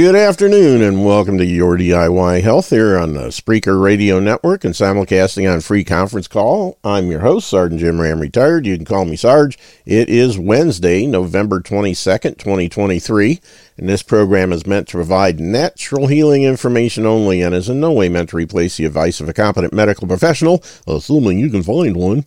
good 0.00 0.16
afternoon, 0.16 0.80
and 0.80 1.04
welcome 1.04 1.36
to 1.36 1.44
Your 1.44 1.76
DIY 1.76 2.40
Health 2.40 2.70
here 2.70 2.96
on 2.96 3.12
the 3.12 3.26
Spreaker 3.26 3.78
Radio 3.82 4.18
Network 4.18 4.64
and 4.64 4.72
simulcasting 4.72 5.52
on 5.52 5.60
free 5.60 5.84
conference 5.84 6.26
call. 6.26 6.78
I'm 6.82 7.10
your 7.10 7.20
host, 7.20 7.50
Sergeant 7.50 7.82
Jim 7.82 8.00
Ram, 8.00 8.18
retired. 8.18 8.64
You 8.64 8.76
can 8.76 8.86
call 8.86 9.04
me 9.04 9.16
Sarge. 9.16 9.58
It 9.84 10.08
is 10.08 10.38
Wednesday, 10.38 11.06
November 11.06 11.60
22nd, 11.60 12.38
2023, 12.38 13.40
and 13.76 13.90
this 13.90 14.02
program 14.02 14.54
is 14.54 14.66
meant 14.66 14.88
to 14.88 14.96
provide 14.96 15.38
natural 15.38 16.06
healing 16.06 16.44
information 16.44 17.04
only 17.04 17.42
and 17.42 17.54
is 17.54 17.68
in 17.68 17.78
no 17.78 17.92
way 17.92 18.08
meant 18.08 18.30
to 18.30 18.36
replace 18.36 18.78
the 18.78 18.86
advice 18.86 19.20
of 19.20 19.28
a 19.28 19.34
competent 19.34 19.74
medical 19.74 20.08
professional, 20.08 20.64
assuming 20.86 21.38
you 21.38 21.50
can 21.50 21.62
find 21.62 21.94
one. 21.94 22.24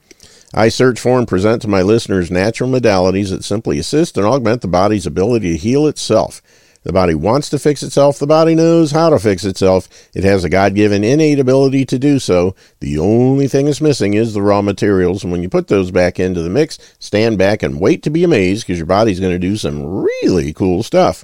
I 0.53 0.69
search 0.69 0.99
for 0.99 1.17
and 1.17 1.27
present 1.27 1.63
to 1.63 1.67
my 1.67 1.81
listeners 1.81 2.29
natural 2.29 2.69
modalities 2.69 3.31
that 3.31 3.43
simply 3.43 3.79
assist 3.79 4.15
and 4.15 4.27
augment 4.27 4.61
the 4.61 4.67
body's 4.67 5.07
ability 5.07 5.53
to 5.53 5.57
heal 5.57 5.87
itself. 5.87 6.43
The 6.83 6.93
body 6.93 7.15
wants 7.15 7.49
to 7.49 7.59
fix 7.59 7.81
itself. 7.81 8.19
The 8.19 8.27
body 8.27 8.55
knows 8.55 8.91
how 8.91 9.09
to 9.09 9.19
fix 9.19 9.45
itself. 9.45 9.87
It 10.13 10.23
has 10.23 10.43
a 10.43 10.49
God 10.49 10.75
given 10.75 11.03
innate 11.03 11.39
ability 11.39 11.85
to 11.85 11.99
do 11.99 12.19
so. 12.19 12.55
The 12.81 12.99
only 12.99 13.47
thing 13.47 13.65
that's 13.65 13.81
missing 13.81 14.13
is 14.13 14.33
the 14.33 14.41
raw 14.41 14.61
materials. 14.61 15.23
And 15.23 15.31
when 15.31 15.41
you 15.41 15.49
put 15.49 15.67
those 15.67 15.91
back 15.91 16.19
into 16.19 16.41
the 16.41 16.49
mix, 16.49 16.77
stand 16.99 17.37
back 17.37 17.63
and 17.63 17.79
wait 17.79 18.03
to 18.03 18.09
be 18.09 18.23
amazed 18.23 18.67
because 18.67 18.77
your 18.79 18.85
body's 18.85 19.19
going 19.19 19.33
to 19.33 19.39
do 19.39 19.55
some 19.55 20.03
really 20.03 20.53
cool 20.53 20.83
stuff. 20.83 21.23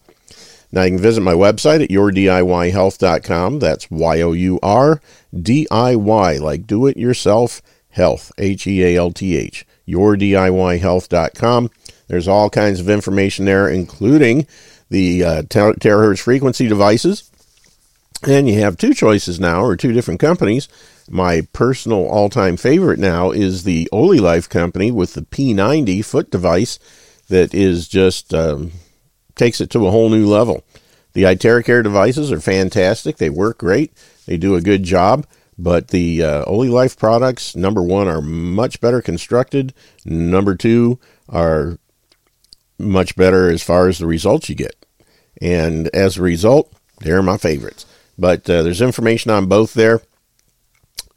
Now 0.71 0.83
you 0.83 0.91
can 0.91 0.99
visit 0.99 1.21
my 1.21 1.33
website 1.33 1.83
at 1.83 1.89
yourdiyhealth.com. 1.89 3.59
That's 3.59 3.89
Y 3.89 4.21
O 4.21 4.33
U 4.33 4.59
R 4.61 5.01
D 5.37 5.67
I 5.71 5.95
Y, 5.95 6.37
like 6.37 6.67
do 6.67 6.85
it 6.85 6.95
yourself 6.95 7.61
health, 7.89 8.31
H 8.37 8.67
E 8.67 8.83
A 8.83 8.95
L 8.97 9.11
T 9.11 9.35
H, 9.35 9.65
yourdiyhealth.com. 9.87 11.71
There's 12.07 12.27
all 12.27 12.49
kinds 12.49 12.79
of 12.79 12.89
information 12.89 13.45
there, 13.45 13.69
including 13.69 14.47
the 14.89 15.23
uh, 15.23 15.41
terahertz 15.43 16.19
frequency 16.19 16.67
devices. 16.67 17.29
And 18.27 18.49
you 18.49 18.59
have 18.59 18.77
two 18.77 18.93
choices 18.93 19.39
now, 19.39 19.63
or 19.63 19.77
two 19.77 19.93
different 19.93 20.19
companies. 20.19 20.67
My 21.09 21.47
personal 21.53 22.05
all 22.05 22.29
time 22.29 22.57
favorite 22.57 22.99
now 22.99 23.31
is 23.31 23.63
the 23.63 23.87
OliLife 23.93 24.49
company 24.49 24.91
with 24.91 25.13
the 25.13 25.21
P90 25.21 26.03
foot 26.03 26.29
device 26.29 26.79
that 27.29 27.53
is 27.53 27.87
just 27.87 28.33
um, 28.33 28.71
takes 29.35 29.61
it 29.61 29.69
to 29.71 29.87
a 29.87 29.91
whole 29.91 30.09
new 30.09 30.27
level. 30.27 30.63
The 31.13 31.23
iTeracare 31.23 31.81
devices 31.81 32.31
are 32.31 32.41
fantastic. 32.41 33.17
They 33.17 33.29
work 33.29 33.59
great. 33.59 33.93
They 34.25 34.37
do 34.37 34.55
a 34.55 34.61
good 34.61 34.83
job. 34.83 35.25
But 35.57 35.89
the 35.89 36.23
uh, 36.23 36.45
OliLife 36.45 36.97
products, 36.97 37.55
number 37.55 37.83
one, 37.83 38.07
are 38.07 38.21
much 38.21 38.79
better 38.79 39.01
constructed. 39.01 39.73
Number 40.05 40.55
two, 40.55 40.99
are 41.27 41.77
much 42.77 43.15
better 43.15 43.49
as 43.49 43.61
far 43.61 43.87
as 43.87 43.97
the 43.97 44.07
results 44.07 44.49
you 44.49 44.55
get. 44.55 44.78
And 45.41 45.87
as 45.93 46.17
a 46.17 46.21
result, 46.21 46.71
they're 46.99 47.21
my 47.21 47.37
favorites. 47.37 47.85
But 48.17 48.49
uh, 48.49 48.63
there's 48.63 48.81
information 48.81 49.31
on 49.31 49.47
both 49.47 49.73
there. 49.73 50.01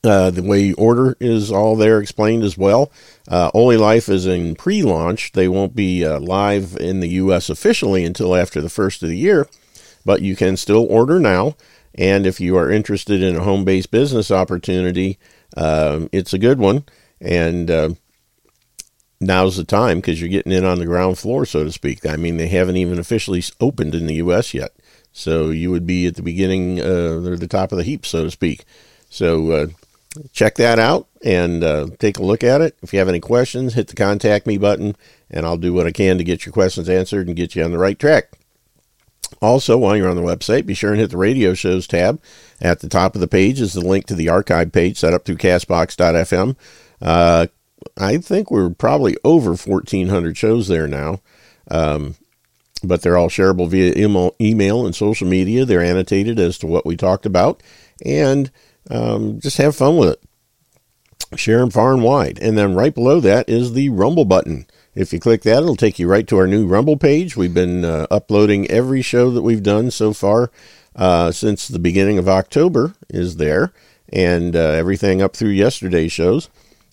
Uh, 0.05 0.31
the 0.31 0.43
way 0.43 0.61
you 0.61 0.75
order 0.75 1.17
is 1.21 1.53
all 1.53 1.77
there 1.77 2.01
explained 2.01 2.43
as 2.43 2.59
well. 2.59 2.91
Uh, 3.29 3.53
OliLife 3.53 4.09
is 4.09 4.27
in 4.27 4.57
pre 4.57 4.83
launch. 4.83 5.33
They 5.33 5.47
won't 5.47 5.77
be 5.77 6.05
uh, 6.05 6.19
live 6.19 6.77
in 6.81 6.99
the 7.01 7.09
U.S. 7.11 7.49
officially 7.49 8.05
until 8.05 8.35
after 8.35 8.61
the 8.61 8.69
first 8.69 9.03
of 9.05 9.09
the 9.09 9.17
year, 9.17 9.49
but 10.05 10.21
you 10.21 10.35
can 10.35 10.57
still 10.57 10.87
order 10.91 11.21
now. 11.21 11.57
And 11.95 12.27
if 12.27 12.41
you 12.41 12.57
are 12.57 12.71
interested 12.71 13.23
in 13.23 13.37
a 13.37 13.45
home 13.45 13.65
based 13.65 13.93
business 13.93 14.33
opportunity, 14.33 15.19
um, 15.57 16.09
it's 16.11 16.33
a 16.33 16.39
good 16.39 16.59
one. 16.59 16.85
And 17.21 17.71
uh, 17.71 17.91
now's 19.23 19.57
the 19.57 19.65
time 19.65 19.99
because 19.99 20.21
you're 20.21 20.29
getting 20.29 20.53
in 20.53 20.65
on 20.65 20.79
the 20.79 20.87
ground 20.87 21.19
floor, 21.19 21.47
so 21.47 21.65
to 21.65 21.73
speak. 21.73 22.05
I 22.05 22.17
mean, 22.17 22.37
they 22.37 22.49
haven't 22.49 22.77
even 22.77 22.99
officially 22.99 23.43
opened 23.61 23.95
in 23.95 24.07
the 24.07 24.15
U.S. 24.15 24.53
yet. 24.53 24.73
So 25.13 25.51
you 25.51 25.71
would 25.71 25.87
be 25.87 26.07
at 26.07 26.17
the 26.17 26.23
beginning 26.23 26.81
uh, 26.81 27.23
or 27.25 27.37
the 27.37 27.49
top 27.49 27.73
of 27.73 27.79
the 27.79 27.85
heap, 27.85 28.05
so 28.05 28.25
to 28.25 28.31
speak. 28.31 28.65
So 29.09 29.51
uh, 29.53 29.67
check 30.33 30.57
that 30.57 30.79
out 30.79 31.07
and 31.25 31.63
uh, 31.63 31.89
take 31.99 32.19
a 32.19 32.23
look 32.23 32.43
at 32.43 32.61
it. 32.61 32.77
If 32.83 32.93
you 32.93 32.99
have 32.99 33.09
any 33.09 33.21
questions, 33.21 33.75
hit 33.75 33.89
the 33.89 33.97
contact 33.97 34.47
me 34.47 34.59
button, 34.59 34.97
and 35.31 35.47
I'll 35.47 35.59
do 35.59 35.73
what 35.73 35.87
I 35.87 35.93
can 35.93 36.19
to 36.19 36.25
get 36.25 36.45
your 36.45 36.53
questions 36.53 36.89
answered 36.89 37.27
and 37.27 37.37
get 37.37 37.55
you 37.55 37.63
on 37.63 37.73
the 37.73 37.79
right 37.79 37.99
track. 37.99 38.33
Also, 39.41 39.77
while 39.77 39.97
you're 39.97 40.09
on 40.09 40.17
the 40.17 40.23
website, 40.23 40.67
be 40.67 40.75
sure 40.75 40.91
and 40.91 41.01
hit 41.01 41.11
the 41.11 41.17
radio 41.17 41.55
shows 41.55 41.87
tab. 41.87 42.21
At 42.61 42.81
the 42.81 42.89
top 42.89 43.15
of 43.15 43.21
the 43.21 43.29
page 43.29 43.61
is 43.61 43.73
the 43.73 43.81
link 43.81 44.07
to 44.07 44.15
the 44.15 44.29
archive 44.29 44.73
page 44.73 44.99
set 44.99 45.13
up 45.13 45.25
through 45.25 45.39
castbox.fm. 45.39 46.57
Uh, 47.01 47.47
I 47.97 48.19
think 48.19 48.51
we're 48.51 48.71
probably 48.71 49.17
over 49.25 49.51
1,400 49.51 50.37
shows 50.37 50.69
there 50.69 50.89
now. 50.89 51.21
Um, 51.71 52.17
but 52.85 53.03
they're 53.03 53.17
all 53.17 53.29
shareable 53.29 53.69
via 53.69 53.95
email, 53.97 54.87
and 54.87 54.95
social 54.95 55.27
media. 55.27 55.65
They're 55.65 55.83
annotated 55.83 56.39
as 56.39 56.59
to 56.59 56.67
what 56.67 56.85
we 56.85 56.97
talked 56.97 57.27
about. 57.27 57.63
And 58.05 58.51
um, 58.91 59.41
just 59.41 59.59
have 59.59 59.77
fun 59.77 59.97
with 59.97 60.11
it. 60.11 61.39
Share 61.39 61.59
them 61.59 61.71
far 61.71 61.93
and 61.93 62.03
wide. 62.03 62.39
And 62.43 62.59
then 62.59 62.75
right 62.75 62.95
below 62.95 63.21
that 63.21 63.49
is 63.49 63.73
the 63.73 63.89
Rumble 63.91 64.25
button. 64.25 64.67
If 64.95 65.13
you 65.13 65.21
click 65.21 65.43
that, 65.43 65.63
it'll 65.63 65.77
take 65.77 65.99
you 65.99 66.09
right 66.09 66.27
to 66.27 66.37
our 66.37 66.47
new 66.47 66.67
Rumble 66.67 66.99
page. 66.99 67.37
We've 67.37 67.55
been 67.55 67.85
uh, 67.85 68.07
uploading 68.11 68.71
every 68.71 69.01
show 69.01 69.31
that 69.31 69.43
we've 69.43 69.63
done 69.63 69.91
so 69.91 70.13
far 70.13 70.51
uh, 70.95 71.33
since 71.33 71.69
the 71.69 71.79
beginning 71.79 72.19
of 72.19 72.29
October 72.29 72.95
is 73.09 73.37
there, 73.37 73.73
and 74.13 74.55
uh, 74.55 74.59
everything 74.59 75.23
up 75.23 75.35
through 75.35 75.51
yesterday's 75.51 76.13
shows. 76.13 76.51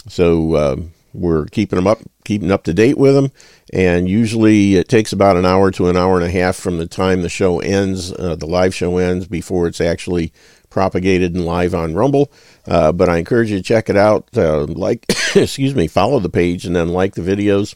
So 0.10 0.54
uh, 0.56 0.76
we're 1.14 1.46
keeping 1.46 1.78
them 1.78 1.88
up, 1.88 2.00
keeping 2.26 2.52
up 2.52 2.64
to 2.64 2.74
date 2.74 2.98
with 2.98 3.16
them. 3.16 3.32
And 3.72 4.10
usually 4.10 4.76
it 4.76 4.90
takes 4.90 5.14
about 5.14 5.38
an 5.38 5.46
hour 5.46 5.72
to 5.72 5.88
an 5.88 5.98
hour 5.98 6.16
and 6.18 6.26
a 6.26 6.32
half 6.32 6.56
from 6.56 6.78
the 6.78 6.88
time 6.88 7.22
the 7.22 7.30
show 7.30 7.60
ends, 7.60 8.12
uh, 8.12 8.36
the 8.36 8.48
live 8.48 8.74
show 8.74 8.98
ends, 8.98 9.28
before 9.28 9.68
it's 9.68 9.82
actually 9.82 10.34
propagated 10.70 11.36
and 11.36 11.46
live 11.46 11.74
on 11.74 11.96
Rumble. 11.96 12.32
Uh, 12.68 12.92
but 12.92 13.10
I 13.10 13.18
encourage 13.18 13.52
you 13.52 13.58
to 13.58 13.64
check 13.64 13.90
it 13.90 13.98
out. 13.98 14.28
Uh, 14.36 14.66
like, 14.66 15.06
excuse 15.36 15.76
me, 15.76 15.88
follow 15.88 16.20
the 16.20 16.30
page 16.30 16.66
and 16.66 16.76
then 16.76 16.90
like 16.90 17.16
the 17.16 17.22
videos 17.22 17.76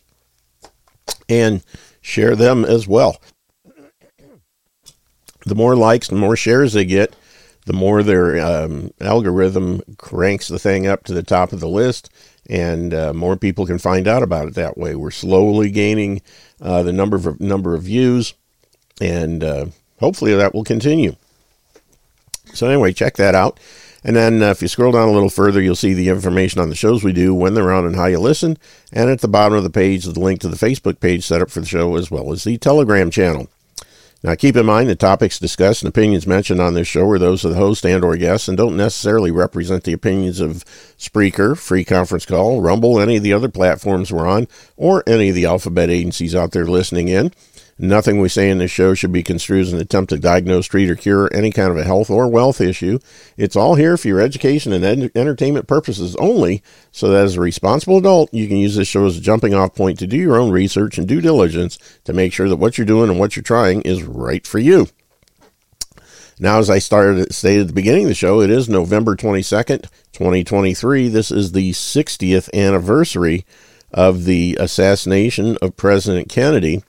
and 1.30 1.64
share 2.02 2.36
them 2.36 2.66
as 2.66 2.88
well. 2.88 3.22
The 5.46 5.56
more 5.56 5.76
likes 5.76 6.10
and 6.10 6.20
more 6.20 6.38
shares 6.38 6.74
they 6.74 6.86
get, 6.86 7.16
the 7.66 7.74
more 7.74 8.04
their 8.04 8.40
um, 8.40 8.92
algorithm 9.00 9.82
cranks 9.98 10.48
the 10.48 10.60
thing 10.60 10.88
up 10.88 11.04
to 11.06 11.14
the 11.14 11.24
top 11.24 11.54
of 11.54 11.60
the 11.60 11.68
list, 11.68 12.10
and 12.50 12.94
uh, 12.94 13.14
more 13.14 13.38
people 13.38 13.66
can 13.66 13.78
find 13.78 14.08
out 14.08 14.24
about 14.24 14.48
it 14.48 14.56
that 14.56 14.78
way. 14.78 14.96
We're 14.96 15.12
slowly 15.12 15.72
gaining 15.72 16.22
uh, 16.62 16.84
the 16.84 16.94
number 16.94 17.16
of 17.16 17.40
number 17.40 17.74
of 17.76 17.84
views, 17.84 18.34
and 19.00 19.44
uh, 19.44 19.66
hopefully 20.00 20.36
that 20.36 20.54
will 20.54 20.64
continue. 20.64 21.16
So 22.54 22.68
anyway, 22.68 22.94
check 22.94 23.16
that 23.18 23.36
out. 23.36 23.60
And 24.04 24.18
then 24.18 24.44
uh, 24.44 24.50
if 24.52 24.62
you 24.62 24.68
scroll 24.68 24.92
down 24.92 25.08
a 25.08 25.14
little 25.14 25.30
further, 25.30 25.62
you'll 25.62 25.76
see 25.76 25.94
the 25.94 26.10
information 26.10 26.60
on 26.60 26.68
the 26.68 26.76
shows 26.76 27.04
we 27.04 27.14
do, 27.14 27.34
when 27.34 27.54
they're 27.54 27.72
on, 27.72 27.86
and 27.86 27.96
how 27.96 28.08
you 28.08 28.20
listen. 28.20 28.58
And 28.92 29.10
at 29.10 29.22
the 29.22 29.30
bottom 29.30 29.58
of 29.58 29.64
the 29.64 29.70
page 29.70 30.04
the 30.04 30.20
link 30.20 30.42
to 30.42 30.50
the 30.50 30.58
Facebook 30.58 31.00
page 31.00 31.26
set 31.26 31.42
up 31.42 31.50
for 31.50 31.62
the 31.62 31.66
show, 31.66 31.96
as 31.96 32.12
well 32.12 32.34
as 32.34 32.44
the 32.44 32.58
Telegram 32.58 33.10
channel. 33.10 33.48
Now, 34.24 34.36
keep 34.36 34.56
in 34.56 34.66
mind 34.66 34.88
the 34.88 34.96
topics 34.96 35.38
discussed 35.38 35.84
and 35.84 35.90
opinions 35.90 36.26
mentioned 36.26 36.62
on 36.62 36.76
this 36.76 36.88
show 36.88 37.06
are 37.10 37.20
those 37.20 37.44
of 37.44 37.52
the 37.52 37.58
host 37.58 37.86
and 37.86 38.06
or 38.06 38.16
guests 38.16 38.48
and 38.48 38.58
don't 38.58 38.78
necessarily 38.78 39.32
represent 39.32 39.84
the 39.84 39.92
opinions 39.92 40.40
of 40.40 40.64
Spreaker, 40.98 41.58
Free 41.58 41.84
Conference 41.84 42.26
Call, 42.26 42.62
Rumble, 42.62 43.02
any 43.02 43.18
of 43.18 43.24
the 43.24 43.34
other 43.34 43.50
platforms 43.50 44.14
we're 44.14 44.26
on, 44.26 44.48
or 44.78 45.04
any 45.06 45.28
of 45.28 45.36
the 45.36 45.44
alphabet 45.44 45.90
agencies 45.90 46.34
out 46.34 46.52
there 46.52 46.66
listening 46.66 47.10
in. 47.10 47.34
Nothing 47.78 48.20
we 48.20 48.30
say 48.30 48.50
in 48.50 48.60
this 48.60 48.70
show 48.70 48.94
should 48.94 49.12
be 49.12 49.24
construed 49.24 49.62
as 49.62 49.74
an 49.74 49.80
attempt 49.80 50.12
to 50.12 50.20
diagnose, 50.20 50.68
treat, 50.68 50.90
or 50.90 50.96
cure 50.96 51.30
any 51.34 51.52
kind 51.52 51.72
of 51.72 51.78
a 51.78 51.84
health 51.84 52.10
or 52.10 52.28
wealth 52.28 52.62
issue. 52.62 53.00
It's 53.36 53.56
all 53.56 53.76
here 53.76 53.98
for 53.98 54.08
your 54.08 54.22
education 54.22 54.74
and 54.74 54.86
ed- 54.86 55.12
entertainment 55.16 55.68
purposes 55.68 56.16
only, 56.18 56.62
so 56.92 57.10
that 57.10 57.24
as 57.24 57.36
a 57.36 57.42
responsible 57.42 57.98
adult, 57.98 58.32
you 58.32 58.48
can 58.48 58.58
use 58.58 58.76
this 58.76 58.88
show 58.88 59.06
as 59.06 59.18
a 59.18 59.22
jumping 59.22 59.56
off 59.56 59.74
point 59.74 59.98
to 60.00 60.08
do 60.08 60.18
your 60.18 60.38
own 60.38 60.52
research 60.52 61.00
and 61.00 61.08
due 61.08 61.22
diligence 61.22 61.80
to 62.04 62.14
make 62.14 62.32
sure 62.32 62.48
that 62.48 62.58
what 62.58 62.78
you're 62.78 62.86
doing 62.86 63.10
and 63.10 63.20
what 63.20 63.36
you're 63.36 63.44
trying 63.44 63.82
is 63.82 64.04
right 64.04 64.46
for 64.46 64.60
you. 64.60 64.88
Now, 66.40 66.60
as 66.60 66.70
I 66.70 66.80
started 66.80 67.34
stated 67.34 67.62
at 67.62 67.68
the 67.68 67.74
beginning 67.74 68.04
of 68.04 68.10
the 68.10 68.16
show, 68.16 68.42
it 68.42 68.50
is 68.50 68.70
November 68.70 69.16
22nd, 69.16 69.84
2023. 70.12 71.08
This 71.08 71.32
is 71.32 71.52
the 71.52 71.72
60th 71.72 72.54
anniversary 72.54 73.46
of 73.92 74.26
the 74.26 74.58
assassination 74.60 75.58
of 75.62 75.78
President 75.78 76.30
Kennedy 76.30 76.84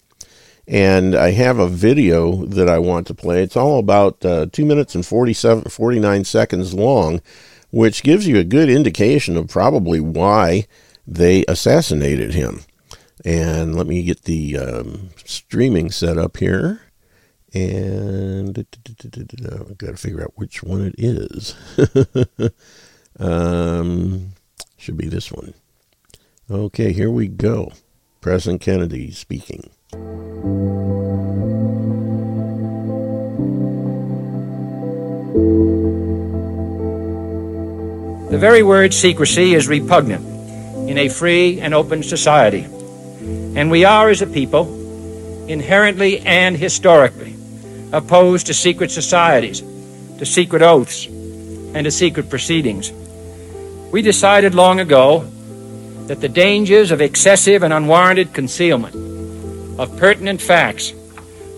and 0.67 1.15
I 1.15 1.33
have 1.33 1.59
a 1.59 1.69
video 1.69 2.47
that 2.47 2.69
I 2.69 2.79
want 2.79 3.07
to 3.09 3.15
play. 3.15 3.43
It's 3.43 3.57
all 3.57 3.79
about 3.79 4.25
uh, 4.25 4.47
2 4.51 4.65
minutes 4.65 4.95
and 4.95 5.05
47, 5.05 5.65
49 5.65 6.25
seconds 6.25 6.73
long, 6.73 7.21
which 7.71 8.03
gives 8.03 8.27
you 8.27 8.39
a 8.39 8.45
good 8.45 8.71
indication 8.71 9.37
of 9.37 9.49
probably 9.49 10.01
why 10.01 10.67
they 11.07 11.45
assassinated 11.47 12.33
him. 12.33 12.61
And 13.25 13.75
let 13.75 13.87
me 13.87 14.03
get 14.03 14.23
the 14.23 14.59
um, 14.59 15.11
streaming 15.25 15.91
set 15.91 16.19
up 16.19 16.39
here. 16.39 16.81
And 17.53 18.59
I've 18.59 19.79
got 19.79 19.91
to 19.91 19.97
figure 19.97 20.23
out 20.23 20.33
which 20.35 20.63
one 20.63 20.83
it 20.83 20.95
is. 20.99 21.55
um, 23.19 24.33
should 24.77 24.97
be 24.97 25.07
this 25.07 25.31
one. 25.31 25.55
Okay, 26.51 26.93
here 26.93 27.11
we 27.11 27.29
go. 27.29 27.73
President 28.21 28.61
Kennedy 28.61 29.11
speaking. 29.13 29.71
The 38.31 38.39
very 38.41 38.65
word 38.65 38.93
secrecy 38.93 39.55
is 39.55 39.69
repugnant 39.69 40.27
in 40.89 40.99
a 40.99 41.09
free 41.09 41.61
and 41.61 41.73
open 41.73 42.03
society. 42.03 42.65
And 43.55 43.71
we 43.71 43.85
are, 43.85 44.11
as 44.11 44.23
a 44.23 44.27
people, 44.27 44.67
inherently 45.49 46.19
and 46.21 46.57
historically 46.57 47.37
opposed 47.93 48.47
to 48.47 48.55
secret 48.55 48.91
societies, 48.91 49.61
to 50.19 50.27
secret 50.27 50.63
oaths, 50.63 51.07
and 51.07 51.85
to 51.85 51.91
secret 51.93 52.29
proceedings. 52.29 52.93
We 53.93 54.03
decided 54.03 54.55
long 54.55 54.81
ago 54.81 55.21
that 56.09 56.21
the 56.21 56.29
dangers 56.29 56.91
of 56.91 57.01
excessive 57.01 57.63
and 57.63 57.73
unwarranted 57.73 58.35
concealment 58.35 58.97
of 59.79 59.97
pertinent 59.97 60.41
facts 60.41 60.93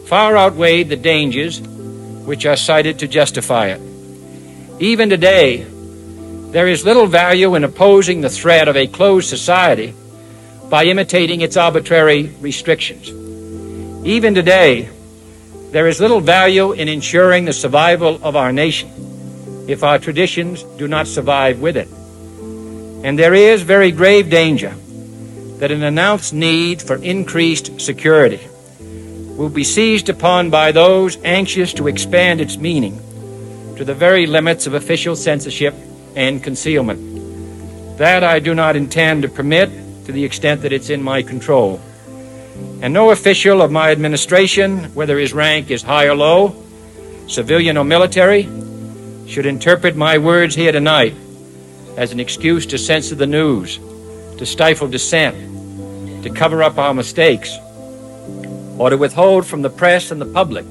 far 0.07 0.37
outweighed 0.37 0.89
the 0.89 0.97
dangers 0.97 1.61
which 1.61 2.47
are 2.47 2.57
cited 2.57 2.99
to 3.01 3.09
justify 3.09 3.69
it. 3.69 3.81
Even 4.81 5.11
today, 5.11 5.67
there 6.51 6.69
is 6.69 6.85
little 6.85 7.07
value 7.07 7.55
in 7.55 7.65
opposing 7.65 8.21
the 8.21 8.31
threat 8.31 8.69
of 8.69 8.77
a 8.77 8.87
closed 8.87 9.29
society 9.29 9.95
by 10.71 10.85
imitating 10.85 11.41
its 11.41 11.57
arbitrary 11.57 12.31
restrictions. 12.41 13.11
Even 14.07 14.35
today, 14.35 14.89
there 15.71 15.89
is 15.89 16.01
little 16.01 16.21
value 16.21 16.73
in 16.73 16.89
ensuring 16.89 17.45
the 17.45 17.53
survival 17.53 18.19
of 18.23 18.37
our 18.37 18.53
nation 18.53 18.91
if 19.69 19.83
our 19.83 19.99
traditions 19.99 20.63
do 20.79 20.87
not 20.87 21.07
survive 21.07 21.61
with 21.61 21.77
it. 21.77 21.89
And 23.05 23.19
there 23.19 23.35
is 23.35 23.63
very 23.63 23.91
grave 23.91 24.31
danger 24.31 24.75
that 25.59 25.71
an 25.71 25.83
announced 25.83 26.35
need 26.35 26.83
for 26.83 26.97
increased 26.97 27.81
security 27.81 28.47
will 29.37 29.49
be 29.49 29.65
seized 29.65 30.09
upon 30.09 30.51
by 30.51 30.73
those 30.73 31.19
anxious 31.25 31.73
to 31.75 31.89
expand 31.89 32.41
its 32.41 32.57
meaning 32.57 32.99
to 33.77 33.85
the 33.85 33.95
very 33.95 34.27
limits 34.27 34.67
of 34.67 34.75
official 34.75 35.15
censorship 35.15 35.75
and 36.15 36.43
concealment. 36.43 37.99
That 37.99 38.25
I 38.25 38.39
do 38.39 38.55
not 38.55 38.77
intend 38.77 39.23
to 39.23 39.29
permit 39.29 39.71
to 40.07 40.13
the 40.13 40.25
extent 40.25 40.63
that 40.63 40.73
it's 40.73 40.91
in 40.91 41.03
my 41.03 41.23
control. 41.23 41.81
And 42.81 42.95
no 42.95 43.11
official 43.11 43.61
of 43.61 43.71
my 43.71 43.91
administration, 43.91 44.85
whether 44.95 45.19
his 45.19 45.35
rank 45.35 45.71
is 45.71 45.83
high 45.83 46.07
or 46.07 46.15
low, 46.15 46.57
civilian 47.27 47.77
or 47.77 47.85
military, 47.85 48.45
should 49.27 49.47
interpret 49.47 49.97
my 49.97 50.19
words 50.19 50.55
here 50.55 50.73
tonight 50.73 51.15
as 51.97 52.13
an 52.13 52.21
excuse 52.21 52.67
to 52.67 52.79
censor 52.79 53.15
the 53.15 53.27
news, 53.27 53.79
to 54.39 54.47
stifle 54.47 54.89
dissent, 54.89 56.23
to 56.23 56.31
cover 56.31 56.63
up 56.63 56.79
our 56.79 56.95
mistakes, 56.95 57.57
or 58.79 58.91
to 58.91 58.97
withhold 58.97 59.47
from 59.47 59.63
the 59.63 59.71
press 59.71 60.11
and 60.11 60.21
the 60.21 60.27
public 60.27 60.65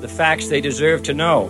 the 0.00 0.08
facts 0.08 0.48
they 0.48 0.60
deserve 0.60 1.02
to 1.04 1.14
know. 1.14 1.48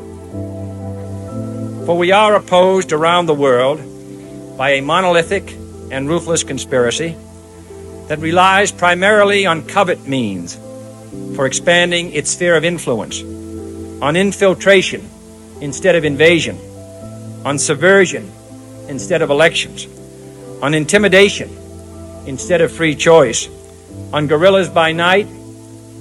For 1.86 1.96
we 1.96 2.12
are 2.12 2.34
opposed 2.34 2.92
around 2.92 3.26
the 3.26 3.34
world 3.34 3.78
by 4.56 4.70
a 4.70 4.82
monolithic 4.82 5.52
and 5.90 6.08
ruthless 6.08 6.44
conspiracy 6.44 7.16
that 8.08 8.18
relies 8.18 8.72
primarily 8.72 9.46
on 9.46 9.66
covert 9.66 10.06
means 10.06 10.56
for 11.36 11.46
expanding 11.46 12.12
its 12.12 12.30
sphere 12.30 12.56
of 12.56 12.64
influence, 12.64 13.22
on 14.02 14.16
infiltration 14.16 15.08
instead 15.60 15.94
of 15.94 16.04
invasion, 16.04 16.58
on 17.44 17.58
subversion 17.58 18.30
instead 18.88 19.22
of 19.22 19.30
elections, 19.30 19.86
on 20.62 20.74
intimidation 20.74 21.48
instead 22.26 22.60
of 22.60 22.70
free 22.70 22.94
choice, 22.94 23.48
on 24.12 24.26
guerrillas 24.26 24.68
by 24.68 24.92
night 24.92 25.26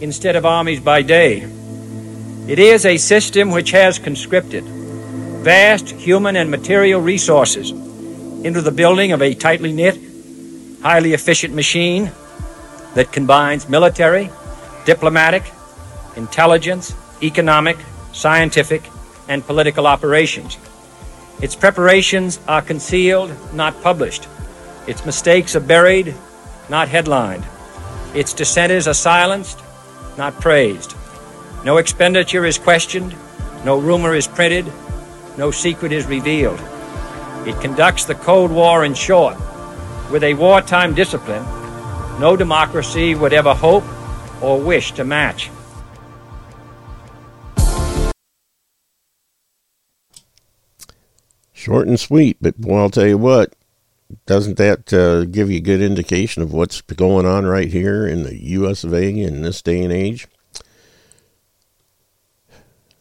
instead 0.02 0.36
of 0.36 0.46
armies 0.46 0.80
by 0.80 1.02
day. 1.02 1.42
It 2.48 2.60
is 2.60 2.86
a 2.86 2.98
system 2.98 3.52
which 3.52 3.72
has 3.72 4.00
conscripted 4.00 4.64
vast 4.64 5.90
human 5.90 6.36
and 6.36 6.52
material 6.52 7.00
resources 7.00 7.72
into 7.72 8.62
the 8.62 8.72
building 8.72 9.12
of 9.12 9.22
a 9.22 9.34
tightly 9.34 9.72
knit, 9.72 10.00
highly 10.82 11.14
efficient 11.14 11.54
machine 11.54 12.12
that 12.96 13.12
combines 13.12 13.70
military, 13.70 14.30
diplomatic, 14.86 15.44
intelligence, 16.16 16.94
economic, 17.22 17.78
scientific, 18.12 18.82
and 19.28 19.46
political 19.46 19.88
operations. 19.88 20.58
Its 21.42 21.56
preparations 21.56 22.40
are 22.48 22.62
concealed, 22.62 23.32
not 23.54 23.82
published. 23.82 24.28
Its 24.90 25.06
mistakes 25.06 25.56
are 25.56 25.60
buried, 25.62 26.16
not 26.68 26.90
headlined. 26.90 27.46
Its 28.16 28.34
dissenters 28.34 28.88
are 28.88 28.94
silenced, 28.94 29.60
not 30.18 30.34
praised. 30.42 30.96
No 31.64 31.78
expenditure 31.78 32.44
is 32.44 32.58
questioned, 32.58 33.16
no 33.64 33.78
rumor 33.78 34.16
is 34.16 34.28
printed, 34.28 34.66
no 35.38 35.52
secret 35.52 35.92
is 35.92 36.08
revealed. 36.08 36.60
It 37.46 37.62
conducts 37.62 38.06
the 38.06 38.16
Cold 38.16 38.52
War 38.52 38.84
in 38.84 38.96
short, 38.96 39.38
with 40.12 40.24
a 40.24 40.34
wartime 40.34 40.96
discipline 40.96 41.46
no 42.20 42.36
democracy 42.36 43.14
would 43.14 43.32
ever 43.32 43.54
hope 43.54 43.84
or 44.42 44.60
wish 44.60 44.92
to 44.94 45.06
match. 45.06 45.52
Short 51.54 51.88
and 51.88 52.00
sweet, 52.00 52.38
but 52.42 52.60
boy, 52.60 52.80
I'll 52.80 52.90
tell 52.90 53.06
you 53.06 53.20
what, 53.20 53.54
doesn't 54.26 54.58
that 54.58 54.92
uh, 54.94 55.26
give 55.26 55.52
you 55.52 55.58
a 55.58 55.62
good 55.62 55.82
indication 55.82 56.42
of 56.42 56.54
what's 56.54 56.82
going 56.82 57.26
on 57.26 57.46
right 57.46 57.68
here 57.68 58.08
in 58.08 58.24
the 58.24 58.42
U.S. 58.52 58.84
of 58.84 58.94
A. 58.94 59.10
in 59.10 59.42
this 59.42 59.62
day 59.62 59.84
and 59.84 59.94
age? 59.94 60.28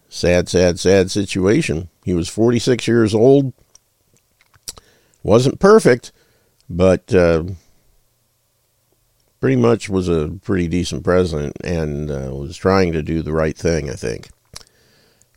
Sad, 0.09 0.49
sad, 0.49 0.79
sad 0.79 1.11
situation. 1.11 1.89
He 2.05 2.15
was 2.15 2.29
46 2.29 2.89
years 2.89 3.15
old. 3.15 3.53
Wasn't 5.23 5.61
perfect, 5.61 6.13
but 6.69 7.15
uh, 7.15 7.45
pretty 9.41 9.57
much 9.57 9.89
was 9.89 10.09
a 10.09 10.39
pretty 10.43 10.69
decent 10.69 11.05
president 11.05 11.57
and 11.63 12.11
uh, 12.11 12.31
was 12.33 12.57
trying 12.57 12.93
to 12.93 13.03
do 13.03 13.23
the 13.23 13.33
right 13.33 13.57
thing, 13.57 13.91
I 13.91 13.95
think. 13.95 14.29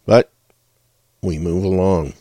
But 0.06 0.32
we 1.22 1.38
move 1.38 1.64
along. 1.64 2.14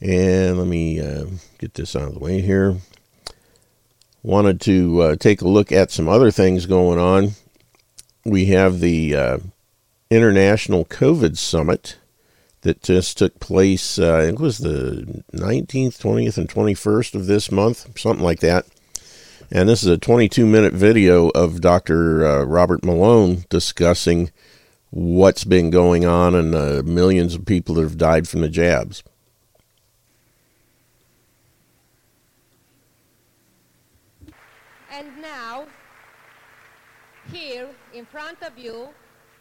And 0.00 0.58
let 0.58 0.66
me 0.66 1.00
uh, 1.00 1.26
get 1.58 1.74
this 1.74 1.94
out 1.94 2.08
of 2.08 2.14
the 2.14 2.20
way 2.20 2.40
here. 2.40 2.76
Wanted 4.22 4.60
to 4.62 5.02
uh, 5.02 5.16
take 5.16 5.42
a 5.42 5.48
look 5.48 5.72
at 5.72 5.90
some 5.90 6.08
other 6.08 6.30
things 6.30 6.66
going 6.66 6.98
on. 6.98 7.32
We 8.24 8.46
have 8.46 8.80
the 8.80 9.14
uh, 9.14 9.38
International 10.10 10.84
COVID 10.84 11.36
Summit 11.36 11.96
that 12.62 12.82
just 12.82 13.18
took 13.18 13.40
place, 13.40 13.98
uh, 13.98 14.16
I 14.16 14.26
think 14.26 14.40
it 14.40 14.42
was 14.42 14.58
the 14.58 15.22
19th, 15.32 15.98
20th, 15.98 16.36
and 16.36 16.48
21st 16.48 17.14
of 17.14 17.26
this 17.26 17.50
month, 17.50 17.98
something 17.98 18.24
like 18.24 18.40
that. 18.40 18.66
And 19.50 19.68
this 19.68 19.82
is 19.82 19.88
a 19.88 19.98
22 19.98 20.46
minute 20.46 20.74
video 20.74 21.28
of 21.30 21.60
Dr. 21.60 22.26
Uh, 22.26 22.44
Robert 22.44 22.84
Malone 22.84 23.44
discussing 23.48 24.30
what's 24.90 25.44
been 25.44 25.70
going 25.70 26.04
on 26.04 26.34
and 26.34 26.54
uh, 26.54 26.82
millions 26.84 27.34
of 27.34 27.46
people 27.46 27.76
that 27.76 27.82
have 27.82 27.98
died 27.98 28.28
from 28.28 28.42
the 28.42 28.48
jabs. 28.48 29.02
Here, 37.32 37.68
in 37.94 38.04
front 38.04 38.42
of 38.42 38.58
you, 38.58 38.88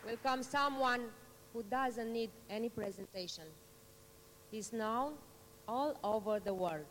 will 0.05 0.17
come 0.21 0.43
someone 0.43 1.01
who 1.53 1.63
doesn't 1.63 2.11
need 2.13 2.29
any 2.49 2.69
presentation. 2.69 3.45
He's 4.51 4.71
known 4.71 5.13
all 5.67 5.97
over 6.03 6.39
the 6.39 6.53
world. 6.53 6.85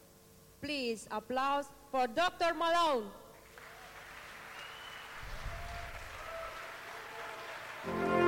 Please, 0.60 1.06
applause 1.10 1.66
for 1.90 2.06
Dr. 2.08 2.52
Malone. 2.54 3.10
Sing 7.84 8.27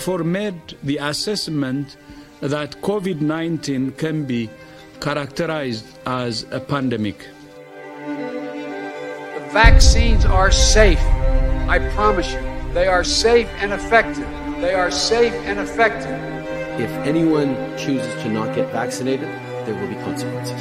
therefore 0.00 0.24
made 0.24 0.58
the 0.82 0.96
assessment 0.96 1.98
that 2.40 2.70
COVID 2.80 3.20
19 3.20 3.92
can 3.92 4.24
be 4.24 4.48
characterized 4.98 5.84
as 6.06 6.46
a 6.52 6.58
pandemic. 6.58 7.28
The 8.06 9.46
vaccines 9.52 10.24
are 10.24 10.50
safe. 10.50 11.02
I 11.68 11.78
promise 11.94 12.32
you. 12.32 12.40
They 12.72 12.86
are 12.86 13.04
safe 13.04 13.48
and 13.60 13.74
effective. 13.74 14.26
They 14.62 14.72
are 14.72 14.90
safe 14.90 15.34
and 15.44 15.58
effective. 15.60 16.18
If 16.80 16.90
anyone 17.04 17.54
chooses 17.76 18.14
to 18.22 18.30
not 18.30 18.54
get 18.54 18.72
vaccinated, 18.72 19.28
there 19.66 19.74
will 19.74 19.88
be 19.88 19.96
consequences. 19.96 20.59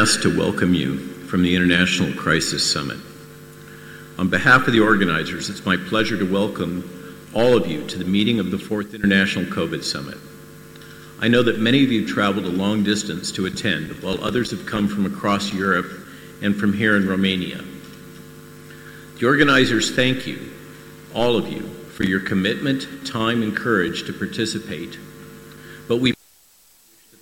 Asked 0.00 0.22
to 0.22 0.38
welcome 0.38 0.72
you 0.72 0.96
from 1.26 1.42
the 1.42 1.54
International 1.54 2.10
Crisis 2.14 2.72
Summit. 2.72 2.96
On 4.16 4.30
behalf 4.30 4.66
of 4.66 4.72
the 4.72 4.80
organizers, 4.80 5.50
it's 5.50 5.66
my 5.66 5.76
pleasure 5.76 6.16
to 6.16 6.24
welcome 6.24 7.28
all 7.34 7.54
of 7.54 7.66
you 7.66 7.86
to 7.86 7.98
the 7.98 8.04
meeting 8.06 8.40
of 8.40 8.50
the 8.50 8.56
Fourth 8.58 8.94
International 8.94 9.44
COVID 9.44 9.84
Summit. 9.84 10.16
I 11.20 11.28
know 11.28 11.42
that 11.42 11.58
many 11.58 11.84
of 11.84 11.92
you 11.92 12.08
traveled 12.08 12.46
a 12.46 12.48
long 12.48 12.82
distance 12.82 13.30
to 13.32 13.44
attend, 13.44 14.02
while 14.02 14.24
others 14.24 14.50
have 14.52 14.64
come 14.64 14.88
from 14.88 15.04
across 15.04 15.52
Europe 15.52 15.90
and 16.40 16.56
from 16.56 16.72
here 16.72 16.96
in 16.96 17.06
Romania. 17.06 17.62
The 19.18 19.26
organizers 19.26 19.94
thank 19.94 20.26
you, 20.26 20.50
all 21.14 21.36
of 21.36 21.52
you, 21.52 21.68
for 21.94 22.04
your 22.04 22.20
commitment, 22.20 23.06
time, 23.06 23.42
and 23.42 23.54
courage 23.54 24.06
to 24.06 24.14
participate. 24.14 24.98
But 25.88 25.98
we 25.98 26.14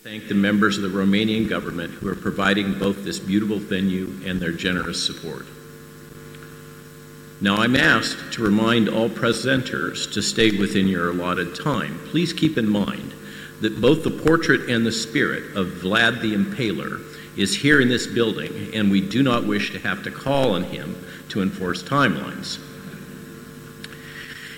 thank 0.09 0.27
the 0.27 0.35
members 0.35 0.79
of 0.79 0.83
the 0.83 0.99
Romanian 0.99 1.47
government 1.47 1.93
who 1.93 2.09
are 2.09 2.15
providing 2.15 2.79
both 2.79 3.05
this 3.05 3.19
beautiful 3.19 3.59
venue 3.59 4.11
and 4.25 4.41
their 4.41 4.53
generous 4.53 5.05
support. 5.05 5.45
Now, 7.43 7.57
I'm 7.57 7.77
asked 7.77 8.33
to 8.33 8.43
remind 8.43 8.89
all 8.89 9.11
presenters 9.11 10.11
to 10.15 10.23
stay 10.23 10.51
within 10.59 10.89
your 10.89 11.11
allotted 11.11 11.55
time. 11.55 12.01
Please 12.07 12.33
keep 12.33 12.57
in 12.57 12.71
mind 12.71 13.13
that 13.61 13.83
both 13.83 14.03
the 14.03 14.11
portrait 14.11 14.71
and 14.71 14.87
the 14.87 14.93
spirit 14.93 15.55
of 15.55 15.67
Vlad 15.83 16.23
the 16.23 16.35
Impaler 16.35 17.03
is 17.37 17.55
here 17.55 17.79
in 17.79 17.91
this 17.91 18.07
building, 18.07 18.71
and 18.73 18.91
we 18.91 19.03
do 19.03 19.23
not 19.23 19.47
wish 19.47 19.73
to 19.73 19.79
have 19.79 20.03
to 20.05 20.11
call 20.11 20.53
on 20.55 20.65
him 20.65 20.97
to 21.29 21.43
enforce 21.43 21.83
timelines. 21.83 22.59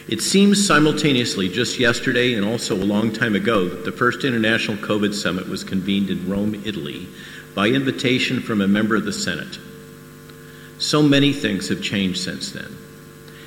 It 0.09 0.21
seems 0.23 0.67
simultaneously 0.67 1.49
just 1.49 1.79
yesterday 1.79 2.35
and 2.35 2.45
also 2.45 2.75
a 2.75 2.85
long 2.85 3.13
time 3.13 3.35
ago 3.35 3.69
that 3.69 3.85
the 3.85 3.93
first 3.93 4.25
International 4.25 4.77
COVID 4.77 5.15
Summit 5.15 5.49
was 5.49 5.63
convened 5.63 6.11
in 6.11 6.29
Rome, 6.29 6.63
Italy, 6.65 7.07
by 7.55 7.69
invitation 7.69 8.41
from 8.41 8.61
a 8.61 8.69
member 8.69 8.97
of 8.97 9.05
the 9.05 9.13
Senate. 9.13 9.59
So 10.79 11.03
many 11.03 11.33
things 11.33 11.69
have 11.69 11.83
changed 11.83 12.21
since 12.21 12.53
then. 12.53 12.77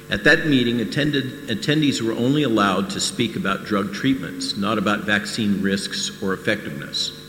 At 0.10 0.26
that 0.26 0.46
meeting, 0.46 0.82
attended, 0.82 1.48
attendees 1.48 2.02
were 2.02 2.12
only 2.14 2.44
allowed 2.44 2.92
to 2.92 3.00
speak 3.00 3.36
about 3.36 3.66
drug 3.66 3.94
treatments, 3.94 4.56
not 4.56 4.78
about 4.78 5.02
vaccine 5.02 5.62
risks 5.62 6.22
or 6.22 6.34
effectiveness. 6.34 7.20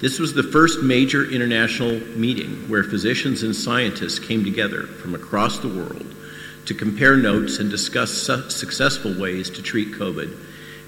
This 0.00 0.18
was 0.18 0.34
the 0.34 0.42
first 0.42 0.82
major 0.82 1.28
international 1.28 1.98
meeting 2.16 2.68
where 2.68 2.84
physicians 2.84 3.42
and 3.42 3.56
scientists 3.56 4.18
came 4.18 4.44
together 4.44 4.82
from 4.86 5.14
across 5.14 5.58
the 5.58 5.68
world 5.68 6.06
to 6.66 6.74
compare 6.74 7.16
notes 7.16 7.58
and 7.58 7.70
discuss 7.70 8.10
su- 8.10 8.50
successful 8.50 9.18
ways 9.18 9.48
to 9.50 9.62
treat 9.62 9.92
COVID 9.92 10.36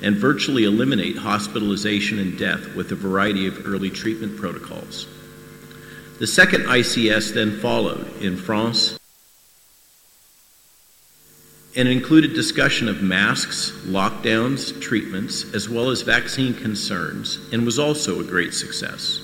and 0.03 0.17
virtually 0.17 0.65
eliminate 0.65 1.17
hospitalization 1.17 2.19
and 2.19 2.39
death 2.39 2.75
with 2.75 2.93
a 2.93 2.95
variety 2.95 3.47
of 3.47 3.67
early 3.67 3.91
treatment 3.91 4.37
protocols. 4.37 5.09
The 6.19 6.27
second 6.27 6.65
ICS 6.65 7.35
then 7.35 7.59
followed 7.61 8.21
in 8.21 8.37
France 8.37 8.99
and 11.77 11.87
included 11.87 12.35
discussion 12.35 12.89
of 12.89 13.03
masks, 13.03 13.71
lockdowns, 13.87 14.81
treatments, 14.81 15.55
as 15.55 15.69
well 15.69 15.91
as 15.91 16.03
vaccine 16.03 16.55
concerns, 16.55 17.39
and 17.53 17.65
was 17.65 17.79
also 17.79 18.19
a 18.19 18.25
great 18.25 18.53
success. 18.53 19.21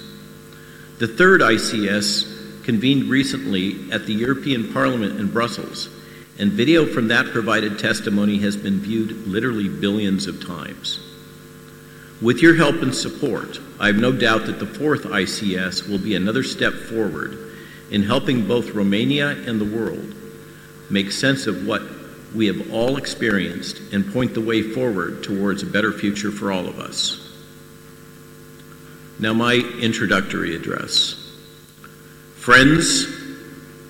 The 0.99 1.09
third 1.09 1.41
ICS 1.41 2.63
convened 2.65 3.05
recently 3.05 3.91
at 3.91 4.07
the 4.07 4.15
European 4.15 4.73
Parliament 4.73 5.19
in 5.19 5.31
Brussels 5.31 5.89
and 6.38 6.53
video 6.53 6.87
from 6.87 7.09
that 7.09 7.26
provided 7.26 7.79
testimony 7.79 8.38
has 8.38 8.57
been 8.57 8.81
viewed 8.81 9.26
literally 9.26 9.69
billions 9.69 10.26
of 10.26 10.45
times. 10.45 11.00
With 12.21 12.41
your 12.41 12.55
help 12.55 12.83
and 12.83 12.95
support, 12.95 13.59
I 13.79 13.88
have 13.88 13.97
no 13.97 14.12
doubt 14.12 14.47
that 14.47 14.59
the 14.59 14.67
fourth 14.67 15.03
ICS 15.05 15.88
will 15.88 15.99
be 15.99 16.14
another 16.14 16.43
step 16.43 16.73
forward 16.73 17.38
in 17.91 18.03
helping 18.03 18.47
both 18.47 18.71
Romania 18.71 19.31
and 19.31 19.61
the 19.61 19.64
world 19.64 20.14
make 20.91 21.12
sense 21.12 21.47
of 21.47 21.67
what 21.67 21.83
we 22.35 22.47
have 22.47 22.73
all 22.73 22.97
experienced 22.97 23.81
and 23.93 24.12
point 24.12 24.35
the 24.35 24.41
way 24.41 24.62
forward 24.62 25.23
towards 25.23 25.62
a 25.62 25.67
better 25.67 25.93
future 25.93 26.31
for 26.31 26.51
all 26.51 26.66
of 26.66 26.79
us. 26.79 27.20
Now, 29.20 29.33
my 29.33 29.55
introductory 29.55 30.57
address. 30.57 31.20
Friends, 32.37 33.07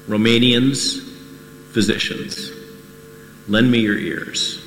Romanians, 0.06 1.03
physicians, 1.74 2.50
lend 3.48 3.70
me 3.70 3.80
your 3.80 3.98
ears. 3.98 4.60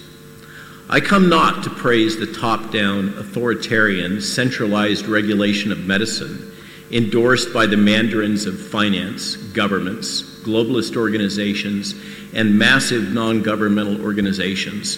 I 0.89 0.99
come 0.99 1.27
not 1.29 1.63
to 1.63 1.69
praise 1.69 2.17
the 2.17 2.31
top 2.31 2.71
down, 2.71 3.09
authoritarian, 3.17 4.21
centralized 4.21 5.07
regulation 5.07 5.71
of 5.71 5.79
medicine 5.79 6.53
endorsed 6.91 7.53
by 7.53 7.65
the 7.65 7.77
mandarins 7.77 8.45
of 8.45 8.69
finance, 8.69 9.35
governments, 9.35 10.41
globalist 10.43 10.95
organizations, 10.95 11.95
and 12.33 12.57
massive 12.57 13.13
non 13.13 13.41
governmental 13.41 14.01
organizations, 14.01 14.97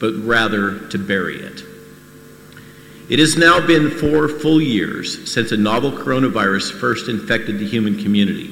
but 0.00 0.14
rather 0.24 0.88
to 0.88 0.98
bury 0.98 1.40
it. 1.40 1.62
It 3.08 3.18
has 3.18 3.36
now 3.36 3.64
been 3.64 3.90
four 3.90 4.28
full 4.28 4.60
years 4.60 5.30
since 5.30 5.52
a 5.52 5.56
novel 5.56 5.92
coronavirus 5.92 6.72
first 6.80 7.08
infected 7.08 7.58
the 7.58 7.66
human 7.66 8.02
community. 8.02 8.50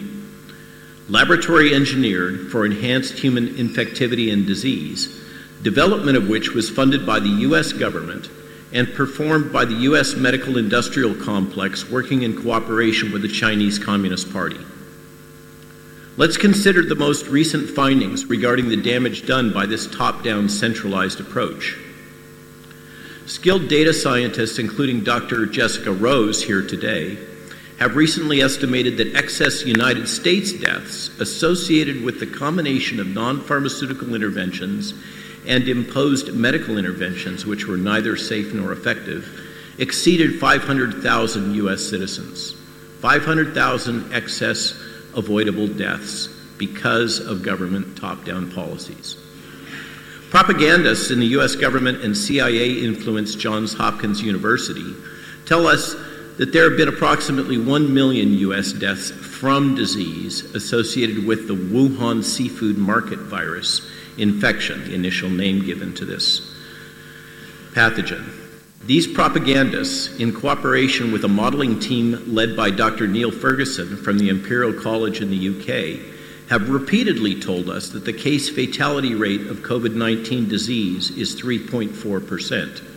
Laboratory 1.09 1.75
engineered 1.75 2.51
for 2.51 2.65
enhanced 2.65 3.19
human 3.19 3.49
infectivity 3.57 4.33
and 4.33 4.47
disease, 4.47 5.23
development 5.63 6.17
of 6.17 6.29
which 6.29 6.53
was 6.53 6.71
funded 6.71 7.05
by 7.05 7.21
the 7.21 7.29
U.S. 7.29 7.73
government 7.73 8.31
and 8.73 8.93
performed 8.95 9.53
by 9.53 9.65
the 9.67 9.75
U.S. 9.75 10.15
medical 10.15 10.57
industrial 10.57 11.15
complex 11.15 11.91
working 11.91 12.23
in 12.23 12.41
cooperation 12.41 13.13
with 13.13 13.23
the 13.23 13.29
Chinese 13.29 13.79
Communist 13.79 14.33
Party. 14.33 14.59
Let's 16.17 16.37
consider 16.37 16.83
the 16.83 16.95
most 16.95 17.27
recent 17.27 17.69
findings 17.69 18.25
regarding 18.27 18.69
the 18.69 18.77
damage 18.77 19.27
done 19.27 19.53
by 19.53 19.67
this 19.67 19.87
top 19.87 20.23
down 20.23 20.49
centralized 20.49 21.21
approach. 21.21 21.77
Skilled 23.27 23.69
data 23.69 23.93
scientists, 23.93 24.59
including 24.59 25.05
Dr. 25.05 25.47
Jessica 25.47 25.93
Rose 25.93 26.43
here 26.43 26.63
today, 26.67 27.19
have 27.79 27.97
recently 27.97 28.41
estimated 28.41 28.97
that 28.97 29.15
excess 29.17 29.65
United 29.65 30.09
States 30.09 30.53
deaths 30.53 31.09
associated 31.21 32.03
with 32.03 32.21
the 32.21 32.27
combination 32.27 33.01
of 33.01 33.09
non 33.09 33.41
pharmaceutical 33.41 34.15
interventions 34.15 34.95
and 35.47 35.69
imposed 35.69 36.35
medical 36.35 36.79
interventions, 36.79 37.45
which 37.45 37.67
were 37.67 37.77
neither 37.77 38.17
safe 38.17 38.55
nor 38.55 38.73
effective, 38.73 39.41
exceeded 39.79 40.39
500,000 40.39 41.55
U.S. 41.57 41.83
citizens. 41.83 42.55
500,000 43.01 44.15
excess 44.15 44.81
avoidable 45.15 45.69
deaths 45.69 46.29
because 46.57 47.21
of 47.21 47.43
government 47.43 47.99
top 47.99 48.25
down 48.25 48.51
policies. 48.53 49.17
Propagandists 50.31 51.11
in 51.11 51.21
the 51.21 51.27
U.S. 51.27 51.55
government 51.55 52.03
and 52.03 52.17
CIA 52.17 52.83
influenced 52.83 53.39
Johns 53.39 53.75
Hopkins 53.75 54.23
University 54.23 54.95
tell 55.45 55.67
us 55.67 55.95
that 56.37 56.53
there 56.53 56.69
have 56.69 56.77
been 56.77 56.89
approximately 56.89 57.59
1 57.59 57.95
million 57.95 58.33
U.S. 58.35 58.73
deaths 58.73 59.11
from 59.11 59.75
disease 59.75 60.55
associated 60.55 61.25
with 61.25 61.47
the 61.47 61.55
Wuhan 61.55 62.25
seafood 62.25 62.77
market 62.77 63.21
virus 63.21 63.89
infection, 64.19 64.85
the 64.85 64.95
initial 64.95 65.31
name 65.31 65.65
given 65.65 65.95
to 65.95 66.05
this 66.05 66.55
pathogen. 67.73 68.25
These 68.85 69.07
propagandists, 69.07 70.21
in 70.21 70.33
cooperation 70.33 71.11
with 71.11 71.25
a 71.25 71.29
modeling 71.29 71.81
team 71.81 72.23
led 72.35 72.55
by 72.57 72.71
Dr. 72.71 73.07
Neil 73.07 73.31
Ferguson 73.31 73.97
from 73.97 74.19
the 74.19 74.29
Imperial 74.29 74.75
College 74.75 75.21
in 75.21 75.31
the 75.31 75.49
UK, 75.49 76.15
have 76.51 76.69
repeatedly 76.69 77.41
told 77.41 77.71
us 77.71 77.89
that 77.91 78.05
the 78.05 78.13
case 78.13 78.51
fatality 78.51 79.15
rate 79.15 79.47
of 79.47 79.59
COVID 79.59 79.95
19 79.95 80.49
disease 80.49 81.11
is 81.13 81.41
3.4%. 81.41 82.94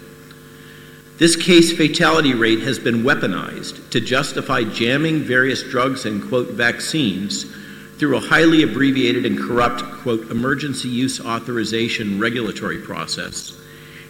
This 1.17 1.35
case 1.35 1.75
fatality 1.75 2.35
rate 2.35 2.59
has 2.59 2.77
been 2.77 3.01
weaponized 3.01 3.89
to 3.89 3.99
justify 3.99 4.63
jamming 4.63 5.21
various 5.21 5.63
drugs 5.63 6.05
and, 6.05 6.27
quote, 6.29 6.49
vaccines 6.49 7.51
through 7.97 8.17
a 8.17 8.19
highly 8.19 8.61
abbreviated 8.61 9.25
and 9.25 9.35
corrupt, 9.39 9.81
quote, 10.03 10.29
emergency 10.29 10.89
use 10.89 11.19
authorization 11.19 12.19
regulatory 12.19 12.77
process, 12.77 13.59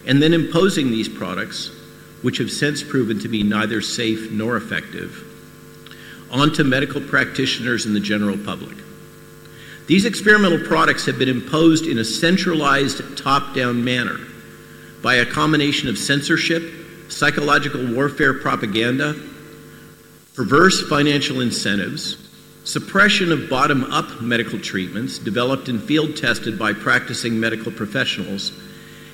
and 0.05 0.21
then 0.21 0.33
imposing 0.33 0.87
these 0.87 1.07
products, 1.07 1.71
which 2.23 2.39
have 2.39 2.51
since 2.51 2.83
proven 2.83 3.17
to 3.19 3.29
be 3.29 3.41
neither 3.41 3.81
safe 3.81 4.29
nor 4.29 4.57
effective, 4.57 5.23
onto 6.29 6.65
medical 6.65 6.99
practitioners 6.99 7.85
and 7.85 7.95
the 7.95 8.01
general 8.01 8.37
public. 8.37 8.75
These 9.87 10.03
experimental 10.03 10.59
products 10.67 11.05
have 11.05 11.17
been 11.17 11.29
imposed 11.29 11.85
in 11.85 11.99
a 11.99 12.03
centralized, 12.03 13.17
top 13.17 13.55
down 13.55 13.85
manner 13.85 14.17
by 15.01 15.15
a 15.15 15.25
combination 15.25 15.87
of 15.87 15.97
censorship 15.97 16.73
psychological 17.09 17.93
warfare 17.93 18.33
propaganda, 18.33 19.15
perverse 20.35 20.87
financial 20.87 21.41
incentives, 21.41 22.17
suppression 22.63 23.31
of 23.31 23.49
bottom 23.49 23.83
up 23.85 24.21
medical 24.21 24.59
treatments 24.59 25.17
developed 25.17 25.69
and 25.69 25.81
field 25.81 26.17
tested 26.17 26.59
by 26.59 26.73
practicing 26.73 27.39
medical 27.39 27.71
professionals, 27.71 28.51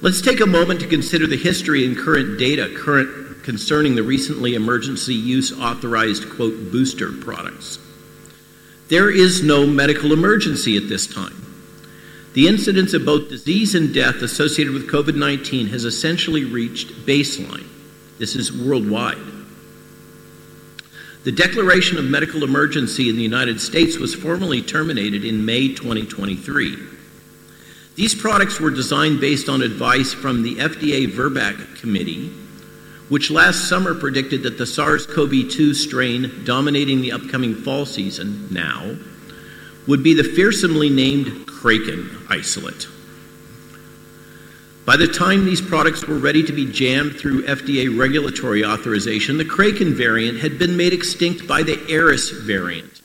Let's 0.00 0.20
take 0.20 0.40
a 0.40 0.46
moment 0.46 0.80
to 0.80 0.86
consider 0.86 1.26
the 1.26 1.36
history 1.36 1.86
and 1.86 1.96
current 1.96 2.38
data 2.38 2.72
current 2.76 3.42
concerning 3.42 3.94
the 3.94 4.02
recently 4.02 4.54
emergency 4.54 5.14
use 5.14 5.58
authorized 5.58 6.28
quote 6.30 6.72
booster 6.72 7.12
products. 7.12 7.78
There 8.88 9.10
is 9.10 9.42
no 9.42 9.66
medical 9.66 10.12
emergency 10.12 10.76
at 10.76 10.88
this 10.88 11.06
time. 11.06 11.40
The 12.34 12.48
incidence 12.48 12.94
of 12.94 13.04
both 13.04 13.28
disease 13.28 13.74
and 13.74 13.94
death 13.94 14.16
associated 14.16 14.74
with 14.74 14.90
COVID 14.90 15.14
19 15.14 15.68
has 15.68 15.84
essentially 15.84 16.44
reached 16.44 17.06
baseline. 17.06 17.66
This 18.18 18.34
is 18.34 18.52
worldwide. 18.52 19.33
The 21.24 21.32
declaration 21.32 21.96
of 21.96 22.04
medical 22.04 22.44
emergency 22.44 23.08
in 23.08 23.16
the 23.16 23.22
United 23.22 23.58
States 23.58 23.96
was 23.96 24.14
formally 24.14 24.60
terminated 24.60 25.24
in 25.24 25.46
May 25.46 25.68
2023. 25.68 26.76
These 27.94 28.14
products 28.14 28.60
were 28.60 28.70
designed 28.70 29.22
based 29.22 29.48
on 29.48 29.62
advice 29.62 30.12
from 30.12 30.42
the 30.42 30.56
FDA 30.56 31.06
VRBPAC 31.06 31.80
committee, 31.80 32.28
which 33.08 33.30
last 33.30 33.70
summer 33.70 33.94
predicted 33.94 34.42
that 34.42 34.58
the 34.58 34.66
SARS 34.66 35.06
CoV 35.06 35.48
2 35.50 35.72
strain 35.72 36.44
dominating 36.44 37.00
the 37.00 37.12
upcoming 37.12 37.54
fall 37.54 37.86
season 37.86 38.46
now 38.52 38.94
would 39.86 40.02
be 40.02 40.12
the 40.12 40.24
fearsomely 40.24 40.90
named 40.90 41.46
Kraken 41.46 42.10
isolate. 42.28 42.86
By 44.84 44.98
the 44.98 45.08
time 45.08 45.46
these 45.46 45.62
products 45.62 46.06
were 46.06 46.18
ready 46.18 46.42
to 46.42 46.52
be 46.52 46.70
jammed 46.70 47.16
through 47.18 47.44
FDA 47.44 47.98
regulatory 47.98 48.64
authorization, 48.66 49.38
the 49.38 49.44
Kraken 49.44 49.94
variant 49.94 50.40
had 50.40 50.58
been 50.58 50.76
made 50.76 50.92
extinct 50.92 51.46
by 51.46 51.62
the 51.62 51.80
Eris 51.88 52.30
variant, 52.30 53.00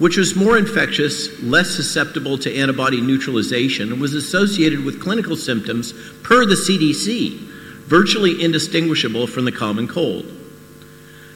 which 0.00 0.16
was 0.16 0.34
more 0.34 0.58
infectious, 0.58 1.40
less 1.40 1.70
susceptible 1.70 2.36
to 2.38 2.52
antibody 2.52 3.00
neutralization, 3.00 3.92
and 3.92 4.00
was 4.00 4.14
associated 4.14 4.84
with 4.84 5.00
clinical 5.00 5.36
symptoms, 5.36 5.92
per 6.24 6.44
the 6.44 6.56
CDC, 6.56 7.38
virtually 7.86 8.42
indistinguishable 8.42 9.28
from 9.28 9.44
the 9.44 9.52
common 9.52 9.86
cold. 9.86 10.26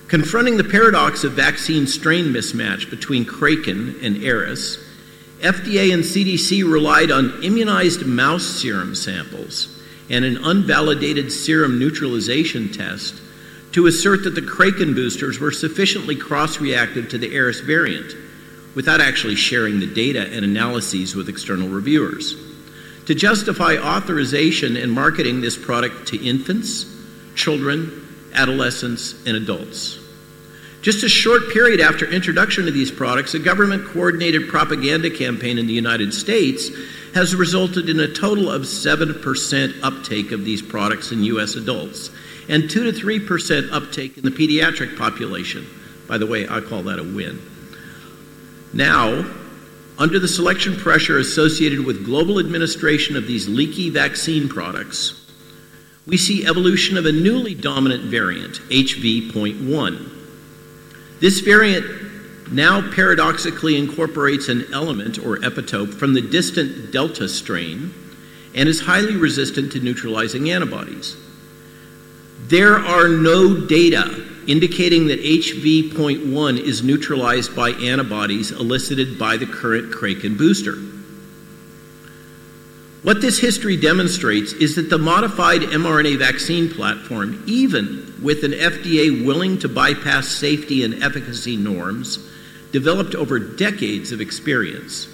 Confronting 0.09 0.57
the 0.57 0.65
paradox 0.65 1.23
of 1.23 1.33
vaccine 1.33 1.87
strain 1.87 2.27
mismatch 2.27 2.91
between 2.91 3.25
Kraken 3.25 3.95
and 4.03 4.25
Eris, 4.25 4.77
FDA 5.43 5.93
and 5.93 6.05
CDC 6.05 6.63
relied 6.71 7.11
on 7.11 7.43
immunized 7.43 8.07
mouse 8.07 8.45
serum 8.45 8.95
samples 8.95 9.83
and 10.09 10.25
an 10.25 10.37
unvalidated 10.37 11.31
serum 11.33 11.79
neutralization 11.79 12.71
test 12.71 13.21
to 13.73 13.87
assert 13.87 14.23
that 14.25 14.35
the 14.35 14.43
Kraken 14.43 14.95
boosters 14.95 15.41
were 15.41 15.51
sufficiently 15.51 16.15
cross 16.15 16.61
reactive 16.61 17.09
to 17.09 17.19
the 17.19 17.35
Eris 17.35 17.61
variant 17.61 18.15
without 18.77 19.01
actually 19.01 19.35
sharing 19.35 19.81
the 19.81 19.93
data 19.93 20.29
and 20.33 20.45
analyses 20.45 21.17
with 21.17 21.29
external 21.29 21.69
reviewers. 21.69 22.37
To 23.07 23.15
justify 23.15 23.77
authorization 23.79 24.77
and 24.77 24.93
marketing 24.93 25.41
this 25.41 25.59
product 25.59 26.09
to 26.09 26.25
infants, 26.25 26.87
children, 27.35 28.31
adolescents, 28.35 29.27
and 29.27 29.37
adults. 29.37 29.99
Just 30.83 31.05
a 31.05 31.09
short 31.09 31.51
period 31.51 31.81
after 31.81 32.11
introduction 32.11 32.67
of 32.67 32.75
these 32.75 32.91
products, 32.91 33.35
a 33.35 33.39
government 33.39 33.87
coordinated 33.87 34.49
propaganda 34.49 35.11
campaign 35.11 35.57
in 35.57 35.69
the 35.69 35.73
United 35.73 36.13
States 36.13 36.71
has 37.15 37.37
resulted 37.37 37.89
in 37.89 38.01
a 38.01 38.13
total 38.13 38.51
of 38.51 38.63
7% 38.63 39.75
uptake 39.85 40.33
of 40.33 40.45
these 40.45 40.61
products 40.61 41.13
in 41.13 41.23
U.S. 41.23 41.55
adults 41.55 42.11
and 42.49 42.69
2 42.69 42.91
to 42.91 43.01
3% 43.01 43.71
uptake 43.71 44.19
in 44.19 44.25
the 44.25 44.31
pediatric 44.33 44.99
population. 44.99 45.65
By 46.09 46.19
the 46.19 46.27
way, 46.27 46.49
I 46.49 46.61
call 46.61 46.83
that 46.83 46.99
a 46.99 47.05
win. 47.05 47.41
Now, 48.73 49.25
under 49.99 50.19
the 50.19 50.27
selection 50.27 50.75
pressure 50.75 51.19
associated 51.19 51.87
with 51.87 52.05
global 52.05 52.41
administration 52.41 53.17
of 53.17 53.29
these 53.29 53.49
leaky 53.49 53.89
vaccine 53.89 54.49
products, 54.49 55.33
we 56.09 56.17
see 56.17 56.45
evolution 56.45 56.97
of 56.97 57.07
a 57.07 57.13
newly 57.13 57.55
dominant 57.55 58.03
variant, 58.03 58.55
HV.1. 58.63 60.22
This 61.23 61.39
variant 61.39 61.87
now 62.51 62.91
paradoxically 62.91 63.79
incorporates 63.79 64.49
an 64.49 64.67
element 64.73 65.21
or 65.21 65.37
epitope 65.37 65.95
from 65.95 66.15
the 66.15 66.21
distant 66.21 66.91
Delta 66.91 67.29
strain 67.29 67.95
and 68.57 68.69
is 68.69 68.81
highly 68.81 69.15
resistant 69.15 69.71
to 69.71 69.79
neutralizing 69.79 70.51
antibodies. 70.51 71.17
There 72.49 72.77
are 72.77 73.07
no 73.07 73.55
data 73.55 74.27
indicating 74.49 75.07
that 75.07 75.23
HV.1 75.23 76.59
is 76.59 76.83
neutralized 76.83 77.55
by 77.55 77.71
antibodies 77.71 78.51
elicited 78.51 79.17
by 79.17 79.37
the 79.37 79.47
current 79.47 79.93
Kraken 79.93 80.37
booster. 80.37 80.75
What 83.03 83.21
this 83.21 83.41
history 83.41 83.77
demonstrates 83.77 84.53
is 84.53 84.77
that 84.77 84.89
the 84.89 84.99
modified 84.99 85.63
mRNA 85.63 86.19
vaccine 86.19 86.71
platform, 86.71 87.43
even 87.47 88.15
with 88.23 88.45
an 88.45 88.53
FDA 88.53 89.27
willing 89.27 89.59
to 89.59 89.69
bypass 89.69 90.29
safety 90.29 90.85
and 90.85 91.03
efficacy 91.03 91.57
norms, 91.57 92.31
developed 92.71 93.17
over 93.17 93.41
decades 93.41 94.13
of 94.13 94.21
experience, 94.21 95.09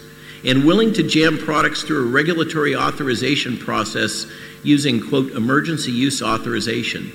and 0.44 0.66
willing 0.66 0.92
to 0.92 1.02
jam 1.02 1.38
products 1.38 1.82
through 1.82 2.06
a 2.06 2.10
regulatory 2.10 2.76
authorization 2.76 3.56
process 3.56 4.26
using, 4.62 5.00
quote, 5.00 5.32
emergency 5.32 5.90
use 5.90 6.20
authorization, 6.20 7.10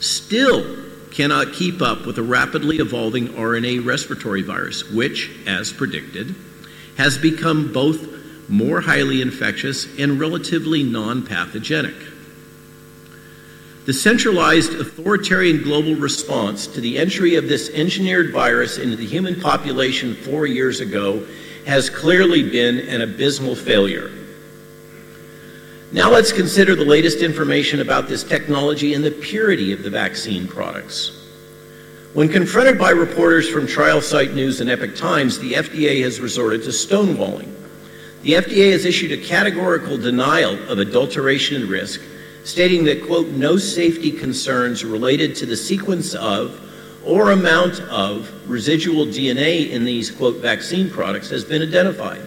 still 0.00 0.76
cannot 1.12 1.54
keep 1.54 1.80
up 1.80 2.04
with 2.04 2.18
a 2.18 2.22
rapidly 2.22 2.76
evolving 2.76 3.28
RNA 3.28 3.86
respiratory 3.86 4.42
virus, 4.42 4.88
which, 4.90 5.30
as 5.46 5.72
predicted, 5.72 6.34
has 6.98 7.16
become 7.16 7.72
both 7.72 8.19
more 8.50 8.80
highly 8.80 9.22
infectious 9.22 9.86
and 9.98 10.18
relatively 10.18 10.82
non 10.82 11.24
pathogenic. 11.24 11.94
The 13.86 13.92
centralized 13.94 14.74
authoritarian 14.74 15.62
global 15.62 15.94
response 15.94 16.66
to 16.66 16.80
the 16.80 16.98
entry 16.98 17.36
of 17.36 17.48
this 17.48 17.70
engineered 17.70 18.32
virus 18.32 18.76
into 18.76 18.96
the 18.96 19.06
human 19.06 19.40
population 19.40 20.14
four 20.14 20.46
years 20.46 20.80
ago 20.80 21.24
has 21.64 21.88
clearly 21.88 22.48
been 22.48 22.78
an 22.78 23.00
abysmal 23.00 23.54
failure. 23.54 24.10
Now 25.92 26.10
let's 26.10 26.32
consider 26.32 26.74
the 26.74 26.84
latest 26.84 27.18
information 27.18 27.80
about 27.80 28.08
this 28.08 28.22
technology 28.22 28.94
and 28.94 29.04
the 29.04 29.10
purity 29.10 29.72
of 29.72 29.82
the 29.82 29.90
vaccine 29.90 30.46
products. 30.46 31.16
When 32.12 32.28
confronted 32.28 32.78
by 32.78 32.90
reporters 32.90 33.48
from 33.48 33.66
Trial 33.66 34.00
Site 34.00 34.34
News 34.34 34.60
and 34.60 34.68
Epoch 34.68 34.96
Times, 34.96 35.38
the 35.38 35.52
FDA 35.52 36.02
has 36.02 36.20
resorted 36.20 36.64
to 36.64 36.70
stonewalling. 36.70 37.59
The 38.22 38.32
FDA 38.34 38.72
has 38.72 38.84
issued 38.84 39.12
a 39.12 39.16
categorical 39.16 39.96
denial 39.96 40.54
of 40.70 40.78
adulteration 40.78 41.62
and 41.62 41.70
risk, 41.70 42.02
stating 42.44 42.84
that, 42.84 43.06
quote, 43.06 43.28
no 43.28 43.56
safety 43.56 44.12
concerns 44.12 44.84
related 44.84 45.34
to 45.36 45.46
the 45.46 45.56
sequence 45.56 46.14
of 46.14 46.60
or 47.02 47.30
amount 47.30 47.80
of 47.80 48.30
residual 48.48 49.06
DNA 49.06 49.70
in 49.70 49.86
these, 49.86 50.10
quote, 50.10 50.36
vaccine 50.36 50.90
products 50.90 51.30
has 51.30 51.44
been 51.44 51.62
identified. 51.62 52.20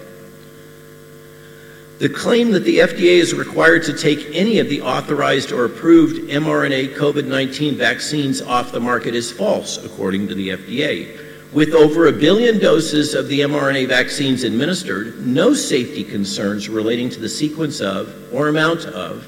The 1.99 2.09
claim 2.09 2.51
that 2.51 2.63
the 2.63 2.79
FDA 2.79 3.19
is 3.19 3.35
required 3.35 3.83
to 3.83 3.93
take 3.95 4.35
any 4.35 4.57
of 4.57 4.69
the 4.69 4.81
authorized 4.81 5.51
or 5.51 5.65
approved 5.65 6.29
mRNA 6.29 6.95
COVID 6.95 7.27
19 7.27 7.75
vaccines 7.75 8.41
off 8.41 8.71
the 8.71 8.79
market 8.79 9.13
is 9.13 9.31
false, 9.31 9.77
according 9.85 10.27
to 10.27 10.35
the 10.35 10.49
FDA. 10.49 11.22
With 11.53 11.75
over 11.75 12.07
a 12.07 12.11
billion 12.11 12.57
doses 12.57 13.13
of 13.13 13.27
the 13.27 13.41
mRNA 13.41 13.87
vaccines 13.87 14.43
administered, 14.43 15.23
no 15.23 15.53
safety 15.53 16.03
concerns 16.03 16.67
relating 16.67 17.11
to 17.11 17.19
the 17.19 17.29
sequence 17.29 17.79
of 17.79 18.11
or 18.33 18.47
amount 18.47 18.85
of 18.85 19.27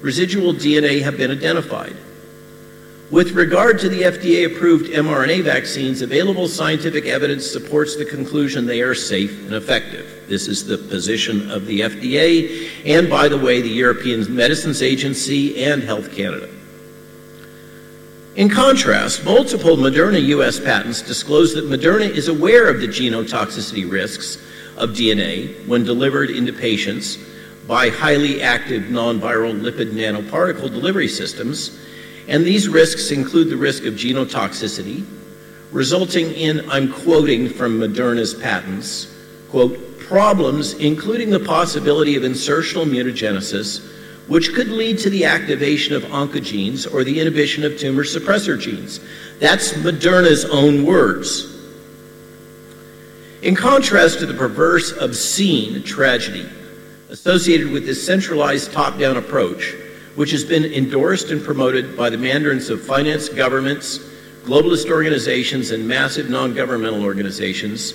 residual 0.00 0.52
DNA 0.52 1.00
have 1.00 1.16
been 1.16 1.30
identified. 1.30 1.96
With 3.12 3.32
regard 3.32 3.78
to 3.80 3.88
the 3.88 4.02
FDA 4.02 4.46
approved 4.46 4.86
mRNA 4.86 5.44
vaccines, 5.44 6.02
available 6.02 6.48
scientific 6.48 7.06
evidence 7.06 7.48
supports 7.48 7.94
the 7.94 8.04
conclusion 8.04 8.66
they 8.66 8.80
are 8.80 8.94
safe 8.94 9.44
and 9.44 9.54
effective. 9.54 10.24
This 10.28 10.48
is 10.48 10.66
the 10.66 10.78
position 10.78 11.52
of 11.52 11.66
the 11.66 11.80
FDA 11.80 12.68
and, 12.84 13.08
by 13.08 13.28
the 13.28 13.38
way, 13.38 13.60
the 13.60 13.68
European 13.68 14.34
Medicines 14.34 14.82
Agency 14.82 15.62
and 15.62 15.84
Health 15.84 16.12
Canada. 16.12 16.48
In 18.36 18.48
contrast, 18.48 19.24
multiple 19.24 19.76
Moderna 19.76 20.24
U.S. 20.26 20.60
patents 20.60 21.02
disclose 21.02 21.52
that 21.54 21.64
Moderna 21.64 22.08
is 22.08 22.28
aware 22.28 22.70
of 22.70 22.80
the 22.80 22.86
genotoxicity 22.86 23.90
risks 23.90 24.36
of 24.76 24.90
DNA 24.90 25.66
when 25.66 25.82
delivered 25.82 26.30
into 26.30 26.52
patients 26.52 27.18
by 27.66 27.88
highly 27.88 28.40
active 28.40 28.88
non 28.88 29.20
viral 29.20 29.60
lipid 29.60 29.90
nanoparticle 29.90 30.70
delivery 30.70 31.08
systems, 31.08 31.80
and 32.28 32.44
these 32.44 32.68
risks 32.68 33.10
include 33.10 33.50
the 33.50 33.56
risk 33.56 33.84
of 33.84 33.94
genotoxicity, 33.94 35.04
resulting 35.72 36.30
in, 36.30 36.70
I'm 36.70 36.92
quoting 36.92 37.48
from 37.48 37.80
Moderna's 37.80 38.32
patents, 38.32 39.12
quote, 39.48 39.98
problems 39.98 40.74
including 40.74 41.30
the 41.30 41.40
possibility 41.40 42.14
of 42.14 42.22
insertional 42.22 42.88
mutagenesis 42.88 43.99
which 44.30 44.54
could 44.54 44.68
lead 44.68 44.96
to 44.96 45.10
the 45.10 45.24
activation 45.24 45.92
of 45.92 46.04
oncogenes 46.04 46.86
or 46.94 47.02
the 47.02 47.18
inhibition 47.18 47.64
of 47.64 47.76
tumor 47.76 48.04
suppressor 48.04 48.56
genes. 48.56 49.00
That's 49.40 49.72
Moderna's 49.72 50.44
own 50.44 50.86
words. 50.86 51.52
In 53.42 53.56
contrast 53.56 54.20
to 54.20 54.26
the 54.26 54.34
perverse, 54.34 54.92
obscene 54.92 55.82
tragedy 55.82 56.48
associated 57.08 57.72
with 57.72 57.84
this 57.84 58.06
centralized 58.06 58.72
top 58.72 59.00
down 59.00 59.16
approach, 59.16 59.74
which 60.14 60.30
has 60.30 60.44
been 60.44 60.64
endorsed 60.64 61.32
and 61.32 61.42
promoted 61.42 61.96
by 61.96 62.08
the 62.08 62.16
mandarins 62.16 62.70
of 62.70 62.80
finance 62.80 63.28
governments, 63.28 63.98
globalist 64.44 64.88
organizations, 64.92 65.72
and 65.72 65.88
massive 65.88 66.30
non 66.30 66.54
governmental 66.54 67.02
organizations, 67.02 67.94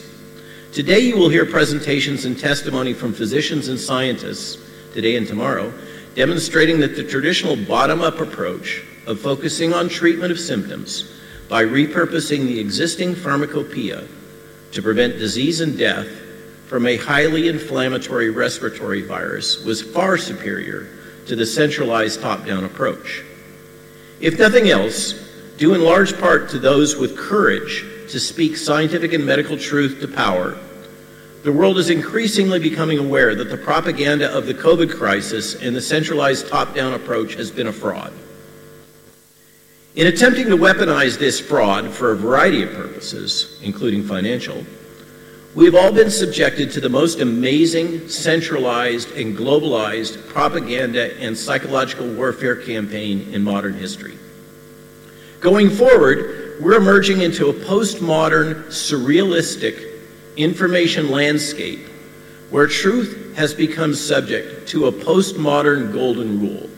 today 0.74 1.00
you 1.00 1.16
will 1.16 1.30
hear 1.30 1.46
presentations 1.46 2.26
and 2.26 2.38
testimony 2.38 2.92
from 2.92 3.14
physicians 3.14 3.70
and 3.70 3.80
scientists, 3.80 4.62
today 4.94 5.16
and 5.16 5.28
tomorrow, 5.28 5.74
demonstrating 6.16 6.80
that 6.80 6.96
the 6.96 7.04
traditional 7.04 7.56
bottom 7.56 8.02
up 8.02 8.20
approach 8.20 8.84
of 9.06 9.20
focusing 9.20 9.74
on 9.74 9.90
treatment 9.90 10.32
of 10.32 10.40
symptoms 10.40 11.12
by 11.50 11.64
repurposing 11.64 12.46
the 12.46 12.60
existing 12.60 13.14
pharmacopoeia 13.14 14.08
to 14.72 14.82
prevent 14.82 15.20
disease 15.20 15.60
and 15.62 15.78
death 15.78 16.08
from 16.68 16.88
a 16.88 16.98
highly 16.98 17.48
inflammatory 17.48 18.30
respiratory 18.30 19.02
virus 19.02 19.64
was 19.64 19.82
far 19.82 20.18
superior 20.18 20.88
to 21.28 21.36
the 21.36 21.46
centralized 21.46 22.22
top 22.22 22.46
down 22.46 22.64
approach. 22.64 23.24
If 24.20 24.40
nothing 24.40 24.70
else, 24.70 25.14
due 25.58 25.74
in 25.76 25.84
large 25.84 26.18
part 26.20 26.50
to 26.50 26.60
those 26.60 26.96
with 26.96 27.18
courage 27.18 27.86
to 28.10 28.20
speak 28.20 28.58
scientific 28.58 29.14
and 29.14 29.26
medical 29.26 29.58
truth 29.58 30.00
to 30.00 30.08
power 30.08 30.58
the 31.46 31.52
world 31.52 31.78
is 31.78 31.92
increasingly 31.92 32.58
becoming 32.58 32.98
aware 32.98 33.36
that 33.36 33.52
the 33.52 33.58
propaganda 33.58 34.36
of 34.36 34.48
the 34.48 34.54
COVID 34.56 34.92
crisis 34.98 35.54
and 35.54 35.76
the 35.76 35.82
centralized 35.82 36.48
top 36.48 36.74
down 36.74 36.94
approach 36.94 37.36
has 37.36 37.52
been 37.52 37.68
a 37.68 37.72
fraud. 37.72 38.12
In 39.96 40.08
attempting 40.08 40.48
to 40.48 40.58
weaponize 40.58 41.20
this 41.20 41.40
fraud 41.40 41.92
for 41.92 42.12
a 42.12 42.16
variety 42.16 42.64
of 42.64 42.74
purposes, 42.74 43.60
including 43.62 44.04
financial, 44.04 44.66
we 45.54 45.66
have 45.66 45.76
all 45.76 45.92
been 45.92 46.10
subjected 46.10 46.72
to 46.72 46.82
the 46.82 46.90
most 46.90 47.20
amazing, 47.20 48.10
centralized, 48.10 49.12
and 49.12 49.38
globalized 49.38 50.28
propaganda 50.28 51.16
and 51.20 51.38
psychological 51.38 52.12
warfare 52.16 52.56
campaign 52.56 53.32
in 53.32 53.44
modern 53.44 53.76
history. 53.76 54.18
Going 55.42 55.70
forward, 55.70 56.58
we're 56.60 56.78
emerging 56.78 57.22
into 57.22 57.50
a 57.50 57.54
postmodern, 57.54 58.64
surrealistic, 58.70 59.95
information 60.38 61.10
landscape 61.10 61.88
where 62.50 62.68
truth 62.68 63.36
has 63.36 63.54
become 63.54 63.94
subject 63.94 64.68
to 64.70 64.88
a 64.88 64.92
postmodern 64.92 65.92
golden 65.92 66.40
rule. 66.40 66.70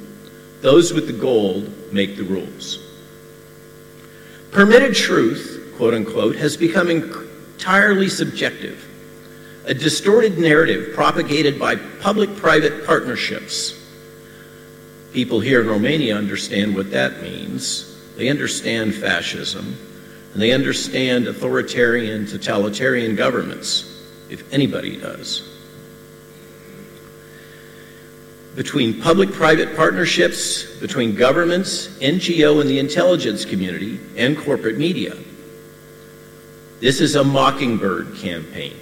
Those 0.62 0.94
with 0.94 1.08
the 1.08 1.14
gold 1.14 1.94
make 1.94 2.16
the 2.16 2.24
rules. 2.24 2.80
Permitted 4.52 4.96
truth, 4.96 5.74
quote 5.78 5.94
unquote, 5.94 6.36
has 6.36 6.58
become 6.58 6.90
entirely 6.90 8.10
subjective, 8.10 8.84
a 9.66 9.74
distorted 9.74 10.38
narrative 10.38 10.96
propagated 10.96 11.60
by 11.60 11.76
public 11.76 12.36
private 12.38 12.86
partnerships. 12.86 13.74
People 15.14 15.40
here 15.40 15.62
in 15.62 15.68
Romania 15.68 16.16
understand 16.16 16.76
what 16.76 16.92
that 16.92 17.22
means. 17.22 17.94
They 18.16 18.30
understand 18.30 18.96
fascism 18.96 19.76
and 20.34 20.42
they 20.42 20.52
understand 20.52 21.28
authoritarian, 21.28 22.26
totalitarian 22.26 23.16
governments, 23.16 24.04
if 24.30 24.52
anybody 24.54 24.98
does. 24.98 25.44
Between 28.56 29.02
public 29.02 29.32
private 29.32 29.76
partnerships, 29.76 30.80
between 30.80 31.16
governments, 31.16 31.88
NGO, 32.00 32.60
and 32.62 32.70
the 32.70 32.80
intelligence 32.80 33.46
community, 33.46 34.00
and 34.16 34.38
corporate 34.38 34.78
media. 34.78 35.16
This 36.80 37.02
is 37.02 37.16
a 37.16 37.24
mockingbird 37.24 38.16
campaign. 38.18 38.76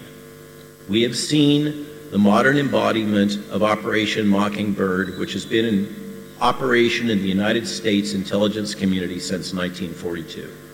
we 0.88 1.02
have 1.02 1.18
seen 1.18 1.86
the 2.12 2.18
modern 2.18 2.58
embodiment 2.58 3.38
of 3.50 3.64
Operation 3.64 4.28
Mockingbird, 4.28 5.18
which 5.20 5.34
has 5.34 5.46
been 5.46 5.66
in 5.66 6.26
operation 6.40 7.10
in 7.10 7.20
the 7.20 7.28
United 7.28 7.68
States 7.68 8.14
intelligence 8.14 8.76
community 8.76 9.20
since 9.20 9.54
1942. 9.54 10.65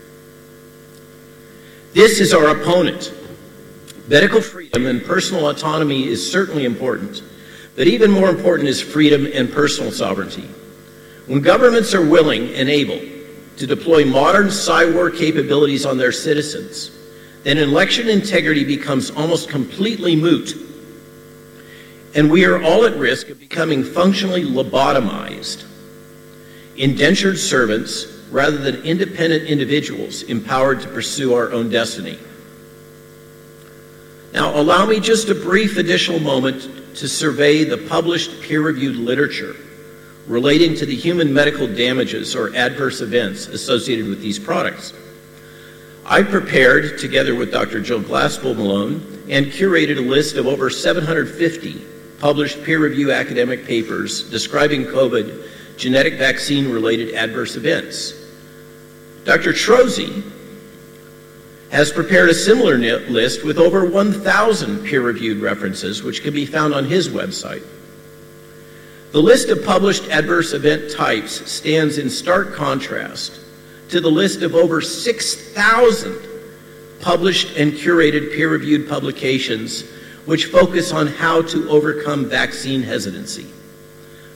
This 1.92 2.20
is 2.20 2.32
our 2.32 2.48
opponent. 2.48 3.12
Medical 4.08 4.40
freedom 4.40 4.86
and 4.86 5.04
personal 5.04 5.50
autonomy 5.50 6.08
is 6.08 6.32
certainly 6.32 6.64
important, 6.64 7.22
but 7.76 7.86
even 7.86 8.10
more 8.10 8.30
important 8.30 8.66
is 8.70 8.80
freedom 8.80 9.26
and 9.26 9.52
personal 9.52 9.92
sovereignty. 9.92 10.48
When 11.26 11.42
governments 11.42 11.92
are 11.94 12.04
willing 12.04 12.54
and 12.54 12.70
able 12.70 12.98
to 13.58 13.66
deploy 13.66 14.06
modern 14.06 14.46
cyber 14.46 15.14
capabilities 15.14 15.84
on 15.84 15.98
their 15.98 16.12
citizens, 16.12 16.90
then 17.42 17.58
election 17.58 18.08
integrity 18.08 18.64
becomes 18.64 19.10
almost 19.10 19.50
completely 19.50 20.16
moot. 20.16 20.54
And 22.14 22.30
we 22.30 22.46
are 22.46 22.62
all 22.62 22.86
at 22.86 22.96
risk 22.96 23.28
of 23.28 23.38
becoming 23.38 23.84
functionally 23.84 24.44
lobotomized, 24.44 25.66
indentured 26.78 27.38
servants 27.38 28.11
rather 28.32 28.56
than 28.56 28.82
independent 28.82 29.44
individuals 29.44 30.22
empowered 30.22 30.80
to 30.80 30.88
pursue 30.88 31.34
our 31.34 31.52
own 31.52 31.68
destiny. 31.68 32.18
Now, 34.32 34.58
allow 34.58 34.86
me 34.86 34.98
just 34.98 35.28
a 35.28 35.34
brief 35.34 35.76
additional 35.76 36.18
moment 36.18 36.96
to 36.96 37.06
survey 37.06 37.64
the 37.64 37.76
published 37.76 38.40
peer 38.40 38.62
reviewed 38.62 38.96
literature 38.96 39.54
relating 40.26 40.74
to 40.76 40.86
the 40.86 40.96
human 40.96 41.32
medical 41.32 41.66
damages 41.66 42.34
or 42.34 42.54
adverse 42.56 43.02
events 43.02 43.48
associated 43.48 44.08
with 44.08 44.22
these 44.22 44.38
products. 44.38 44.94
I 46.06 46.22
prepared, 46.22 46.98
together 46.98 47.34
with 47.34 47.52
Dr. 47.52 47.80
Jill 47.80 48.00
Glasspool 48.00 48.56
Malone, 48.56 49.24
and 49.28 49.46
curated 49.46 49.98
a 49.98 50.00
list 50.00 50.36
of 50.36 50.46
over 50.46 50.70
750 50.70 51.84
published 52.18 52.64
peer 52.64 52.78
reviewed 52.78 53.10
academic 53.10 53.66
papers 53.66 54.22
describing 54.30 54.84
COVID 54.84 55.48
genetic 55.76 56.14
vaccine 56.14 56.70
related 56.70 57.14
adverse 57.14 57.56
events. 57.56 58.21
Dr. 59.24 59.52
Trozzi 59.52 60.22
has 61.70 61.90
prepared 61.90 62.28
a 62.28 62.34
similar 62.34 62.76
list 62.76 63.44
with 63.44 63.58
over 63.58 63.86
1,000 63.86 64.84
peer 64.84 65.00
reviewed 65.00 65.40
references, 65.40 66.02
which 66.02 66.22
can 66.22 66.34
be 66.34 66.44
found 66.44 66.74
on 66.74 66.84
his 66.84 67.08
website. 67.08 67.64
The 69.12 69.22
list 69.22 69.48
of 69.48 69.64
published 69.64 70.08
adverse 70.08 70.52
event 70.52 70.90
types 70.90 71.50
stands 71.50 71.98
in 71.98 72.10
stark 72.10 72.54
contrast 72.54 73.40
to 73.90 74.00
the 74.00 74.10
list 74.10 74.42
of 74.42 74.54
over 74.54 74.80
6,000 74.80 76.28
published 77.00 77.56
and 77.56 77.72
curated 77.72 78.34
peer 78.34 78.48
reviewed 78.48 78.88
publications 78.88 79.84
which 80.24 80.46
focus 80.46 80.92
on 80.92 81.06
how 81.06 81.42
to 81.42 81.68
overcome 81.68 82.26
vaccine 82.26 82.82
hesitancy. 82.82 83.46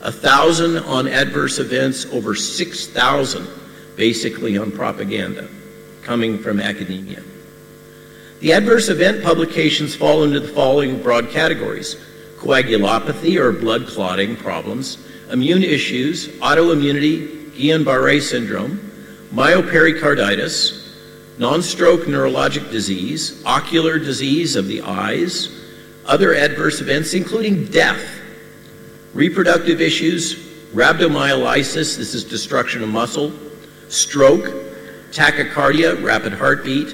A 0.02 0.12
thousand 0.12 0.78
on 0.78 1.06
adverse 1.06 1.58
events, 1.58 2.06
over 2.06 2.34
6,000 2.34 3.46
basically 3.96 4.56
on 4.56 4.70
propaganda 4.70 5.48
coming 6.02 6.38
from 6.38 6.60
academia. 6.60 7.22
The 8.40 8.52
adverse 8.52 8.88
event 8.88 9.24
publications 9.24 9.96
fall 9.96 10.22
into 10.22 10.40
the 10.40 10.48
following 10.48 11.02
broad 11.02 11.30
categories 11.30 11.96
coagulopathy 12.36 13.38
or 13.38 13.50
blood 13.50 13.88
clotting 13.88 14.36
problems, 14.36 14.98
immune 15.32 15.64
issues, 15.64 16.28
autoimmunity, 16.38 17.50
Guillain 17.52 17.84
Barre 17.84 18.20
syndrome, 18.20 18.78
myopericarditis, 19.32 20.94
non 21.38 21.62
stroke 21.62 22.02
neurologic 22.02 22.70
disease, 22.70 23.42
ocular 23.46 23.98
disease 23.98 24.54
of 24.54 24.68
the 24.68 24.82
eyes, 24.82 25.48
other 26.04 26.34
adverse 26.34 26.80
events, 26.80 27.14
including 27.14 27.64
death, 27.66 28.20
reproductive 29.14 29.80
issues, 29.80 30.36
rhabdomyolysis, 30.74 31.96
this 31.96 32.14
is 32.14 32.22
destruction 32.22 32.82
of 32.82 32.90
muscle, 32.90 33.32
stroke, 33.88 34.44
tachycardia, 35.10 36.02
rapid 36.04 36.32
heartbeat, 36.32 36.88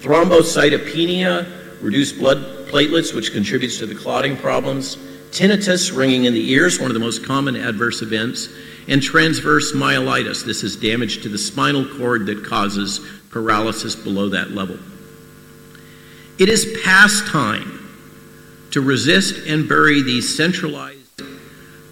thrombocytopenia, 0.00 1.82
reduced 1.82 2.18
blood 2.18 2.38
platelets, 2.68 3.14
which 3.14 3.32
contributes 3.32 3.78
to 3.78 3.86
the 3.86 3.94
clotting 3.94 4.36
problems, 4.36 4.96
tinnitus, 5.30 5.96
ringing 5.96 6.24
in 6.24 6.34
the 6.34 6.50
ears, 6.50 6.80
one 6.80 6.90
of 6.90 6.94
the 6.94 7.00
most 7.00 7.24
common 7.24 7.56
adverse 7.56 8.02
events, 8.02 8.48
and 8.88 9.02
transverse 9.02 9.72
myelitis. 9.72 10.44
This 10.44 10.62
is 10.62 10.76
damage 10.76 11.22
to 11.22 11.28
the 11.28 11.38
spinal 11.38 11.86
cord 11.98 12.26
that 12.26 12.44
causes 12.44 13.00
paralysis 13.30 13.94
below 13.94 14.28
that 14.30 14.52
level. 14.52 14.78
It 16.38 16.48
is 16.48 16.80
past 16.84 17.26
time 17.26 17.72
to 18.70 18.80
resist 18.80 19.46
and 19.46 19.68
bury 19.68 20.02
these 20.02 20.36
centralized, 20.36 21.22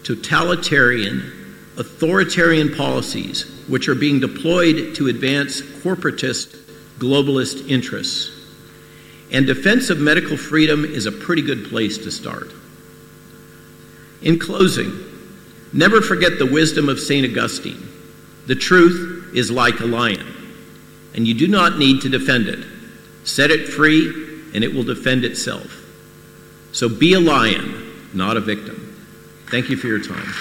totalitarian, 0.04 1.32
authoritarian 1.78 2.74
policies 2.74 3.64
which 3.68 3.88
are 3.88 3.94
being 3.94 4.20
deployed 4.20 4.94
to 4.96 5.08
advance 5.08 5.60
corporatist, 5.60 6.56
globalist 6.98 7.68
interests. 7.68 8.30
And 9.32 9.46
defense 9.46 9.90
of 9.90 9.98
medical 9.98 10.36
freedom 10.36 10.84
is 10.84 11.06
a 11.06 11.12
pretty 11.12 11.42
good 11.42 11.66
place 11.66 11.98
to 11.98 12.10
start. 12.10 12.52
In 14.22 14.38
closing, 14.38 14.92
Never 15.74 16.00
forget 16.00 16.38
the 16.38 16.46
wisdom 16.46 16.88
of 16.88 17.00
St. 17.00 17.26
Augustine. 17.26 17.88
The 18.46 18.54
truth 18.54 19.32
is 19.34 19.50
like 19.50 19.80
a 19.80 19.86
lion, 19.86 20.24
and 21.16 21.26
you 21.26 21.34
do 21.34 21.48
not 21.48 21.78
need 21.78 22.00
to 22.02 22.08
defend 22.08 22.46
it. 22.46 22.64
Set 23.24 23.50
it 23.50 23.66
free, 23.66 24.06
and 24.54 24.62
it 24.62 24.72
will 24.72 24.84
defend 24.84 25.24
itself. 25.24 25.66
So 26.70 26.88
be 26.88 27.14
a 27.14 27.20
lion, 27.20 27.90
not 28.14 28.36
a 28.36 28.40
victim. 28.40 28.76
Thank 29.50 29.68
you 29.68 29.76
for 29.76 29.88
your 29.88 29.98
time. 29.98 30.32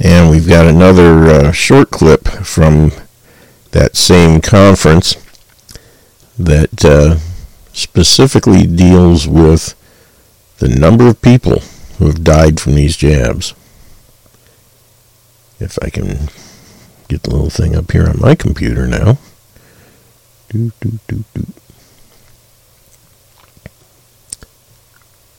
And 0.00 0.21
we've 0.32 0.48
got 0.48 0.66
another 0.66 1.26
uh, 1.26 1.52
short 1.52 1.90
clip 1.90 2.26
from 2.26 2.90
that 3.72 3.94
same 3.94 4.40
conference 4.40 5.14
that 6.38 6.82
uh, 6.86 7.18
specifically 7.74 8.66
deals 8.66 9.28
with 9.28 9.74
the 10.56 10.68
number 10.68 11.06
of 11.06 11.20
people 11.20 11.58
who 11.98 12.06
have 12.06 12.24
died 12.24 12.58
from 12.58 12.74
these 12.74 12.96
jabs. 12.96 13.52
If 15.60 15.78
I 15.82 15.90
can 15.90 16.30
get 17.08 17.24
the 17.24 17.30
little 17.30 17.50
thing 17.50 17.76
up 17.76 17.92
here 17.92 18.08
on 18.08 18.18
my 18.18 18.34
computer 18.34 18.86
now. 18.86 19.18
Do, 20.48 20.72
do, 20.80 20.98
do, 21.08 21.24
do. 21.34 21.46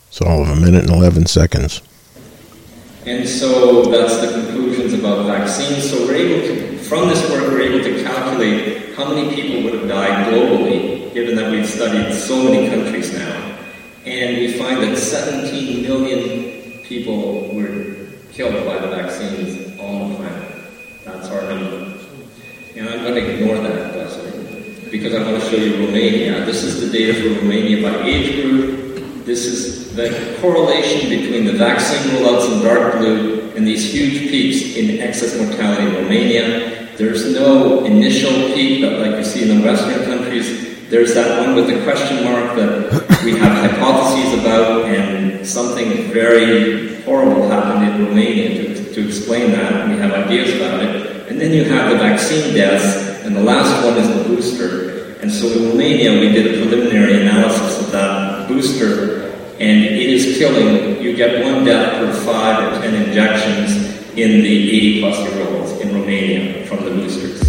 It's 0.09 0.21
all 0.21 0.43
of 0.43 0.49
a 0.49 0.55
minute 0.55 0.83
and 0.83 0.91
11 0.93 1.25
seconds. 1.25 1.81
And 3.07 3.27
so 3.27 3.83
that's 3.85 4.17
the 4.21 4.53
conclusions 4.93 4.99
about 4.99 5.25
vaccines. 5.25 5.89
So 5.89 6.05
we're 6.05 6.15
able 6.15 6.47
to, 6.47 6.77
from 6.79 7.07
this 7.09 7.29
work, 7.29 7.51
we're 7.51 7.61
able 7.61 7.83
to 7.83 8.03
calculate 8.03 8.95
how 8.95 9.13
many 9.13 9.33
people 9.35 9.63
would 9.63 9.73
have 9.79 9.87
died 9.87 10.31
globally 10.31 11.13
given 11.13 11.35
that 11.35 11.51
we've 11.51 11.67
studied 11.67 12.13
so 12.13 12.43
many 12.43 12.69
countries 12.69 13.13
now. 13.13 13.57
And 14.05 14.37
we 14.37 14.57
find 14.57 14.81
that 14.83 14.97
17 14.97 15.83
million 15.83 16.81
people 16.83 17.53
were 17.53 17.95
killed 18.31 18.65
by 18.65 18.79
the 18.79 18.87
vaccines 18.87 19.79
on 19.79 20.09
the 20.09 20.15
planet. 20.17 20.51
That's 21.05 21.29
our 21.29 21.41
number. 21.43 21.97
And 22.75 22.89
I'm 22.89 23.03
going 23.03 23.15
to 23.15 23.33
ignore 23.33 23.57
that, 23.57 23.93
because 24.89 25.13
I 25.13 25.23
want 25.23 25.41
to 25.41 25.49
show 25.49 25.57
you 25.57 25.85
Romania. 25.85 26.45
This 26.45 26.63
is 26.63 26.81
the 26.81 26.95
data 26.95 27.13
for 27.21 27.41
Romania 27.41 27.81
by 27.81 28.03
age 28.03 28.41
group. 28.41 29.25
This 29.25 29.45
is 29.45 29.95
the 29.95 30.37
correlation 30.41 31.09
between 31.09 31.45
the 31.45 31.53
vaccine 31.53 32.11
rollouts 32.11 32.51
in 32.51 32.63
dark 32.63 32.97
blue 32.97 33.42
and 33.55 33.67
these 33.67 33.93
huge 33.93 34.29
peaks 34.29 34.75
in 34.75 34.99
excess 34.99 35.37
mortality 35.39 35.83
in 35.87 36.03
Romania. 36.03 36.87
There's 36.97 37.33
no 37.33 37.83
initial 37.85 38.53
peak 38.53 38.81
that, 38.81 38.99
like 38.99 39.17
you 39.17 39.23
see 39.23 39.49
in 39.49 39.57
the 39.57 39.65
Western 39.65 40.05
countries. 40.05 40.89
There's 40.89 41.13
that 41.15 41.45
one 41.45 41.55
with 41.55 41.67
the 41.67 41.83
question 41.83 42.23
mark 42.23 42.55
that 42.55 43.23
we 43.25 43.37
have 43.37 43.71
hypotheses 43.71 44.39
about, 44.39 44.85
and 44.85 45.45
something 45.45 46.11
very 46.11 47.01
horrible 47.01 47.49
happened 47.49 47.95
in 47.95 48.07
Romania 48.07 48.75
to, 48.75 48.93
to 48.93 49.07
explain 49.07 49.51
that, 49.53 49.89
we 49.89 49.95
have 49.97 50.11
ideas 50.11 50.55
about 50.55 50.83
it. 50.83 51.29
And 51.29 51.41
then 51.41 51.51
you 51.51 51.63
have 51.63 51.89
the 51.91 51.97
vaccine 51.97 52.53
deaths, 52.53 53.23
and 53.25 53.35
the 53.35 53.41
last 53.41 53.83
one 53.83 53.97
is 53.97 54.07
the 54.07 54.23
booster. 54.35 55.15
And 55.21 55.31
so 55.31 55.47
in 55.47 55.69
Romania, 55.69 56.11
we 56.19 56.29
did 56.29 56.53
a 56.53 56.61
preliminary 56.61 57.21
analysis 57.21 57.79
of 57.79 57.91
that 57.91 58.47
booster, 58.47 59.32
and 59.63 59.85
it 59.85 60.09
is 60.09 60.37
killing. 60.37 61.01
You 61.01 61.15
get 61.15 61.41
one 61.41 61.63
death 61.63 61.93
per 61.93 62.13
five 62.25 62.73
or 62.73 62.81
ten 62.81 62.95
injections 62.95 63.77
in 64.09 64.41
the 64.41 64.69
80 64.77 64.99
plus 64.99 65.19
year 65.19 65.47
olds 65.47 65.71
in 65.79 65.93
Romania 65.93 66.65
from 66.65 66.83
the 66.83 66.91
boosters. 66.91 67.41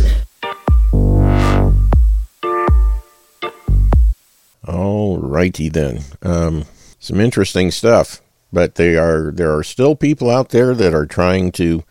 All 4.66 5.18
righty 5.18 5.68
then. 5.68 6.04
Um, 6.22 6.66
some 7.00 7.20
interesting 7.20 7.72
stuff, 7.72 8.22
but 8.52 8.76
they 8.76 8.96
are 8.96 9.32
there 9.32 9.54
are 9.56 9.64
still 9.64 9.96
people 9.96 10.30
out 10.30 10.50
there 10.50 10.72
that 10.72 10.94
are 10.94 11.06
trying 11.06 11.50
to 11.52 11.82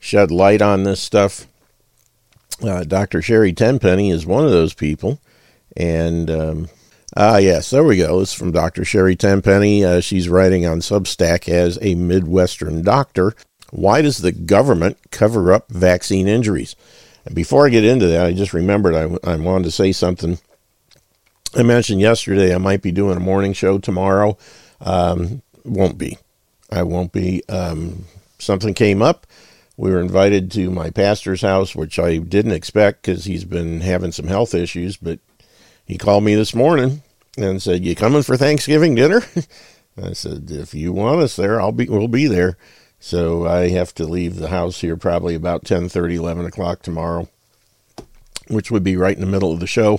shed 0.00 0.32
light 0.32 0.60
on 0.60 0.82
this 0.82 1.00
stuff. 1.00 1.46
Uh, 2.60 2.82
Dr. 2.82 3.22
Sherry 3.22 3.52
Tenpenny 3.52 4.10
is 4.10 4.26
one 4.26 4.44
of 4.44 4.50
those 4.50 4.74
people. 4.74 5.20
And, 5.76 6.28
um, 6.28 6.68
ah, 7.16 7.38
yes, 7.38 7.70
there 7.70 7.84
we 7.84 7.96
go. 7.96 8.20
It's 8.20 8.34
from 8.34 8.52
Dr. 8.52 8.84
Sherry 8.84 9.16
Tenpenny. 9.16 9.84
Uh, 9.84 10.00
she's 10.00 10.28
writing 10.28 10.66
on 10.66 10.80
Substack 10.80 11.48
as 11.48 11.78
a 11.82 11.94
Midwestern 11.94 12.82
doctor. 12.82 13.34
Why 13.70 14.02
does 14.02 14.18
the 14.18 14.32
government 14.32 14.98
cover 15.10 15.52
up 15.52 15.70
vaccine 15.70 16.26
injuries? 16.28 16.74
And 17.24 17.34
before 17.34 17.66
I 17.66 17.70
get 17.70 17.84
into 17.84 18.06
that, 18.08 18.26
I 18.26 18.32
just 18.32 18.52
remembered 18.52 18.94
I, 18.94 19.32
I 19.32 19.36
wanted 19.36 19.64
to 19.64 19.70
say 19.70 19.92
something. 19.92 20.38
I 21.56 21.62
mentioned 21.62 22.00
yesterday 22.00 22.54
I 22.54 22.58
might 22.58 22.82
be 22.82 22.92
doing 22.92 23.16
a 23.16 23.20
morning 23.20 23.52
show 23.52 23.78
tomorrow. 23.78 24.38
Um, 24.80 25.42
won't 25.64 25.98
be. 25.98 26.18
I 26.70 26.82
won't 26.82 27.12
be. 27.12 27.42
Um, 27.48 28.04
something 28.38 28.74
came 28.74 29.02
up. 29.02 29.26
We 29.76 29.90
were 29.90 30.00
invited 30.00 30.50
to 30.52 30.70
my 30.70 30.90
pastor's 30.90 31.42
house, 31.42 31.74
which 31.74 31.98
I 31.98 32.18
didn't 32.18 32.52
expect 32.52 33.02
because 33.02 33.24
he's 33.24 33.44
been 33.44 33.80
having 33.80 34.12
some 34.12 34.26
health 34.26 34.54
issues. 34.54 34.96
But 34.96 35.20
he 35.90 35.98
called 35.98 36.22
me 36.22 36.36
this 36.36 36.54
morning 36.54 37.02
and 37.36 37.60
said, 37.60 37.84
"You 37.84 37.96
coming 37.96 38.22
for 38.22 38.36
Thanksgiving 38.36 38.94
dinner?" 38.94 39.22
I 40.02 40.12
said, 40.12 40.48
"If 40.48 40.72
you 40.72 40.92
want 40.92 41.20
us 41.20 41.34
there, 41.34 41.60
I'll 41.60 41.72
be. 41.72 41.88
We'll 41.88 42.06
be 42.06 42.28
there." 42.28 42.56
So 43.00 43.44
I 43.44 43.70
have 43.70 43.92
to 43.96 44.04
leave 44.04 44.36
the 44.36 44.48
house 44.48 44.82
here 44.82 44.96
probably 44.96 45.34
about 45.34 45.64
10, 45.64 45.88
30, 45.88 46.16
11 46.16 46.46
o'clock 46.46 46.82
tomorrow, 46.82 47.28
which 48.46 48.70
would 48.70 48.84
be 48.84 48.96
right 48.96 49.16
in 49.16 49.22
the 49.22 49.26
middle 49.26 49.52
of 49.52 49.58
the 49.58 49.66
show. 49.66 49.98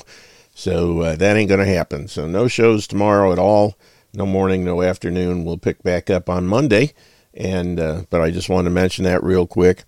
So 0.53 1.01
uh, 1.01 1.15
that 1.17 1.35
ain't 1.35 1.49
going 1.49 1.65
to 1.65 1.73
happen. 1.73 2.07
So 2.07 2.25
no 2.25 2.47
shows 2.47 2.87
tomorrow 2.87 3.33
at 3.33 3.39
all. 3.39 3.75
No 4.13 4.25
morning, 4.25 4.63
no 4.63 4.81
afternoon. 4.81 5.43
We'll 5.43 5.57
pick 5.57 5.83
back 5.83 6.09
up 6.09 6.29
on 6.29 6.47
Monday. 6.47 6.93
And 7.33 7.79
uh, 7.79 8.03
but 8.09 8.21
I 8.21 8.31
just 8.31 8.49
want 8.49 8.65
to 8.65 8.71
mention 8.71 9.03
that 9.05 9.23
real 9.23 9.45
quick. 9.45 9.83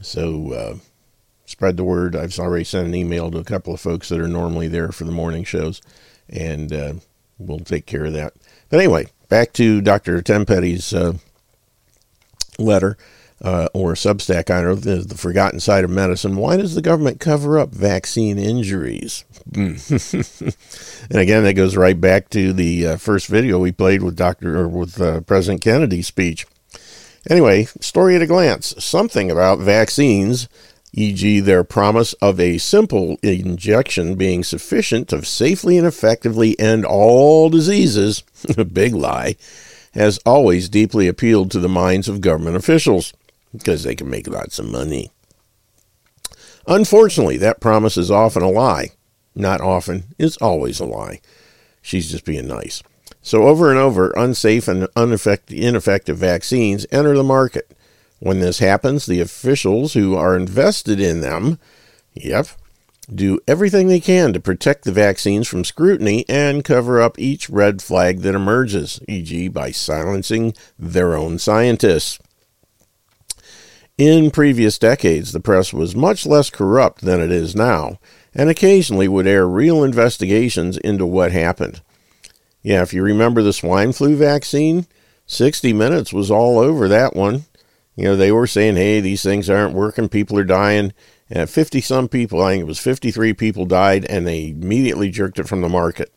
So 0.00 0.52
uh, 0.52 0.76
spread 1.54 1.76
the 1.76 1.84
word. 1.84 2.16
I've 2.16 2.36
already 2.36 2.64
sent 2.64 2.88
an 2.88 2.96
email 2.96 3.30
to 3.30 3.38
a 3.38 3.44
couple 3.44 3.72
of 3.72 3.80
folks 3.80 4.08
that 4.08 4.18
are 4.18 4.26
normally 4.26 4.66
there 4.66 4.90
for 4.90 5.04
the 5.04 5.12
morning 5.12 5.44
shows, 5.44 5.80
and 6.28 6.72
uh, 6.72 6.94
we'll 7.38 7.60
take 7.60 7.86
care 7.86 8.06
of 8.06 8.12
that. 8.12 8.32
But 8.70 8.80
anyway, 8.80 9.06
back 9.28 9.52
to 9.52 9.80
Dr. 9.80 10.20
Tenpenny's 10.20 10.92
uh, 10.92 11.12
letter 12.58 12.96
uh, 13.40 13.68
or 13.72 13.92
Substack 13.92 14.50
on 14.50 14.64
know 14.64 14.74
the, 14.74 14.96
the 14.96 15.16
forgotten 15.16 15.60
side 15.60 15.84
of 15.84 15.90
medicine. 15.90 16.34
Why 16.34 16.56
does 16.56 16.74
the 16.74 16.82
government 16.82 17.20
cover 17.20 17.56
up 17.56 17.68
vaccine 17.68 18.36
injuries? 18.36 19.24
and 19.54 19.76
again, 21.12 21.44
that 21.44 21.54
goes 21.54 21.76
right 21.76 22.00
back 22.00 22.30
to 22.30 22.52
the 22.52 22.88
uh, 22.88 22.96
first 22.96 23.28
video 23.28 23.60
we 23.60 23.70
played 23.70 24.02
with 24.02 24.16
Dr. 24.16 24.58
or 24.58 24.66
with 24.66 25.00
uh, 25.00 25.20
President 25.20 25.62
Kennedy's 25.62 26.08
speech. 26.08 26.48
Anyway, 27.30 27.64
story 27.80 28.16
at 28.16 28.22
a 28.22 28.26
glance. 28.26 28.74
Something 28.82 29.30
about 29.30 29.58
vaccines, 29.58 30.48
e.g., 30.96 31.40
their 31.40 31.64
promise 31.64 32.12
of 32.14 32.38
a 32.38 32.58
simple 32.58 33.18
injection 33.22 34.14
being 34.14 34.44
sufficient 34.44 35.08
to 35.08 35.24
safely 35.24 35.76
and 35.76 35.86
effectively 35.86 36.58
end 36.58 36.84
all 36.84 37.50
diseases, 37.50 38.22
a 38.56 38.64
big 38.64 38.94
lie, 38.94 39.36
has 39.92 40.18
always 40.24 40.68
deeply 40.68 41.06
appealed 41.06 41.50
to 41.50 41.60
the 41.60 41.68
minds 41.68 42.08
of 42.08 42.20
government 42.20 42.56
officials 42.56 43.12
because 43.52 43.82
they 43.82 43.94
can 43.94 44.08
make 44.08 44.26
lots 44.26 44.58
of 44.58 44.66
money. 44.66 45.10
Unfortunately, 46.66 47.36
that 47.36 47.60
promise 47.60 47.96
is 47.96 48.10
often 48.10 48.42
a 48.42 48.50
lie. 48.50 48.90
Not 49.34 49.60
often, 49.60 50.04
it's 50.18 50.36
always 50.38 50.80
a 50.80 50.84
lie. 50.84 51.20
She's 51.82 52.10
just 52.10 52.24
being 52.24 52.48
nice. 52.48 52.82
So, 53.20 53.44
over 53.44 53.70
and 53.70 53.78
over, 53.78 54.12
unsafe 54.16 54.68
and 54.68 54.88
ineffective 54.96 56.18
vaccines 56.18 56.86
enter 56.90 57.16
the 57.16 57.24
market. 57.24 57.70
When 58.24 58.40
this 58.40 58.58
happens, 58.58 59.04
the 59.04 59.20
officials 59.20 59.92
who 59.92 60.14
are 60.14 60.34
invested 60.34 60.98
in 60.98 61.20
them, 61.20 61.58
yep, 62.14 62.46
do 63.14 63.38
everything 63.46 63.88
they 63.88 64.00
can 64.00 64.32
to 64.32 64.40
protect 64.40 64.84
the 64.84 64.92
vaccines 64.92 65.46
from 65.46 65.62
scrutiny 65.62 66.24
and 66.26 66.64
cover 66.64 67.02
up 67.02 67.18
each 67.18 67.50
red 67.50 67.82
flag 67.82 68.20
that 68.20 68.34
emerges, 68.34 68.98
e.g., 69.06 69.48
by 69.48 69.72
silencing 69.72 70.54
their 70.78 71.14
own 71.14 71.38
scientists. 71.38 72.18
In 73.98 74.30
previous 74.30 74.78
decades, 74.78 75.32
the 75.32 75.38
press 75.38 75.74
was 75.74 75.94
much 75.94 76.24
less 76.24 76.48
corrupt 76.48 77.02
than 77.02 77.20
it 77.20 77.30
is 77.30 77.54
now, 77.54 77.98
and 78.34 78.48
occasionally 78.48 79.06
would 79.06 79.26
air 79.26 79.46
real 79.46 79.84
investigations 79.84 80.78
into 80.78 81.04
what 81.04 81.32
happened. 81.32 81.82
Yeah, 82.62 82.80
if 82.80 82.94
you 82.94 83.02
remember 83.02 83.42
the 83.42 83.52
swine 83.52 83.92
flu 83.92 84.16
vaccine, 84.16 84.86
60 85.26 85.74
Minutes 85.74 86.10
was 86.10 86.30
all 86.30 86.58
over 86.58 86.88
that 86.88 87.14
one. 87.14 87.44
You 87.96 88.04
know, 88.04 88.16
they 88.16 88.32
were 88.32 88.46
saying, 88.46 88.76
hey, 88.76 89.00
these 89.00 89.22
things 89.22 89.48
aren't 89.48 89.74
working, 89.74 90.08
people 90.08 90.38
are 90.38 90.44
dying. 90.44 90.92
And 91.30 91.48
50 91.48 91.80
some 91.80 92.08
people, 92.08 92.42
I 92.42 92.52
think 92.52 92.62
it 92.62 92.66
was 92.66 92.80
53 92.80 93.32
people 93.34 93.66
died, 93.66 94.04
and 94.06 94.26
they 94.26 94.50
immediately 94.50 95.10
jerked 95.10 95.38
it 95.38 95.48
from 95.48 95.60
the 95.60 95.68
market. 95.68 96.12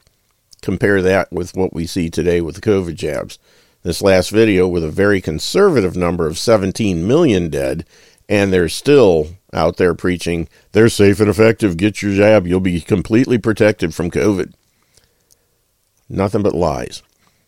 Compare 0.61 1.01
that 1.03 1.32
with 1.32 1.55
what 1.55 1.73
we 1.73 1.86
see 1.86 2.09
today 2.09 2.41
with 2.41 2.55
the 2.55 2.61
COVID 2.61 2.95
jabs. 2.95 3.38
This 3.84 4.01
last 4.01 4.32
video 4.32 4.67
with 4.67 4.84
a 4.84 4.89
very 4.89 5.21
conservative 5.21 5.95
number 5.95 6.25
of 6.28 6.38
17 6.38 7.07
million 7.07 7.49
dead, 7.49 7.86
and 8.28 8.51
they're 8.51 8.69
still 8.69 9.30
out 9.53 9.78
there 9.78 9.93
preaching 9.93 10.49
they're 10.73 10.89
safe 10.89 11.19
and 11.19 11.30
effective. 11.30 11.78
Get 11.78 12.01
your 12.01 12.13
jab, 12.13 12.45
you'll 12.45 12.59
be 12.59 12.82
completely 12.82 13.38
protected 13.38 13.95
from 13.95 14.11
COVID. 14.11 14.53
Nothing 16.09 16.43
but 16.43 16.53
lies. 16.53 17.01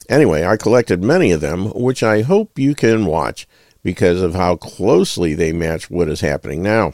Anyway, 0.07 0.43
I 0.45 0.57
collected 0.57 1.03
many 1.03 1.31
of 1.31 1.41
them, 1.41 1.71
which 1.71 2.01
I 2.01 2.21
hope 2.21 2.57
you 2.57 2.73
can 2.73 3.05
watch 3.05 3.47
because 3.83 4.21
of 4.21 4.35
how 4.35 4.55
closely 4.55 5.33
they 5.33 5.53
match 5.53 5.89
what 5.89 6.09
is 6.09 6.21
happening 6.21 6.61
now. 6.61 6.93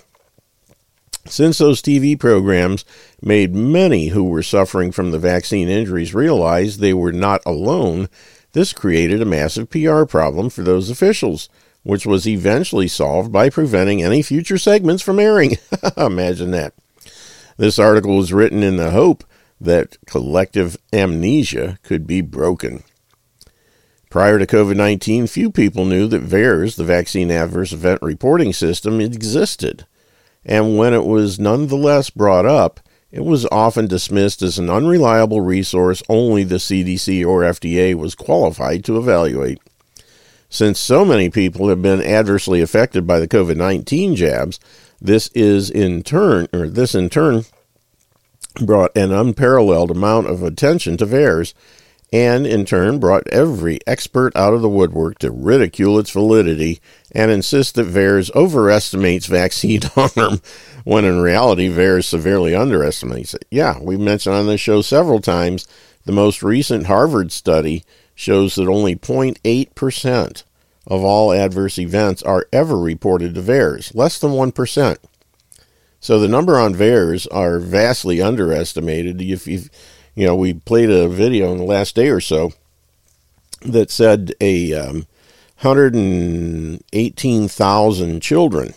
Since 1.27 1.57
those 1.57 1.81
TV 1.81 2.19
programs 2.19 2.85
made 3.21 3.55
many 3.55 4.09
who 4.09 4.25
were 4.25 4.43
suffering 4.43 4.91
from 4.91 5.09
the 5.09 5.19
vaccine 5.19 5.67
injuries 5.67 6.13
realize 6.13 6.77
they 6.77 6.93
were 6.93 7.11
not 7.11 7.41
alone, 7.45 8.09
this 8.53 8.73
created 8.73 9.21
a 9.21 9.25
massive 9.25 9.69
PR 9.69 10.05
problem 10.05 10.49
for 10.49 10.61
those 10.61 10.89
officials, 10.89 11.49
which 11.81 12.05
was 12.05 12.27
eventually 12.27 12.87
solved 12.87 13.31
by 13.31 13.49
preventing 13.49 14.03
any 14.03 14.21
future 14.21 14.59
segments 14.59 15.01
from 15.01 15.19
airing. 15.19 15.57
Imagine 15.97 16.51
that. 16.51 16.73
This 17.57 17.79
article 17.79 18.17
was 18.17 18.33
written 18.33 18.61
in 18.61 18.77
the 18.77 18.91
hope 18.91 19.23
that 19.59 19.97
collective 20.05 20.77
amnesia 20.93 21.79
could 21.83 22.05
be 22.05 22.21
broken. 22.21 22.83
Prior 24.15 24.39
to 24.39 24.47
COVID 24.47 24.77
19, 24.77 25.27
few 25.27 25.51
people 25.51 25.83
knew 25.83 26.07
that 26.07 26.23
VAERS, 26.23 26.77
the 26.77 26.85
Vaccine 26.85 27.29
Adverse 27.29 27.73
Event 27.73 28.01
Reporting 28.01 28.53
System, 28.53 29.01
existed 29.01 29.85
and 30.45 30.77
when 30.77 30.93
it 30.93 31.03
was 31.03 31.37
nonetheless 31.37 32.09
brought 32.11 32.45
up, 32.45 32.79
it 33.11 33.25
was 33.25 33.45
often 33.47 33.87
dismissed 33.87 34.41
as 34.41 34.57
an 34.57 34.69
unreliable 34.69 35.41
resource 35.41 36.01
only 36.07 36.45
the 36.45 36.55
CDC 36.55 37.27
or 37.27 37.41
FDA 37.41 37.93
was 37.93 38.15
qualified 38.15 38.85
to 38.85 38.97
evaluate. 38.97 39.59
Since 40.47 40.79
so 40.79 41.03
many 41.03 41.29
people 41.29 41.67
have 41.67 41.81
been 41.81 42.01
adversely 42.01 42.61
affected 42.61 43.05
by 43.05 43.19
the 43.19 43.27
COVID 43.27 43.57
19 43.57 44.15
jabs, 44.15 44.61
this 45.01 45.27
is 45.35 45.69
in 45.69 46.03
turn, 46.03 46.47
or 46.53 46.69
this 46.69 46.95
in 46.95 47.09
turn, 47.09 47.43
brought 48.61 48.95
an 48.95 49.11
unparalleled 49.11 49.91
amount 49.91 50.27
of 50.27 50.41
attention 50.41 50.95
to 50.95 51.05
VAERS 51.05 51.53
and 52.13 52.45
in 52.45 52.65
turn 52.65 52.99
brought 52.99 53.27
every 53.27 53.79
expert 53.87 54.35
out 54.35 54.53
of 54.53 54.61
the 54.61 54.69
woodwork 54.69 55.19
to 55.19 55.31
ridicule 55.31 55.99
its 55.99 56.11
validity 56.11 56.79
and 57.11 57.31
insist 57.31 57.75
that 57.75 57.87
VAERS 57.87 58.33
overestimates 58.35 59.25
vaccine 59.25 59.81
harm 59.95 60.41
when 60.83 61.05
in 61.05 61.19
reality 61.19 61.69
VAERS 61.69 62.05
severely 62.05 62.55
underestimates 62.55 63.33
it. 63.33 63.45
Yeah, 63.49 63.79
we've 63.81 63.99
mentioned 63.99 64.35
on 64.35 64.47
this 64.47 64.61
show 64.61 64.81
several 64.81 65.19
times 65.19 65.67
the 66.05 66.11
most 66.11 66.43
recent 66.43 66.85
Harvard 66.85 67.31
study 67.31 67.83
shows 68.13 68.55
that 68.55 68.67
only 68.67 68.95
0.8% 68.95 70.43
of 70.87 71.03
all 71.03 71.33
adverse 71.33 71.79
events 71.79 72.21
are 72.23 72.47
ever 72.53 72.77
reported 72.77 73.35
to 73.35 73.41
VAERS, 73.41 73.95
less 73.95 74.19
than 74.19 74.31
1%. 74.31 74.97
So 75.99 76.19
the 76.19 76.27
number 76.27 76.59
on 76.59 76.75
VAERS 76.75 77.27
are 77.31 77.59
vastly 77.59 78.21
underestimated. 78.21 79.21
If, 79.21 79.47
if 79.47 79.69
you 80.15 80.25
know, 80.25 80.35
we 80.35 80.53
played 80.53 80.89
a 80.89 81.07
video 81.07 81.51
in 81.51 81.57
the 81.57 81.63
last 81.63 81.95
day 81.95 82.09
or 82.09 82.21
so 82.21 82.53
that 83.61 83.91
said 83.91 84.33
a 84.39 84.73
um, 84.73 85.07
118,000 85.61 88.21
children 88.21 88.73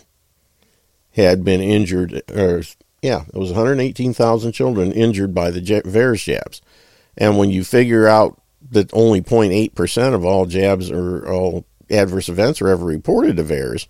had 1.13 1.43
been 1.43 1.61
injured, 1.61 2.21
or 2.31 2.61
yeah, 3.01 3.23
it 3.33 3.37
was 3.37 3.51
118,000 3.51 4.51
children 4.51 4.91
injured 4.91 5.33
by 5.33 5.49
the 5.49 5.61
VAERS 5.61 6.23
jabs. 6.23 6.61
And 7.17 7.35
when 7.37 7.49
you 7.49 7.63
figure 7.63 8.07
out 8.07 8.39
that 8.71 8.93
only 8.93 9.21
0.8% 9.21 10.13
of 10.13 10.25
all 10.25 10.45
jabs 10.45 10.91
or 10.91 11.27
all 11.31 11.65
adverse 11.89 12.29
events 12.29 12.61
are 12.61 12.69
ever 12.69 12.85
reported 12.85 13.37
to 13.37 13.43
VAERS, 13.43 13.87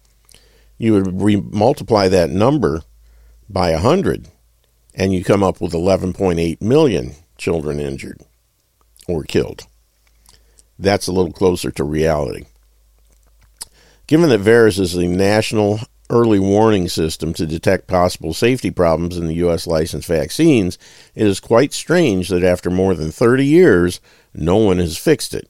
you 0.78 0.94
would 0.94 1.22
re- 1.22 1.36
multiply 1.36 2.08
that 2.08 2.30
number 2.30 2.84
by 3.50 3.74
100 3.74 4.30
and 4.96 5.14
you 5.14 5.24
come 5.24 5.44
up 5.44 5.62
with 5.62 5.74
11.8 5.74 6.62
million 6.62 7.14
children 7.40 7.80
injured 7.80 8.22
or 9.08 9.24
killed. 9.24 9.66
That's 10.78 11.08
a 11.08 11.12
little 11.12 11.34
closer 11.34 11.72
to 11.72 11.84
reality. 11.84 12.46
Given 14.06 14.30
that 14.30 14.42
VAERS 14.42 14.80
is 14.80 14.96
a 14.96 15.08
national 15.08 15.80
early 16.10 16.40
warning 16.40 16.88
system 16.88 17.34
to 17.34 17.46
detect 17.46 17.88
possible 17.88 18.34
safety 18.34 18.72
problems 18.72 19.18
in 19.18 19.28
the 19.28 19.36
U.S. 19.36 19.68
licensed 19.68 20.08
vaccines, 20.08 20.78
it 21.16 21.28
is 21.28 21.40
quite 21.40 21.74
strange 21.74 22.30
that 22.30 22.44
after 22.44 22.70
more 22.70 22.96
than 22.96 23.12
30 23.12 23.46
years, 23.46 24.00
no 24.34 24.58
one 24.58 24.80
has 24.80 24.98
fixed 24.98 25.34
it 25.34 25.48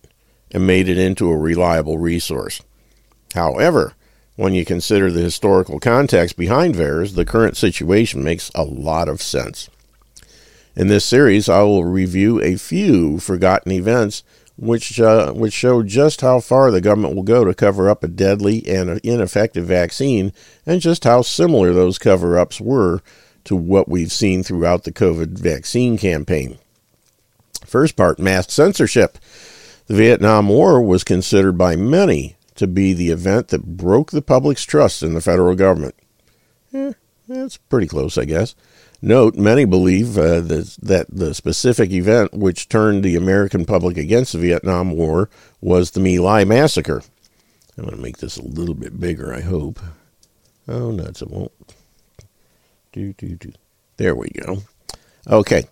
and 0.52 0.68
made 0.68 0.90
it 0.90 0.98
into 0.98 1.30
a 1.30 1.38
reliable 1.38 1.98
resource. 1.98 2.62
However, 3.34 3.94
when 4.36 4.54
you 4.54 4.66
consider 4.66 5.12
the 5.12 5.22
historical 5.22 5.80
context 5.80 6.36
behind 6.36 6.76
VAERS, 6.76 7.16
the 7.16 7.26
current 7.26 7.56
situation 7.56 8.24
makes 8.24 8.50
a 8.56 8.64
lot 8.64 9.08
of 9.08 9.22
sense. 9.22 9.70
In 10.76 10.88
this 10.88 11.05
series, 11.05 11.49
I 11.49 11.61
will 11.63 11.84
review 11.84 12.41
a 12.41 12.55
few 12.55 13.20
forgotten 13.20 13.72
events 13.72 14.24
which 14.59 14.99
uh, 14.99 15.32
which 15.32 15.53
show 15.53 15.84
just 15.84 16.22
how 16.22 16.39
far 16.41 16.70
the 16.70 16.82
government 16.82 17.15
will 17.15 17.24
go 17.24 17.45
to 17.45 17.53
cover 17.53 17.89
up 17.89 18.03
a 18.03 18.07
deadly 18.07 18.67
and 18.67 18.99
ineffective 19.03 19.65
vaccine, 19.65 20.34
and 20.65 20.82
just 20.82 21.05
how 21.05 21.22
similar 21.22 21.72
those 21.72 21.97
cover-ups 21.97 22.59
were 22.59 23.01
to 23.45 23.55
what 23.55 23.88
we've 23.88 24.11
seen 24.11 24.43
throughout 24.43 24.84
the 24.84 24.91
COVID 24.91 25.39
vaccine 25.39 25.97
campaign. 25.97 26.59
First 27.65 27.95
part: 27.95 28.20
mass 28.20 28.51
censorship. 28.51 29.17
The 29.88 29.95
Vietnam 29.95 30.49
War 30.49 30.82
was 30.82 31.03
considered 31.03 31.57
by 31.57 31.76
many 31.76 32.36
to 32.55 32.67
be 32.67 32.93
the 32.93 33.09
event 33.09 33.47
that 33.47 33.78
broke 33.78 34.11
the 34.11 34.22
public's 34.22 34.63
trust 34.63 35.01
in 35.01 35.13
the 35.13 35.22
federal 35.22 35.55
government. 35.55 35.95
Eh, 36.74 36.93
that's 37.28 37.57
pretty 37.57 37.88
close, 37.88 38.17
I 38.17 38.26
guess. 38.26 38.55
Note, 39.02 39.36
many 39.36 39.64
believe 39.64 40.18
uh, 40.18 40.41
that, 40.41 40.78
that 40.82 41.08
the 41.10 41.34
specific 41.34 41.91
event 41.91 42.34
which 42.34 42.68
turned 42.68 43.04
the 43.04 43.16
American 43.16 43.64
public 43.64 43.97
against 43.97 44.34
the 44.34 44.39
Vietnam 44.39 44.91
War 44.91 45.30
was 45.62 45.91
the 45.91 46.02
My 46.02 46.18
Lai 46.22 46.43
massacre. 46.43 47.02
I'm 47.78 47.86
going 47.86 47.95
to 47.95 48.02
make 48.02 48.18
this 48.18 48.36
a 48.36 48.43
little 48.43 48.76
bit 48.76 49.00
bigger, 49.00 49.34
I 49.34 49.39
hope. 49.39 49.80
Oh, 50.68 50.91
nuts, 50.91 51.22
it 51.22 51.30
won't. 51.30 51.54
Do, 52.91 53.14
do, 53.14 53.36
do. 53.36 53.54
There 53.95 54.16
we 54.16 54.30
go. 54.30 54.64
Okay. 55.28 55.68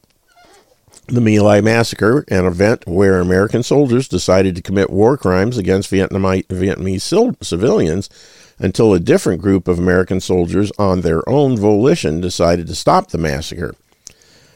The 1.08 1.22
My 1.22 1.38
Lai 1.38 1.60
massacre, 1.60 2.24
an 2.30 2.46
event 2.46 2.88
where 2.88 3.20
American 3.20 3.62
soldiers 3.62 4.08
decided 4.08 4.56
to 4.56 4.62
commit 4.62 4.90
war 4.90 5.18
crimes 5.18 5.58
against 5.58 5.92
Vietnamese 5.92 7.44
civilians 7.44 8.10
until 8.60 8.94
a 8.94 9.00
different 9.00 9.42
group 9.42 9.68
of 9.68 9.78
American 9.78 10.20
soldiers, 10.20 10.72
on 10.80 11.02
their 11.02 11.28
own 11.30 11.58
volition, 11.58 12.20
decided 12.22 12.68
to 12.68 12.76
stop 12.76 13.12
the 13.12 13.18
massacre. 13.18 13.76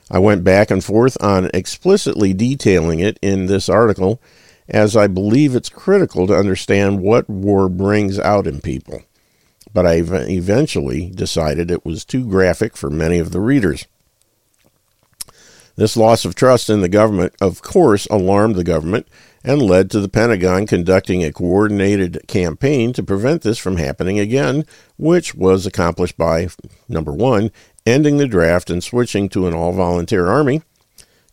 I 0.09 0.19
went 0.19 0.43
back 0.43 0.71
and 0.71 0.83
forth 0.83 1.15
on 1.23 1.49
explicitly 1.53 2.33
detailing 2.33 2.99
it 2.99 3.17
in 3.21 3.45
this 3.45 3.69
article, 3.69 4.21
as 4.67 4.95
I 4.95 5.07
believe 5.07 5.55
it's 5.55 5.69
critical 5.69 6.27
to 6.27 6.35
understand 6.35 7.01
what 7.01 7.29
war 7.29 7.69
brings 7.69 8.19
out 8.19 8.47
in 8.47 8.61
people. 8.61 9.03
But 9.73 9.85
I 9.85 10.03
eventually 10.03 11.09
decided 11.09 11.71
it 11.71 11.85
was 11.85 12.03
too 12.03 12.25
graphic 12.25 12.75
for 12.75 12.89
many 12.89 13.19
of 13.19 13.31
the 13.31 13.39
readers. 13.39 13.85
This 15.77 15.95
loss 15.95 16.25
of 16.25 16.35
trust 16.35 16.69
in 16.69 16.81
the 16.81 16.89
government, 16.89 17.33
of 17.39 17.61
course, 17.61 18.05
alarmed 18.07 18.55
the 18.55 18.63
government 18.63 19.07
and 19.43 19.61
led 19.61 19.89
to 19.89 19.99
the 19.99 20.09
Pentagon 20.09 20.67
conducting 20.67 21.23
a 21.23 21.31
coordinated 21.31 22.21
campaign 22.27 22.93
to 22.93 23.03
prevent 23.03 23.41
this 23.41 23.57
from 23.57 23.77
happening 23.77 24.19
again, 24.19 24.65
which 24.97 25.33
was 25.33 25.65
accomplished 25.65 26.17
by 26.17 26.47
number 26.87 27.11
one, 27.11 27.51
ending 27.85 28.17
the 28.17 28.27
draft 28.27 28.69
and 28.69 28.83
switching 28.83 29.27
to 29.29 29.47
an 29.47 29.53
all 29.53 29.71
volunteer 29.71 30.27
army, 30.27 30.61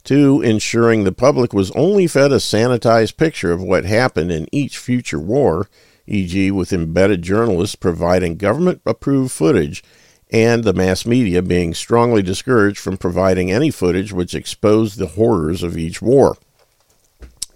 two, 0.05 0.41
ensuring 0.41 1.05
the 1.05 1.13
public 1.13 1.53
was 1.53 1.71
only 1.73 2.07
fed 2.07 2.33
a 2.33 2.37
sanitized 2.37 3.17
picture 3.17 3.53
of 3.53 3.63
what 3.63 3.85
happened 3.85 4.33
in 4.33 4.49
each 4.51 4.79
future 4.79 5.19
war, 5.19 5.69
e.g., 6.07 6.51
with 6.51 6.73
embedded 6.73 7.21
journalists 7.21 7.77
providing 7.77 8.37
government 8.37 8.81
approved 8.87 9.31
footage 9.31 9.85
and 10.31 10.65
the 10.65 10.73
mass 10.73 11.07
media 11.07 11.43
being 11.43 11.75
strongly 11.75 12.23
discouraged 12.23 12.79
from 12.79 12.97
providing 12.97 13.51
any 13.51 13.71
footage 13.71 14.13
which 14.13 14.35
exposed 14.35 14.99
the 14.99 15.09
horrors 15.09 15.63
of 15.63 15.77
each 15.77 16.03
war. 16.03 16.37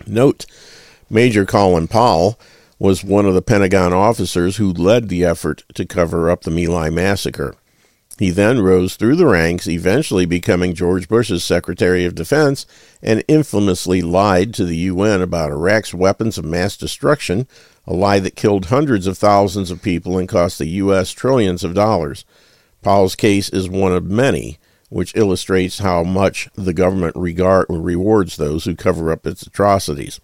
Note 0.06 0.46
Major 1.10 1.44
Colin 1.44 1.88
Powell 1.88 2.38
was 2.78 3.04
one 3.04 3.26
of 3.26 3.34
the 3.34 3.42
Pentagon 3.42 3.92
officers 3.92 4.56
who 4.56 4.72
led 4.72 5.08
the 5.08 5.24
effort 5.24 5.62
to 5.74 5.86
cover 5.86 6.30
up 6.30 6.42
the 6.42 6.50
My 6.50 6.64
Lai 6.64 6.90
massacre. 6.90 7.54
He 8.18 8.30
then 8.30 8.60
rose 8.60 8.96
through 8.96 9.16
the 9.16 9.26
ranks, 9.26 9.66
eventually 9.66 10.26
becoming 10.26 10.74
George 10.74 11.08
Bush's 11.08 11.42
Secretary 11.42 12.04
of 12.04 12.14
Defense, 12.14 12.66
and 13.02 13.24
infamously 13.26 14.02
lied 14.02 14.52
to 14.54 14.64
the 14.64 14.76
UN 14.76 15.22
about 15.22 15.50
Iraq's 15.50 15.94
weapons 15.94 16.38
of 16.38 16.44
mass 16.44 16.76
destruction, 16.76 17.46
a 17.86 17.94
lie 17.94 18.18
that 18.18 18.36
killed 18.36 18.66
hundreds 18.66 19.06
of 19.06 19.16
thousands 19.16 19.70
of 19.70 19.82
people 19.82 20.18
and 20.18 20.28
cost 20.28 20.58
the 20.58 20.66
U.S. 20.68 21.10
trillions 21.10 21.64
of 21.64 21.74
dollars. 21.74 22.24
Powell's 22.82 23.14
case 23.14 23.48
is 23.48 23.68
one 23.68 23.92
of 23.92 24.04
many 24.04 24.58
which 24.92 25.16
illustrates 25.16 25.78
how 25.78 26.02
much 26.04 26.48
the 26.54 26.74
government 26.74 27.16
regard, 27.16 27.66
rewards 27.70 28.36
those 28.36 28.64
who 28.64 28.76
cover 28.76 29.10
up 29.10 29.26
its 29.26 29.42
atrocities. 29.42 30.20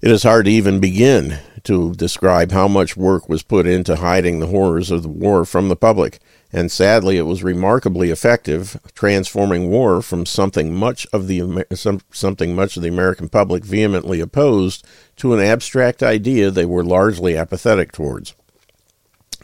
It 0.00 0.10
is 0.10 0.22
hard 0.22 0.44
to 0.44 0.52
even 0.52 0.78
begin 0.78 1.40
to 1.64 1.94
describe 1.94 2.52
how 2.52 2.68
much 2.68 2.96
work 2.96 3.28
was 3.28 3.42
put 3.42 3.66
into 3.66 3.96
hiding 3.96 4.38
the 4.38 4.46
horrors 4.46 4.92
of 4.92 5.02
the 5.02 5.08
war 5.08 5.44
from 5.44 5.68
the 5.68 5.74
public, 5.74 6.20
and 6.52 6.70
sadly 6.70 7.16
it 7.16 7.22
was 7.22 7.42
remarkably 7.42 8.10
effective, 8.10 8.80
transforming 8.94 9.68
war 9.68 10.00
from 10.00 10.24
something 10.24 10.72
much 10.72 11.08
of 11.12 11.26
the 11.26 11.64
something 12.12 12.54
much 12.54 12.76
of 12.76 12.84
the 12.84 12.88
American 12.88 13.28
public 13.28 13.64
vehemently 13.64 14.20
opposed 14.20 14.86
to 15.16 15.34
an 15.34 15.40
abstract 15.40 16.04
idea 16.04 16.52
they 16.52 16.66
were 16.66 16.84
largely 16.84 17.36
apathetic 17.36 17.90
towards. 17.90 18.34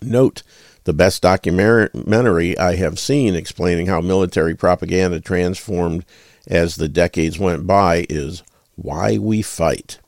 Note 0.01 0.43
the 0.85 0.93
best 0.93 1.22
documentary 1.22 2.59
I 2.59 2.76
have 2.76 2.99
seen 2.99 3.35
explaining 3.35 3.87
how 3.87 4.01
military 4.01 4.55
propaganda 4.55 5.20
transformed 5.20 6.05
as 6.47 6.76
the 6.76 6.89
decades 6.89 7.39
went 7.39 7.66
by 7.66 8.07
is 8.09 8.43
Why 8.74 9.18
We 9.18 9.43
Fight. 9.43 9.99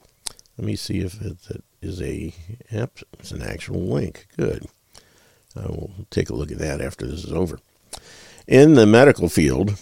Let 0.58 0.66
me 0.66 0.76
see 0.76 1.00
if 1.00 1.20
it 1.20 1.62
is 1.80 2.00
a, 2.00 2.32
yep, 2.70 2.98
it's 3.18 3.32
an 3.32 3.42
actual 3.42 3.80
link. 3.80 4.26
Good. 4.36 4.66
I 5.56 5.66
will 5.66 5.92
take 6.10 6.30
a 6.30 6.34
look 6.34 6.50
at 6.50 6.58
that 6.58 6.80
after 6.80 7.06
this 7.06 7.24
is 7.24 7.32
over. 7.32 7.60
In 8.46 8.74
the 8.74 8.86
medical 8.86 9.28
field, 9.28 9.74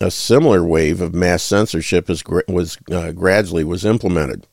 a 0.00 0.10
similar 0.10 0.64
wave 0.64 1.00
of 1.00 1.14
mass 1.14 1.42
censorship 1.42 2.08
was 2.48 2.78
uh, 2.90 3.12
gradually 3.12 3.64
was 3.64 3.84
implemented, 3.84 4.46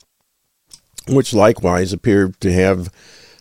which 1.07 1.33
likewise 1.33 1.93
appeared 1.93 2.39
to 2.41 2.51
have 2.51 2.91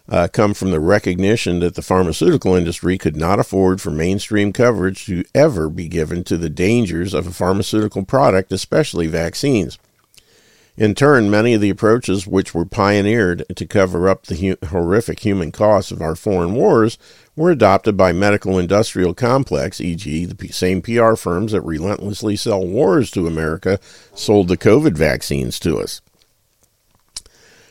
uh, 0.08 0.28
come 0.32 0.52
from 0.52 0.70
the 0.70 0.80
recognition 0.80 1.60
that 1.60 1.74
the 1.74 1.82
pharmaceutical 1.82 2.54
industry 2.54 2.98
could 2.98 3.16
not 3.16 3.38
afford 3.38 3.80
for 3.80 3.90
mainstream 3.90 4.52
coverage 4.52 5.06
to 5.06 5.24
ever 5.34 5.68
be 5.68 5.88
given 5.88 6.22
to 6.24 6.36
the 6.36 6.50
dangers 6.50 7.14
of 7.14 7.26
a 7.26 7.32
pharmaceutical 7.32 8.04
product, 8.04 8.52
especially 8.52 9.06
vaccines. 9.06 9.78
In 10.76 10.96
turn, 10.96 11.30
many 11.30 11.54
of 11.54 11.60
the 11.60 11.70
approaches 11.70 12.26
which 12.26 12.52
were 12.52 12.64
pioneered 12.64 13.44
to 13.54 13.64
cover 13.64 14.08
up 14.08 14.24
the 14.24 14.34
hu- 14.34 14.66
horrific 14.66 15.20
human 15.20 15.52
costs 15.52 15.92
of 15.92 16.02
our 16.02 16.16
foreign 16.16 16.54
wars 16.54 16.98
were 17.36 17.52
adopted 17.52 17.96
by 17.96 18.12
medical 18.12 18.58
industrial 18.58 19.14
complex, 19.14 19.80
e.g., 19.80 20.26
the 20.26 20.48
same 20.48 20.82
PR 20.82 21.14
firms 21.14 21.52
that 21.52 21.60
relentlessly 21.60 22.34
sell 22.34 22.66
wars 22.66 23.12
to 23.12 23.28
America 23.28 23.78
sold 24.14 24.48
the 24.48 24.56
COVID 24.56 24.96
vaccines 24.96 25.60
to 25.60 25.78
us. 25.78 26.00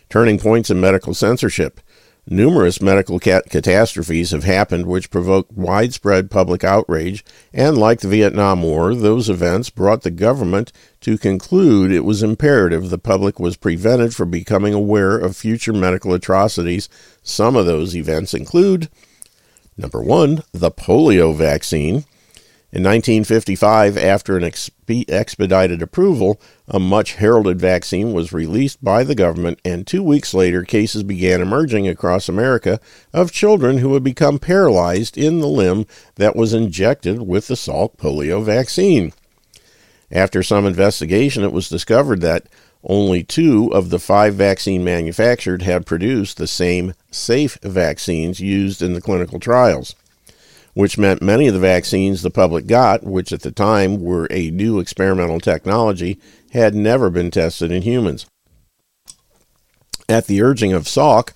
Turning 0.10 0.40
points 0.40 0.70
in 0.70 0.80
medical 0.80 1.14
censorship. 1.14 1.82
Numerous 2.26 2.82
medical 2.82 3.20
cat- 3.20 3.50
catastrophes 3.50 4.32
have 4.32 4.46
happened 4.46 4.86
which 4.86 5.12
provoked 5.12 5.52
widespread 5.52 6.32
public 6.32 6.64
outrage, 6.64 7.24
and 7.54 7.78
like 7.78 8.00
the 8.00 8.08
Vietnam 8.08 8.64
War, 8.64 8.96
those 8.96 9.30
events 9.30 9.70
brought 9.70 10.04
the 10.04 10.12
government 10.12 10.72
to 11.02 11.18
conclude 11.18 11.92
it 11.92 12.06
was 12.06 12.24
imperative 12.24 12.90
the 12.90 12.98
public 12.98 13.42
was 13.42 13.58
prevented 13.58 14.16
from 14.16 14.32
becoming 14.32 14.74
aware 14.74 15.18
of 15.18 15.36
future 15.36 15.74
medical 15.74 16.14
atrocities. 16.14 16.88
Some 17.24 17.58
of 17.58 17.66
those 17.66 17.94
events 17.94 18.34
include 18.34 18.88
number 19.78 20.02
one, 20.02 20.44
the 20.54 20.72
polio 20.72 21.36
vaccine. 21.36 22.06
In 22.74 22.82
1955, 22.82 24.00
after 24.00 24.36
an 24.36 24.42
exp- 24.42 25.06
expedited 25.08 25.84
approval, 25.84 26.42
a 26.68 26.80
much 26.80 27.14
heralded 27.14 27.60
vaccine 27.60 28.14
was 28.14 28.34
released 28.34 28.84
by 28.84 29.04
the 29.04 29.14
government, 29.14 29.60
and 29.64 29.86
two 29.86 30.02
weeks 30.02 30.34
later, 30.34 30.64
cases 30.64 31.04
began 31.04 31.40
emerging 31.40 31.88
across 31.88 32.28
America 32.28 32.80
of 33.14 33.32
children 33.32 33.78
who 33.78 33.94
had 33.94 34.04
become 34.04 34.40
paralyzed 34.40 35.20
in 35.20 35.38
the 35.38 35.48
limb 35.48 35.86
that 36.16 36.36
was 36.36 36.52
injected 36.52 37.22
with 37.22 37.48
the 37.48 37.54
Salk 37.54 37.96
polio 37.98 38.44
vaccine. 38.44 39.14
After 40.12 40.42
some 40.42 40.66
investigation, 40.66 41.44
it 41.44 41.54
was 41.54 41.70
discovered 41.70 42.22
that 42.22 42.48
only 42.84 43.22
two 43.22 43.72
of 43.72 43.92
the 43.92 44.00
five 44.00 44.34
vaccine 44.34 44.84
manufactured 44.84 45.62
had 45.62 45.86
produced 45.86 46.38
the 46.38 46.48
same 46.48 46.96
safe 47.12 47.60
vaccines 47.62 48.40
used 48.40 48.82
in 48.82 48.94
the 48.94 49.02
clinical 49.02 49.40
trials 49.40 49.94
which 50.74 50.98
meant 50.98 51.22
many 51.22 51.48
of 51.48 51.54
the 51.54 51.60
vaccines 51.60 52.22
the 52.22 52.30
public 52.30 52.68
got, 52.68 53.04
which 53.04 53.32
at 53.32 53.42
the 53.42 53.52
time 53.52 54.02
were 54.02 54.28
a 54.32 54.52
new 54.52 54.80
experimental 54.80 55.40
technology, 55.40 56.20
had 56.52 56.74
never 56.74 57.10
been 57.10 57.32
tested 57.32 57.72
in 57.72 57.82
humans. 57.84 58.26
At 60.10 60.28
the 60.28 60.42
urging 60.42 60.74
of 60.74 60.84
Salk, 60.84 61.32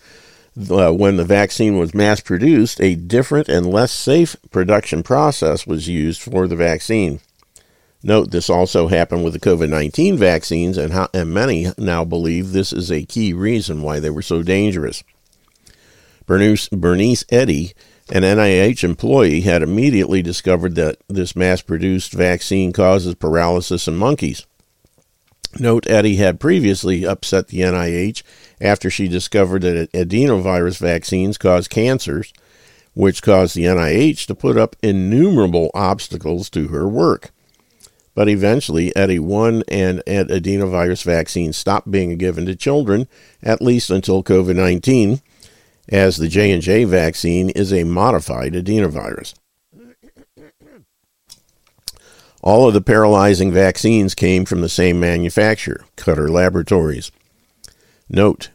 uh, 0.69 0.91
when 0.91 1.17
the 1.17 1.25
vaccine 1.25 1.77
was 1.77 1.93
mass 1.93 2.19
produced, 2.19 2.81
a 2.81 2.95
different 2.95 3.47
and 3.47 3.71
less 3.71 3.91
safe 3.91 4.35
production 4.49 5.03
process 5.03 5.67
was 5.67 5.87
used 5.87 6.21
for 6.21 6.47
the 6.47 6.55
vaccine. 6.55 7.19
Note 8.03 8.31
this 8.31 8.49
also 8.49 8.87
happened 8.87 9.23
with 9.23 9.33
the 9.33 9.39
COVID 9.39 9.69
19 9.69 10.17
vaccines, 10.17 10.77
and, 10.77 10.93
how, 10.93 11.09
and 11.13 11.33
many 11.33 11.67
now 11.77 12.03
believe 12.03 12.51
this 12.51 12.73
is 12.73 12.91
a 12.91 13.05
key 13.05 13.33
reason 13.33 13.81
why 13.81 13.99
they 13.99 14.09
were 14.09 14.21
so 14.21 14.43
dangerous. 14.43 15.03
Bernice, 16.25 16.69
Bernice 16.69 17.23
Eddy, 17.29 17.73
an 18.09 18.23
NIH 18.23 18.83
employee, 18.83 19.41
had 19.41 19.61
immediately 19.61 20.21
discovered 20.21 20.75
that 20.75 20.97
this 21.07 21.35
mass 21.35 21.61
produced 21.61 22.13
vaccine 22.13 22.71
causes 22.71 23.15
paralysis 23.15 23.87
in 23.87 23.95
monkeys. 23.95 24.45
Note 25.59 25.89
Eddy 25.89 26.17
had 26.17 26.39
previously 26.39 27.05
upset 27.05 27.47
the 27.47 27.61
NIH 27.61 28.21
after 28.61 28.89
she 28.89 29.07
discovered 29.07 29.63
that 29.63 29.91
adenovirus 29.91 30.77
vaccines 30.77 31.37
cause 31.37 31.67
cancers, 31.67 32.33
which 32.93 33.21
caused 33.21 33.55
the 33.55 33.63
NIH 33.63 34.25
to 34.27 34.35
put 34.35 34.57
up 34.57 34.75
innumerable 34.81 35.71
obstacles 35.73 36.49
to 36.51 36.67
her 36.67 36.87
work. 36.87 37.31
But 38.13 38.29
eventually, 38.29 38.95
Eddy 38.95 39.19
won, 39.19 39.63
and 39.67 40.03
adenovirus 40.07 41.03
vaccines 41.03 41.55
stopped 41.55 41.91
being 41.91 42.17
given 42.17 42.47
to 42.47 42.55
children, 42.55 43.07
at 43.43 43.61
least 43.61 43.91
until 43.91 44.23
COVID 44.23 44.55
19, 44.55 45.21
as 45.89 46.17
the 46.17 46.27
J&J 46.27 46.83
vaccine 46.85 47.49
is 47.49 47.71
a 47.71 47.83
modified 47.83 48.53
adenovirus. 48.53 49.33
All 52.41 52.67
of 52.67 52.73
the 52.73 52.81
paralyzing 52.81 53.51
vaccines 53.51 54.15
came 54.15 54.45
from 54.45 54.61
the 54.61 54.69
same 54.69 54.99
manufacturer, 54.99 55.85
Cutter 55.95 56.29
Laboratories. 56.29 57.11
Note, 58.09 58.51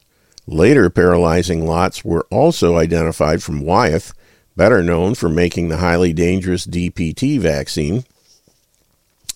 later 0.47 0.89
paralyzing 0.89 1.67
lots 1.67 2.05
were 2.05 2.27
also 2.31 2.77
identified 2.77 3.43
from 3.43 3.61
Wyeth, 3.61 4.15
better 4.57 4.83
known 4.83 5.15
for 5.15 5.29
making 5.29 5.69
the 5.69 5.79
highly 5.79 6.13
dangerous 6.13 6.67
DPT 6.67 7.39
vaccine, 7.39 8.05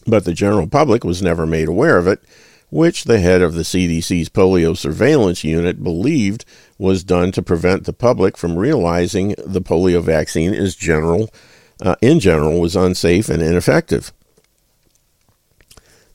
but 0.07 0.25
the 0.25 0.33
general 0.33 0.69
public 0.69 1.05
was 1.05 1.23
never 1.23 1.47
made 1.47 1.69
aware 1.69 1.99
of 1.99 2.07
it, 2.07 2.23
which 2.77 3.05
the 3.05 3.21
head 3.21 3.41
of 3.41 3.55
the 3.55 3.63
CDC's 3.63 4.29
polio 4.29 4.77
surveillance 4.77 5.43
unit 5.43 5.83
believed 5.83 6.45
was 6.77 7.03
done 7.03 7.33
to 7.33 7.41
prevent 7.41 7.85
the 7.85 7.93
public 7.95 8.37
from 8.37 8.59
realizing 8.59 9.35
the 9.39 9.63
polio 9.63 10.03
vaccine 10.03 10.53
is 10.53 10.77
general, 10.77 11.31
uh, 11.81 11.97
in 12.03 12.21
general 12.21 12.61
was 12.61 12.77
unsafe 12.77 13.31
and 13.31 13.43
ineffective. 13.43 14.13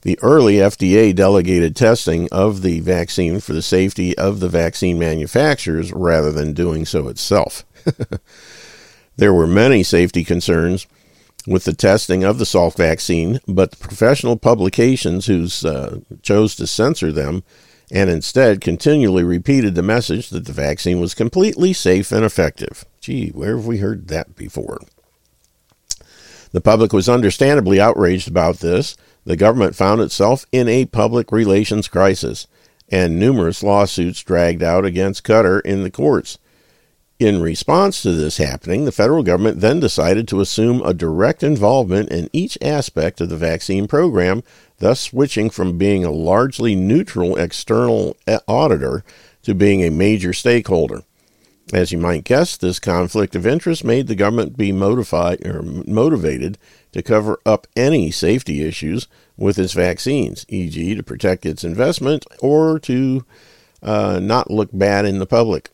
The 0.03 0.20
early 0.22 0.55
FDA 0.57 1.16
delegated 1.16 1.76
testing 1.76 2.30
of 2.32 2.62
the 2.62 2.80
vaccine 2.80 3.39
for 3.39 3.53
the 3.53 3.64
safety 3.64 4.16
of 4.16 4.39
the 4.39 4.49
vaccine 4.49 4.99
manufacturers 4.99 5.91
rather 5.91 6.32
than 6.32 6.53
doing 6.53 6.86
so 6.86 7.07
itself. 7.07 7.66
there 9.16 9.34
were 9.34 9.47
many 9.47 9.82
safety 9.82 10.24
concerns 10.24 10.86
with 11.48 11.64
the 11.64 11.74
testing 11.74 12.24
of 12.24 12.38
the 12.38 12.46
Salk 12.46 12.76
vaccine, 12.76 13.39
but 13.48 13.72
the 13.72 13.78
professional 13.78 14.38
publications 14.38 15.26
who 15.26 15.48
uh, 15.68 15.98
chose 16.22 16.56
to 16.56 16.68
censor 16.68 17.12
them 17.12 17.44
and 17.92 18.10
instead 18.10 18.62
continually 18.62 19.24
repeated 19.24 19.76
the 19.76 19.82
message 19.82 20.30
that 20.30 20.46
the 20.46 20.54
vaccine 20.54 21.00
was 21.02 21.14
completely 21.14 21.74
safe 21.74 22.12
and 22.12 22.24
effective. 22.24 22.86
Gee, 23.02 23.30
where 23.30 23.58
have 23.58 23.66
we 23.66 23.80
heard 23.80 24.08
that 24.08 24.36
before? 24.36 24.80
The 26.52 26.62
public 26.62 26.94
was 26.94 27.10
understandably 27.10 27.80
outraged 27.80 28.28
about 28.28 28.60
this. 28.60 28.96
The 29.26 29.36
government 29.36 29.76
found 29.76 30.02
itself 30.02 30.46
in 30.52 30.68
a 30.68 30.86
public 30.86 31.32
relations 31.32 31.88
crisis, 31.88 32.48
and 32.89 33.20
numerous 33.20 33.64
lawsuits 33.64 34.24
dragged 34.24 34.64
out 34.64 34.86
against 34.86 35.24
Cutter 35.24 35.60
in 35.60 35.84
the 35.84 35.92
courts. 35.92 36.38
In 37.22 37.40
response 37.40 38.02
to 38.02 38.14
this 38.14 38.38
happening, 38.38 38.86
the 38.86 38.92
federal 38.92 39.22
government 39.22 39.60
then 39.60 39.80
decided 39.80 40.28
to 40.28 40.42
assume 40.42 40.82
a 40.82 40.92
direct 40.92 41.44
involvement 41.44 42.10
in 42.10 42.32
each 42.34 42.58
aspect 42.64 43.22
of 43.22 43.30
the 43.30 43.38
vaccine 43.38 43.88
program, 43.88 44.42
thus 44.80 45.00
switching 45.02 45.52
from 45.52 45.78
being 45.78 46.04
a 46.04 46.10
largely 46.10 46.74
neutral 46.74 47.38
external 47.38 48.18
auditor 48.48 49.04
to 49.44 49.54
being 49.54 49.84
a 49.84 49.92
major 49.92 50.34
stakeholder. 50.34 51.04
As 51.72 51.92
you 51.92 52.00
might 52.00 52.24
guess, 52.24 52.58
this 52.58 52.80
conflict 52.80 53.36
of 53.36 53.46
interest 53.46 53.84
made 53.84 54.08
the 54.08 54.16
government 54.16 54.58
be 54.58 54.72
motivated 54.72 55.46
or 55.46 55.62
motivated 55.62 56.58
to 56.92 57.04
cover 57.04 57.40
up 57.46 57.68
any 57.76 58.10
safety 58.10 58.64
issues 58.64 59.08
with 59.38 59.60
its 59.60 59.74
vaccines, 59.74 60.44
e.g., 60.50 60.96
to 60.96 61.04
protect 61.04 61.46
its 61.46 61.64
investment 61.64 62.26
or 62.40 62.80
to 62.80 63.24
uh, 63.84 64.18
not 64.20 64.50
look 64.50 64.70
bad 64.74 65.06
in 65.06 65.20
the 65.20 65.28
public. 65.28 65.70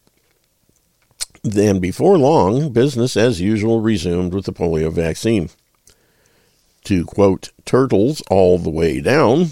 Then, 1.51 1.79
before 1.79 2.17
long, 2.17 2.73
business 2.73 3.15
as 3.15 3.39
usual 3.39 3.79
resumed 3.79 4.33
with 4.33 4.45
the 4.45 4.53
polio 4.53 4.91
vaccine. 4.91 5.49
To 6.83 7.05
quote 7.05 7.51
Turtles 7.63 8.21
all 8.29 8.57
the 8.57 8.69
way 8.69 8.99
down, 8.99 9.51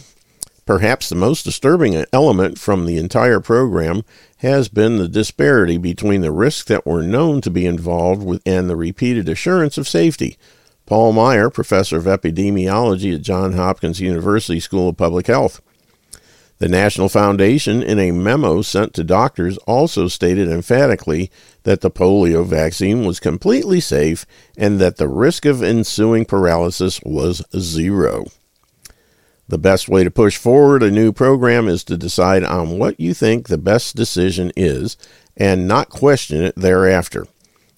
perhaps 0.66 1.08
the 1.08 1.16
most 1.16 1.44
disturbing 1.44 2.06
element 2.12 2.60
from 2.60 2.86
the 2.86 2.98
entire 2.98 3.40
program 3.40 4.04
has 4.38 4.68
been 4.68 4.98
the 4.98 5.08
disparity 5.08 5.78
between 5.78 6.22
the 6.22 6.32
risks 6.32 6.66
that 6.66 6.86
were 6.86 7.02
known 7.02 7.40
to 7.42 7.50
be 7.50 7.66
involved 7.66 8.24
with 8.24 8.42
and 8.46 8.70
the 8.70 8.76
repeated 8.76 9.30
assurance 9.30 9.78
of 9.78 9.88
safety. 9.88 10.38
Paul 10.86 11.14
Meier, 11.14 11.50
professor 11.50 11.98
of 11.98 12.06
epidemiology 12.06 13.16
at 13.16 13.22
Johns 13.22 13.56
Hopkins 13.56 14.02
University 14.02 14.60
School 14.60 14.90
of 14.90 14.98
Public 14.98 15.28
Health. 15.28 15.62
The 16.58 16.70
National 16.70 17.10
Foundation, 17.10 17.84
in 17.84 18.00
a 18.00 18.12
memo 18.12 18.62
sent 18.62 18.94
to 18.94 19.04
doctors, 19.04 19.58
also 19.60 20.08
stated 20.08 20.48
emphatically 20.48 21.30
that 21.66 21.82
the 21.82 21.92
polio 21.92 22.46
vaccine 22.46 23.06
was 23.06 23.20
completely 23.20 23.80
safe 23.80 24.26
and 24.56 24.80
that 24.80 24.98
the 24.98 25.08
risk 25.08 25.46
of 25.46 25.62
ensuing 25.62 26.24
paralysis 26.24 27.02
was 27.04 27.44
zero. 27.58 28.26
The 29.48 29.58
best 29.58 29.90
way 29.90 30.04
to 30.04 30.12
push 30.12 30.38
forward 30.38 30.82
a 30.82 30.90
new 30.90 31.12
program 31.12 31.68
is 31.68 31.84
to 31.86 31.98
decide 31.98 32.44
on 32.44 32.80
what 32.80 33.00
you 33.00 33.14
think 33.14 33.48
the 33.48 33.58
best 33.58 33.96
decision 33.96 34.52
is 34.56 34.96
and 35.36 35.68
not 35.68 35.90
question 35.90 36.42
it 36.44 36.56
thereafter. 36.56 37.28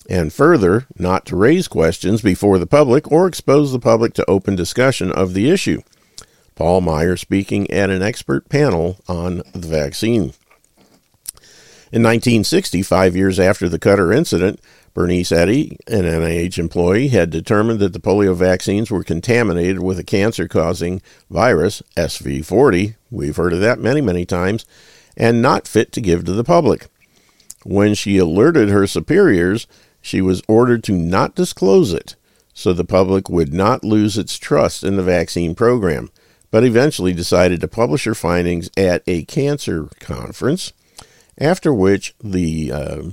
And 0.09 0.31
further, 0.31 0.85
not 0.97 1.25
to 1.25 1.35
raise 1.35 1.67
questions 1.67 2.21
before 2.21 2.59
the 2.59 2.67
public 2.67 3.11
or 3.11 3.27
expose 3.27 3.71
the 3.71 3.79
public 3.79 4.13
to 4.15 4.29
open 4.29 4.55
discussion 4.55 5.11
of 5.11 5.33
the 5.33 5.49
issue. 5.49 5.81
Paul 6.55 6.81
Meier 6.81 7.17
speaking 7.17 7.69
at 7.69 7.89
an 7.89 8.01
expert 8.01 8.49
panel 8.49 8.97
on 9.07 9.43
the 9.53 9.67
vaccine. 9.67 10.33
In 11.89 12.03
1960, 12.03 12.81
five 12.81 13.15
years 13.15 13.39
after 13.39 13.69
the 13.69 13.79
Cutter 13.79 14.11
incident, 14.11 14.59
Bernice 14.93 15.31
Eddy, 15.31 15.77
an 15.87 16.03
NIH 16.03 16.57
employee, 16.57 17.07
had 17.07 17.29
determined 17.29 17.79
that 17.79 17.93
the 17.93 17.99
polio 17.99 18.35
vaccines 18.35 18.91
were 18.91 19.03
contaminated 19.03 19.79
with 19.79 19.97
a 19.97 20.03
cancer 20.03 20.49
causing 20.49 21.01
virus, 21.29 21.81
SV40, 21.95 22.95
we've 23.09 23.37
heard 23.37 23.53
of 23.53 23.61
that 23.61 23.79
many, 23.79 24.01
many 24.01 24.25
times, 24.25 24.65
and 25.15 25.41
not 25.41 25.67
fit 25.67 25.93
to 25.93 26.01
give 26.01 26.25
to 26.25 26.33
the 26.33 26.43
public. 26.43 26.87
When 27.63 27.93
she 27.93 28.17
alerted 28.17 28.69
her 28.69 28.85
superiors, 28.85 29.65
she 30.01 30.19
was 30.19 30.43
ordered 30.47 30.83
to 30.85 30.93
not 30.93 31.35
disclose 31.35 31.93
it 31.93 32.15
so 32.53 32.73
the 32.73 32.83
public 32.83 33.29
would 33.29 33.53
not 33.53 33.83
lose 33.83 34.17
its 34.17 34.37
trust 34.37 34.83
in 34.83 34.97
the 34.97 35.03
vaccine 35.03 35.55
program 35.55 36.09
but 36.51 36.63
eventually 36.63 37.13
decided 37.13 37.61
to 37.61 37.67
publish 37.67 38.05
her 38.05 38.15
findings 38.15 38.69
at 38.77 39.03
a 39.05 39.23
cancer 39.25 39.89
conference. 39.99 40.73
After 41.39 41.73
which 41.73 42.15
the 42.23 42.71
uh, 42.71 43.03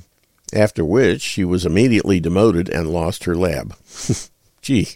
after 0.52 0.84
which 0.84 1.20
she 1.20 1.44
was 1.44 1.66
immediately 1.66 2.20
demoted 2.20 2.68
and 2.68 2.90
lost 2.90 3.24
her 3.24 3.34
lab. 3.34 3.76
Gee, 4.62 4.88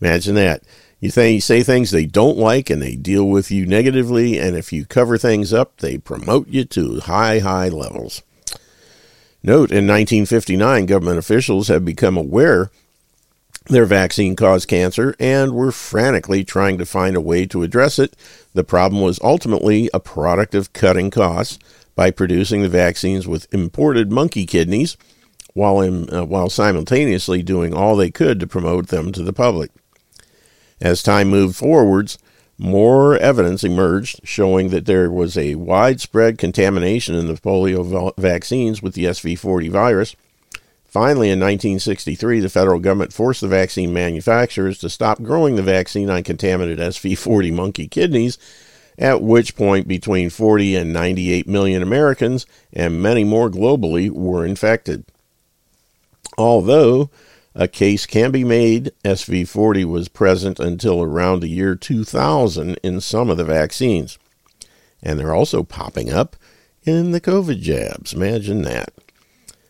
imagine 0.00 0.34
that. 0.34 0.62
You, 1.00 1.10
think, 1.10 1.34
you 1.34 1.40
say 1.40 1.62
things 1.62 1.90
they 1.90 2.06
don't 2.06 2.38
like 2.38 2.70
and 2.70 2.80
they 2.80 2.96
deal 2.96 3.26
with 3.26 3.50
you 3.50 3.66
negatively, 3.66 4.38
and 4.38 4.56
if 4.56 4.72
you 4.72 4.86
cover 4.86 5.18
things 5.18 5.52
up, 5.52 5.76
they 5.78 5.98
promote 5.98 6.48
you 6.48 6.64
to 6.64 7.00
high, 7.00 7.40
high 7.40 7.68
levels. 7.68 8.22
Note 9.42 9.70
in 9.70 9.86
1959, 9.86 10.86
government 10.86 11.18
officials 11.18 11.68
have 11.68 11.84
become 11.84 12.16
aware 12.16 12.70
their 13.66 13.86
vaccine 13.86 14.36
caused 14.36 14.68
cancer 14.68 15.14
and 15.18 15.54
were 15.54 15.72
frantically 15.72 16.44
trying 16.44 16.78
to 16.78 16.86
find 16.86 17.16
a 17.16 17.20
way 17.20 17.46
to 17.46 17.62
address 17.62 17.98
it. 17.98 18.14
The 18.52 18.64
problem 18.64 19.02
was 19.02 19.18
ultimately 19.22 19.88
a 19.92 20.00
product 20.00 20.54
of 20.54 20.72
cutting 20.72 21.10
costs 21.10 21.58
by 21.94 22.10
producing 22.10 22.62
the 22.62 22.68
vaccines 22.68 23.26
with 23.26 23.52
imported 23.52 24.10
monkey 24.10 24.46
kidneys 24.46 24.96
while, 25.52 25.80
in, 25.80 26.12
uh, 26.12 26.24
while 26.24 26.50
simultaneously 26.50 27.42
doing 27.42 27.72
all 27.72 27.96
they 27.96 28.10
could 28.10 28.40
to 28.40 28.46
promote 28.46 28.88
them 28.88 29.12
to 29.12 29.22
the 29.22 29.32
public. 29.32 29.70
As 30.80 31.02
time 31.02 31.28
moved 31.28 31.56
forwards, 31.56 32.18
more 32.58 33.16
evidence 33.16 33.64
emerged 33.64 34.20
showing 34.24 34.70
that 34.70 34.86
there 34.86 35.10
was 35.10 35.36
a 35.36 35.54
widespread 35.54 36.38
contamination 36.38 37.14
in 37.14 37.26
the 37.26 37.34
polio 37.34 38.12
vaccines 38.16 38.82
with 38.82 38.94
the 38.94 39.04
SV40 39.04 39.70
virus 39.70 40.16
Finally, 40.94 41.28
in 41.28 41.40
1963, 41.40 42.38
the 42.38 42.48
federal 42.48 42.78
government 42.78 43.12
forced 43.12 43.40
the 43.40 43.48
vaccine 43.48 43.92
manufacturers 43.92 44.78
to 44.78 44.88
stop 44.88 45.20
growing 45.20 45.56
the 45.56 45.62
vaccine 45.62 46.08
on 46.08 46.22
contaminated 46.22 46.78
SV40 46.78 47.52
monkey 47.52 47.88
kidneys 47.88 48.38
at 48.98 49.22
which 49.22 49.56
point 49.56 49.88
between 49.88 50.30
40 50.30 50.76
and 50.76 50.92
98 50.92 51.48
million 51.48 51.82
Americans 51.82 52.46
and 52.72 53.02
many 53.02 53.24
more 53.24 53.50
globally 53.50 54.10
were 54.10 54.46
infected. 54.46 55.04
Although 56.38 57.10
a 57.54 57.68
case 57.68 58.06
can 58.06 58.30
be 58.30 58.44
made 58.44 58.92
SV40 59.04 59.84
was 59.84 60.08
present 60.08 60.58
until 60.58 61.02
around 61.02 61.40
the 61.40 61.48
year 61.48 61.76
2000 61.76 62.78
in 62.82 63.00
some 63.00 63.30
of 63.30 63.36
the 63.36 63.44
vaccines. 63.44 64.18
And 65.02 65.18
they're 65.18 65.34
also 65.34 65.62
popping 65.62 66.12
up 66.12 66.36
in 66.84 67.12
the 67.12 67.20
COVID 67.20 67.60
jabs. 67.60 68.12
Imagine 68.12 68.62
that. 68.62 68.92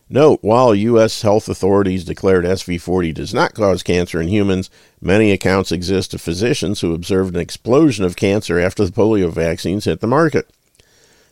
Note, 0.07 0.39
while 0.41 0.75
U.S. 0.75 1.23
health 1.23 1.49
authorities 1.49 2.05
declared 2.05 2.45
SV40 2.45 3.11
does 3.13 3.33
not 3.33 3.55
cause 3.55 3.81
cancer 3.81 4.21
in 4.21 4.27
humans, 4.27 4.69
many 5.01 5.31
accounts 5.31 5.71
exist 5.71 6.13
of 6.13 6.21
physicians 6.21 6.81
who 6.81 6.93
observed 6.93 7.33
an 7.33 7.41
explosion 7.41 8.05
of 8.05 8.15
cancer 8.15 8.59
after 8.59 8.85
the 8.85 8.91
polio 8.91 9.31
vaccines 9.31 9.85
hit 9.85 10.01
the 10.01 10.07
market. 10.07 10.47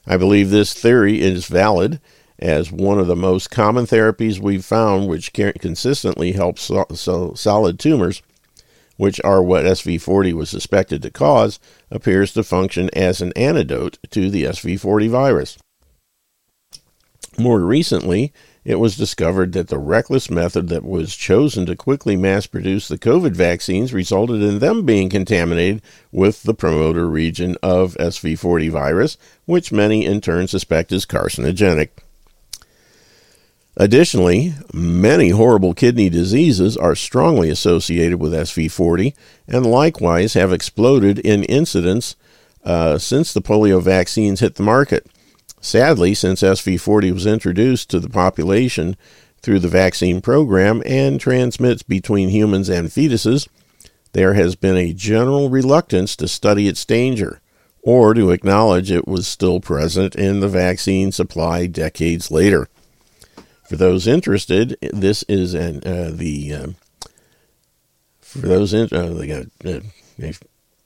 I 0.07 0.17
believe 0.17 0.49
this 0.49 0.73
theory 0.73 1.21
is 1.21 1.45
valid 1.45 1.99
as 2.39 2.71
one 2.71 2.97
of 2.97 3.05
the 3.05 3.15
most 3.15 3.51
common 3.51 3.85
therapies 3.85 4.39
we've 4.39 4.65
found 4.65 5.07
which 5.07 5.33
consistently 5.33 6.31
helps 6.31 6.63
so- 6.63 6.87
so 6.95 7.33
solid 7.35 7.77
tumors, 7.77 8.23
which 8.97 9.21
are 9.23 9.43
what 9.43 9.65
SV40 9.65 10.33
was 10.33 10.49
suspected 10.49 11.03
to 11.03 11.11
cause, 11.11 11.59
appears 11.91 12.33
to 12.33 12.43
function 12.43 12.89
as 12.93 13.21
an 13.21 13.33
antidote 13.35 13.99
to 14.09 14.31
the 14.31 14.45
SV40 14.45 15.07
virus. 15.07 15.59
More 17.37 17.61
recently, 17.61 18.33
it 18.65 18.75
was 18.75 18.95
discovered 18.95 19.51
that 19.53 19.67
the 19.67 19.77
reckless 19.77 20.29
method 20.29 20.69
that 20.69 20.85
was 20.85 21.15
chosen 21.15 21.65
to 21.65 21.75
quickly 21.75 22.15
mass 22.15 22.47
produce 22.47 22.87
the 22.87 22.97
COVID 22.97 23.31
vaccines 23.31 23.93
resulted 23.93 24.41
in 24.41 24.59
them 24.59 24.85
being 24.85 25.09
contaminated 25.09 25.81
with 26.11 26.43
the 26.43 26.53
promoter 26.53 27.07
region 27.07 27.57
of 27.61 27.95
SV40 27.95 28.69
virus, 28.69 29.17
which 29.45 29.71
many 29.71 30.05
in 30.05 30.21
turn 30.21 30.47
suspect 30.47 30.91
is 30.91 31.05
carcinogenic. 31.05 31.89
Additionally, 33.75 34.53
many 34.71 35.29
horrible 35.29 35.73
kidney 35.73 36.07
diseases 36.07 36.77
are 36.77 36.95
strongly 36.95 37.49
associated 37.49 38.19
with 38.19 38.31
SV40 38.31 39.15
and 39.47 39.65
likewise 39.65 40.35
have 40.35 40.53
exploded 40.53 41.17
in 41.19 41.43
incidence 41.45 42.15
uh, 42.63 42.97
since 42.99 43.33
the 43.33 43.41
polio 43.41 43.81
vaccines 43.81 44.41
hit 44.41 44.55
the 44.55 44.63
market. 44.63 45.07
Sadly, 45.63 46.13
since 46.13 46.41
SV40 46.41 47.13
was 47.13 47.25
introduced 47.25 47.89
to 47.89 48.01
the 48.01 48.09
population 48.09 48.97
through 49.41 49.59
the 49.59 49.69
vaccine 49.69 50.19
program 50.19 50.83
and 50.85 51.21
transmits 51.21 51.83
between 51.83 52.27
humans 52.27 52.67
and 52.67 52.89
fetuses, 52.89 53.47
there 54.11 54.33
has 54.33 54.57
been 54.57 54.75
a 54.75 54.91
general 54.91 55.49
reluctance 55.49 56.17
to 56.17 56.27
study 56.27 56.67
its 56.67 56.83
danger 56.83 57.39
or 57.81 58.13
to 58.13 58.31
acknowledge 58.31 58.91
it 58.91 59.07
was 59.07 59.25
still 59.25 59.61
present 59.61 60.15
in 60.15 60.41
the 60.41 60.49
vaccine 60.49 61.13
supply 61.13 61.65
decades 61.65 62.29
later. 62.29 62.67
For 63.69 63.77
those 63.77 64.05
interested, 64.05 64.77
this 64.81 65.23
is 65.29 65.53
an 65.53 65.77
uh, 65.85 66.11
the 66.13 66.53
uh, 66.53 66.67
for 68.19 68.39
those 68.39 68.73
in, 68.73 68.89
uh, 68.91 69.13
they, 69.13 69.27
got, 69.27 69.45
uh, 69.63 69.79
they 70.17 70.33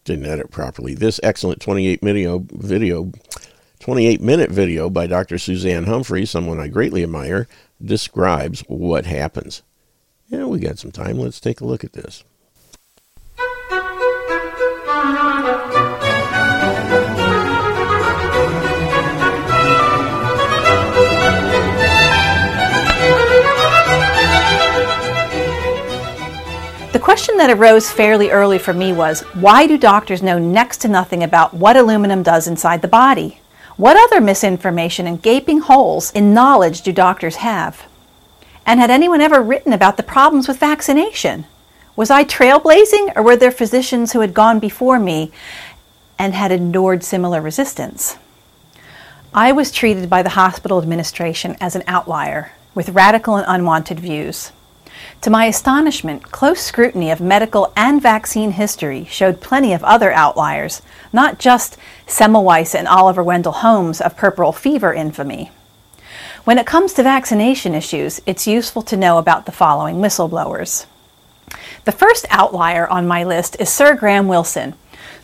didn't 0.06 0.28
edit 0.28 0.52
properly. 0.52 0.94
This 0.94 1.20
excellent 1.24 1.62
28 1.62 2.00
video 2.02 2.46
video 2.52 3.12
28 3.88 4.20
minute 4.20 4.52
video 4.52 4.90
by 4.90 5.08
Dr. 5.08 5.38
Suzanne 5.38 5.86
Humphries, 5.86 6.30
someone 6.30 6.60
I 6.60 6.68
greatly 6.68 7.04
admire, 7.04 7.48
describes 7.82 8.60
what 8.68 9.06
happens. 9.06 9.64
Yeah, 10.28 10.44
we 10.44 10.60
got 10.60 10.78
some 10.78 10.92
time. 10.92 11.18
Let's 11.18 11.40
take 11.40 11.62
a 11.62 11.66
look 11.66 11.86
at 11.86 11.94
this. 11.94 12.26
The 26.92 27.00
question 27.02 27.38
that 27.38 27.52
arose 27.52 27.90
fairly 27.90 28.32
early 28.32 28.60
for 28.60 28.74
me 28.74 28.92
was 28.92 29.22
why 29.36 29.66
do 29.66 29.78
doctors 29.78 30.22
know 30.22 30.38
next 30.38 30.82
to 30.82 30.90
nothing 30.90 31.24
about 31.24 31.54
what 31.54 31.78
aluminum 31.78 32.22
does 32.22 32.50
inside 32.50 32.82
the 32.82 32.90
body? 32.90 33.40
What 33.78 33.96
other 33.96 34.20
misinformation 34.20 35.06
and 35.06 35.22
gaping 35.22 35.60
holes 35.60 36.12
in 36.12 36.34
knowledge 36.34 36.82
do 36.82 36.92
doctors 36.92 37.38
have? 37.38 37.86
And 38.66 38.80
had 38.80 38.90
anyone 38.90 39.22
ever 39.22 39.40
written 39.40 39.72
about 39.72 39.98
the 39.98 40.04
problems 40.04 40.48
with 40.48 40.58
vaccination? 40.58 41.46
Was 41.96 42.10
I 42.10 42.24
trailblazing, 42.24 43.16
or 43.16 43.22
were 43.22 43.38
there 43.38 43.52
physicians 43.52 44.14
who 44.14 44.22
had 44.22 44.34
gone 44.34 44.58
before 44.58 44.98
me 44.98 45.32
and 46.18 46.34
had 46.34 46.52
endured 46.52 47.04
similar 47.04 47.40
resistance? 47.40 48.18
I 49.32 49.52
was 49.52 49.72
treated 49.72 50.10
by 50.10 50.24
the 50.24 50.30
hospital 50.30 50.80
administration 50.80 51.56
as 51.62 51.76
an 51.76 51.84
outlier 51.86 52.54
with 52.74 52.90
radical 52.90 53.36
and 53.36 53.46
unwanted 53.48 54.00
views. 54.00 54.52
To 55.22 55.30
my 55.32 55.46
astonishment, 55.46 56.32
close 56.32 56.62
scrutiny 56.62 57.10
of 57.10 57.20
medical 57.20 57.74
and 57.76 58.02
vaccine 58.02 58.52
history 58.52 59.06
showed 59.06 59.42
plenty 59.42 59.74
of 59.74 59.84
other 59.84 60.12
outliers, 60.12 60.82
not 61.12 61.40
just 61.40 61.78
Semmelweis 62.06 62.76
and 62.76 62.88
Oliver 62.88 63.24
Wendell 63.24 63.52
Holmes 63.52 64.00
of 64.00 64.16
puerperal 64.16 64.54
fever 64.54 64.94
infamy. 64.94 65.52
When 66.44 66.58
it 66.58 66.68
comes 66.68 66.94
to 66.94 67.04
vaccination 67.04 67.74
issues, 67.74 68.22
it's 68.26 68.48
useful 68.48 68.84
to 68.84 68.96
know 68.96 69.18
about 69.18 69.46
the 69.46 69.52
following 69.52 69.98
whistleblowers. 69.98 70.86
The 71.86 71.92
first 71.92 72.26
outlier 72.30 72.88
on 72.88 73.08
my 73.08 73.24
list 73.24 73.58
is 73.60 73.70
Sir 73.70 73.96
Graham 73.96 74.28
Wilson, 74.28 74.76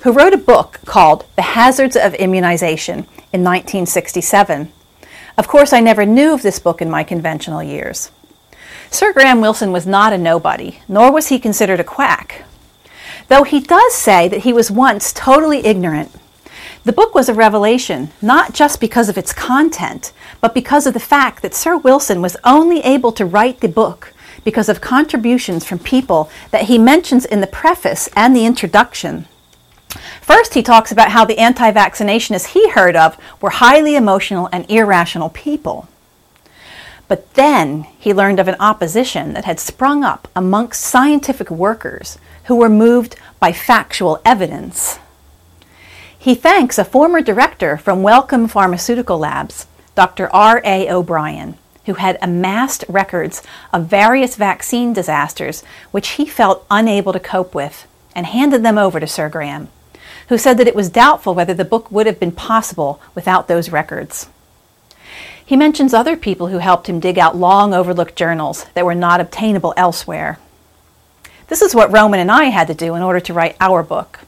who 0.01 0.11
wrote 0.11 0.33
a 0.33 0.37
book 0.37 0.79
called 0.85 1.25
The 1.35 1.43
Hazards 1.43 1.95
of 1.95 2.13
Immunization 2.15 2.99
in 3.31 3.43
1967. 3.43 4.71
Of 5.37 5.47
course, 5.47 5.71
I 5.71 5.79
never 5.79 6.05
knew 6.05 6.33
of 6.33 6.41
this 6.41 6.59
book 6.59 6.81
in 6.81 6.89
my 6.89 7.03
conventional 7.03 7.63
years. 7.63 8.11
Sir 8.93 9.11
Graham 9.11 9.41
Wilson 9.41 9.71
was 9.71 9.87
not 9.87 10.13
a 10.13 10.19
nobody, 10.19 10.77
nor 10.87 11.11
was 11.11 11.29
he 11.29 11.39
considered 11.39 11.79
a 11.79 11.83
quack. 11.83 12.43
Though 13.27 13.41
he 13.41 13.59
does 13.59 13.95
say 13.95 14.27
that 14.27 14.41
he 14.41 14.53
was 14.53 14.69
once 14.69 15.11
totally 15.11 15.65
ignorant. 15.65 16.11
The 16.83 16.93
book 16.93 17.15
was 17.15 17.27
a 17.27 17.33
revelation, 17.33 18.11
not 18.21 18.53
just 18.53 18.79
because 18.79 19.09
of 19.09 19.17
its 19.17 19.33
content, 19.33 20.13
but 20.41 20.53
because 20.53 20.85
of 20.85 20.93
the 20.93 20.99
fact 20.99 21.41
that 21.41 21.55
Sir 21.55 21.75
Wilson 21.75 22.21
was 22.21 22.37
only 22.43 22.81
able 22.81 23.11
to 23.13 23.25
write 23.25 23.61
the 23.61 23.67
book 23.67 24.13
because 24.43 24.69
of 24.69 24.79
contributions 24.79 25.65
from 25.65 25.79
people 25.79 26.29
that 26.51 26.65
he 26.65 26.77
mentions 26.77 27.25
in 27.25 27.41
the 27.41 27.47
preface 27.47 28.07
and 28.15 28.35
the 28.35 28.45
introduction. 28.45 29.25
First, 30.21 30.53
he 30.53 30.61
talks 30.61 30.91
about 30.91 31.09
how 31.09 31.25
the 31.25 31.39
anti 31.39 31.71
vaccinationists 31.71 32.53
he 32.53 32.69
heard 32.69 32.95
of 32.95 33.17
were 33.41 33.49
highly 33.49 33.95
emotional 33.95 34.49
and 34.51 34.69
irrational 34.69 35.29
people. 35.29 35.87
But 37.13 37.35
then 37.35 37.83
he 37.99 38.11
learned 38.11 38.39
of 38.39 38.47
an 38.47 38.55
opposition 38.59 39.33
that 39.33 39.45
had 39.45 39.59
sprung 39.59 40.03
up 40.03 40.27
amongst 40.35 40.81
scientific 40.81 41.51
workers 41.51 42.17
who 42.45 42.55
were 42.55 42.69
moved 42.69 43.17
by 43.39 43.51
factual 43.51 44.19
evidence. 44.25 44.97
He 46.17 46.33
thanks 46.33 46.79
a 46.79 46.83
former 46.83 47.21
director 47.21 47.77
from 47.77 48.01
Wellcome 48.01 48.47
Pharmaceutical 48.47 49.19
Labs, 49.19 49.67
Dr. 49.93 50.27
R.A. 50.33 50.89
O'Brien, 50.89 51.59
who 51.85 51.93
had 51.93 52.17
amassed 52.19 52.83
records 52.89 53.43
of 53.71 53.85
various 53.85 54.35
vaccine 54.35 54.91
disasters 54.91 55.63
which 55.91 56.17
he 56.17 56.25
felt 56.25 56.65
unable 56.71 57.13
to 57.13 57.19
cope 57.19 57.53
with, 57.53 57.85
and 58.15 58.25
handed 58.25 58.63
them 58.63 58.79
over 58.79 58.99
to 58.99 59.05
Sir 59.05 59.29
Graham, 59.29 59.69
who 60.29 60.39
said 60.39 60.57
that 60.57 60.67
it 60.67 60.75
was 60.75 60.89
doubtful 60.89 61.35
whether 61.35 61.53
the 61.53 61.63
book 61.63 61.91
would 61.91 62.07
have 62.07 62.19
been 62.19 62.31
possible 62.31 62.99
without 63.13 63.47
those 63.47 63.69
records. 63.69 64.29
He 65.45 65.55
mentions 65.57 65.93
other 65.93 66.15
people 66.15 66.47
who 66.47 66.59
helped 66.59 66.87
him 66.87 66.99
dig 66.99 67.19
out 67.19 67.35
long 67.35 67.73
overlooked 67.73 68.15
journals 68.15 68.65
that 68.73 68.85
were 68.85 68.95
not 68.95 69.19
obtainable 69.19 69.73
elsewhere. 69.75 70.39
This 71.47 71.61
is 71.61 71.75
what 71.75 71.91
Roman 71.91 72.19
and 72.19 72.31
I 72.31 72.45
had 72.45 72.67
to 72.67 72.73
do 72.73 72.95
in 72.95 73.03
order 73.03 73.19
to 73.19 73.33
write 73.33 73.57
our 73.59 73.83
book. 73.83 74.21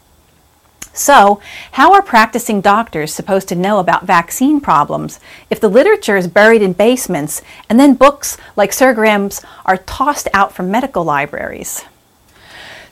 So, 0.93 1.41
how 1.74 1.93
are 1.93 2.01
practicing 2.01 2.61
doctors 2.61 3.13
supposed 3.13 3.49
to 3.49 3.55
know 3.55 3.80
about 3.80 4.05
vaccine 4.05 4.61
problems 4.61 5.20
if 5.49 5.59
the 5.59 5.68
literature 5.68 6.16
is 6.16 6.28
buried 6.28 6.61
in 6.61 6.72
basements 6.72 7.41
and 7.70 7.80
then 7.80 7.95
books 7.95 8.38
like 8.55 8.72
Sir 8.72 8.93
Graham's 8.93 9.41
are 9.66 9.78
tossed 9.78 10.30
out 10.34 10.53
from 10.53 10.72
medical 10.72 11.03
libraries? 11.03 11.84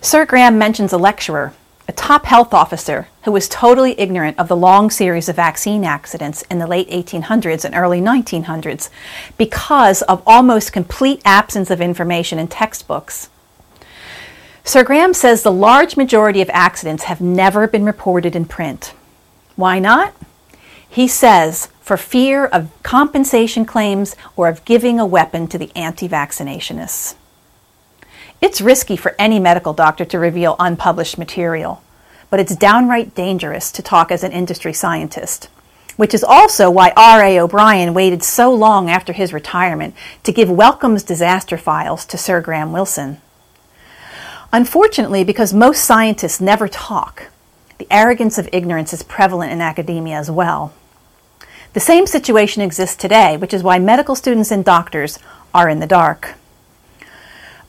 Sir 0.01 0.25
Graham 0.25 0.57
mentions 0.57 0.91
a 0.91 0.97
lecturer 0.97 1.53
a 1.87 1.91
top 1.91 2.25
health 2.25 2.53
officer 2.53 3.07
who 3.23 3.31
was 3.31 3.49
totally 3.49 3.99
ignorant 3.99 4.39
of 4.39 4.47
the 4.47 4.55
long 4.55 4.89
series 4.89 5.27
of 5.27 5.35
vaccine 5.35 5.83
accidents 5.83 6.41
in 6.43 6.59
the 6.59 6.67
late 6.67 6.89
1800s 6.89 7.65
and 7.65 7.75
early 7.75 7.99
1900s 7.99 8.89
because 9.37 10.01
of 10.03 10.23
almost 10.25 10.71
complete 10.71 11.21
absence 11.25 11.69
of 11.69 11.81
information 11.81 12.39
in 12.39 12.47
textbooks. 12.47 13.29
Sir 14.63 14.83
Graham 14.83 15.13
says 15.13 15.43
the 15.43 15.51
large 15.51 15.97
majority 15.97 16.41
of 16.41 16.49
accidents 16.53 17.03
have 17.03 17.19
never 17.19 17.67
been 17.67 17.83
reported 17.83 18.33
in 18.33 18.45
print. 18.45 18.93
Why 19.57 19.79
not? 19.79 20.13
He 20.87 21.07
says 21.07 21.67
for 21.81 21.97
fear 21.97 22.45
of 22.45 22.71
compensation 22.81 23.65
claims 23.65 24.15
or 24.37 24.47
of 24.47 24.63
giving 24.63 24.99
a 24.99 25.05
weapon 25.05 25.47
to 25.47 25.57
the 25.57 25.71
anti 25.75 26.07
vaccinationists. 26.07 27.15
It's 28.43 28.59
risky 28.59 28.97
for 28.97 29.15
any 29.17 29.39
medical 29.39 29.71
doctor 29.71 30.03
to 30.03 30.19
reveal 30.19 30.57
unpublished 30.59 31.17
material, 31.17 31.81
but 32.29 32.41
it's 32.41 32.57
downright 32.57 33.15
dangerous 33.15 33.71
to 33.71 33.81
talk 33.81 34.11
as 34.11 34.21
an 34.21 34.33
industry 34.33 34.73
scientist. 34.73 35.47
Which 35.95 36.13
is 36.13 36.25
also 36.25 36.69
why 36.69 36.91
R.A. 36.97 37.39
O'Brien 37.39 37.93
waited 37.93 38.21
so 38.21 38.53
long 38.53 38.89
after 38.89 39.13
his 39.13 39.31
retirement 39.31 39.95
to 40.23 40.33
give 40.33 40.49
Wellcome's 40.49 41.03
disaster 41.03 41.57
files 41.57 42.05
to 42.05 42.17
Sir 42.17 42.41
Graham 42.41 42.73
Wilson. 42.73 43.21
Unfortunately, 44.51 45.23
because 45.23 45.53
most 45.53 45.85
scientists 45.85 46.41
never 46.41 46.67
talk, 46.67 47.27
the 47.77 47.87
arrogance 47.89 48.37
of 48.37 48.49
ignorance 48.51 48.91
is 48.91 49.03
prevalent 49.03 49.53
in 49.53 49.61
academia 49.61 50.17
as 50.17 50.29
well. 50.29 50.73
The 51.71 51.79
same 51.79 52.05
situation 52.07 52.61
exists 52.61 52.97
today, 52.97 53.37
which 53.37 53.53
is 53.53 53.63
why 53.63 53.79
medical 53.79 54.15
students 54.15 54.51
and 54.51 54.65
doctors 54.65 55.17
are 55.53 55.69
in 55.69 55.79
the 55.79 55.87
dark. 55.87 56.35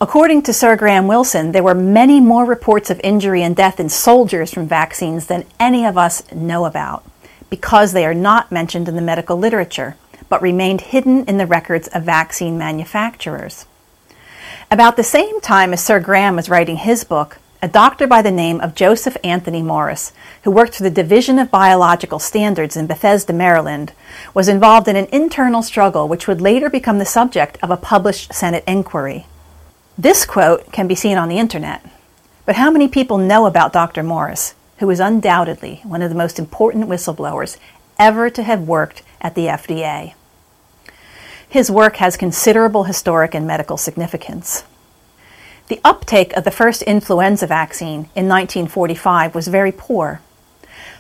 According 0.05 0.43
to 0.43 0.53
Sir 0.53 0.77
Graham 0.77 1.09
Wilson, 1.09 1.53
there 1.53 1.63
were 1.63 1.75
many 1.75 2.21
more 2.21 2.45
reports 2.45 2.91
of 2.91 3.01
injury 3.03 3.43
and 3.43 3.57
death 3.57 3.81
in 3.81 3.89
soldiers 3.89 4.53
from 4.53 4.69
vaccines 4.69 5.29
than 5.29 5.47
any 5.59 5.87
of 5.87 5.97
us 5.97 6.31
know 6.31 6.67
about, 6.67 7.03
because 7.49 7.95
they 7.95 8.05
are 8.05 8.13
not 8.13 8.53
mentioned 8.53 8.87
in 8.87 8.97
the 8.97 9.01
medical 9.01 9.39
literature, 9.39 9.97
but 10.29 10.43
remained 10.43 10.83
hidden 10.83 11.25
in 11.25 11.39
the 11.39 11.47
records 11.47 11.89
of 11.89 12.03
vaccine 12.03 12.59
manufacturers. 12.59 13.65
About 14.71 14.99
the 14.99 15.03
same 15.03 15.41
time 15.41 15.73
as 15.73 15.83
Sir 15.83 16.01
Graham 16.01 16.37
was 16.37 16.51
writing 16.51 16.77
his 16.77 17.03
book, 17.03 17.39
a 17.63 17.67
doctor 17.67 18.07
by 18.07 18.21
the 18.21 18.31
name 18.31 18.61
of 18.61 18.75
Joseph 18.75 19.17
Anthony 19.25 19.63
Morris, 19.63 20.13
who 20.43 20.51
worked 20.51 20.75
for 20.75 20.83
the 20.83 20.91
Division 20.91 21.39
of 21.39 21.51
Biological 21.51 22.19
Standards 22.19 22.77
in 22.77 22.87
Bethesda, 22.87 23.33
Maryland, 23.33 23.95
was 24.35 24.49
involved 24.49 24.87
in 24.87 24.97
an 24.97 25.09
internal 25.13 25.63
struggle 25.63 26.09
which 26.09 26.29
would 26.29 26.43
later 26.43 26.69
become 26.69 26.99
the 26.99 27.07
subject 27.07 27.57
of 27.63 27.71
a 27.71 27.79
published 27.79 28.35
Senate 28.35 28.65
inquiry. 28.67 29.25
This 29.97 30.27
quote 30.27 30.73
can 30.73 30.89
be 30.89 30.97
seen 30.97 31.17
on 31.17 31.29
the 31.29 31.39
internet. 31.39 31.81
But 32.47 32.57
how 32.57 32.69
many 32.69 32.89
people 32.89 33.17
know 33.17 33.47
about 33.47 33.73
Dr. 33.73 34.03
Morris, 34.03 34.55
who 34.79 34.91
is 34.91 34.99
undoubtedly 34.99 35.83
one 35.85 36.03
of 36.03 36.11
the 36.11 36.17
most 36.17 36.41
important 36.41 36.89
whistleblowers 36.89 37.59
ever 37.97 38.29
to 38.29 38.43
have 38.43 38.67
worked 38.67 39.03
at 39.21 39.37
the 39.37 39.47
FDA? 39.47 40.15
His 41.49 41.71
work 41.71 41.97
has 41.97 42.17
considerable 42.17 42.85
historic 42.85 43.37
and 43.37 43.47
medical 43.47 43.77
significance. 43.77 44.65
The 45.69 45.81
uptake 45.85 46.33
of 46.33 46.43
the 46.43 46.51
first 46.51 46.83
influenza 46.83 47.47
vaccine 47.47 48.09
in 48.17 48.29
1945 48.29 49.33
was 49.33 49.47
very 49.47 49.71
poor. 49.71 50.21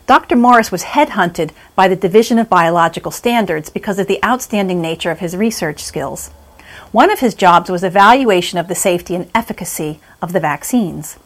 Dr. 0.06 0.36
Morris 0.36 0.70
was 0.70 0.84
headhunted 0.84 1.50
by 1.74 1.88
the 1.88 1.96
Division 1.96 2.38
of 2.38 2.48
Biological 2.48 3.10
Standards 3.10 3.70
because 3.70 3.98
of 3.98 4.06
the 4.06 4.22
outstanding 4.24 4.80
nature 4.80 5.10
of 5.10 5.18
his 5.18 5.36
research 5.36 5.82
skills. 5.82 6.30
One 6.94 7.10
of 7.10 7.18
his 7.18 7.34
jobs 7.34 7.70
was 7.70 7.82
evaluation 7.82 8.56
of 8.56 8.68
the 8.68 8.76
safety 8.76 9.16
and 9.16 9.28
efficacy 9.34 9.98
of 10.22 10.32
the 10.32 10.38
vaccines. 10.38 11.18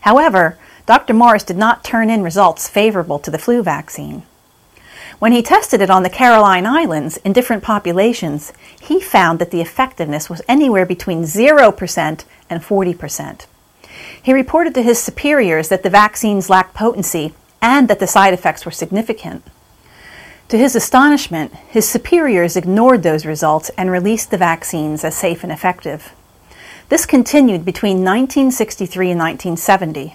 However, 0.00 0.56
Dr. 0.86 1.12
Morris 1.12 1.44
did 1.44 1.58
not 1.58 1.84
turn 1.84 2.08
in 2.08 2.22
results 2.22 2.70
favorable 2.70 3.18
to 3.18 3.30
the 3.30 3.36
flu 3.36 3.62
vaccine. 3.62 4.22
When 5.18 5.32
he 5.32 5.42
tested 5.42 5.82
it 5.82 5.90
on 5.90 6.04
the 6.04 6.08
Caroline 6.08 6.64
Islands 6.64 7.18
in 7.18 7.34
different 7.34 7.62
populations, 7.62 8.54
he 8.80 8.98
found 8.98 9.40
that 9.40 9.50
the 9.50 9.60
effectiveness 9.60 10.30
was 10.30 10.40
anywhere 10.48 10.86
between 10.86 11.24
0% 11.24 12.24
and 12.48 12.62
40%. 12.62 13.46
He 14.22 14.32
reported 14.32 14.72
to 14.72 14.82
his 14.82 14.98
superiors 14.98 15.68
that 15.68 15.82
the 15.82 15.90
vaccines 15.90 16.48
lacked 16.48 16.72
potency 16.72 17.34
and 17.60 17.88
that 17.88 18.00
the 18.00 18.06
side 18.06 18.32
effects 18.32 18.64
were 18.64 18.70
significant. 18.72 19.44
To 20.54 20.58
his 20.58 20.76
astonishment, 20.76 21.52
his 21.68 21.88
superiors 21.88 22.56
ignored 22.56 23.02
those 23.02 23.26
results 23.26 23.72
and 23.76 23.90
released 23.90 24.30
the 24.30 24.38
vaccines 24.38 25.02
as 25.02 25.16
safe 25.16 25.42
and 25.42 25.50
effective. 25.50 26.12
This 26.90 27.06
continued 27.06 27.64
between 27.64 28.04
1963 28.04 29.10
and 29.10 29.18
1970. 29.18 30.14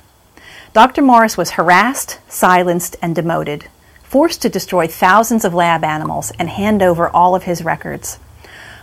Dr. 0.71 1.01
Morris 1.01 1.35
was 1.35 1.51
harassed, 1.51 2.19
silenced, 2.29 2.95
and 3.01 3.13
demoted 3.13 3.65
forced 4.01 4.41
to 4.43 4.47
destroy 4.47 4.87
thousands 4.87 5.43
of 5.43 5.53
lab 5.53 5.83
animals 5.83 6.31
and 6.39 6.47
hand 6.47 6.81
over 6.81 7.09
all 7.09 7.35
of 7.35 7.43
his 7.43 7.65
records. 7.65 8.17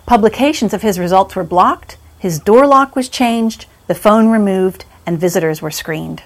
Publications 0.04 0.74
of 0.74 0.82
his 0.82 0.98
results 0.98 1.34
were 1.34 1.42
blocked, 1.42 1.96
his 2.18 2.38
door 2.38 2.66
lock 2.66 2.94
was 2.94 3.08
changed, 3.08 3.64
the 3.86 3.94
phone 3.94 4.28
removed, 4.28 4.84
and 5.06 5.18
visitors 5.18 5.62
were 5.62 5.70
screened. 5.70 6.22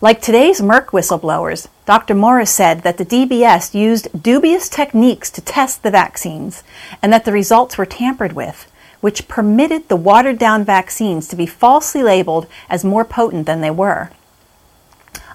Like 0.00 0.20
today's 0.20 0.60
Merck 0.60 0.90
whistleblowers, 0.90 1.66
Dr. 1.84 2.14
Morris 2.14 2.52
said 2.52 2.82
that 2.82 2.98
the 2.98 3.04
DBS 3.04 3.74
used 3.74 4.22
dubious 4.22 4.68
techniques 4.68 5.28
to 5.30 5.40
test 5.40 5.82
the 5.82 5.90
vaccines 5.90 6.62
and 7.02 7.12
that 7.12 7.24
the 7.24 7.32
results 7.32 7.76
were 7.76 7.84
tampered 7.84 8.32
with, 8.32 8.70
which 9.00 9.26
permitted 9.26 9.88
the 9.88 9.96
watered 9.96 10.38
down 10.38 10.62
vaccines 10.62 11.26
to 11.26 11.34
be 11.34 11.46
falsely 11.46 12.04
labeled 12.04 12.46
as 12.70 12.84
more 12.84 13.04
potent 13.04 13.46
than 13.46 13.60
they 13.60 13.72
were. 13.72 14.12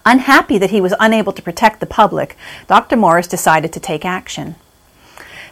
Unhappy 0.06 0.58
that 0.58 0.72
he 0.72 0.80
was 0.80 0.94
unable 0.98 1.34
to 1.34 1.42
protect 1.42 1.82
the 1.82 1.86
public, 1.86 2.38
Dr. 2.68 2.96
Morris 2.96 3.28
decided 3.28 3.74
to 3.74 3.82
take 3.82 4.06
action. 4.06 4.56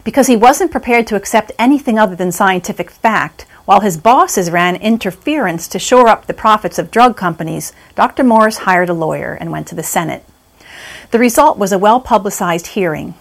Because 0.04 0.26
he 0.26 0.36
wasn't 0.36 0.72
prepared 0.72 1.06
to 1.08 1.16
accept 1.16 1.52
anything 1.58 1.98
other 1.98 2.16
than 2.16 2.32
scientific 2.32 2.90
fact, 2.90 3.44
while 3.64 3.80
his 3.80 3.96
bosses 3.96 4.50
ran 4.50 4.76
interference 4.76 5.68
to 5.68 5.78
shore 5.78 6.08
up 6.08 6.26
the 6.26 6.34
profits 6.34 6.78
of 6.78 6.90
drug 6.90 7.16
companies, 7.16 7.72
Dr. 7.94 8.24
Morris 8.24 8.58
hired 8.58 8.88
a 8.88 8.94
lawyer 8.94 9.34
and 9.34 9.52
went 9.52 9.66
to 9.68 9.74
the 9.74 9.82
Senate. 9.82 10.24
The 11.10 11.18
result 11.18 11.58
was 11.58 11.72
a 11.72 11.78
well 11.78 12.00
publicized 12.00 12.68
hearing. 12.68 13.14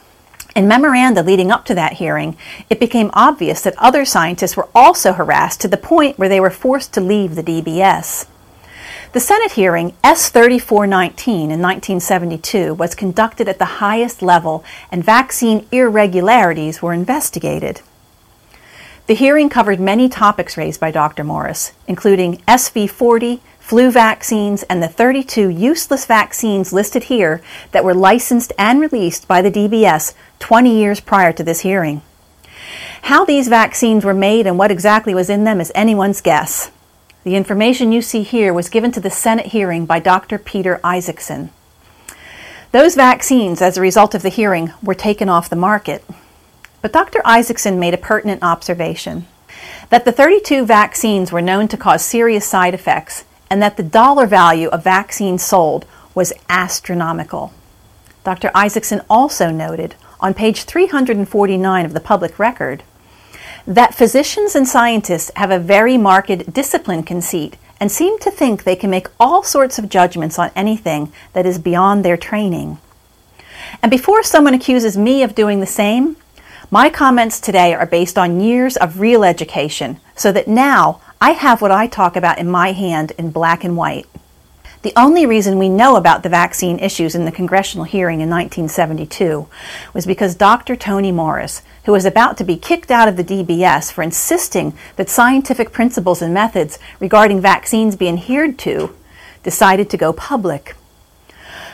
In 0.56 0.68
memoranda 0.68 1.24
leading 1.24 1.52
up 1.52 1.64
to 1.66 1.76
that 1.76 1.94
hearing, 1.94 2.36
it 2.70 2.80
became 2.80 3.10
obvious 3.14 3.62
that 3.62 3.78
other 3.78 4.04
scientists 4.04 4.58
were 4.58 4.68
also 4.76 5.14
harassed 5.14 5.62
to 5.62 5.68
the 5.68 5.78
point 5.78 6.18
where 6.18 6.28
they 6.28 6.40
were 6.40 6.50
forced 6.50 6.94
to 6.94 7.02
leave 7.02 7.36
the 7.36 7.44
DBS. 7.44 8.28
The 9.14 9.20
Senate 9.20 9.54
hearing 9.54 9.94
S 10.04 10.30
3419 10.30 11.52
in 11.52 11.62
1972 11.62 12.74
was 12.74 12.96
conducted 12.96 13.50
at 13.50 13.60
the 13.60 13.82
highest 13.82 14.22
level 14.22 14.64
and 14.90 15.04
vaccine 15.04 15.68
irregularities 15.72 16.82
were 16.82 16.94
investigated. 16.94 17.82
The 19.08 19.16
hearing 19.16 19.50
covered 19.50 19.80
many 19.80 20.08
topics 20.08 20.58
raised 20.58 20.80
by 20.80 20.92
Dr. 20.92 21.24
Morris, 21.24 21.74
including 21.88 22.38
SV40, 22.48 23.40
flu 23.60 23.90
vaccines, 23.90 24.64
and 24.64 24.82
the 24.82 24.88
32 24.88 25.50
useless 25.50 26.06
vaccines 26.06 26.72
listed 26.72 27.06
here 27.06 27.42
that 27.72 27.84
were 27.84 27.96
licensed 27.96 28.54
and 28.58 28.80
released 28.80 29.28
by 29.28 29.42
the 29.42 29.52
DBS 29.52 30.14
20 30.40 30.78
years 30.78 31.00
prior 31.00 31.34
to 31.34 31.44
this 31.44 31.62
hearing. 31.62 32.02
How 33.04 33.26
these 33.26 33.48
vaccines 33.48 34.06
were 34.06 34.14
made 34.14 34.46
and 34.46 34.60
what 34.60 34.72
exactly 34.72 35.16
was 35.16 35.30
in 35.30 35.44
them 35.44 35.60
is 35.60 35.72
anyone's 35.74 36.22
guess. 36.22 36.70
The 37.24 37.36
information 37.36 37.92
you 37.92 38.02
see 38.02 38.22
here 38.24 38.54
was 38.54 38.70
given 38.70 38.92
to 38.92 39.00
the 39.00 39.10
Senate 39.10 39.48
hearing 39.48 39.86
by 39.86 40.00
Dr. 40.00 40.38
Peter 40.38 40.80
Isaacson. 40.84 41.50
Those 42.72 42.96
vaccines, 42.96 43.62
as 43.62 43.78
a 43.78 43.82
result 43.82 44.16
of 44.16 44.22
the 44.22 44.30
hearing, 44.30 44.72
were 44.82 44.96
taken 44.96 45.28
off 45.28 45.50
the 45.50 45.56
market. 45.56 46.04
But 46.82 46.94
Dr. 46.94 47.22
Isaacson 47.26 47.80
made 47.80 47.94
a 47.94 47.98
pertinent 47.98 48.44
observation 48.44 49.28
that 49.90 50.06
the 50.06 50.12
32 50.12 50.66
vaccines 50.66 51.32
were 51.32 51.42
known 51.42 51.68
to 51.68 51.78
cause 51.78 52.04
serious 52.04 52.46
side 52.46 52.74
effects 52.74 53.26
and 53.50 53.62
that 53.62 53.78
the 53.78 53.84
dollar 53.84 54.26
value 54.26 54.70
of 54.70 54.84
vaccines 54.84 55.44
sold 55.44 55.86
was 56.16 56.34
astronomical. 56.50 57.54
Dr. 58.24 58.52
Isaacson 58.56 59.02
also 59.10 59.52
noted 59.52 59.96
on 60.20 60.34
page 60.34 60.64
349 60.64 61.86
of 61.86 61.94
the 61.94 62.00
public 62.00 62.40
record 62.40 62.84
that 63.68 63.94
physicians 63.94 64.56
and 64.56 64.68
scientists 64.68 65.32
have 65.36 65.52
a 65.52 65.60
very 65.60 65.98
marked 65.98 66.54
discipline 66.54 67.04
conceit 67.04 67.58
and 67.80 67.92
seem 67.92 68.18
to 68.20 68.32
think 68.32 68.64
they 68.64 68.76
can 68.76 68.90
make 68.90 69.08
all 69.20 69.44
sorts 69.44 69.80
of 69.80 69.90
judgments 69.90 70.38
on 70.38 70.52
anything 70.56 71.12
that 71.34 71.46
is 71.46 71.60
beyond 71.60 72.06
their 72.06 72.18
training. 72.18 72.78
And 73.82 73.90
before 73.90 74.24
someone 74.24 74.54
accuses 74.54 74.98
me 74.98 75.24
of 75.24 75.36
doing 75.36 75.60
the 75.60 75.66
same, 75.66 76.16
my 76.74 76.90
comments 76.90 77.42
today 77.42 77.74
are 77.74 77.86
based 77.86 78.18
on 78.18 78.40
years 78.40 78.78
of 78.78 79.02
real 79.02 79.26
education, 79.26 80.00
so 80.16 80.32
that 80.32 80.48
now 80.48 81.02
I 81.20 81.32
have 81.32 81.62
what 81.62 81.70
I 81.70 81.86
talk 81.86 82.16
about 82.16 82.40
in 82.40 82.50
my 82.50 82.72
hand 82.72 83.12
in 83.18 83.32
black 83.32 83.66
and 83.66 83.76
white. 83.76 84.08
The 84.82 84.94
only 84.96 85.26
reason 85.26 85.60
we 85.60 85.68
know 85.68 85.98
about 85.98 86.24
the 86.24 86.30
vaccine 86.30 86.80
issues 86.80 87.14
in 87.14 87.26
the 87.26 87.32
congressional 87.32 87.84
hearing 87.84 88.22
in 88.22 88.30
1972 88.30 89.50
was 89.94 90.06
because 90.06 90.34
Dr. 90.34 90.78
Tony 90.78 91.12
Morris, 91.12 91.62
who 91.84 91.92
was 91.92 92.06
about 92.06 92.38
to 92.38 92.46
be 92.46 92.56
kicked 92.56 92.90
out 92.90 93.10
of 93.10 93.18
the 93.18 93.24
DBS 93.26 93.92
for 93.92 94.02
insisting 94.02 94.74
that 94.96 95.10
scientific 95.10 95.74
principles 95.74 96.22
and 96.22 96.34
methods 96.34 96.80
regarding 97.02 97.42
vaccines 97.42 97.98
be 97.98 98.08
adhered 98.08 98.58
to, 98.60 98.96
decided 99.44 99.90
to 99.90 99.98
go 99.98 100.14
public. 100.14 100.78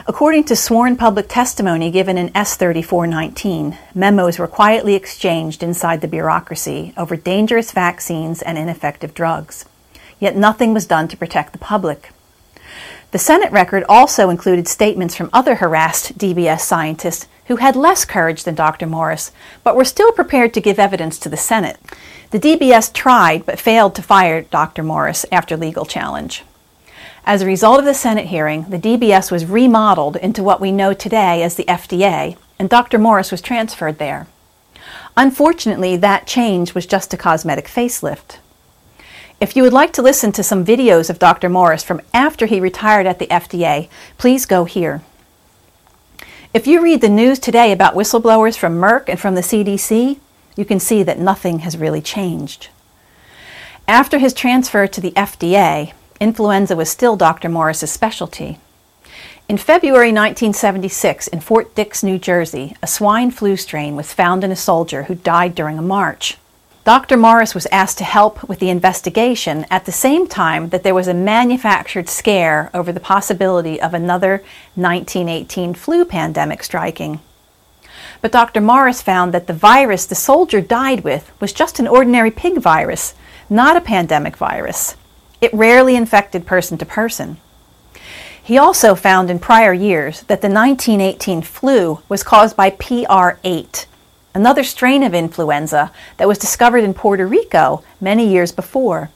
According 0.09 0.45
to 0.45 0.55
sworn 0.55 0.95
public 0.95 1.27
testimony 1.27 1.91
given 1.91 2.17
in 2.17 2.31
S 2.33 2.55
3419, 2.55 3.77
memos 3.93 4.39
were 4.39 4.47
quietly 4.47 4.95
exchanged 4.95 5.61
inside 5.61 5.99
the 5.99 6.07
bureaucracy 6.07 6.93
over 6.95 7.17
dangerous 7.17 7.73
vaccines 7.73 8.41
and 8.41 8.57
ineffective 8.57 9.13
drugs. 9.13 9.65
Yet 10.17 10.37
nothing 10.37 10.73
was 10.73 10.85
done 10.85 11.09
to 11.09 11.17
protect 11.17 11.51
the 11.51 11.59
public. 11.59 12.13
The 13.11 13.19
Senate 13.19 13.51
record 13.51 13.83
also 13.89 14.29
included 14.29 14.69
statements 14.69 15.13
from 15.13 15.29
other 15.33 15.55
harassed 15.55 16.17
DBS 16.17 16.61
scientists 16.61 17.27
who 17.47 17.57
had 17.57 17.75
less 17.75 18.05
courage 18.05 18.45
than 18.45 18.55
Dr. 18.55 18.87
Morris, 18.87 19.33
but 19.61 19.75
were 19.75 19.83
still 19.83 20.13
prepared 20.13 20.53
to 20.53 20.61
give 20.61 20.79
evidence 20.79 21.19
to 21.19 21.27
the 21.27 21.35
Senate. 21.35 21.81
The 22.31 22.39
DBS 22.39 22.93
tried 22.93 23.45
but 23.45 23.59
failed 23.59 23.93
to 23.95 24.01
fire 24.01 24.43
Dr. 24.43 24.83
Morris 24.83 25.25
after 25.33 25.57
legal 25.57 25.85
challenge. 25.85 26.45
As 27.27 27.41
a 27.41 27.45
result 27.45 27.79
of 27.79 27.83
the 27.83 27.93
Senate 27.93 28.27
hearing, 28.27 28.63
the 28.69 28.79
DBS 28.79 29.31
was 29.31 29.45
remodeled 29.45 30.15
into 30.15 30.41
what 30.41 30.61
we 30.61 30.71
know 30.71 30.93
today 30.93 31.43
as 31.43 31.55
the 31.55 31.65
FDA, 31.65 32.37
and 32.57 32.69
Dr. 32.69 32.97
Morris 32.97 33.33
was 33.33 33.41
transferred 33.41 33.97
there. 33.97 34.27
Unfortunately, 35.17 35.97
that 35.97 36.25
change 36.25 36.73
was 36.73 36.85
just 36.85 37.13
a 37.13 37.17
cosmetic 37.17 37.65
facelift. 37.65 38.37
If 39.41 39.57
you 39.57 39.63
would 39.63 39.73
like 39.73 39.91
to 39.93 40.01
listen 40.01 40.31
to 40.31 40.41
some 40.41 40.63
videos 40.63 41.09
of 41.09 41.19
Dr. 41.19 41.49
Morris 41.49 41.83
from 41.83 41.99
after 42.13 42.45
he 42.45 42.61
retired 42.61 43.05
at 43.05 43.19
the 43.19 43.27
FDA, 43.27 43.89
please 44.17 44.45
go 44.45 44.63
here. 44.63 45.01
If 46.53 46.65
you 46.65 46.81
read 46.81 47.01
the 47.01 47.09
news 47.09 47.39
today 47.39 47.73
about 47.73 47.93
whistleblowers 47.93 48.57
from 48.57 48.77
Merck 48.77 49.09
and 49.09 49.19
from 49.19 49.35
the 49.35 49.41
CDC, 49.41 50.17
you 50.55 50.63
can 50.63 50.79
see 50.79 51.03
that 51.03 51.19
nothing 51.19 51.59
has 51.59 51.77
really 51.77 52.01
changed. 52.01 52.69
After 53.85 54.17
his 54.17 54.33
transfer 54.33 54.87
to 54.87 55.01
the 55.01 55.11
FDA, 55.11 55.91
influenza 56.19 56.75
was 56.75 56.89
still 56.89 57.15
Dr. 57.15 57.49
Morris's 57.49 57.91
specialty. 57.91 58.59
In 59.49 59.57
February 59.57 60.09
1976, 60.09 61.27
in 61.27 61.39
Fort 61.39 61.73
Dix, 61.73 62.03
New 62.03 62.17
Jersey, 62.17 62.75
a 62.83 62.87
swine 62.87 63.31
flu 63.31 63.55
strain 63.55 63.95
was 63.95 64.13
found 64.13 64.43
in 64.43 64.51
a 64.51 64.57
soldier 64.57 65.03
who 65.03 65.15
died 65.15 65.55
during 65.55 65.77
a 65.77 65.81
march. 65.81 66.37
Dr. 66.83 67.17
Morris 67.17 67.53
was 67.53 67.67
asked 67.71 67.97
to 67.97 68.03
help 68.03 68.47
with 68.47 68.59
the 68.59 68.69
investigation 68.69 69.65
at 69.69 69.85
the 69.85 69.91
same 69.91 70.27
time 70.27 70.69
that 70.69 70.83
there 70.83 70.95
was 70.95 71.07
a 71.07 71.13
manufactured 71.13 72.09
scare 72.09 72.69
over 72.73 72.91
the 72.91 72.99
possibility 72.99 73.79
of 73.81 73.93
another 73.93 74.43
1918 74.75 75.73
flu 75.73 76.05
pandemic 76.05 76.63
striking. 76.63 77.19
But 78.21 78.31
Dr. 78.31 78.61
Morris 78.61 79.01
found 79.01 79.33
that 79.33 79.47
the 79.47 79.53
virus 79.53 80.05
the 80.05 80.15
soldier 80.15 80.61
died 80.61 81.05
with 81.05 81.31
was 81.39 81.53
just 81.53 81.79
an 81.79 81.87
ordinary 81.87 82.31
pig 82.31 82.57
virus, 82.57 83.15
not 83.49 83.77
a 83.77 83.81
pandemic 83.81 84.37
virus. 84.37 84.95
It 85.39 85.53
rarely 85.53 85.95
infected 85.95 86.45
person 86.45 86.77
to 86.79 86.85
person. 86.85 87.37
He 88.41 88.57
also 88.57 88.95
found 88.95 89.29
in 89.29 89.39
prior 89.39 89.73
years 89.73 90.21
that 90.21 90.41
the 90.41 90.49
1918 90.49 91.41
flu 91.41 91.99
was 92.07 92.23
caused 92.23 92.55
by 92.55 92.71
PR8, 92.71 93.85
another 94.33 94.63
strain 94.63 95.03
of 95.03 95.13
influenza 95.13 95.91
that 96.15 96.27
was 96.27 96.37
discovered 96.37 96.83
in 96.83 96.93
Puerto 96.93 97.27
Rico 97.27 97.83
many 97.99 98.27
years 98.27 98.51
before. 98.51 99.09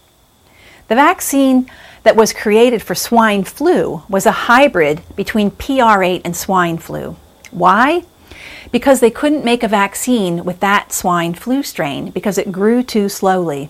The 0.90 0.96
vaccine 0.96 1.72
that 2.04 2.16
was 2.16 2.34
created 2.34 2.82
for 2.82 2.94
swine 2.94 3.44
flu 3.44 4.04
was 4.10 4.26
a 4.26 4.32
hybrid 4.32 5.02
between 5.16 5.52
PR8 5.52 6.22
and 6.26 6.36
swine 6.36 6.78
flu. 6.78 7.16
Why? 7.52 8.04
Because 8.72 9.00
they 9.00 9.12
couldn't 9.12 9.46
make 9.46 9.64
a 9.64 9.68
vaccine 9.68 10.44
with 10.44 10.60
that 10.60 10.92
swine 10.92 11.34
flu 11.34 11.64
strain 11.64 12.12
because 12.12 12.38
it 12.38 12.52
grew 12.52 12.84
too 12.84 13.08
slowly. 13.08 13.70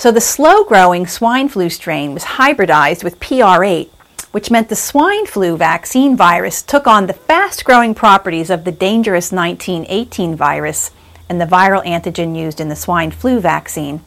So 0.00 0.10
the 0.10 0.20
slow 0.20 0.64
growing 0.64 1.06
swine 1.06 1.50
flu 1.50 1.68
strain 1.68 2.14
was 2.14 2.24
hybridized 2.24 3.04
with 3.04 3.20
PR8 3.20 3.90
which 4.30 4.50
meant 4.50 4.68
the 4.68 4.76
swine 4.76 5.26
flu 5.26 5.56
vaccine 5.56 6.16
virus 6.16 6.62
took 6.62 6.86
on 6.86 7.06
the 7.06 7.12
fast 7.12 7.64
growing 7.64 7.94
properties 7.94 8.48
of 8.48 8.64
the 8.64 8.72
dangerous 8.72 9.32
1918 9.32 10.36
virus, 10.36 10.92
and 11.28 11.40
the 11.40 11.44
viral 11.44 11.84
antigen 11.84 12.36
used 12.36 12.60
in 12.60 12.68
the 12.68 12.76
swine 12.76 13.10
flu 13.10 13.40
vaccine 13.40 14.00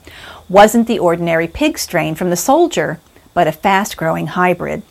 wasn't 0.49 0.87
the 0.87 0.99
ordinary 0.99 1.47
pig 1.47 1.77
strain 1.77 2.15
from 2.15 2.29
the 2.29 2.35
soldier, 2.35 2.99
but 3.33 3.47
a 3.47 3.51
fast 3.51 3.97
growing 3.97 4.27
hybrid. 4.27 4.81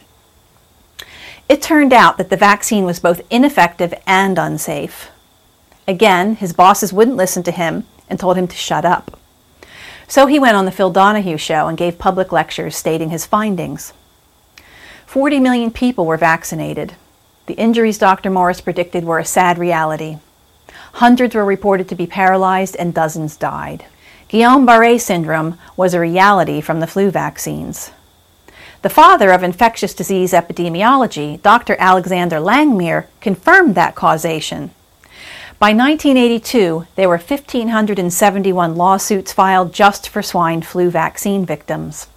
It 1.48 1.62
turned 1.62 1.92
out 1.92 2.16
that 2.18 2.30
the 2.30 2.36
vaccine 2.36 2.84
was 2.84 3.00
both 3.00 3.22
ineffective 3.30 3.92
and 4.06 4.38
unsafe. 4.38 5.10
Again, 5.88 6.36
his 6.36 6.52
bosses 6.52 6.92
wouldn't 6.92 7.16
listen 7.16 7.42
to 7.42 7.50
him 7.50 7.86
and 8.08 8.20
told 8.20 8.36
him 8.36 8.46
to 8.46 8.56
shut 8.56 8.84
up. 8.84 9.18
So 10.12 10.26
he 10.26 10.38
went 10.38 10.58
on 10.58 10.66
the 10.66 10.70
Phil 10.70 10.90
Donahue 10.90 11.38
show 11.38 11.68
and 11.68 11.78
gave 11.78 11.98
public 11.98 12.32
lectures 12.32 12.76
stating 12.76 13.08
his 13.08 13.24
findings. 13.24 13.94
40 15.06 15.40
million 15.40 15.70
people 15.70 16.04
were 16.04 16.18
vaccinated. 16.18 16.96
The 17.46 17.54
injuries 17.54 17.96
Dr. 17.96 18.28
Morris 18.28 18.60
predicted 18.60 19.04
were 19.04 19.18
a 19.18 19.24
sad 19.24 19.56
reality. 19.56 20.18
Hundreds 20.92 21.34
were 21.34 21.46
reported 21.46 21.88
to 21.88 21.94
be 21.94 22.06
paralyzed 22.06 22.76
and 22.76 22.92
dozens 22.92 23.38
died. 23.38 23.86
Guillain 24.28 24.66
Barre 24.66 24.98
syndrome 24.98 25.56
was 25.78 25.94
a 25.94 26.00
reality 26.00 26.60
from 26.60 26.80
the 26.80 26.86
flu 26.86 27.10
vaccines. 27.10 27.90
The 28.82 28.90
father 28.90 29.32
of 29.32 29.42
infectious 29.42 29.94
disease 29.94 30.34
epidemiology, 30.34 31.40
Dr. 31.40 31.74
Alexander 31.78 32.36
Langmuir, 32.36 33.06
confirmed 33.22 33.76
that 33.76 33.94
causation. 33.94 34.72
By 35.62 35.68
1982, 35.68 36.88
there 36.96 37.08
were 37.08 37.18
1,571 37.18 38.74
lawsuits 38.74 39.32
filed 39.32 39.72
just 39.72 40.08
for 40.08 40.20
swine 40.20 40.60
flu 40.62 40.90
vaccine 40.90 41.46
victims. 41.46 42.08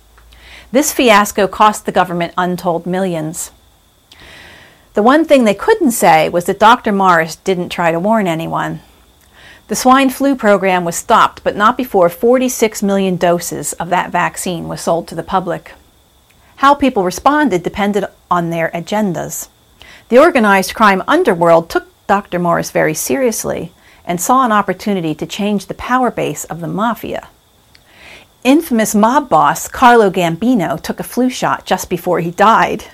This 0.71 0.91
fiasco 0.91 1.47
cost 1.47 1.85
the 1.85 1.91
government 1.91 2.33
untold 2.39 2.87
millions. 2.87 3.51
The 4.95 5.03
one 5.03 5.25
thing 5.25 5.43
they 5.43 5.53
couldn't 5.53 5.91
say 5.91 6.27
was 6.27 6.45
that 6.45 6.57
Dr. 6.57 6.91
Morris 6.91 7.35
didn't 7.35 7.69
try 7.69 7.91
to 7.91 7.99
warn 7.99 8.25
anyone. 8.25 8.79
The 9.67 9.75
swine 9.75 10.09
flu 10.09 10.35
program 10.35 10.83
was 10.83 10.95
stopped, 10.95 11.43
but 11.43 11.55
not 11.55 11.77
before 11.77 12.09
46 12.09 12.81
million 12.81 13.15
doses 13.15 13.73
of 13.73 13.89
that 13.89 14.09
vaccine 14.09 14.67
was 14.67 14.81
sold 14.81 15.07
to 15.09 15.13
the 15.13 15.21
public. 15.21 15.73
How 16.55 16.73
people 16.73 17.03
responded 17.03 17.61
depended 17.61 18.05
on 18.31 18.49
their 18.49 18.71
agendas. 18.71 19.49
The 20.09 20.17
organized 20.17 20.73
crime 20.73 21.03
underworld 21.07 21.69
took 21.69 21.94
Dr. 22.07 22.39
Morris 22.39 22.71
very 22.71 22.93
seriously 22.93 23.71
and 24.05 24.21
saw 24.21 24.45
an 24.45 24.51
opportunity 24.51 25.15
to 25.15 25.25
change 25.25 25.65
the 25.65 25.73
power 25.73 26.11
base 26.11 26.45
of 26.45 26.61
the 26.61 26.67
mafia. 26.67 27.29
Infamous 28.43 28.93
mob 28.93 29.27
boss 29.27 29.67
Carlo 29.67 30.11
Gambino 30.11 30.79
took 30.79 30.99
a 30.99 31.03
flu 31.03 31.29
shot 31.29 31.65
just 31.65 31.89
before 31.89 32.19
he 32.19 32.29
died. 32.29 32.85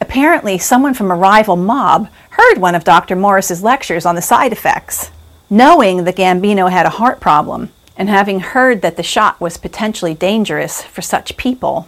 Apparently, 0.00 0.56
someone 0.56 0.94
from 0.94 1.10
a 1.10 1.16
rival 1.16 1.56
mob 1.56 2.08
heard 2.30 2.56
one 2.58 2.74
of 2.74 2.84
Dr. 2.84 3.14
Morris's 3.14 3.62
lectures 3.62 4.06
on 4.06 4.14
the 4.14 4.22
side 4.22 4.52
effects. 4.52 5.10
Knowing 5.50 6.04
that 6.04 6.16
Gambino 6.16 6.70
had 6.70 6.86
a 6.86 6.90
heart 6.90 7.20
problem, 7.20 7.70
and 7.96 8.08
having 8.08 8.40
heard 8.40 8.82
that 8.82 8.96
the 8.96 9.02
shot 9.02 9.40
was 9.40 9.56
potentially 9.56 10.14
dangerous 10.14 10.82
for 10.82 11.02
such 11.02 11.36
people, 11.36 11.86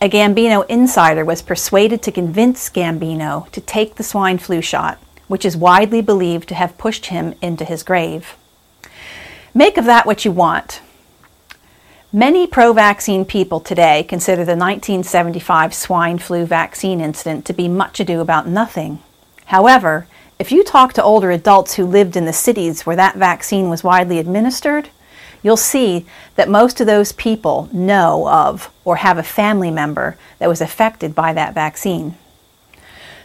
a 0.00 0.08
Gambino 0.08 0.66
insider 0.66 1.24
was 1.26 1.42
persuaded 1.42 2.02
to 2.02 2.10
convince 2.10 2.70
Gambino 2.70 3.50
to 3.50 3.60
take 3.60 3.96
the 3.96 4.02
swine 4.02 4.38
flu 4.38 4.62
shot, 4.62 4.98
which 5.30 5.44
is 5.44 5.56
widely 5.56 6.02
believed 6.02 6.48
to 6.48 6.56
have 6.56 6.76
pushed 6.76 7.06
him 7.06 7.32
into 7.40 7.64
his 7.64 7.84
grave. 7.84 8.34
Make 9.54 9.76
of 9.76 9.84
that 9.84 10.04
what 10.04 10.24
you 10.24 10.32
want. 10.32 10.80
Many 12.12 12.48
pro 12.48 12.72
vaccine 12.72 13.24
people 13.24 13.60
today 13.60 14.02
consider 14.02 14.44
the 14.44 14.56
1975 14.56 15.72
swine 15.72 16.18
flu 16.18 16.44
vaccine 16.44 17.00
incident 17.00 17.44
to 17.44 17.52
be 17.52 17.68
much 17.68 18.00
ado 18.00 18.18
about 18.20 18.48
nothing. 18.48 18.98
However, 19.44 20.08
if 20.40 20.50
you 20.50 20.64
talk 20.64 20.94
to 20.94 21.02
older 21.04 21.30
adults 21.30 21.74
who 21.74 21.86
lived 21.86 22.16
in 22.16 22.24
the 22.24 22.32
cities 22.32 22.84
where 22.84 22.96
that 22.96 23.14
vaccine 23.14 23.70
was 23.70 23.84
widely 23.84 24.18
administered, 24.18 24.88
you'll 25.44 25.56
see 25.56 26.06
that 26.34 26.48
most 26.48 26.80
of 26.80 26.88
those 26.88 27.12
people 27.12 27.68
know 27.72 28.28
of 28.28 28.68
or 28.84 28.96
have 28.96 29.16
a 29.16 29.22
family 29.22 29.70
member 29.70 30.16
that 30.40 30.48
was 30.48 30.60
affected 30.60 31.14
by 31.14 31.32
that 31.34 31.54
vaccine. 31.54 32.16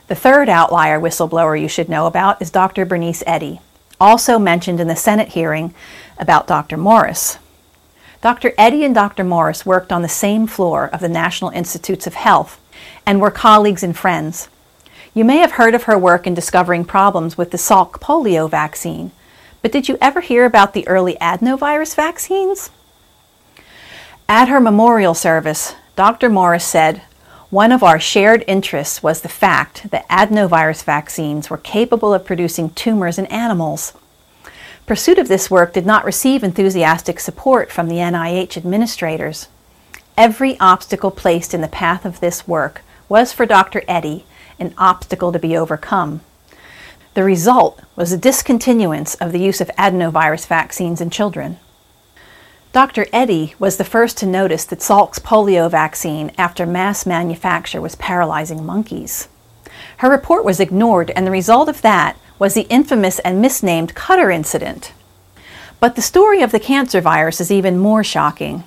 The 0.07 0.15
third 0.15 0.49
outlier 0.49 0.99
whistleblower 0.99 1.59
you 1.59 1.67
should 1.67 1.89
know 1.89 2.05
about 2.05 2.39
is 2.39 2.51
Dr. 2.51 2.85
Bernice 2.85 3.23
Eddy, 3.25 3.59
also 3.99 4.37
mentioned 4.37 4.79
in 4.79 4.87
the 4.87 4.95
Senate 4.95 5.29
hearing 5.29 5.73
about 6.19 6.45
Dr. 6.45 6.77
Morris. 6.77 7.39
Dr. 8.21 8.53
Eddy 8.57 8.83
and 8.83 8.93
Dr. 8.93 9.23
Morris 9.23 9.65
worked 9.65 9.91
on 9.91 10.03
the 10.03 10.07
same 10.07 10.45
floor 10.45 10.89
of 10.93 10.99
the 10.99 11.09
National 11.09 11.49
Institutes 11.49 12.05
of 12.05 12.13
Health 12.13 12.61
and 13.05 13.19
were 13.19 13.31
colleagues 13.31 13.81
and 13.81 13.97
friends. 13.97 14.47
You 15.15 15.25
may 15.25 15.37
have 15.37 15.53
heard 15.53 15.73
of 15.73 15.83
her 15.83 15.97
work 15.97 16.27
in 16.27 16.35
discovering 16.35 16.85
problems 16.85 17.35
with 17.35 17.49
the 17.49 17.57
Salk 17.57 17.93
polio 17.93 18.49
vaccine, 18.49 19.11
but 19.63 19.71
did 19.71 19.87
you 19.87 19.97
ever 20.01 20.21
hear 20.21 20.45
about 20.45 20.73
the 20.73 20.87
early 20.87 21.17
adenovirus 21.19 21.95
vaccines? 21.95 22.69
At 24.29 24.49
her 24.49 24.59
memorial 24.59 25.15
service, 25.15 25.73
Dr. 25.95 26.29
Morris 26.29 26.65
said, 26.65 27.01
One 27.55 27.71
of 27.71 27.83
our 27.83 28.01
shared 28.01 28.43
interests 28.47 29.01
was 29.01 29.21
the 29.21 29.29
fact 29.29 29.89
that 29.91 30.09
adenovirus 30.09 30.83
vaccines 30.83 31.49
were 31.49 31.57
capable 31.57 32.13
of 32.13 32.25
producing 32.25 32.71
tumors 32.71 33.17
in 33.17 33.27
animals. 33.27 33.93
Pursuit 34.85 35.17
of 35.17 35.29
this 35.29 35.49
work 35.49 35.71
did 35.71 35.85
not 35.85 36.03
receive 36.03 36.43
enthusiastic 36.43 37.17
support 37.17 37.71
from 37.71 37.87
the 37.87 37.95
NIH 37.95 38.57
administrators. 38.57 39.47
Every 40.17 40.59
obstacle 40.59 41.11
placed 41.11 41.53
in 41.53 41.61
the 41.61 41.69
path 41.69 42.03
of 42.03 42.19
this 42.19 42.45
work 42.45 42.81
was 43.07 43.31
for 43.31 43.45
Dr. 43.45 43.83
Eddy 43.87 44.25
an 44.59 44.73
obstacle 44.77 45.31
to 45.31 45.39
be 45.39 45.55
overcome. 45.55 46.19
The 47.13 47.23
result 47.23 47.81
was 47.95 48.11
a 48.11 48.17
discontinuance 48.17 49.15
of 49.15 49.31
the 49.31 49.39
use 49.39 49.61
of 49.61 49.69
adenovirus 49.77 50.45
vaccines 50.45 50.99
in 50.99 51.09
children. 51.09 51.59
Dr. 52.75 53.07
Eddy 53.13 53.55
was 53.57 53.77
the 53.77 53.85
first 53.85 54.17
to 54.17 54.25
notice 54.25 54.65
that 54.65 54.81
Salk's 54.81 55.17
polio 55.17 55.71
vaccine 55.71 56.33
after 56.37 56.65
mass 56.65 57.05
manufacture 57.05 57.79
was 57.79 57.95
paralyzing 57.95 58.65
monkeys. 58.65 59.29
Her 59.99 60.09
report 60.09 60.43
was 60.43 60.59
ignored, 60.59 61.09
and 61.11 61.25
the 61.25 61.31
result 61.31 61.69
of 61.69 61.81
that 61.83 62.17
was 62.37 62.53
the 62.53 62.67
infamous 62.69 63.19
and 63.19 63.41
misnamed 63.41 63.95
Cutter 63.95 64.29
incident. 64.29 64.91
But 65.79 65.95
the 65.95 66.01
story 66.01 66.41
of 66.41 66.51
the 66.51 66.59
cancer 66.59 66.99
virus 66.99 67.39
is 67.39 67.49
even 67.49 67.77
more 67.77 68.03
shocking. 68.03 68.65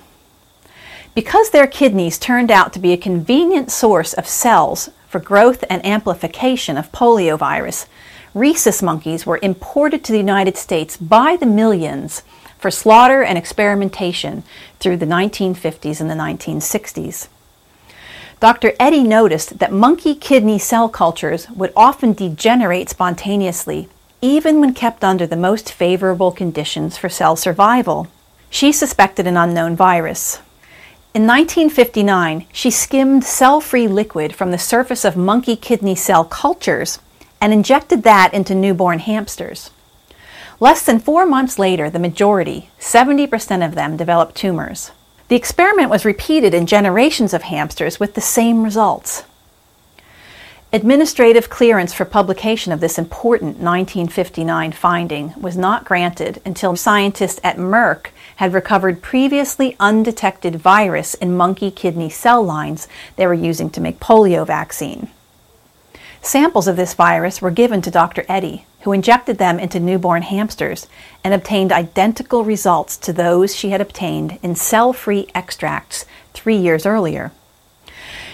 Because 1.13 1.51
their 1.51 1.67
kidneys 1.67 2.17
turned 2.17 2.49
out 2.49 2.73
to 2.73 2.79
be 2.79 2.93
a 2.93 2.97
convenient 2.97 3.69
source 3.69 4.13
of 4.13 4.27
cells 4.27 4.89
for 5.07 5.19
growth 5.19 5.63
and 5.69 5.85
amplification 5.85 6.77
of 6.77 6.91
poliovirus, 6.91 7.85
rhesus 8.33 8.81
monkeys 8.81 9.27
were 9.27 9.39
imported 9.43 10.03
to 10.03 10.11
the 10.11 10.17
United 10.17 10.57
States 10.57 10.97
by 10.97 11.35
the 11.35 11.45
millions 11.45 12.23
for 12.59 12.69
slaughter 12.69 13.23
and 13.23 13.37
experimentation 13.37 14.43
through 14.79 14.97
the 14.97 15.05
1950s 15.05 15.99
and 15.99 16.09
the 16.09 16.13
1960s. 16.13 17.29
Dr. 18.39 18.73
Eddy 18.79 19.03
noticed 19.03 19.59
that 19.59 19.71
monkey 19.71 20.15
kidney 20.15 20.59
cell 20.59 20.87
cultures 20.87 21.49
would 21.49 21.73
often 21.75 22.13
degenerate 22.13 22.89
spontaneously, 22.89 23.89
even 24.21 24.61
when 24.61 24.73
kept 24.73 25.03
under 25.03 25.25
the 25.25 25.35
most 25.35 25.73
favorable 25.73 26.31
conditions 26.31 26.97
for 26.97 27.09
cell 27.09 27.35
survival. 27.35 28.07
She 28.49 28.71
suspected 28.71 29.27
an 29.27 29.37
unknown 29.37 29.75
virus. 29.75 30.39
In 31.13 31.25
1959, 31.25 32.45
she 32.53 32.69
skimmed 32.69 33.23
cell 33.23 33.59
free 33.59 33.87
liquid 33.87 34.35
from 34.35 34.51
the 34.51 34.57
surface 34.57 35.03
of 35.03 35.17
monkey 35.17 35.55
kidney 35.55 35.95
cell 35.95 36.23
cultures 36.23 36.99
and 37.41 37.51
injected 37.51 38.03
that 38.03 38.33
into 38.33 38.53
newborn 38.53 38.99
hamsters. 38.99 39.71
Less 40.61 40.83
than 40.83 40.99
four 40.99 41.25
months 41.25 41.57
later, 41.57 41.89
the 41.89 41.99
majority, 41.99 42.69
70% 42.79 43.65
of 43.65 43.75
them, 43.75 43.95
developed 43.95 44.35
tumors. 44.35 44.91
The 45.29 45.37
experiment 45.37 45.89
was 45.89 46.03
repeated 46.03 46.53
in 46.53 46.65
generations 46.65 47.33
of 47.33 47.43
hamsters 47.43 47.99
with 47.99 48.15
the 48.15 48.21
same 48.21 48.63
results. 48.63 49.23
Administrative 50.73 51.49
clearance 51.49 51.93
for 51.93 52.05
publication 52.05 52.71
of 52.71 52.79
this 52.79 52.99
important 52.99 53.57
1959 53.57 54.71
finding 54.73 55.33
was 55.39 55.57
not 55.57 55.85
granted 55.85 56.41
until 56.45 56.75
scientists 56.75 57.39
at 57.43 57.57
Merck 57.57 58.07
had 58.35 58.53
recovered 58.53 59.01
previously 59.01 59.75
undetected 59.79 60.57
virus 60.57 61.15
in 61.15 61.35
monkey 61.35 61.71
kidney 61.71 62.09
cell 62.09 62.43
lines 62.43 62.87
they 63.15 63.25
were 63.25 63.33
using 63.33 63.69
to 63.71 63.81
make 63.81 63.99
polio 63.99 64.45
vaccine. 64.45 65.09
Samples 66.21 66.67
of 66.67 66.75
this 66.75 66.93
virus 66.93 67.41
were 67.41 67.49
given 67.49 67.81
to 67.81 67.89
Dr. 67.89 68.25
Eddy, 68.27 68.65
who 68.81 68.91
injected 68.91 69.37
them 69.37 69.59
into 69.59 69.79
newborn 69.79 70.21
hamsters 70.21 70.87
and 71.23 71.33
obtained 71.33 71.71
identical 71.71 72.43
results 72.43 72.95
to 72.97 73.13
those 73.13 73.55
she 73.55 73.69
had 73.69 73.81
obtained 73.81 74.39
in 74.41 74.55
cell 74.55 74.93
free 74.93 75.27
extracts 75.35 76.05
three 76.33 76.55
years 76.55 76.85
earlier. 76.85 77.31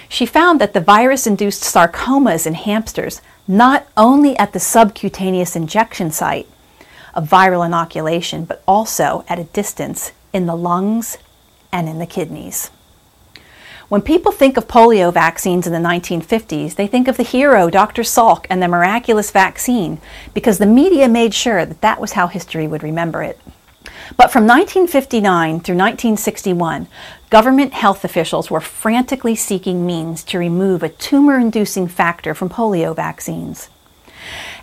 She 0.08 0.26
found 0.26 0.62
that 0.62 0.74
the 0.74 0.82
virus 0.82 1.26
induced 1.26 1.64
sarcomas 1.64 2.46
in 2.46 2.54
hamsters 2.54 3.22
not 3.48 3.88
only 3.98 4.38
at 4.38 4.54
the 4.54 4.60
subcutaneous 4.60 5.56
injection 5.56 6.12
site 6.12 6.48
of 7.14 7.30
viral 7.30 7.66
inoculation, 7.66 8.46
but 8.46 8.62
also 8.68 9.24
at 9.28 9.40
a 9.40 9.46
distance 9.46 10.12
in 10.34 10.46
the 10.46 10.56
lungs 10.56 11.18
and 11.72 11.90
in 11.90 12.00
the 12.00 12.06
kidneys. 12.06 12.70
When 13.88 14.02
people 14.02 14.32
think 14.32 14.58
of 14.58 14.68
polio 14.68 15.14
vaccines 15.14 15.68
in 15.68 15.74
the 15.74 15.80
1950s, 15.80 16.74
they 16.74 16.88
think 16.88 17.08
of 17.08 17.18
the 17.18 17.24
hero, 17.24 17.70
Dr. 17.70 18.02
Salk, 18.02 18.48
and 18.50 18.62
the 18.62 18.68
miraculous 18.68 19.30
vaccine, 19.30 20.00
because 20.34 20.58
the 20.58 20.66
media 20.66 21.08
made 21.08 21.36
sure 21.36 21.68
that 21.68 21.82
that 21.82 22.02
was 22.02 22.14
how 22.14 22.26
history 22.26 22.68
would 22.68 22.82
remember 22.82 23.22
it. 23.22 23.40
But 24.18 24.32
from 24.32 24.48
1959 24.48 25.60
through 25.60 25.76
1961, 25.76 26.88
government 27.30 27.74
health 27.74 28.04
officials 28.04 28.50
were 28.50 28.60
frantically 28.60 29.36
seeking 29.36 29.86
means 29.86 30.24
to 30.26 30.40
remove 30.40 30.82
a 30.82 30.90
tumor 30.90 31.38
inducing 31.38 31.88
factor 31.88 32.34
from 32.34 32.50
polio 32.50 32.96
vaccines. 32.96 33.70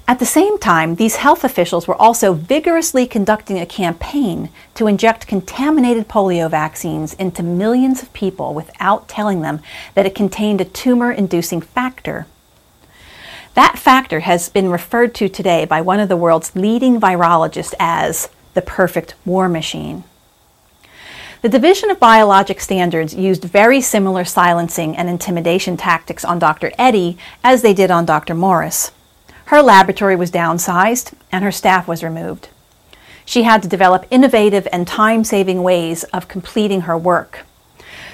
At 0.09 0.18
the 0.18 0.26
same 0.26 0.59
time, 0.59 0.96
these 0.96 1.16
health 1.16 1.44
officials 1.44 1.86
were 1.86 2.00
also 2.00 2.32
vigorously 2.32 3.07
conducting 3.07 3.59
a 3.59 3.66
campaign 3.66 4.50
to 4.74 4.88
inject 4.88 5.28
contaminated 5.28 6.09
polio 6.09 6.50
vaccines 6.50 7.14
into 7.14 7.42
millions 7.42 8.03
of 8.03 8.12
people 8.12 8.53
without 8.53 9.07
telling 9.07 9.42
them 9.42 9.61
that 9.94 10.05
it 10.05 10.14
contained 10.14 10.61
a 10.61 10.64
tumor 10.64 11.12
inducing 11.12 11.61
factor. 11.61 12.26
That 13.55 13.78
factor 13.78 14.20
has 14.20 14.48
been 14.48 14.70
referred 14.70 15.14
to 15.16 15.28
today 15.28 15.66
by 15.66 15.80
one 15.80 16.00
of 16.00 16.09
the 16.09 16.16
world's 16.16 16.57
leading 16.57 17.00
virologists 17.00 17.74
as 17.78 18.28
the 18.55 18.62
perfect 18.62 19.14
war 19.24 19.48
machine. 19.48 20.03
The 21.42 21.48
Division 21.48 21.90
of 21.90 22.00
Biologic 22.00 22.61
Standards 22.61 23.14
used 23.14 23.44
very 23.44 23.80
similar 23.80 24.24
silencing 24.24 24.96
and 24.96 25.09
intimidation 25.09 25.76
tactics 25.76 26.24
on 26.24 26.38
Dr. 26.38 26.72
Eddy 26.78 27.18
as 27.44 27.62
they 27.62 27.74
did 27.74 27.90
on 27.90 28.05
Dr. 28.05 28.34
Morris. 28.34 28.90
Her 29.47 29.62
laboratory 29.62 30.16
was 30.16 30.30
downsized 30.30 31.14
and 31.30 31.45
her 31.45 31.53
staff 31.53 31.88
was 31.88 32.03
removed. 32.03 32.49
She 33.24 33.45
had 33.45 33.62
to 33.62 33.68
develop 33.68 34.07
innovative 34.11 34.66
and 34.72 34.86
time 34.86 35.24
saving 35.24 35.62
ways 35.62 36.05
of 36.05 36.28
completing 36.28 36.82
her 36.82 36.99
work. 36.99 37.47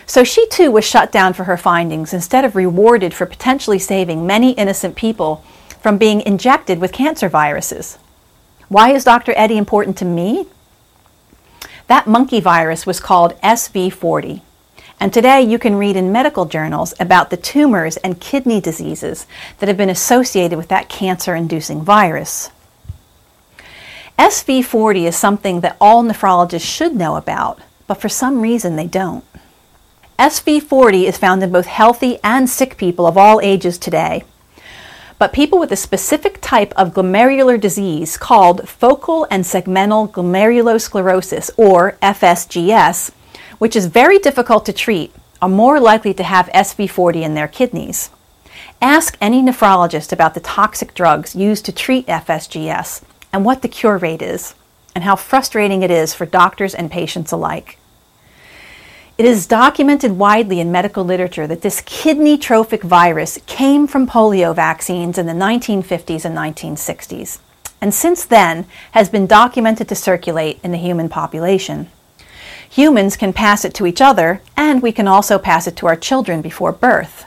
So 0.06 0.24
she 0.24 0.48
too 0.48 0.70
was 0.70 0.84
shut 0.84 1.12
down 1.12 1.34
for 1.34 1.44
her 1.44 1.56
findings 1.56 2.14
instead 2.14 2.44
of 2.44 2.56
rewarded 2.56 3.12
for 3.12 3.26
potentially 3.26 3.78
saving 3.78 4.26
many 4.26 4.52
innocent 4.52 4.96
people 4.96 5.44
from 5.80 5.98
being 5.98 6.22
injected 6.22 6.78
with 6.78 6.92
cancer 6.92 7.28
viruses. 7.28 7.98
Why 8.68 8.92
is 8.92 9.04
Dr. 9.04 9.32
Eddy 9.36 9.56
important 9.56 9.96
to 9.98 10.04
me? 10.04 10.46
That 11.86 12.06
monkey 12.06 12.40
virus 12.40 12.86
was 12.86 13.00
called 13.00 13.38
SV40. 13.42 14.42
And 15.00 15.12
today 15.12 15.42
you 15.42 15.58
can 15.58 15.76
read 15.76 15.96
in 15.96 16.10
medical 16.10 16.44
journals 16.44 16.92
about 16.98 17.30
the 17.30 17.36
tumors 17.36 17.96
and 17.98 18.20
kidney 18.20 18.60
diseases 18.60 19.26
that 19.58 19.68
have 19.68 19.76
been 19.76 19.90
associated 19.90 20.56
with 20.56 20.68
that 20.68 20.88
cancer 20.88 21.34
inducing 21.36 21.82
virus. 21.82 22.50
SV40 24.18 25.04
is 25.04 25.16
something 25.16 25.60
that 25.60 25.76
all 25.80 26.02
nephrologists 26.02 26.68
should 26.68 26.96
know 26.96 27.14
about, 27.14 27.60
but 27.86 28.00
for 28.00 28.08
some 28.08 28.40
reason 28.40 28.74
they 28.74 28.88
don't. 28.88 29.24
SV40 30.18 31.04
is 31.04 31.16
found 31.16 31.44
in 31.44 31.52
both 31.52 31.66
healthy 31.66 32.18
and 32.24 32.50
sick 32.50 32.76
people 32.76 33.06
of 33.06 33.16
all 33.16 33.40
ages 33.40 33.78
today. 33.78 34.24
But 35.16 35.32
people 35.32 35.60
with 35.60 35.70
a 35.70 35.76
specific 35.76 36.40
type 36.40 36.72
of 36.76 36.92
glomerular 36.92 37.60
disease 37.60 38.16
called 38.16 38.68
focal 38.68 39.28
and 39.30 39.44
segmental 39.44 40.10
glomerulosclerosis, 40.10 41.50
or 41.56 41.96
FSGS, 42.02 43.12
which 43.58 43.76
is 43.76 43.86
very 43.86 44.18
difficult 44.18 44.64
to 44.66 44.72
treat, 44.72 45.12
are 45.40 45.48
more 45.48 45.78
likely 45.78 46.14
to 46.14 46.22
have 46.22 46.48
SV40 46.48 47.22
in 47.22 47.34
their 47.34 47.48
kidneys. 47.48 48.10
Ask 48.80 49.16
any 49.20 49.42
nephrologist 49.42 50.12
about 50.12 50.34
the 50.34 50.40
toxic 50.40 50.94
drugs 50.94 51.34
used 51.34 51.64
to 51.66 51.72
treat 51.72 52.06
FSGS 52.06 53.02
and 53.32 53.44
what 53.44 53.62
the 53.62 53.68
cure 53.68 53.98
rate 53.98 54.22
is, 54.22 54.54
and 54.94 55.04
how 55.04 55.16
frustrating 55.16 55.82
it 55.82 55.90
is 55.90 56.14
for 56.14 56.26
doctors 56.26 56.74
and 56.74 56.90
patients 56.90 57.32
alike. 57.32 57.78
It 59.18 59.24
is 59.24 59.48
documented 59.48 60.12
widely 60.12 60.60
in 60.60 60.70
medical 60.70 61.04
literature 61.04 61.46
that 61.48 61.62
this 61.62 61.82
kidney 61.84 62.38
trophic 62.38 62.82
virus 62.82 63.38
came 63.46 63.88
from 63.88 64.06
polio 64.06 64.54
vaccines 64.54 65.18
in 65.18 65.26
the 65.26 65.32
1950s 65.32 66.24
and 66.24 66.36
1960s, 66.36 67.40
and 67.80 67.92
since 67.92 68.24
then 68.24 68.66
has 68.92 69.08
been 69.08 69.26
documented 69.26 69.88
to 69.88 69.94
circulate 69.96 70.60
in 70.62 70.70
the 70.70 70.78
human 70.78 71.08
population. 71.08 71.90
Humans 72.70 73.16
can 73.16 73.32
pass 73.32 73.64
it 73.64 73.74
to 73.74 73.86
each 73.86 74.00
other, 74.00 74.40
and 74.56 74.82
we 74.82 74.92
can 74.92 75.08
also 75.08 75.38
pass 75.38 75.66
it 75.66 75.76
to 75.76 75.86
our 75.86 75.96
children 75.96 76.42
before 76.42 76.72
birth. 76.72 77.24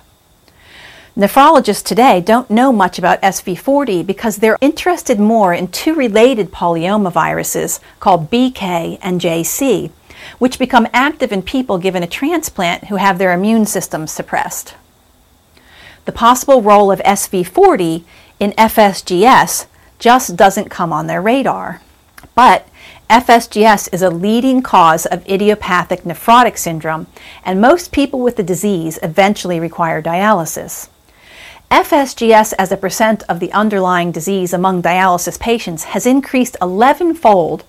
Nephrologists 1.17 1.83
today 1.83 2.21
don't 2.21 2.49
know 2.49 2.71
much 2.71 2.97
about 2.97 3.21
SV40 3.21 4.05
because 4.05 4.37
they're 4.37 4.57
interested 4.61 5.19
more 5.19 5.53
in 5.53 5.67
two 5.67 5.93
related 5.93 6.51
polyoma 6.51 7.11
viruses 7.11 7.81
called 7.99 8.31
BK 8.31 8.97
and 9.01 9.19
JC, 9.19 9.91
which 10.39 10.59
become 10.59 10.87
active 10.93 11.33
in 11.33 11.41
people 11.41 11.77
given 11.77 12.01
a 12.01 12.07
transplant 12.07 12.85
who 12.85 12.95
have 12.95 13.17
their 13.17 13.33
immune 13.33 13.65
systems 13.65 14.09
suppressed. 14.09 14.75
The 16.05 16.13
possible 16.13 16.61
role 16.61 16.91
of 16.91 16.99
SV40 16.99 18.03
in 18.39 18.51
FSGS 18.53 19.65
just 19.99 20.35
doesn't 20.35 20.69
come 20.69 20.93
on 20.93 21.07
their 21.07 21.21
radar. 21.21 21.81
But 22.35 22.67
FSGS 23.11 23.93
is 23.93 24.01
a 24.01 24.09
leading 24.09 24.61
cause 24.61 25.05
of 25.05 25.27
idiopathic 25.27 26.03
nephrotic 26.03 26.57
syndrome, 26.57 27.07
and 27.43 27.59
most 27.59 27.91
people 27.91 28.21
with 28.21 28.37
the 28.37 28.41
disease 28.41 28.97
eventually 29.03 29.59
require 29.59 30.01
dialysis. 30.01 30.87
FSGS 31.69 32.53
as 32.57 32.71
a 32.71 32.77
percent 32.77 33.23
of 33.27 33.41
the 33.41 33.51
underlying 33.51 34.13
disease 34.13 34.53
among 34.53 34.81
dialysis 34.81 35.37
patients 35.37 35.83
has 35.91 36.05
increased 36.05 36.55
11 36.61 37.15
fold 37.15 37.65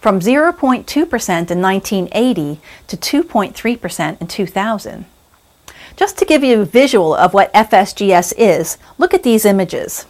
from 0.00 0.18
0.2% 0.18 0.86
in 0.88 1.60
1980 1.60 2.60
to 2.86 2.96
2.3% 2.96 4.20
in 4.22 4.26
2000. 4.26 5.04
Just 5.94 6.16
to 6.16 6.24
give 6.24 6.42
you 6.42 6.62
a 6.62 6.64
visual 6.64 7.14
of 7.14 7.34
what 7.34 7.52
FSGS 7.52 8.32
is, 8.38 8.78
look 8.96 9.12
at 9.12 9.24
these 9.24 9.44
images. 9.44 10.06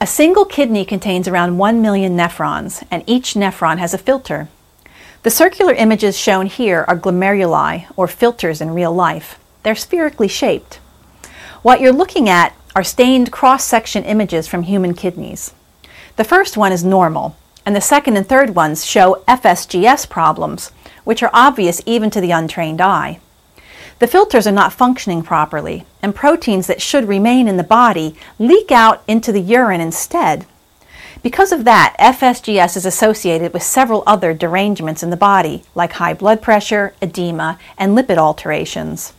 A 0.00 0.06
single 0.06 0.44
kidney 0.44 0.84
contains 0.84 1.26
around 1.26 1.58
1 1.58 1.82
million 1.82 2.16
nephrons, 2.16 2.86
and 2.88 3.02
each 3.04 3.34
nephron 3.34 3.78
has 3.78 3.92
a 3.92 3.98
filter. 3.98 4.48
The 5.24 5.30
circular 5.30 5.72
images 5.72 6.16
shown 6.16 6.46
here 6.46 6.84
are 6.86 6.96
glomeruli, 6.96 7.86
or 7.96 8.06
filters 8.06 8.60
in 8.60 8.70
real 8.70 8.92
life. 8.92 9.40
They're 9.64 9.74
spherically 9.74 10.28
shaped. 10.28 10.76
What 11.62 11.80
you're 11.80 11.92
looking 11.92 12.28
at 12.28 12.54
are 12.76 12.84
stained 12.84 13.32
cross-section 13.32 14.04
images 14.04 14.46
from 14.46 14.62
human 14.62 14.94
kidneys. 14.94 15.52
The 16.14 16.22
first 16.22 16.56
one 16.56 16.70
is 16.70 16.84
normal, 16.84 17.36
and 17.66 17.74
the 17.74 17.80
second 17.80 18.16
and 18.16 18.28
third 18.28 18.54
ones 18.54 18.86
show 18.86 19.24
FSGS 19.26 20.08
problems, 20.08 20.70
which 21.02 21.24
are 21.24 21.30
obvious 21.32 21.82
even 21.86 22.08
to 22.10 22.20
the 22.20 22.30
untrained 22.30 22.80
eye. 22.80 23.18
The 23.98 24.06
filters 24.06 24.46
are 24.46 24.52
not 24.52 24.72
functioning 24.72 25.22
properly, 25.22 25.84
and 26.02 26.14
proteins 26.14 26.68
that 26.68 26.80
should 26.80 27.08
remain 27.08 27.48
in 27.48 27.56
the 27.56 27.64
body 27.64 28.14
leak 28.38 28.70
out 28.70 29.02
into 29.08 29.32
the 29.32 29.40
urine 29.40 29.80
instead. 29.80 30.46
Because 31.20 31.50
of 31.50 31.64
that, 31.64 31.96
FSGS 31.98 32.76
is 32.76 32.86
associated 32.86 33.52
with 33.52 33.64
several 33.64 34.04
other 34.06 34.32
derangements 34.32 35.02
in 35.02 35.10
the 35.10 35.16
body, 35.16 35.64
like 35.74 35.94
high 35.94 36.14
blood 36.14 36.40
pressure, 36.40 36.94
edema, 37.02 37.58
and 37.76 37.98
lipid 37.98 38.18
alterations. 38.18 39.14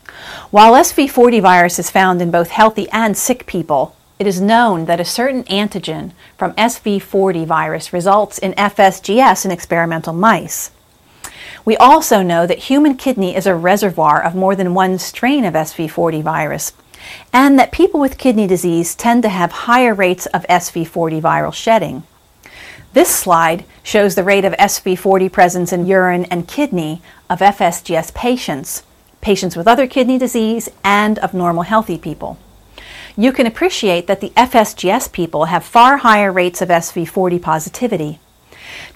While 0.49 0.73
SV40 0.73 1.41
virus 1.41 1.77
is 1.77 1.89
found 1.89 2.21
in 2.21 2.31
both 2.31 2.51
healthy 2.51 2.89
and 2.91 3.17
sick 3.17 3.45
people, 3.45 3.95
it 4.17 4.27
is 4.27 4.39
known 4.39 4.85
that 4.85 5.01
a 5.01 5.05
certain 5.05 5.43
antigen 5.45 6.11
from 6.37 6.53
SV40 6.53 7.45
virus 7.45 7.91
results 7.91 8.37
in 8.37 8.53
FSGS 8.53 9.43
in 9.43 9.51
experimental 9.51 10.13
mice. 10.13 10.71
We 11.65 11.77
also 11.77 12.21
know 12.21 12.47
that 12.47 12.69
human 12.69 12.95
kidney 12.95 13.35
is 13.35 13.45
a 13.45 13.55
reservoir 13.55 14.21
of 14.21 14.35
more 14.35 14.55
than 14.55 14.73
one 14.73 14.97
strain 14.99 15.45
of 15.45 15.53
SV40 15.53 16.23
virus, 16.23 16.73
and 17.31 17.59
that 17.59 17.71
people 17.71 17.99
with 17.99 18.17
kidney 18.17 18.47
disease 18.47 18.95
tend 18.95 19.23
to 19.23 19.29
have 19.29 19.51
higher 19.51 19.93
rates 19.93 20.25
of 20.27 20.45
SV40 20.47 21.21
viral 21.21 21.53
shedding. 21.53 22.03
This 22.93 23.09
slide 23.09 23.65
shows 23.83 24.15
the 24.15 24.23
rate 24.23 24.45
of 24.45 24.53
SV40 24.53 25.31
presence 25.31 25.71
in 25.71 25.85
urine 25.85 26.25
and 26.25 26.47
kidney 26.47 27.01
of 27.29 27.39
FSGS 27.39 28.13
patients, 28.15 28.83
patients 29.21 29.55
with 29.55 29.67
other 29.67 29.85
kidney 29.85 30.17
disease, 30.17 30.69
and 30.83 31.19
of 31.19 31.33
normal 31.33 31.63
healthy 31.63 31.97
people. 31.97 32.39
You 33.15 33.31
can 33.31 33.45
appreciate 33.45 34.07
that 34.07 34.21
the 34.21 34.31
FSGS 34.31 35.11
people 35.11 35.45
have 35.45 35.63
far 35.63 35.97
higher 35.97 36.31
rates 36.31 36.61
of 36.61 36.69
SV40 36.69 37.41
positivity. 37.41 38.19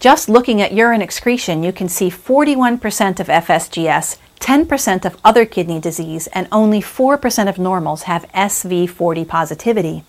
Just 0.03 0.27
looking 0.27 0.61
at 0.61 0.73
urine 0.73 1.01
excretion, 1.01 1.63
you 1.63 1.71
can 1.71 1.87
see 1.87 2.09
41% 2.09 3.21
of 3.21 3.27
FSGS 3.27 4.17
10% 4.41 5.05
of 5.05 5.17
other 5.23 5.45
kidney 5.45 5.79
disease 5.79 6.27
and 6.33 6.45
only 6.51 6.81
4% 6.81 7.47
of 7.47 7.57
normals 7.57 8.03
have 8.03 8.29
SV40 8.33 9.25
positivity. 9.25 10.03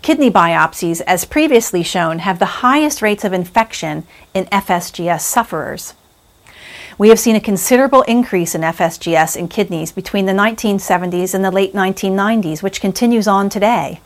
Kidney 0.00 0.30
biopsies, 0.30 1.02
as 1.06 1.26
previously 1.26 1.82
shown, 1.82 2.20
have 2.20 2.38
the 2.38 2.62
highest 2.64 3.02
rates 3.02 3.22
of 3.22 3.34
infection 3.34 4.06
in 4.32 4.46
FSGS 4.46 5.20
sufferers. 5.20 5.92
We 6.96 7.10
have 7.10 7.20
seen 7.20 7.36
a 7.36 7.40
considerable 7.40 8.00
increase 8.04 8.54
in 8.54 8.62
FSGS 8.62 9.36
in 9.36 9.48
kidneys 9.48 9.92
between 9.92 10.24
the 10.24 10.32
1970s 10.32 11.34
and 11.34 11.44
the 11.44 11.50
late 11.50 11.74
1990s, 11.74 12.62
which 12.62 12.80
continues 12.80 13.28
on 13.28 13.50
today. 13.50 14.00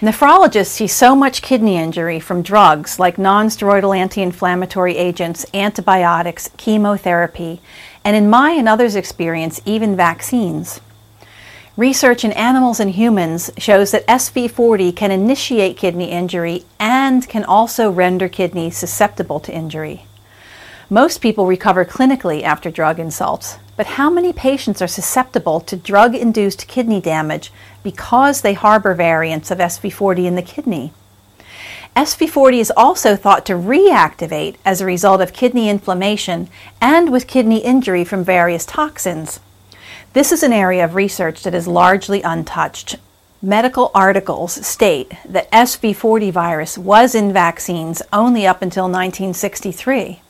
Nephrologists 0.00 0.68
see 0.68 0.86
so 0.86 1.16
much 1.16 1.42
kidney 1.42 1.76
injury 1.76 2.20
from 2.20 2.40
drugs 2.40 3.00
like 3.00 3.16
nonsteroidal 3.16 3.98
anti 3.98 4.22
inflammatory 4.22 4.96
agents, 4.96 5.44
antibiotics, 5.52 6.50
chemotherapy, 6.56 7.60
and 8.04 8.14
in 8.14 8.30
my 8.30 8.52
and 8.52 8.68
others' 8.68 8.94
experience, 8.94 9.60
even 9.64 9.96
vaccines. 9.96 10.80
Research 11.76 12.24
in 12.24 12.30
animals 12.34 12.78
and 12.78 12.92
humans 12.92 13.50
shows 13.58 13.90
that 13.90 14.06
SV40 14.06 14.94
can 14.94 15.10
initiate 15.10 15.76
kidney 15.76 16.12
injury 16.12 16.64
and 16.78 17.28
can 17.28 17.42
also 17.42 17.90
render 17.90 18.28
kidneys 18.28 18.76
susceptible 18.76 19.40
to 19.40 19.52
injury. 19.52 20.04
Most 20.90 21.20
people 21.20 21.44
recover 21.44 21.84
clinically 21.84 22.42
after 22.42 22.70
drug 22.70 22.98
insults, 22.98 23.58
but 23.76 23.98
how 23.98 24.08
many 24.08 24.32
patients 24.32 24.80
are 24.80 24.88
susceptible 24.88 25.60
to 25.60 25.76
drug 25.76 26.14
induced 26.14 26.66
kidney 26.66 26.98
damage 26.98 27.52
because 27.82 28.40
they 28.40 28.54
harbor 28.54 28.94
variants 28.94 29.50
of 29.50 29.58
SV40 29.58 30.24
in 30.24 30.34
the 30.34 30.40
kidney? 30.40 30.94
SV40 31.94 32.58
is 32.58 32.72
also 32.74 33.16
thought 33.16 33.44
to 33.44 33.52
reactivate 33.52 34.56
as 34.64 34.80
a 34.80 34.86
result 34.86 35.20
of 35.20 35.34
kidney 35.34 35.68
inflammation 35.68 36.48
and 36.80 37.12
with 37.12 37.26
kidney 37.26 37.58
injury 37.58 38.02
from 38.02 38.24
various 38.24 38.64
toxins. 38.64 39.40
This 40.14 40.32
is 40.32 40.42
an 40.42 40.54
area 40.54 40.86
of 40.86 40.94
research 40.94 41.42
that 41.42 41.54
is 41.54 41.68
largely 41.68 42.22
untouched. 42.22 42.96
Medical 43.42 43.90
articles 43.94 44.66
state 44.66 45.12
that 45.28 45.50
SV40 45.50 46.32
virus 46.32 46.78
was 46.78 47.14
in 47.14 47.30
vaccines 47.30 48.00
only 48.10 48.46
up 48.46 48.62
until 48.62 48.84
1963. 48.84 50.22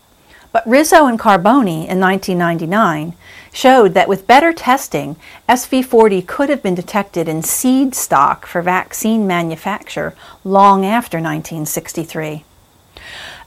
But 0.51 0.67
Rizzo 0.67 1.07
and 1.07 1.19
Carbone 1.19 1.87
in 1.87 2.01
1999 2.01 3.15
showed 3.53 3.95
that 3.95 4.09
with 4.09 4.27
better 4.27 4.53
testing, 4.53 5.17
SV40 5.49 6.27
could 6.27 6.49
have 6.49 6.63
been 6.63 6.75
detected 6.75 7.29
in 7.29 7.43
seed 7.43 7.95
stock 7.95 8.47
for 8.47 8.63
vaccine 8.63 9.27
manufacture 9.27 10.15
long 10.45 10.87
after 10.87 11.19
1963. 11.19 12.45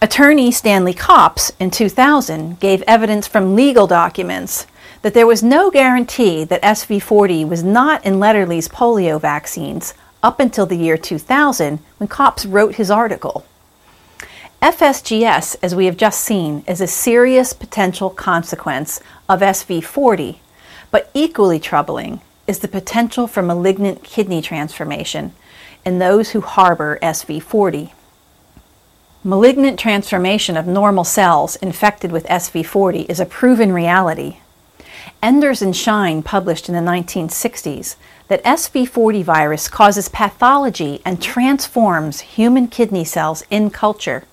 Attorney 0.01 0.51
Stanley 0.51 0.93
Kops 0.93 1.51
in 1.59 1.71
2000 1.71 2.59
gave 2.59 2.81
evidence 2.83 3.27
from 3.27 3.55
legal 3.55 3.87
documents 3.87 4.65
that 5.01 5.13
there 5.13 5.27
was 5.27 5.43
no 5.43 5.71
guarantee 5.71 6.43
that 6.43 6.61
SV40 6.61 7.47
was 7.47 7.63
not 7.63 8.03
in 8.05 8.15
Lederle's 8.15 8.67
polio 8.67 9.19
vaccines 9.19 9.93
up 10.23 10.39
until 10.39 10.65
the 10.65 10.75
year 10.75 10.97
2000 10.97 11.79
when 11.97 12.07
Kops 12.07 12.45
wrote 12.45 12.75
his 12.75 12.91
article. 12.91 13.45
FSGS, 14.61 15.55
as 15.63 15.73
we 15.73 15.87
have 15.87 15.97
just 15.97 16.21
seen, 16.21 16.63
is 16.67 16.81
a 16.81 16.87
serious 16.87 17.51
potential 17.51 18.11
consequence 18.11 19.01
of 19.27 19.39
SV40, 19.39 20.37
but 20.91 21.09
equally 21.15 21.59
troubling 21.59 22.21
is 22.45 22.59
the 22.59 22.67
potential 22.67 23.25
for 23.25 23.41
malignant 23.41 24.03
kidney 24.03 24.39
transformation 24.39 25.33
in 25.83 25.97
those 25.97 26.29
who 26.31 26.41
harbor 26.41 26.99
SV40. 27.01 27.91
Malignant 29.23 29.79
transformation 29.79 30.55
of 30.55 30.67
normal 30.67 31.05
cells 31.05 31.55
infected 31.55 32.11
with 32.11 32.27
SV40 32.27 33.09
is 33.09 33.19
a 33.19 33.25
proven 33.25 33.71
reality. 33.71 34.37
Enders 35.23 35.63
and 35.63 35.73
Shein 35.73 36.23
published 36.23 36.69
in 36.69 36.75
the 36.75 36.81
1960s 36.81 37.95
that 38.27 38.43
SV40 38.43 39.23
virus 39.23 39.67
causes 39.67 40.07
pathology 40.07 41.01
and 41.03 41.19
transforms 41.19 42.21
human 42.21 42.67
kidney 42.67 43.03
cells 43.03 43.43
in 43.49 43.71
culture. 43.71 44.23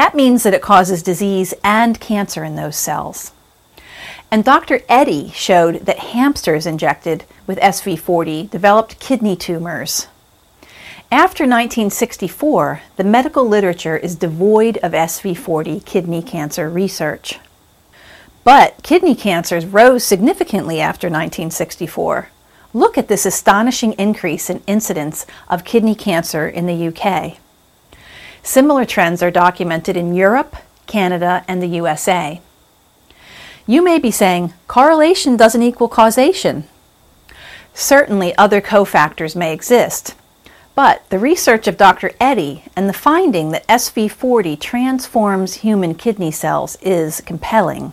That 0.00 0.14
means 0.14 0.44
that 0.44 0.54
it 0.54 0.62
causes 0.62 1.02
disease 1.02 1.52
and 1.62 2.00
cancer 2.00 2.42
in 2.42 2.56
those 2.56 2.74
cells. 2.74 3.32
And 4.30 4.42
Dr. 4.42 4.80
Eddy 4.88 5.30
showed 5.34 5.84
that 5.84 5.98
hamsters 5.98 6.64
injected 6.64 7.26
with 7.46 7.58
SV40 7.58 8.48
developed 8.48 8.98
kidney 8.98 9.36
tumors. 9.36 10.06
After 11.12 11.44
1964, 11.44 12.80
the 12.96 13.04
medical 13.04 13.46
literature 13.46 13.98
is 13.98 14.16
devoid 14.16 14.78
of 14.78 14.92
SV40 14.92 15.84
kidney 15.84 16.22
cancer 16.22 16.70
research. 16.70 17.38
But 18.42 18.82
kidney 18.82 19.14
cancers 19.14 19.66
rose 19.66 20.02
significantly 20.02 20.80
after 20.80 21.08
1964. 21.08 22.30
Look 22.72 22.96
at 22.96 23.08
this 23.08 23.26
astonishing 23.26 23.92
increase 23.98 24.48
in 24.48 24.62
incidence 24.66 25.26
of 25.50 25.66
kidney 25.66 25.94
cancer 25.94 26.48
in 26.48 26.64
the 26.64 26.88
UK. 26.88 27.36
Similar 28.42 28.84
trends 28.84 29.22
are 29.22 29.30
documented 29.30 29.96
in 29.96 30.14
Europe, 30.14 30.56
Canada, 30.86 31.44
and 31.46 31.62
the 31.62 31.68
USA. 31.68 32.40
You 33.66 33.82
may 33.82 33.98
be 33.98 34.10
saying, 34.10 34.52
correlation 34.66 35.36
doesn't 35.36 35.62
equal 35.62 35.88
causation. 35.88 36.64
Certainly, 37.74 38.36
other 38.36 38.60
cofactors 38.60 39.36
may 39.36 39.52
exist, 39.52 40.14
but 40.74 41.08
the 41.10 41.18
research 41.18 41.68
of 41.68 41.76
Dr. 41.76 42.12
Eddy 42.18 42.64
and 42.74 42.88
the 42.88 42.94
finding 42.94 43.50
that 43.50 43.66
SV40 43.68 44.58
transforms 44.58 45.56
human 45.56 45.94
kidney 45.94 46.30
cells 46.30 46.76
is 46.82 47.20
compelling. 47.20 47.92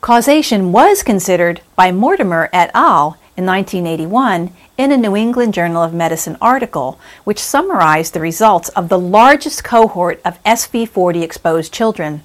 Causation 0.00 0.72
was 0.72 1.02
considered 1.02 1.60
by 1.76 1.92
Mortimer 1.92 2.48
et 2.52 2.70
al. 2.74 3.16
In 3.40 3.46
1981 3.46 4.52
in 4.76 4.92
a 4.92 4.98
New 4.98 5.16
England 5.16 5.54
Journal 5.54 5.82
of 5.82 5.94
Medicine 5.94 6.36
article, 6.42 7.00
which 7.24 7.40
summarized 7.40 8.12
the 8.12 8.20
results 8.20 8.68
of 8.70 8.90
the 8.90 8.98
largest 8.98 9.64
cohort 9.64 10.20
of 10.26 10.42
SV40 10.44 11.22
exposed 11.22 11.72
children. 11.72 12.22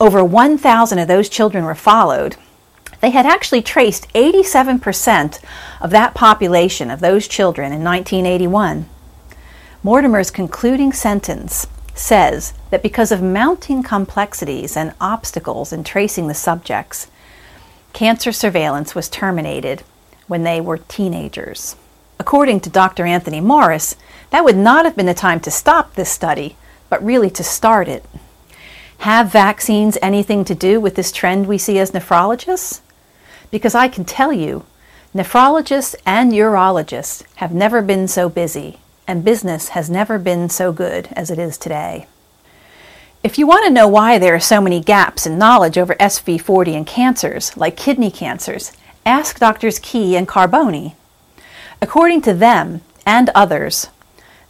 Over 0.00 0.24
1,000 0.24 0.98
of 0.98 1.06
those 1.06 1.28
children 1.28 1.64
were 1.64 1.76
followed. 1.76 2.34
They 3.00 3.10
had 3.10 3.26
actually 3.26 3.62
traced 3.62 4.12
87% 4.12 5.38
of 5.80 5.90
that 5.90 6.14
population 6.14 6.90
of 6.90 6.98
those 6.98 7.28
children 7.28 7.72
in 7.72 7.84
1981. 7.84 8.88
Mortimer's 9.84 10.32
concluding 10.32 10.92
sentence 10.92 11.68
says 11.94 12.54
that 12.70 12.82
because 12.82 13.12
of 13.12 13.22
mounting 13.22 13.84
complexities 13.84 14.76
and 14.76 14.94
obstacles 15.00 15.72
in 15.72 15.84
tracing 15.84 16.26
the 16.26 16.34
subjects, 16.34 17.06
cancer 17.92 18.32
surveillance 18.32 18.96
was 18.96 19.08
terminated 19.08 19.84
when 20.30 20.44
they 20.44 20.60
were 20.60 20.78
teenagers. 20.78 21.74
According 22.20 22.60
to 22.60 22.70
Dr. 22.70 23.04
Anthony 23.04 23.40
Morris, 23.40 23.96
that 24.30 24.44
would 24.44 24.56
not 24.56 24.84
have 24.84 24.94
been 24.94 25.06
the 25.06 25.12
time 25.12 25.40
to 25.40 25.50
stop 25.50 25.94
this 25.94 26.08
study, 26.08 26.54
but 26.88 27.04
really 27.04 27.30
to 27.30 27.42
start 27.42 27.88
it. 27.88 28.04
Have 28.98 29.32
vaccines 29.32 29.98
anything 30.00 30.44
to 30.44 30.54
do 30.54 30.78
with 30.78 30.94
this 30.94 31.10
trend 31.10 31.48
we 31.48 31.58
see 31.58 31.80
as 31.80 31.90
nephrologists? 31.90 32.80
Because 33.50 33.74
I 33.74 33.88
can 33.88 34.04
tell 34.04 34.32
you, 34.32 34.64
nephrologists 35.12 35.96
and 36.06 36.30
urologists 36.30 37.24
have 37.36 37.52
never 37.52 37.82
been 37.82 38.06
so 38.06 38.28
busy, 38.28 38.78
and 39.08 39.24
business 39.24 39.70
has 39.70 39.90
never 39.90 40.16
been 40.16 40.48
so 40.48 40.72
good 40.72 41.08
as 41.16 41.32
it 41.32 41.40
is 41.40 41.58
today. 41.58 42.06
If 43.24 43.36
you 43.36 43.48
want 43.48 43.64
to 43.64 43.72
know 43.72 43.88
why 43.88 44.18
there 44.18 44.36
are 44.36 44.40
so 44.40 44.60
many 44.60 44.80
gaps 44.80 45.26
in 45.26 45.38
knowledge 45.38 45.76
over 45.76 45.96
SV40 45.96 46.76
and 46.76 46.86
cancers, 46.86 47.56
like 47.56 47.76
kidney 47.76 48.12
cancers, 48.12 48.70
Ask 49.06 49.38
Doctors 49.38 49.78
Key 49.78 50.14
and 50.14 50.28
Carbone. 50.28 50.94
According 51.80 52.20
to 52.22 52.34
them 52.34 52.82
and 53.06 53.30
others, 53.34 53.88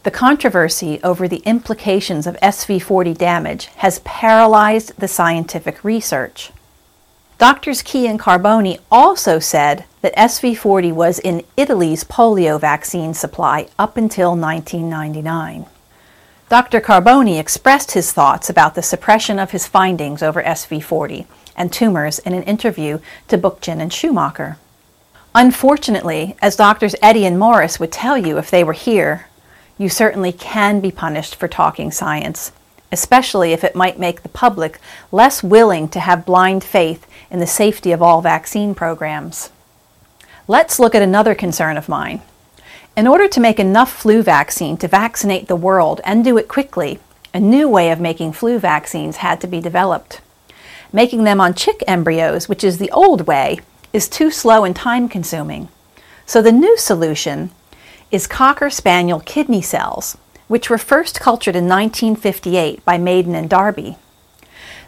the 0.03 0.11
controversy 0.11 0.99
over 1.05 1.29
the 1.29 1.43
implications 1.47 2.27
of 2.27 2.37
SV40 2.41 3.17
damage 3.17 3.67
has 3.77 4.01
paralyzed 4.01 4.99
the 4.99 5.07
scientific 5.07 5.85
research. 5.85 6.51
Doctors 7.39 7.81
Key 7.81 8.09
and 8.09 8.19
Carbone 8.19 8.81
also 8.91 9.39
said 9.39 9.85
that 10.03 10.17
SV40 10.17 10.93
was 10.93 11.21
in 11.21 11.45
Italy's 11.57 12.03
polio 12.03 12.61
vaccine 12.61 13.15
supply 13.15 13.69
up 13.79 13.97
until 13.97 14.31
1999. 14.31 15.67
Dr. 16.49 16.81
Carbone 16.81 17.39
expressed 17.39 17.93
his 17.93 18.13
thoughts 18.13 18.51
about 18.51 18.75
the 18.75 18.83
suppression 18.83 19.39
of 19.39 19.53
his 19.53 19.69
findings 19.69 20.25
over 20.25 20.43
SV40 20.43 21.27
and 21.57 21.73
tumors 21.73 22.19
in 22.21 22.33
an 22.35 22.43
interview 22.45 22.99
to 23.29 23.39
Bookchin 23.39 23.81
and 23.81 23.93
Schumacher. 23.93 24.57
Unfortunately, 25.35 26.37
as 26.43 26.57
doctors 26.57 26.97
Eddy 27.01 27.25
and 27.25 27.39
Morris 27.39 27.79
would 27.79 27.93
tell 27.93 28.19
you 28.19 28.39
if 28.39 28.51
they 28.51 28.65
were 28.65 28.73
here, 28.73 29.27
you 29.79 29.89
certainly 29.89 30.33
can 30.33 30.81
be 30.81 30.91
punished 30.91 31.35
for 31.35 31.49
talking 31.49 31.91
science, 31.91 32.53
especially 32.93 33.53
if 33.53 33.63
it 33.63 33.77
might 33.77 33.99
make 33.99 34.23
the 34.23 34.29
public 34.29 34.81
less 35.13 35.43
willing 35.43 35.89
to 35.89 36.01
have 36.01 36.27
blind 36.27 36.65
faith 36.65 37.07
in 37.31 37.39
the 37.39 37.47
safety 37.47 37.93
of 37.93 38.03
all 38.03 38.21
vaccine 38.21 38.75
programs. 38.75 39.51
Let's 40.49 40.81
look 40.81 40.95
at 40.95 41.03
another 41.03 41.35
concern 41.35 41.77
of 41.77 41.89
mine. 41.89 42.23
In 42.97 43.07
order 43.07 43.29
to 43.29 43.41
make 43.41 43.61
enough 43.61 43.93
flu 43.93 44.21
vaccine 44.21 44.77
to 44.79 44.89
vaccinate 44.89 45.47
the 45.47 45.55
world 45.55 46.01
and 46.05 46.25
do 46.25 46.37
it 46.37 46.49
quickly, 46.49 46.99
a 47.33 47.39
new 47.39 47.69
way 47.69 47.93
of 47.93 48.01
making 48.01 48.33
flu 48.33 48.59
vaccines 48.59 49.19
had 49.19 49.41
to 49.41 49.47
be 49.47 49.61
developed. 49.61 50.21
Making 50.93 51.25
them 51.25 51.41
on 51.41 51.55
chick 51.55 51.83
embryos, 51.87 52.49
which 52.49 52.65
is 52.65 52.79
the 52.79 52.91
old 52.91 53.27
way, 53.27 53.61
is 53.93 54.09
too 54.09 54.31
slow 54.31 54.65
and 54.65 54.75
time 54.75 55.09
consuming. 55.09 55.69
So 56.27 56.43
the 56.43 56.53
new 56.53 56.77
solution 56.77 57.51
is 58.11 58.27
Cocker 58.27 58.71
Spaniel 58.71 59.21
kidney 59.21 59.63
cells, 59.63 60.17
which 60.49 60.69
were 60.69 60.79
first 60.79 61.21
cultured 61.21 61.55
in 61.55 61.69
1958 61.69 62.85
by 62.85 62.99
Madin 62.99 63.35
and 63.35 63.49
Darby. 63.49 63.97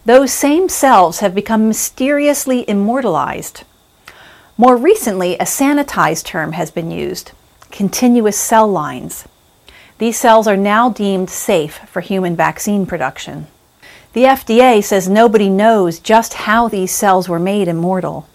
Those 0.05 0.33
same 0.33 0.69
cells 0.69 1.21
have 1.21 1.35
become 1.35 1.69
mysteriously 1.69 2.69
immortalized. 2.69 3.63
More 4.57 4.77
recently, 4.77 5.35
a 5.37 5.45
sanitized 5.45 6.25
term 6.25 6.53
has 6.53 6.71
been 6.71 6.91
used 6.91 7.33
continuous 7.71 8.37
cell 8.37 8.69
lines. 8.69 9.27
These 9.99 10.19
cells 10.19 10.47
are 10.47 10.57
now 10.57 10.91
deemed 10.91 11.31
safe 11.31 11.79
for 11.87 12.01
human 12.01 12.37
vaccine 12.37 12.85
production. 12.85 13.47
The 14.13 14.25
FDA 14.25 14.85
says 14.85 15.09
nobody 15.09 15.49
knows 15.49 15.99
just 15.99 16.35
how 16.35 16.69
these 16.69 16.93
cells 16.93 17.29
were 17.29 17.39
made 17.39 17.67
immortal. 17.67 18.29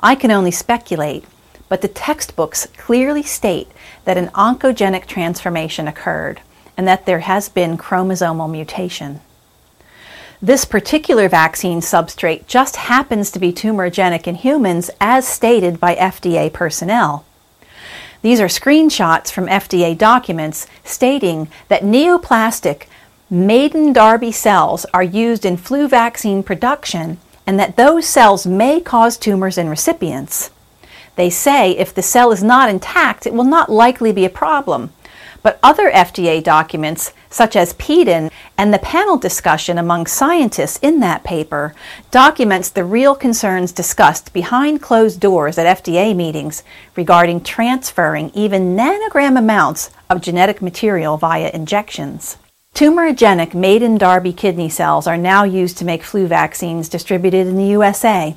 I 0.00 0.16
can 0.16 0.32
only 0.32 0.50
speculate, 0.50 1.24
but 1.68 1.82
the 1.82 1.88
textbooks 1.88 2.66
clearly 2.76 3.22
state 3.22 3.68
that 4.04 4.18
an 4.18 4.28
oncogenic 4.28 5.06
transformation 5.06 5.86
occurred 5.86 6.40
and 6.76 6.88
that 6.88 7.06
there 7.06 7.20
has 7.20 7.48
been 7.48 7.78
chromosomal 7.78 8.50
mutation. 8.50 9.20
This 10.42 10.64
particular 10.64 11.28
vaccine 11.28 11.80
substrate 11.80 12.48
just 12.48 12.76
happens 12.76 13.30
to 13.30 13.38
be 13.38 13.52
tumorigenic 13.52 14.26
in 14.26 14.34
humans 14.34 14.90
as 15.00 15.26
stated 15.26 15.78
by 15.78 15.94
FDA 15.94 16.52
personnel. 16.52 17.24
These 18.20 18.40
are 18.40 18.46
screenshots 18.46 19.30
from 19.30 19.46
FDA 19.46 19.96
documents 19.96 20.66
stating 20.82 21.48
that 21.68 21.82
neoplastic 21.82 22.86
Madin 23.32 23.94
Darby 23.94 24.30
cells 24.30 24.84
are 24.92 25.02
used 25.02 25.46
in 25.46 25.56
flu 25.56 25.88
vaccine 25.88 26.42
production 26.42 27.16
and 27.46 27.58
that 27.58 27.76
those 27.76 28.06
cells 28.06 28.46
may 28.46 28.82
cause 28.82 29.16
tumors 29.16 29.56
in 29.56 29.70
recipients. 29.70 30.50
They 31.16 31.30
say 31.30 31.70
if 31.72 31.94
the 31.94 32.02
cell 32.02 32.32
is 32.32 32.42
not 32.42 32.68
intact, 32.68 33.26
it 33.26 33.32
will 33.32 33.44
not 33.44 33.72
likely 33.72 34.12
be 34.12 34.26
a 34.26 34.30
problem. 34.30 34.92
But 35.42 35.58
other 35.62 35.90
FDA 35.90 36.42
documents, 36.42 37.12
such 37.30 37.56
as 37.56 37.72
PEDIN 37.74 38.30
and 38.58 38.74
the 38.74 38.78
panel 38.78 39.16
discussion 39.16 39.78
among 39.78 40.06
scientists 40.06 40.78
in 40.82 41.00
that 41.00 41.24
paper, 41.24 41.74
documents 42.10 42.68
the 42.68 42.84
real 42.84 43.14
concerns 43.14 43.72
discussed 43.72 44.34
behind 44.34 44.82
closed 44.82 45.20
doors 45.20 45.56
at 45.56 45.82
FDA 45.82 46.14
meetings 46.14 46.62
regarding 46.94 47.42
transferring 47.42 48.30
even 48.34 48.76
nanogram 48.76 49.38
amounts 49.38 49.90
of 50.10 50.20
genetic 50.20 50.60
material 50.60 51.16
via 51.16 51.50
injections. 51.54 52.36
Tumorigenic 52.74 53.52
Madin 53.52 53.98
Darby 53.98 54.32
kidney 54.32 54.68
cells 54.68 55.06
are 55.06 55.16
now 55.16 55.44
used 55.44 55.78
to 55.78 55.84
make 55.84 56.02
flu 56.02 56.26
vaccines 56.26 56.88
distributed 56.88 57.46
in 57.46 57.54
the 57.54 57.66
USA, 57.66 58.34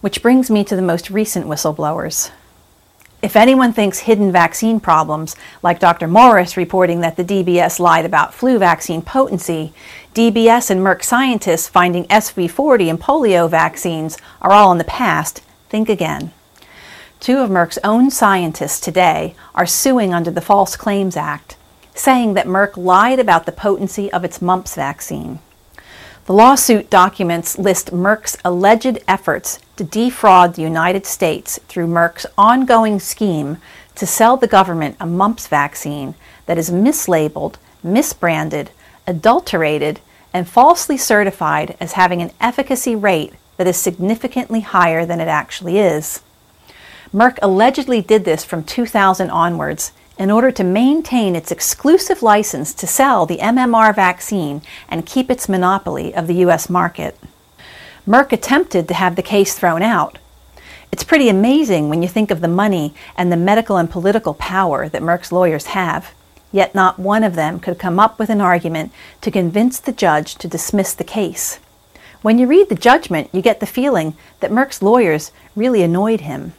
which 0.00 0.22
brings 0.22 0.50
me 0.50 0.64
to 0.64 0.74
the 0.74 0.80
most 0.80 1.10
recent 1.10 1.44
whistleblowers. 1.44 2.30
If 3.20 3.36
anyone 3.36 3.74
thinks 3.74 3.98
hidden 3.98 4.32
vaccine 4.32 4.80
problems, 4.80 5.36
like 5.62 5.80
Dr. 5.80 6.08
Morris 6.08 6.56
reporting 6.56 7.00
that 7.00 7.16
the 7.18 7.24
DBS 7.24 7.78
lied 7.78 8.06
about 8.06 8.32
flu 8.32 8.58
vaccine 8.58 9.02
potency, 9.02 9.74
DBS 10.14 10.70
and 10.70 10.80
Merck 10.80 11.04
scientists 11.04 11.68
finding 11.68 12.04
SV40 12.04 12.88
and 12.88 12.98
polio 12.98 13.50
vaccines 13.50 14.16
are 14.40 14.52
all 14.52 14.72
in 14.72 14.78
the 14.78 14.84
past, 14.84 15.42
think 15.68 15.90
again. 15.90 16.32
Two 17.20 17.40
of 17.40 17.50
Merck's 17.50 17.78
own 17.84 18.10
scientists 18.10 18.80
today 18.80 19.34
are 19.54 19.66
suing 19.66 20.14
under 20.14 20.30
the 20.30 20.40
False 20.40 20.74
Claims 20.74 21.18
Act 21.18 21.57
saying 21.98 22.34
that 22.34 22.46
Merck 22.46 22.76
lied 22.76 23.18
about 23.18 23.46
the 23.46 23.52
potency 23.52 24.10
of 24.12 24.24
its 24.24 24.40
mumps 24.40 24.74
vaccine. 24.74 25.40
The 26.26 26.34
lawsuit 26.34 26.90
documents 26.90 27.58
list 27.58 27.90
Merck's 27.90 28.36
alleged 28.44 28.98
efforts 29.08 29.58
to 29.76 29.84
defraud 29.84 30.54
the 30.54 30.62
United 30.62 31.06
States 31.06 31.58
through 31.68 31.86
Merck's 31.86 32.26
ongoing 32.36 33.00
scheme 33.00 33.58
to 33.94 34.06
sell 34.06 34.36
the 34.36 34.46
government 34.46 34.96
a 35.00 35.06
mumps 35.06 35.46
vaccine 35.46 36.14
that 36.46 36.58
is 36.58 36.70
mislabeled, 36.70 37.54
misbranded, 37.84 38.68
adulterated, 39.06 40.00
and 40.32 40.48
falsely 40.48 40.96
certified 40.96 41.76
as 41.80 41.92
having 41.92 42.20
an 42.20 42.30
efficacy 42.40 42.94
rate 42.94 43.32
that 43.56 43.66
is 43.66 43.76
significantly 43.76 44.60
higher 44.60 45.06
than 45.06 45.20
it 45.20 45.28
actually 45.28 45.78
is. 45.78 46.20
Merck 47.12 47.38
allegedly 47.40 48.02
did 48.02 48.24
this 48.24 48.44
from 48.44 48.62
2000 48.62 49.30
onwards 49.30 49.92
in 50.18 50.30
order 50.30 50.50
to 50.50 50.64
maintain 50.64 51.36
its 51.36 51.52
exclusive 51.52 52.22
license 52.22 52.74
to 52.74 52.86
sell 52.86 53.24
the 53.24 53.38
MMR 53.38 53.94
vaccine 53.94 54.62
and 54.88 55.06
keep 55.06 55.30
its 55.30 55.48
monopoly 55.48 56.14
of 56.14 56.26
the 56.26 56.34
U.S. 56.36 56.68
market. 56.68 57.18
Merck 58.06 58.32
attempted 58.32 58.88
to 58.88 58.94
have 58.94 59.16
the 59.16 59.22
case 59.22 59.54
thrown 59.56 59.82
out. 59.82 60.18
It's 60.90 61.04
pretty 61.04 61.28
amazing 61.28 61.88
when 61.88 62.02
you 62.02 62.08
think 62.08 62.30
of 62.30 62.40
the 62.40 62.48
money 62.48 62.94
and 63.16 63.30
the 63.30 63.36
medical 63.36 63.76
and 63.76 63.90
political 63.90 64.34
power 64.34 64.88
that 64.88 65.02
Merck's 65.02 65.30
lawyers 65.30 65.66
have, 65.66 66.14
yet 66.50 66.74
not 66.74 66.98
one 66.98 67.22
of 67.22 67.34
them 67.34 67.60
could 67.60 67.78
come 67.78 68.00
up 68.00 68.18
with 68.18 68.30
an 68.30 68.40
argument 68.40 68.90
to 69.20 69.30
convince 69.30 69.78
the 69.78 69.92
judge 69.92 70.34
to 70.36 70.48
dismiss 70.48 70.94
the 70.94 71.04
case. 71.04 71.60
When 72.22 72.38
you 72.38 72.46
read 72.46 72.68
the 72.68 72.74
judgment, 72.74 73.28
you 73.32 73.42
get 73.42 73.60
the 73.60 73.66
feeling 73.66 74.16
that 74.40 74.50
Merck's 74.50 74.82
lawyers 74.82 75.30
really 75.54 75.82
annoyed 75.82 76.22
him. 76.22 76.54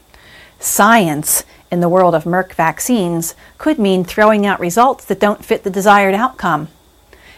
Science 0.60 1.44
in 1.72 1.80
the 1.80 1.90
world 1.90 2.16
of 2.16 2.24
Merck 2.24 2.54
vaccines 2.54 3.36
could 3.58 3.80
mean 3.80 4.04
throwing 4.04 4.46
out 4.46 4.60
results 4.60 5.06
that 5.06 5.20
don't 5.20 5.46
fit 5.46 5.64
the 5.64 5.70
desired 5.70 6.16
outcome. 6.16 6.70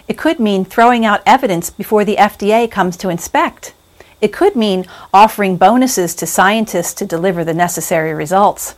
It 0.08 0.18
could 0.18 0.40
mean 0.40 0.66
throwing 0.66 1.06
out 1.06 1.22
evidence 1.26 1.70
before 1.70 2.04
the 2.06 2.16
FDA 2.16 2.70
comes 2.70 2.98
to 2.98 3.10
inspect. 3.10 3.74
It 4.20 4.34
could 4.34 4.56
mean 4.56 4.86
offering 5.14 5.58
bonuses 5.58 6.14
to 6.16 6.28
scientists 6.28 6.94
to 6.96 7.06
deliver 7.06 7.44
the 7.44 7.54
necessary 7.54 8.14
results. 8.14 8.76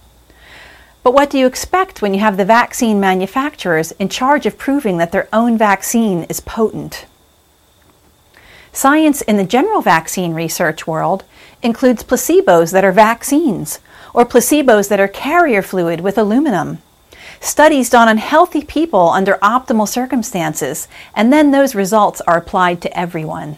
But 1.03 1.13
what 1.13 1.29
do 1.29 1.37
you 1.37 1.47
expect 1.47 2.01
when 2.01 2.13
you 2.13 2.21
have 2.21 2.37
the 2.37 2.45
vaccine 2.45 2.99
manufacturers 2.99 3.91
in 3.93 4.07
charge 4.07 4.45
of 4.45 4.57
proving 4.57 4.97
that 4.97 5.11
their 5.11 5.27
own 5.33 5.57
vaccine 5.57 6.23
is 6.23 6.39
potent? 6.39 7.05
Science 8.71 9.21
in 9.21 9.37
the 9.37 9.43
general 9.43 9.81
vaccine 9.81 10.33
research 10.33 10.87
world 10.87 11.25
includes 11.61 12.03
placebos 12.03 12.71
that 12.71 12.85
are 12.85 12.91
vaccines, 12.91 13.79
or 14.13 14.25
placebos 14.25 14.89
that 14.89 14.99
are 14.99 15.07
carrier 15.07 15.61
fluid 15.61 16.01
with 16.01 16.17
aluminum. 16.17 16.79
Studies 17.39 17.89
done 17.89 18.07
on 18.07 18.17
healthy 18.17 18.63
people 18.63 19.09
under 19.09 19.33
optimal 19.41 19.87
circumstances, 19.87 20.87
and 21.13 21.33
then 21.33 21.51
those 21.51 21.75
results 21.75 22.21
are 22.21 22.37
applied 22.37 22.81
to 22.81 22.97
everyone. 22.97 23.57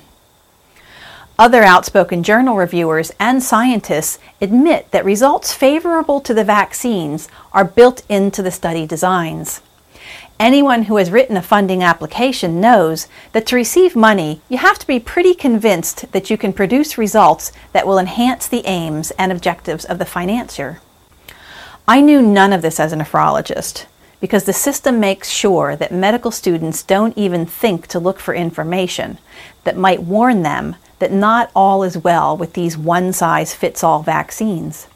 Other 1.37 1.63
outspoken 1.63 2.23
journal 2.23 2.55
reviewers 2.55 3.11
and 3.19 3.43
scientists 3.43 4.17
admit 4.39 4.89
that 4.91 5.03
results 5.03 5.53
favorable 5.53 6.21
to 6.21 6.33
the 6.33 6.45
vaccines 6.45 7.27
are 7.51 7.65
built 7.65 8.03
into 8.07 8.41
the 8.41 8.51
study 8.51 8.87
designs. 8.87 9.61
Anyone 10.39 10.83
who 10.83 10.97
has 10.97 11.11
written 11.11 11.37
a 11.37 11.41
funding 11.41 11.81
application 11.81 12.59
knows 12.59 13.07
that 13.31 13.45
to 13.47 13.55
receive 13.55 13.95
money, 13.95 14.41
you 14.49 14.57
have 14.57 14.77
to 14.79 14.87
be 14.87 14.99
pretty 14.99 15.33
convinced 15.33 16.11
that 16.11 16.29
you 16.29 16.37
can 16.37 16.51
produce 16.51 16.97
results 16.97 17.53
that 17.71 17.87
will 17.87 17.97
enhance 17.97 18.45
the 18.45 18.65
aims 18.65 19.11
and 19.11 19.31
objectives 19.31 19.85
of 19.85 19.97
the 19.97 20.05
financier. 20.05 20.81
I 21.87 22.01
knew 22.01 22.21
none 22.21 22.51
of 22.51 22.61
this 22.61 22.81
as 22.81 22.91
a 22.91 22.97
nephrologist 22.97 23.85
because 24.19 24.43
the 24.43 24.51
system 24.51 24.99
makes 24.99 25.29
sure 25.29 25.75
that 25.77 25.93
medical 25.93 26.31
students 26.31 26.83
don't 26.83 27.17
even 27.17 27.45
think 27.45 27.87
to 27.87 27.99
look 27.99 28.19
for 28.19 28.33
information 28.33 29.19
that 29.63 29.77
might 29.77 30.03
warn 30.03 30.43
them 30.43 30.75
that 30.99 31.13
not 31.13 31.49
all 31.55 31.81
is 31.81 31.97
well 31.97 32.35
with 32.35 32.53
these 32.53 32.77
one 32.77 33.13
size 33.13 33.53
fits 33.53 33.85
all 33.85 34.03
vaccines. 34.03 34.87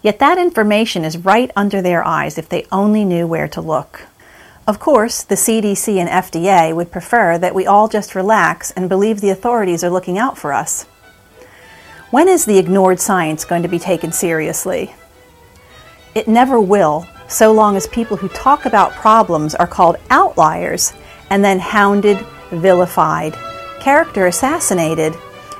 Yet 0.00 0.18
that 0.20 0.38
information 0.38 1.04
is 1.04 1.18
right 1.18 1.50
under 1.54 1.82
their 1.82 2.02
eyes 2.04 2.38
if 2.38 2.48
they 2.48 2.66
only 2.72 3.04
knew 3.04 3.26
where 3.26 3.48
to 3.48 3.60
look. 3.60 4.02
Of 4.66 4.80
course, 4.80 5.22
the 5.22 5.34
CDC 5.34 5.98
and 5.98 6.08
FDA 6.08 6.74
would 6.74 6.90
prefer 6.90 7.36
that 7.36 7.54
we 7.54 7.66
all 7.66 7.86
just 7.86 8.14
relax 8.14 8.70
and 8.70 8.88
believe 8.88 9.20
the 9.20 9.28
authorities 9.28 9.84
are 9.84 9.90
looking 9.90 10.16
out 10.16 10.38
for 10.38 10.54
us. 10.54 10.84
When 12.10 12.28
is 12.28 12.46
the 12.46 12.56
ignored 12.56 12.98
science 12.98 13.44
going 13.44 13.62
to 13.62 13.68
be 13.68 13.78
taken 13.78 14.10
seriously? 14.10 14.94
It 16.14 16.28
never 16.28 16.58
will, 16.58 17.06
so 17.28 17.52
long 17.52 17.76
as 17.76 17.86
people 17.88 18.16
who 18.16 18.28
talk 18.28 18.64
about 18.64 18.92
problems 18.92 19.54
are 19.54 19.66
called 19.66 19.96
outliers 20.08 20.94
and 21.28 21.44
then 21.44 21.58
hounded, 21.58 22.18
vilified, 22.50 23.34
character 23.80 24.28
assassinated, 24.28 25.12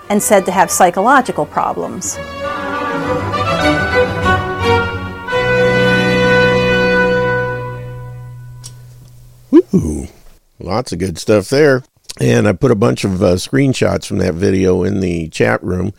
and 0.08 0.22
said 0.22 0.46
to 0.46 0.52
have 0.52 0.70
psychological 0.70 1.44
problems. 1.44 2.16
Ooh, 9.74 10.06
lots 10.60 10.92
of 10.92 11.00
good 11.00 11.18
stuff 11.18 11.48
there. 11.48 11.82
And 12.20 12.46
I 12.46 12.52
put 12.52 12.70
a 12.70 12.76
bunch 12.76 13.04
of 13.04 13.22
uh, 13.22 13.34
screenshots 13.34 14.06
from 14.06 14.18
that 14.18 14.34
video 14.34 14.84
in 14.84 15.00
the 15.00 15.28
chat 15.30 15.60
room, 15.64 15.92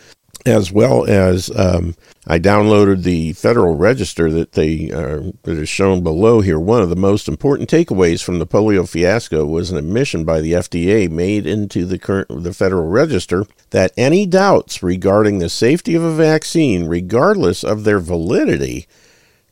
as 0.46 0.72
well 0.72 1.04
as 1.06 1.52
um, 1.58 1.96
I 2.26 2.40
downloaded 2.40 3.04
the 3.04 3.34
Federal 3.34 3.76
Register 3.76 4.32
that 4.32 4.54
they 4.54 4.92
uh, 4.92 5.32
that 5.44 5.58
is 5.58 5.68
shown 5.68 6.04
below 6.04 6.40
here. 6.40 6.58
One 6.58 6.82
of 6.82 6.90
the 6.90 6.96
most 6.96 7.28
important 7.28 7.70
takeaways 7.70 8.24
from 8.24 8.40
the 8.40 8.48
polio 8.48 8.88
fiasco 8.88 9.46
was 9.46 9.72
an 9.72 9.78
admission 9.78 10.24
by 10.24 10.40
the 10.40 10.54
FDA 10.54 11.10
made 11.10 11.46
into 11.46 11.86
the 11.86 12.00
current 12.00 12.30
the 12.30 12.54
Federal 12.54 12.88
Register 12.88 13.46
that 13.72 13.92
any 13.98 14.26
doubts 14.26 14.82
regarding 14.82 15.40
the 15.40 15.50
safety 15.50 15.96
of 15.96 16.04
a 16.04 16.16
vaccine, 16.16 16.88
regardless 16.88 17.62
of 17.62 17.84
their 17.84 18.00
validity, 18.00 18.88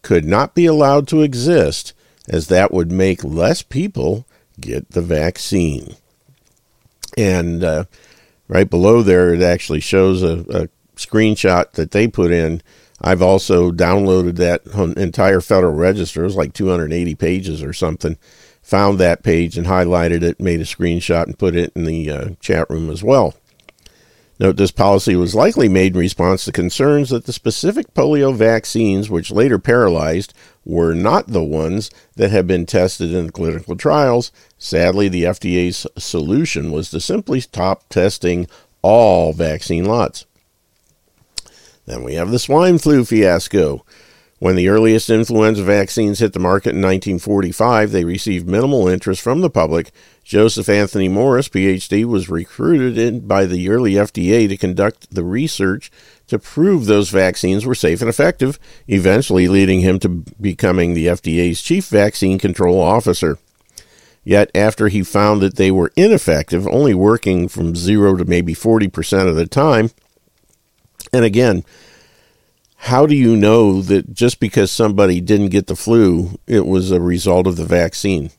could 0.01 0.23
not 0.23 0.55
be 0.55 0.65
allowed 0.65 1.09
to 1.09 1.23
exist 1.23 1.93
as 2.29 2.47
that 2.47 2.71
would 2.71 2.91
make 2.91 3.23
less 3.23 3.61
people 3.61 4.25
get 4.59 4.91
the 4.91 5.01
vaccine. 5.01 5.95
And 7.17 7.63
uh, 7.63 7.85
right 8.47 8.69
below 8.69 9.01
there, 9.01 9.33
it 9.33 9.41
actually 9.41 9.81
shows 9.81 10.23
a, 10.23 10.39
a, 10.49 10.69
screenshot 10.95 11.71
that 11.71 11.89
they 11.89 12.07
put 12.07 12.31
in. 12.31 12.61
I've 13.01 13.21
also 13.23 13.71
downloaded 13.71 14.35
that 14.35 14.65
entire 14.95 15.41
Federal 15.41 15.73
Register. 15.73 16.21
It 16.21 16.25
was 16.25 16.35
like 16.35 16.53
280 16.53 17.15
pages 17.15 17.63
or 17.63 17.73
something. 17.73 18.15
Found 18.61 18.99
that 18.99 19.23
page 19.23 19.57
and 19.57 19.65
highlighted 19.65 20.21
it, 20.21 20.39
made 20.39 20.61
a 20.61 20.65
screenshot, 20.65 21.23
and 21.23 21.37
put 21.37 21.55
it 21.55 21.73
in 21.75 21.85
the 21.85 22.09
uh, 22.09 22.29
chat 22.39 22.69
room 22.69 22.91
as 22.91 23.03
well. 23.03 23.33
Note 24.39 24.55
this 24.55 24.71
policy 24.71 25.15
was 25.15 25.35
likely 25.35 25.67
made 25.67 25.93
in 25.93 25.99
response 25.99 26.45
to 26.45 26.51
concerns 26.51 27.09
that 27.09 27.25
the 27.25 27.33
specific 27.33 27.93
polio 27.93 28.33
vaccines, 28.35 29.09
which 29.09 29.31
later 29.31 29.59
paralyzed, 29.59 30.33
were 30.65 30.93
not 30.93 31.27
the 31.27 31.43
ones 31.43 31.89
that 32.15 32.31
had 32.31 32.47
been 32.47 32.65
tested 32.65 33.13
in 33.13 33.29
clinical 33.31 33.75
trials. 33.75 34.31
Sadly, 34.57 35.09
the 35.09 35.23
FDA's 35.23 35.85
solution 35.97 36.71
was 36.71 36.89
to 36.91 36.99
simply 36.99 37.39
stop 37.39 37.87
testing 37.89 38.47
all 38.81 39.33
vaccine 39.33 39.85
lots. 39.85 40.25
Then 41.85 42.03
we 42.03 42.15
have 42.15 42.31
the 42.31 42.39
swine 42.39 42.77
flu 42.77 43.03
fiasco. 43.03 43.83
When 44.39 44.57
the 44.57 44.67
earliest 44.67 45.09
influenza 45.09 45.63
vaccines 45.63 46.19
hit 46.19 46.33
the 46.33 46.39
market 46.39 46.71
in 46.71 46.81
1945, 46.81 47.91
they 47.91 48.03
received 48.03 48.45
minimal 48.45 48.89
interest 48.89 49.21
from 49.21 49.39
the 49.39 49.49
public. 49.49 49.91
Joseph 50.25 50.67
Anthony 50.67 51.07
Morris, 51.07 51.47
PhD, 51.47 52.03
was 52.03 52.27
recruited 52.27 53.25
by 53.25 53.45
the 53.45 53.69
early 53.69 53.93
FDA 53.93 54.49
to 54.49 54.57
conduct 54.57 55.15
the 55.15 55.23
research 55.23 55.89
to 56.27 56.39
prove 56.39 56.85
those 56.85 57.09
vaccines 57.09 57.65
were 57.65 57.75
safe 57.75 58.01
and 58.01 58.09
effective, 58.09 58.57
eventually 58.87 59.47
leading 59.47 59.81
him 59.81 59.99
to 59.99 60.09
becoming 60.09 60.93
the 60.93 61.07
FDA's 61.07 61.61
chief 61.61 61.87
vaccine 61.87 62.39
control 62.39 62.79
officer. 62.79 63.37
Yet, 64.23 64.49
after 64.55 64.87
he 64.87 65.03
found 65.03 65.41
that 65.41 65.57
they 65.57 65.69
were 65.69 65.91
ineffective, 65.97 66.65
only 66.67 66.93
working 66.93 67.49
from 67.49 67.75
zero 67.75 68.15
to 68.15 68.23
maybe 68.23 68.53
40% 68.53 69.27
of 69.27 69.35
the 69.35 69.45
time, 69.45 69.91
and 71.11 71.25
again, 71.25 71.65
how 72.77 73.05
do 73.05 73.15
you 73.15 73.35
know 73.35 73.81
that 73.81 74.13
just 74.13 74.39
because 74.39 74.71
somebody 74.71 75.19
didn't 75.19 75.49
get 75.49 75.67
the 75.67 75.75
flu, 75.75 76.39
it 76.47 76.65
was 76.65 76.91
a 76.91 77.01
result 77.01 77.47
of 77.47 77.57
the 77.57 77.65
vaccine? 77.65 78.31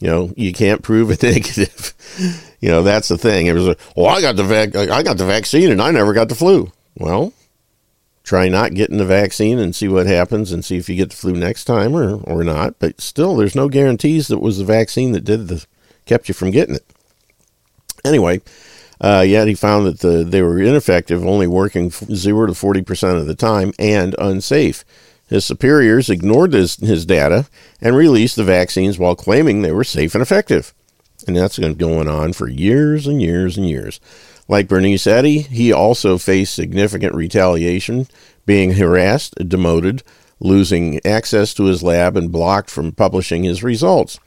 You 0.00 0.08
know, 0.08 0.32
you 0.36 0.52
can't 0.52 0.82
prove 0.82 1.10
a 1.10 1.16
negative. 1.26 1.94
You 2.60 2.68
know, 2.68 2.82
that's 2.82 3.08
the 3.08 3.18
thing. 3.18 3.46
It 3.46 3.54
was, 3.54 3.68
a, 3.68 3.76
well, 3.96 4.06
I 4.06 4.20
got 4.20 4.36
the 4.36 4.44
vac- 4.44 4.76
I 4.76 5.02
got 5.02 5.18
the 5.18 5.26
vaccine 5.26 5.70
and 5.70 5.80
I 5.80 5.90
never 5.90 6.12
got 6.12 6.28
the 6.28 6.34
flu. 6.34 6.72
Well, 6.96 7.32
try 8.24 8.48
not 8.48 8.74
getting 8.74 8.98
the 8.98 9.04
vaccine 9.04 9.58
and 9.58 9.74
see 9.74 9.88
what 9.88 10.06
happens 10.06 10.52
and 10.52 10.64
see 10.64 10.76
if 10.76 10.88
you 10.88 10.96
get 10.96 11.10
the 11.10 11.16
flu 11.16 11.32
next 11.32 11.64
time 11.64 11.94
or, 11.94 12.16
or 12.24 12.44
not. 12.44 12.78
But 12.78 13.00
still, 13.00 13.36
there's 13.36 13.54
no 13.54 13.68
guarantees 13.68 14.28
that 14.28 14.36
it 14.36 14.42
was 14.42 14.58
the 14.58 14.64
vaccine 14.64 15.12
that 15.12 15.24
did 15.24 15.48
the 15.48 15.64
kept 16.04 16.28
you 16.28 16.34
from 16.34 16.50
getting 16.50 16.74
it. 16.74 16.84
Anyway, 18.04 18.40
uh, 19.00 19.24
yet 19.26 19.46
he 19.46 19.54
found 19.54 19.86
that 19.86 20.00
the, 20.00 20.24
they 20.24 20.42
were 20.42 20.60
ineffective, 20.60 21.24
only 21.24 21.46
working 21.46 21.90
0 21.90 22.46
to 22.46 22.52
40% 22.52 23.20
of 23.20 23.26
the 23.26 23.34
time, 23.34 23.72
and 23.78 24.16
unsafe. 24.18 24.84
His 25.28 25.44
superiors 25.44 26.08
ignored 26.08 26.54
his, 26.54 26.76
his 26.76 27.04
data 27.04 27.46
and 27.80 27.94
released 27.94 28.36
the 28.36 28.44
vaccines 28.44 28.98
while 28.98 29.14
claiming 29.14 29.62
they 29.62 29.72
were 29.72 29.84
safe 29.84 30.14
and 30.14 30.22
effective. 30.22 30.74
And 31.28 31.36
that's 31.36 31.58
been 31.58 31.74
going 31.74 32.08
on 32.08 32.32
for 32.32 32.48
years 32.48 33.06
and 33.06 33.20
years 33.20 33.58
and 33.58 33.68
years. 33.68 34.00
Like 34.48 34.66
Bernice 34.66 35.06
Eddy, 35.06 35.40
he 35.40 35.70
also 35.70 36.16
faced 36.16 36.54
significant 36.54 37.14
retaliation, 37.14 38.08
being 38.46 38.72
harassed, 38.72 39.34
demoted, 39.46 40.02
losing 40.40 41.04
access 41.06 41.52
to 41.52 41.64
his 41.64 41.82
lab, 41.82 42.16
and 42.16 42.32
blocked 42.32 42.70
from 42.70 42.92
publishing 42.92 43.44
his 43.44 43.62
results. 43.62 44.18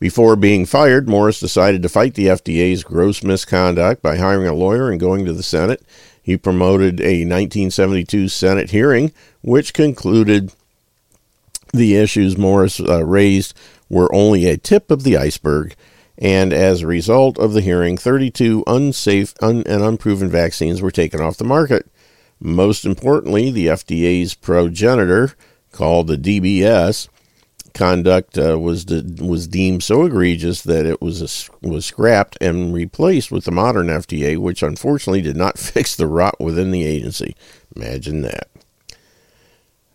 Before 0.00 0.34
being 0.34 0.66
fired, 0.66 1.08
Morris 1.08 1.38
decided 1.38 1.80
to 1.82 1.88
fight 1.88 2.14
the 2.14 2.26
FDA's 2.26 2.82
gross 2.82 3.22
misconduct 3.22 4.02
by 4.02 4.16
hiring 4.16 4.48
a 4.48 4.52
lawyer 4.52 4.90
and 4.90 4.98
going 4.98 5.24
to 5.26 5.32
the 5.32 5.44
Senate. 5.44 5.80
He 6.20 6.36
promoted 6.36 7.00
a 7.00 7.22
1972 7.22 8.28
Senate 8.28 8.70
hearing, 8.70 9.12
which 9.42 9.72
concluded 9.72 10.52
the 11.72 11.94
issues 11.94 12.36
Morris 12.36 12.80
uh, 12.80 13.04
raised 13.04 13.54
were 13.88 14.12
only 14.14 14.46
a 14.46 14.56
tip 14.56 14.90
of 14.90 15.04
the 15.04 15.16
iceberg. 15.16 15.76
And 16.18 16.52
as 16.52 16.80
a 16.82 16.86
result 16.86 17.38
of 17.38 17.52
the 17.52 17.60
hearing, 17.60 17.98
32 17.98 18.64
unsafe 18.66 19.34
un- 19.42 19.64
and 19.66 19.82
unproven 19.82 20.30
vaccines 20.30 20.80
were 20.80 20.90
taken 20.90 21.20
off 21.20 21.36
the 21.36 21.44
market. 21.44 21.86
Most 22.40 22.84
importantly, 22.84 23.50
the 23.50 23.66
FDA's 23.66 24.34
progenitor, 24.34 25.34
called 25.72 26.06
the 26.06 26.16
DBS, 26.16 27.08
conduct 27.76 28.38
uh, 28.38 28.58
was 28.58 28.86
de- 28.86 29.22
was 29.22 29.46
deemed 29.46 29.82
so 29.82 30.06
egregious 30.06 30.62
that 30.62 30.86
it 30.86 31.02
was 31.02 31.20
a, 31.20 31.66
was 31.66 31.84
scrapped 31.84 32.38
and 32.40 32.72
replaced 32.72 33.30
with 33.30 33.44
the 33.44 33.50
modern 33.50 33.88
FDA, 33.88 34.38
which 34.38 34.62
unfortunately 34.62 35.20
did 35.20 35.36
not 35.36 35.58
fix 35.58 35.94
the 35.94 36.06
rot 36.06 36.40
within 36.40 36.70
the 36.70 36.84
agency. 36.84 37.36
Imagine 37.74 38.22
that. 38.22 38.48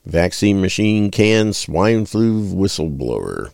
Vaccine 0.05 0.61
machine 0.61 1.11
can 1.11 1.53
swine 1.53 2.05
flu 2.05 2.43
whistleblower, 2.43 3.51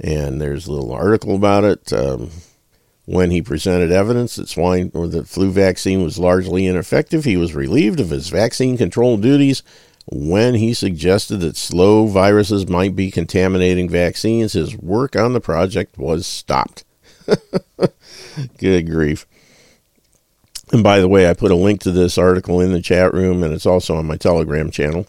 and 0.00 0.40
there's 0.40 0.66
a 0.66 0.72
little 0.72 0.92
article 0.92 1.34
about 1.34 1.64
it. 1.64 1.92
Um, 1.92 2.30
when 3.04 3.30
he 3.30 3.40
presented 3.40 3.90
evidence 3.90 4.36
that 4.36 4.50
swine 4.50 4.90
or 4.92 5.08
the 5.08 5.24
flu 5.24 5.50
vaccine 5.50 6.02
was 6.02 6.18
largely 6.18 6.66
ineffective, 6.66 7.24
he 7.24 7.38
was 7.38 7.54
relieved 7.54 8.00
of 8.00 8.10
his 8.10 8.28
vaccine 8.28 8.76
control 8.76 9.16
duties 9.16 9.62
when 10.10 10.54
he 10.54 10.72
suggested 10.72 11.38
that 11.38 11.56
slow 11.56 12.06
viruses 12.06 12.66
might 12.66 12.96
be 12.96 13.10
contaminating 13.10 13.88
vaccines, 13.88 14.54
his 14.54 14.76
work 14.76 15.14
on 15.14 15.32
the 15.32 15.40
project 15.40 15.98
was 15.98 16.26
stopped. 16.26 16.84
Good 18.58 18.90
grief. 18.90 19.26
And 20.72 20.82
by 20.82 21.00
the 21.00 21.08
way, 21.08 21.28
I 21.28 21.34
put 21.34 21.50
a 21.50 21.56
link 21.56 21.80
to 21.82 21.90
this 21.90 22.16
article 22.16 22.60
in 22.60 22.72
the 22.72 22.80
chat 22.80 23.12
room, 23.12 23.42
and 23.42 23.52
it's 23.52 23.66
also 23.66 23.96
on 23.96 24.06
my 24.06 24.16
Telegram 24.16 24.70
channel. 24.70 25.06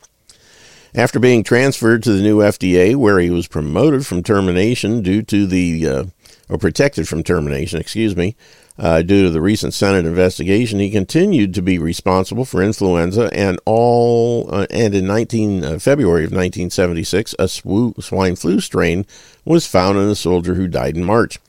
After 0.95 1.19
being 1.19 1.43
transferred 1.43 2.01
to 2.03 2.13
the 2.13 2.23
new 2.23 2.39
FDA, 2.39 2.95
where 2.95 3.19
he 3.19 3.29
was 3.29 3.47
promoted 3.47 4.07
from 4.07 4.23
termination 4.23 5.03
due 5.03 5.21
to 5.23 5.45
the, 5.45 5.87
uh, 5.87 6.05
or 6.49 6.57
protected 6.57 7.07
from 7.07 7.23
termination, 7.23 7.79
excuse 7.79 8.15
me, 8.15 8.35
uh, 8.79 9.03
due 9.03 9.23
to 9.25 9.29
the 9.29 9.41
recent 9.41 9.73
Senate 9.73 10.05
investigation, 10.05 10.79
he 10.79 10.89
continued 10.89 11.53
to 11.53 11.61
be 11.61 11.77
responsible 11.77 12.45
for 12.45 12.63
influenza 12.63 13.29
and 13.33 13.59
all. 13.65 14.49
Uh, 14.51 14.65
and 14.71 14.95
in 14.95 15.05
19 15.05 15.63
uh, 15.63 15.79
February 15.79 16.23
of 16.23 16.31
1976, 16.31 17.35
a 17.37 17.47
swine 17.47 18.35
flu 18.35 18.59
strain 18.59 19.05
was 19.45 19.67
found 19.67 19.97
in 19.97 20.09
a 20.09 20.15
soldier 20.15 20.55
who 20.55 20.67
died 20.67 20.95
in 20.95 21.03
March. 21.03 21.39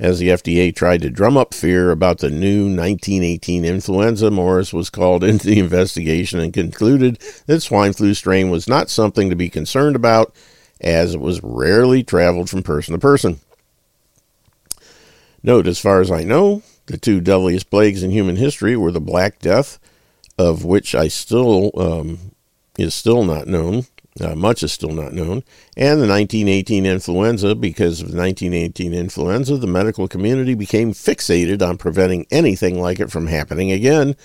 As 0.00 0.18
the 0.18 0.28
FDA 0.28 0.74
tried 0.74 1.02
to 1.02 1.10
drum 1.10 1.36
up 1.36 1.54
fear 1.54 1.92
about 1.92 2.18
the 2.18 2.30
new 2.30 2.64
1918 2.64 3.64
influenza, 3.64 4.30
Morris 4.30 4.72
was 4.72 4.90
called 4.90 5.22
into 5.24 5.46
the 5.46 5.60
investigation 5.60 6.40
and 6.40 6.52
concluded 6.52 7.20
that 7.46 7.60
swine 7.60 7.92
flu 7.92 8.14
strain 8.14 8.50
was 8.50 8.66
not 8.66 8.90
something 8.90 9.30
to 9.30 9.36
be 9.36 9.48
concerned 9.48 9.94
about, 9.94 10.34
as 10.80 11.14
it 11.14 11.20
was 11.20 11.40
rarely 11.42 12.02
traveled 12.02 12.50
from 12.50 12.64
person 12.64 12.92
to 12.92 12.98
person. 12.98 13.38
Note, 15.42 15.68
as 15.68 15.78
far 15.78 16.00
as 16.00 16.10
I 16.10 16.24
know, 16.24 16.62
the 16.86 16.98
two 16.98 17.20
deadliest 17.20 17.70
plagues 17.70 18.02
in 18.02 18.10
human 18.10 18.36
history 18.36 18.76
were 18.76 18.90
the 18.90 19.00
Black 19.00 19.38
Death 19.38 19.78
of 20.40 20.64
which 20.64 20.94
I 20.94 21.08
still 21.08 21.70
um, 21.76 22.32
is 22.78 22.94
still 22.94 23.24
not 23.24 23.46
known. 23.46 23.84
Uh, 24.20 24.34
much 24.34 24.62
is 24.62 24.72
still 24.72 24.90
not 24.90 25.12
known, 25.12 25.42
and 25.76 26.00
the 26.00 26.08
1918 26.08 26.84
influenza. 26.84 27.54
Because 27.54 28.00
of 28.00 28.10
the 28.10 28.18
1918 28.18 28.92
influenza, 28.92 29.56
the 29.56 29.66
medical 29.66 30.08
community 30.08 30.54
became 30.54 30.92
fixated 30.92 31.66
on 31.66 31.78
preventing 31.78 32.26
anything 32.30 32.80
like 32.80 33.00
it 33.00 33.10
from 33.10 33.28
happening 33.28 33.72
again. 33.72 34.16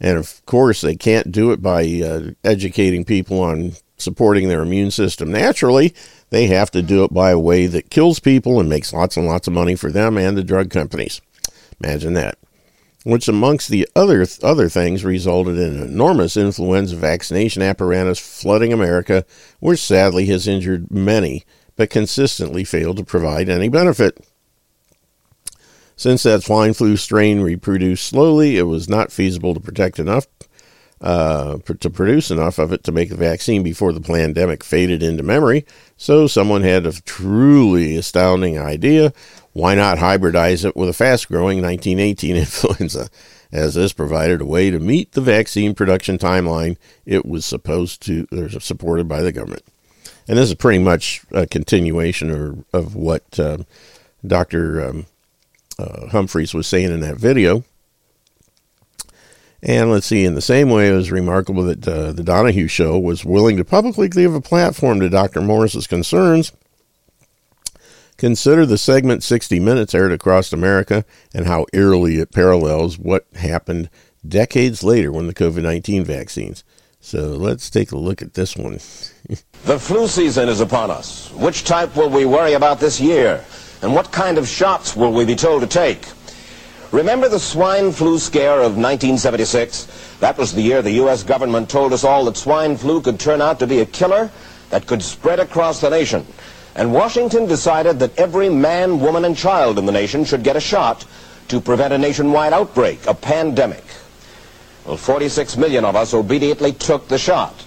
And 0.00 0.18
of 0.18 0.44
course, 0.46 0.80
they 0.80 0.96
can't 0.96 1.30
do 1.30 1.52
it 1.52 1.62
by 1.62 1.84
uh, 2.04 2.30
educating 2.42 3.04
people 3.04 3.40
on 3.40 3.72
supporting 3.96 4.48
their 4.48 4.62
immune 4.62 4.90
system 4.90 5.30
naturally. 5.30 5.94
They 6.30 6.46
have 6.48 6.70
to 6.72 6.82
do 6.82 7.04
it 7.04 7.12
by 7.12 7.30
a 7.30 7.38
way 7.38 7.66
that 7.66 7.90
kills 7.90 8.18
people 8.18 8.60
and 8.60 8.68
makes 8.68 8.92
lots 8.92 9.16
and 9.16 9.26
lots 9.26 9.46
of 9.46 9.54
money 9.54 9.76
for 9.76 9.90
them 9.90 10.18
and 10.18 10.36
the 10.36 10.42
drug 10.42 10.70
companies. 10.70 11.20
Imagine 11.82 12.14
that 12.14 12.38
which 13.04 13.28
amongst 13.28 13.68
the 13.68 13.88
other 13.94 14.26
other 14.42 14.68
things 14.68 15.04
resulted 15.04 15.56
in 15.56 15.76
an 15.76 15.82
enormous 15.82 16.36
influenza 16.36 16.96
vaccination 16.96 17.62
apparatus 17.62 18.18
flooding 18.18 18.72
America, 18.72 19.24
which 19.60 19.78
sadly 19.78 20.26
has 20.26 20.48
injured 20.48 20.90
many, 20.90 21.44
but 21.76 21.90
consistently 21.90 22.64
failed 22.64 22.96
to 22.96 23.04
provide 23.04 23.48
any 23.48 23.68
benefit. 23.68 24.26
Since 25.96 26.24
that 26.24 26.42
swine 26.42 26.74
flu 26.74 26.96
strain 26.96 27.40
reproduced 27.40 28.06
slowly, 28.06 28.56
it 28.56 28.64
was 28.64 28.88
not 28.88 29.12
feasible 29.12 29.54
to 29.54 29.60
protect 29.60 30.00
enough 30.00 30.26
uh, 31.00 31.58
to 31.80 31.90
produce 31.90 32.30
enough 32.30 32.58
of 32.58 32.72
it 32.72 32.82
to 32.84 32.92
make 32.92 33.10
the 33.10 33.16
vaccine 33.16 33.62
before 33.62 33.92
the 33.92 34.00
pandemic 34.00 34.64
faded 34.64 35.02
into 35.02 35.22
memory. 35.22 35.66
So 35.98 36.26
someone 36.26 36.62
had 36.62 36.86
a 36.86 36.92
truly 37.02 37.96
astounding 37.96 38.58
idea 38.58 39.12
why 39.54 39.74
not 39.74 39.98
hybridize 39.98 40.64
it 40.64 40.76
with 40.76 40.88
a 40.88 40.92
fast 40.92 41.28
growing 41.28 41.62
1918 41.62 42.36
influenza, 42.36 43.08
as 43.50 43.74
this 43.74 43.92
provided 43.92 44.42
a 44.42 44.44
way 44.44 44.70
to 44.70 44.78
meet 44.78 45.12
the 45.12 45.20
vaccine 45.20 45.74
production 45.74 46.18
timeline 46.18 46.76
it 47.06 47.24
was 47.24 47.46
supposed 47.46 48.02
to, 48.02 48.26
or 48.32 48.50
supported 48.60 49.08
by 49.08 49.22
the 49.22 49.32
government. 49.32 49.62
And 50.26 50.36
this 50.36 50.48
is 50.48 50.54
pretty 50.56 50.80
much 50.80 51.22
a 51.30 51.46
continuation 51.46 52.30
of, 52.30 52.64
of 52.72 52.94
what 52.96 53.38
uh, 53.38 53.58
Dr. 54.26 54.88
Um, 54.88 55.06
uh, 55.78 56.08
Humphries 56.08 56.52
was 56.52 56.66
saying 56.66 56.90
in 56.90 57.00
that 57.00 57.16
video. 57.16 57.64
And 59.62 59.90
let's 59.90 60.06
see, 60.06 60.24
in 60.24 60.34
the 60.34 60.42
same 60.42 60.68
way, 60.68 60.88
it 60.88 60.94
was 60.94 61.10
remarkable 61.10 61.62
that 61.64 61.86
uh, 61.88 62.12
the 62.12 62.22
Donahue 62.22 62.68
Show 62.68 62.98
was 62.98 63.24
willing 63.24 63.56
to 63.56 63.64
publicly 63.64 64.08
give 64.08 64.34
a 64.34 64.40
platform 64.40 65.00
to 65.00 65.08
Dr. 65.08 65.40
Morris's 65.40 65.86
concerns 65.86 66.52
Consider 68.16 68.64
the 68.64 68.78
segment 68.78 69.22
60 69.22 69.58
Minutes 69.58 69.94
aired 69.94 70.12
across 70.12 70.52
America 70.52 71.04
and 71.34 71.46
how 71.46 71.66
eerily 71.72 72.18
it 72.18 72.32
parallels 72.32 72.98
what 72.98 73.26
happened 73.34 73.90
decades 74.26 74.84
later 74.84 75.10
when 75.10 75.26
the 75.26 75.34
COVID 75.34 75.62
19 75.62 76.04
vaccines. 76.04 76.64
So 77.00 77.30
let's 77.30 77.68
take 77.68 77.92
a 77.92 77.98
look 77.98 78.22
at 78.22 78.34
this 78.34 78.56
one. 78.56 78.74
the 79.64 79.78
flu 79.78 80.06
season 80.06 80.48
is 80.48 80.60
upon 80.60 80.90
us. 80.90 81.30
Which 81.32 81.64
type 81.64 81.96
will 81.96 82.08
we 82.08 82.24
worry 82.24 82.54
about 82.54 82.80
this 82.80 83.00
year? 83.00 83.44
And 83.82 83.94
what 83.94 84.12
kind 84.12 84.38
of 84.38 84.48
shots 84.48 84.96
will 84.96 85.12
we 85.12 85.24
be 85.24 85.34
told 85.34 85.60
to 85.62 85.66
take? 85.66 86.06
Remember 86.92 87.28
the 87.28 87.40
swine 87.40 87.90
flu 87.90 88.18
scare 88.18 88.60
of 88.60 88.76
1976? 88.76 90.16
That 90.20 90.38
was 90.38 90.54
the 90.54 90.62
year 90.62 90.80
the 90.80 90.92
U.S. 90.92 91.24
government 91.24 91.68
told 91.68 91.92
us 91.92 92.04
all 92.04 92.24
that 92.26 92.36
swine 92.36 92.76
flu 92.76 93.02
could 93.02 93.18
turn 93.18 93.42
out 93.42 93.58
to 93.58 93.66
be 93.66 93.80
a 93.80 93.86
killer 93.86 94.30
that 94.70 94.86
could 94.86 95.02
spread 95.02 95.40
across 95.40 95.80
the 95.80 95.90
nation. 95.90 96.24
And 96.76 96.92
Washington 96.92 97.46
decided 97.46 98.00
that 98.00 98.18
every 98.18 98.48
man, 98.48 99.00
woman, 99.00 99.24
and 99.24 99.36
child 99.36 99.78
in 99.78 99.86
the 99.86 99.92
nation 99.92 100.24
should 100.24 100.42
get 100.42 100.56
a 100.56 100.60
shot 100.60 101.04
to 101.48 101.60
prevent 101.60 101.92
a 101.92 101.98
nationwide 101.98 102.52
outbreak, 102.52 103.06
a 103.06 103.14
pandemic. 103.14 103.84
Well, 104.84 104.96
46 104.96 105.56
million 105.56 105.84
of 105.84 105.96
us 105.96 106.12
obediently 106.14 106.72
took 106.72 107.08
the 107.08 107.18
shot. 107.18 107.64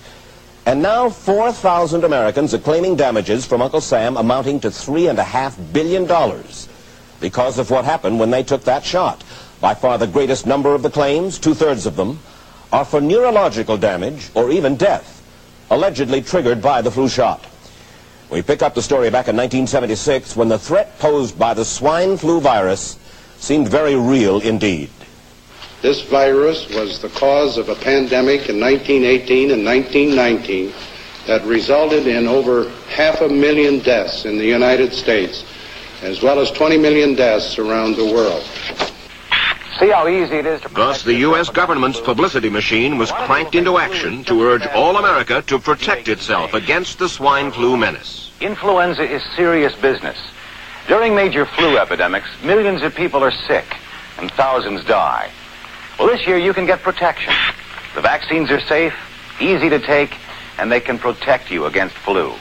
And 0.66 0.82
now 0.82 1.10
4,000 1.10 2.04
Americans 2.04 2.54
are 2.54 2.60
claiming 2.60 2.98
damages 2.98 3.46
from 3.46 3.62
Uncle 3.62 3.80
Sam 3.80 4.18
amounting 4.18 4.60
to 4.60 4.68
$3.5 4.68 5.72
billion 5.72 6.06
because 7.22 7.58
of 7.58 7.72
what 7.72 7.86
happened 7.86 8.20
when 8.20 8.32
they 8.32 8.44
took 8.44 8.66
that 8.66 8.84
shot. 8.84 9.24
By 9.62 9.74
far 9.74 9.98
the 9.98 10.08
greatest 10.08 10.46
number 10.46 10.76
of 10.76 10.84
the 10.84 10.90
claims, 10.90 11.40
two-thirds 11.40 11.86
of 11.86 11.96
them, 11.96 12.20
are 12.74 12.84
for 12.84 13.00
neurological 13.00 13.78
damage 13.78 14.30
or 14.36 14.52
even 14.52 14.76
death, 14.76 15.24
allegedly 15.72 16.22
triggered 16.22 16.62
by 16.62 16.82
the 16.82 16.92
flu 16.92 17.08
shot. 17.08 17.46
We 18.30 18.42
pick 18.42 18.62
up 18.62 18.76
the 18.76 18.82
story 18.82 19.10
back 19.10 19.30
in 19.30 19.38
1976 19.38 20.36
when 20.36 20.50
the 20.50 20.60
threat 20.60 21.00
posed 21.00 21.40
by 21.40 21.54
the 21.54 21.64
swine 21.64 22.18
flu 22.18 22.42
virus 22.42 23.00
seemed 23.38 23.70
very 23.70 23.96
real 23.96 24.42
indeed. 24.42 24.90
This 25.82 26.02
virus 26.02 26.68
was 26.70 27.02
the 27.02 27.10
cause 27.10 27.58
of 27.58 27.70
a 27.70 27.76
pandemic 27.76 28.50
in 28.50 28.60
1918 28.60 29.52
and 29.52 29.64
1919 29.64 30.74
that 31.28 31.46
resulted 31.46 32.08
in 32.08 32.28
over 32.28 32.70
half 32.90 33.22
a 33.22 33.30
million 33.30 33.80
deaths 33.80 34.26
in 34.26 34.38
the 34.38 34.46
United 34.46 34.92
States, 34.92 35.46
as 36.02 36.22
well 36.22 36.40
as 36.40 36.52
20 36.52 36.78
million 36.78 37.16
deaths 37.16 37.58
around 37.60 37.96
the 37.96 38.06
world. 38.06 38.44
See 39.80 39.90
how 39.90 40.08
easy 40.08 40.38
it 40.38 40.46
is 40.46 40.62
to... 40.62 40.70
Thus, 40.70 41.04
the 41.04 41.14
U.S. 41.14 41.50
government's 41.50 42.00
publicity 42.00 42.50
machine 42.50 42.98
was 42.98 43.12
cranked 43.12 43.54
into 43.54 43.78
action 43.78 44.24
to 44.24 44.42
urge 44.44 44.66
all 44.68 44.98
America 44.98 45.44
to 45.44 45.60
protect 45.60 46.08
itself 46.08 46.56
against 46.56 46.98
the 46.98 47.08
swine 47.08 47.52
flu 47.52 47.78
menace. 47.78 48.32
Influenza 48.42 49.04
is 49.04 49.22
serious 49.36 49.76
business. 49.76 50.18
During 50.88 51.14
major 51.14 51.46
flu 51.46 51.78
epidemics, 51.78 52.30
millions 52.44 52.82
of 52.82 52.96
people 52.96 53.24
are 53.24 53.32
sick 53.32 53.78
and 54.18 54.32
thousands 54.32 54.84
die. 54.86 55.30
Well, 56.00 56.08
this 56.08 56.26
year 56.26 56.38
you 56.38 56.54
can 56.54 56.66
get 56.66 56.82
protection. 56.82 57.34
The 57.94 58.02
vaccines 58.02 58.50
are 58.50 58.62
safe, 58.62 58.96
easy 59.40 59.70
to 59.70 59.80
take, 59.80 60.16
and 60.58 60.72
they 60.72 60.80
can 60.80 60.98
protect 60.98 61.52
you 61.52 61.66
against 61.66 61.96
flu. 61.96 62.34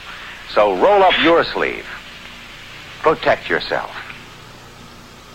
So 0.50 0.74
roll 0.76 1.02
up 1.02 1.18
your 1.22 1.44
sleeve. 1.44 1.86
Protect 3.00 3.50
yourself. 3.50 3.94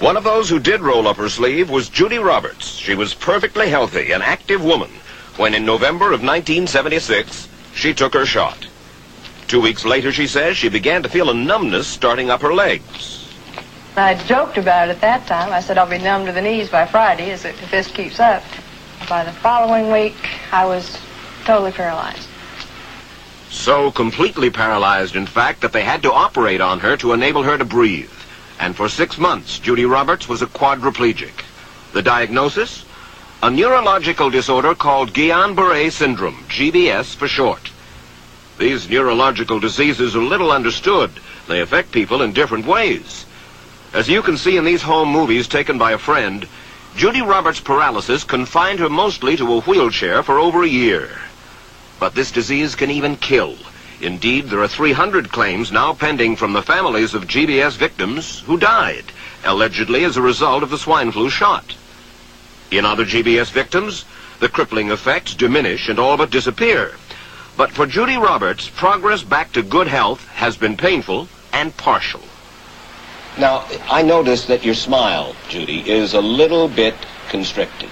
One 0.02 0.18
of 0.18 0.23
those 0.23 0.49
who 0.49 0.57
did 0.57 0.82
roll 0.82 1.07
up 1.07 1.18
her 1.18 1.30
sleeve 1.30 1.69
was 1.69 1.88
Judy 1.88 2.18
Roberts. 2.18 2.69
She 2.69 2.95
was 2.95 3.14
perfectly 3.14 3.69
healthy, 3.69 4.14
an 4.14 4.23
active 4.23 4.64
woman, 4.64 4.90
when 5.38 5.53
in 5.53 5.64
November 5.64 6.06
of 6.06 6.23
1976, 6.23 7.48
she 7.76 7.94
took 7.94 8.15
her 8.15 8.26
shot. 8.26 8.65
Two 9.48 9.61
weeks 9.61 9.86
later, 9.86 10.11
she 10.11 10.26
says, 10.26 10.57
she 10.57 10.69
began 10.69 11.03
to 11.03 11.10
feel 11.10 11.30
a 11.30 11.36
numbness 11.36 11.86
starting 11.86 12.32
up 12.32 12.41
her 12.41 12.52
legs. 12.52 13.32
I 13.95 14.15
joked 14.15 14.57
about 14.57 14.88
it 14.88 14.94
at 14.94 15.02
that 15.02 15.28
time. 15.28 15.53
I 15.53 15.61
said 15.61 15.78
I'll 15.78 15.88
be 15.88 15.99
numb 15.99 16.26
to 16.26 16.32
the 16.32 16.41
knees 16.41 16.68
by 16.68 16.88
Friday 16.88 17.30
if 17.30 17.69
this 17.69 17.88
keeps 17.88 18.19
up. 18.19 18.41
By 19.07 19.23
the 19.23 19.32
following 19.32 19.91
week, 19.91 20.15
I 20.52 20.65
was 20.65 20.98
totally 21.45 21.73
paralyzed. 21.73 22.28
So 23.52 23.91
completely 23.91 24.49
paralyzed, 24.49 25.15
in 25.15 25.28
fact, 25.28 25.61
that 25.61 25.73
they 25.73 25.84
had 25.84 26.02
to 26.02 26.11
operate 26.11 26.60
on 26.60 26.80
her 26.80 26.98
to 26.98 27.14
enable 27.14 27.44
her 27.44 27.60
to 27.60 27.65
breathe 27.65 28.10
and 28.61 28.75
for 28.75 28.88
six 28.88 29.17
months, 29.17 29.57
Judy 29.57 29.85
Roberts 29.85 30.29
was 30.29 30.43
a 30.43 30.45
quadriplegic. 30.45 31.43
The 31.93 32.03
diagnosis? 32.03 32.85
A 33.41 33.49
neurological 33.49 34.29
disorder 34.29 34.75
called 34.75 35.13
Guillain-Barré 35.13 35.91
syndrome, 35.91 36.45
GBS 36.47 37.15
for 37.15 37.27
short. 37.27 37.71
These 38.59 38.88
neurological 38.88 39.59
diseases 39.59 40.15
are 40.15 40.21
little 40.21 40.51
understood. 40.51 41.09
They 41.47 41.61
affect 41.61 41.91
people 41.91 42.21
in 42.21 42.33
different 42.33 42.67
ways. 42.67 43.25
As 43.93 44.07
you 44.07 44.21
can 44.21 44.38
see 44.38 44.57
in 44.57 44.63
these 44.63 44.83
home 44.83 45.09
movies 45.09 45.47
taken 45.47 45.79
by 45.79 45.93
a 45.93 45.97
friend, 45.97 46.47
Judy 46.95 47.23
Roberts' 47.23 47.59
paralysis 47.59 48.23
confined 48.23 48.77
her 48.77 48.89
mostly 48.89 49.35
to 49.38 49.53
a 49.53 49.61
wheelchair 49.61 50.21
for 50.21 50.38
over 50.38 50.61
a 50.61 50.67
year. 50.67 51.09
But 51.99 52.13
this 52.13 52.31
disease 52.31 52.75
can 52.75 52.91
even 52.91 53.15
kill. 53.15 53.57
Indeed, 54.02 54.49
there 54.49 54.61
are 54.61 54.68
300 54.68 55.32
claims 55.32 55.72
now 55.72 55.94
pending 55.94 56.36
from 56.36 56.53
the 56.53 56.64
families 56.64 57.14
of 57.14 57.28
GBS 57.28 57.78
victims 57.78 58.40
who 58.41 58.57
died, 58.57 59.06
allegedly 59.45 60.03
as 60.03 60.18
a 60.18 60.22
result 60.22 60.64
of 60.64 60.72
the 60.72 60.78
swine 60.78 61.11
flu 61.11 61.30
shot. 61.30 61.76
In 62.72 62.84
other 62.84 63.06
GBS 63.06 63.52
victims, 63.52 64.06
the 64.40 64.49
crippling 64.49 64.90
effects 64.90 65.36
diminish 65.36 65.88
and 65.88 65.99
all 65.99 66.18
but 66.18 66.32
disappear. 66.32 66.95
But 67.57 67.72
for 67.72 67.86
Judy 67.86 68.18
Roberts, 68.18 68.69
progress 68.69 69.22
back 69.22 69.52
to 69.52 69.61
good 69.61 69.88
health 69.88 70.28
has 70.30 70.57
been 70.57 70.78
painful 70.78 71.28
and 71.53 71.76
partial. 71.78 72.22
Now, 73.38 73.65
I 73.90 74.02
notice 74.02 74.45
that 74.45 74.65
your 74.65 74.73
smile, 74.73 75.36
Judy, 75.48 75.88
is 75.88 76.15
a 76.15 76.22
little 76.22 76.68
bit 76.68 76.95
constricted. 77.30 77.90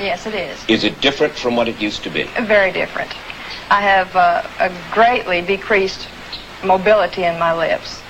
Yes, 0.00 0.26
it 0.26 0.34
is. 0.34 0.64
Is 0.68 0.84
it 0.84 1.00
different 1.00 1.34
from 1.34 1.54
what 1.54 1.68
it 1.68 1.80
used 1.80 2.02
to 2.04 2.10
be? 2.10 2.24
Very 2.42 2.72
different. 2.72 3.12
I 3.70 3.80
have 3.80 4.14
uh, 4.14 4.46
a 4.60 4.72
greatly 4.92 5.40
decreased 5.40 6.08
mobility 6.64 7.24
in 7.24 7.38
my 7.38 7.52
lips. 7.54 8.00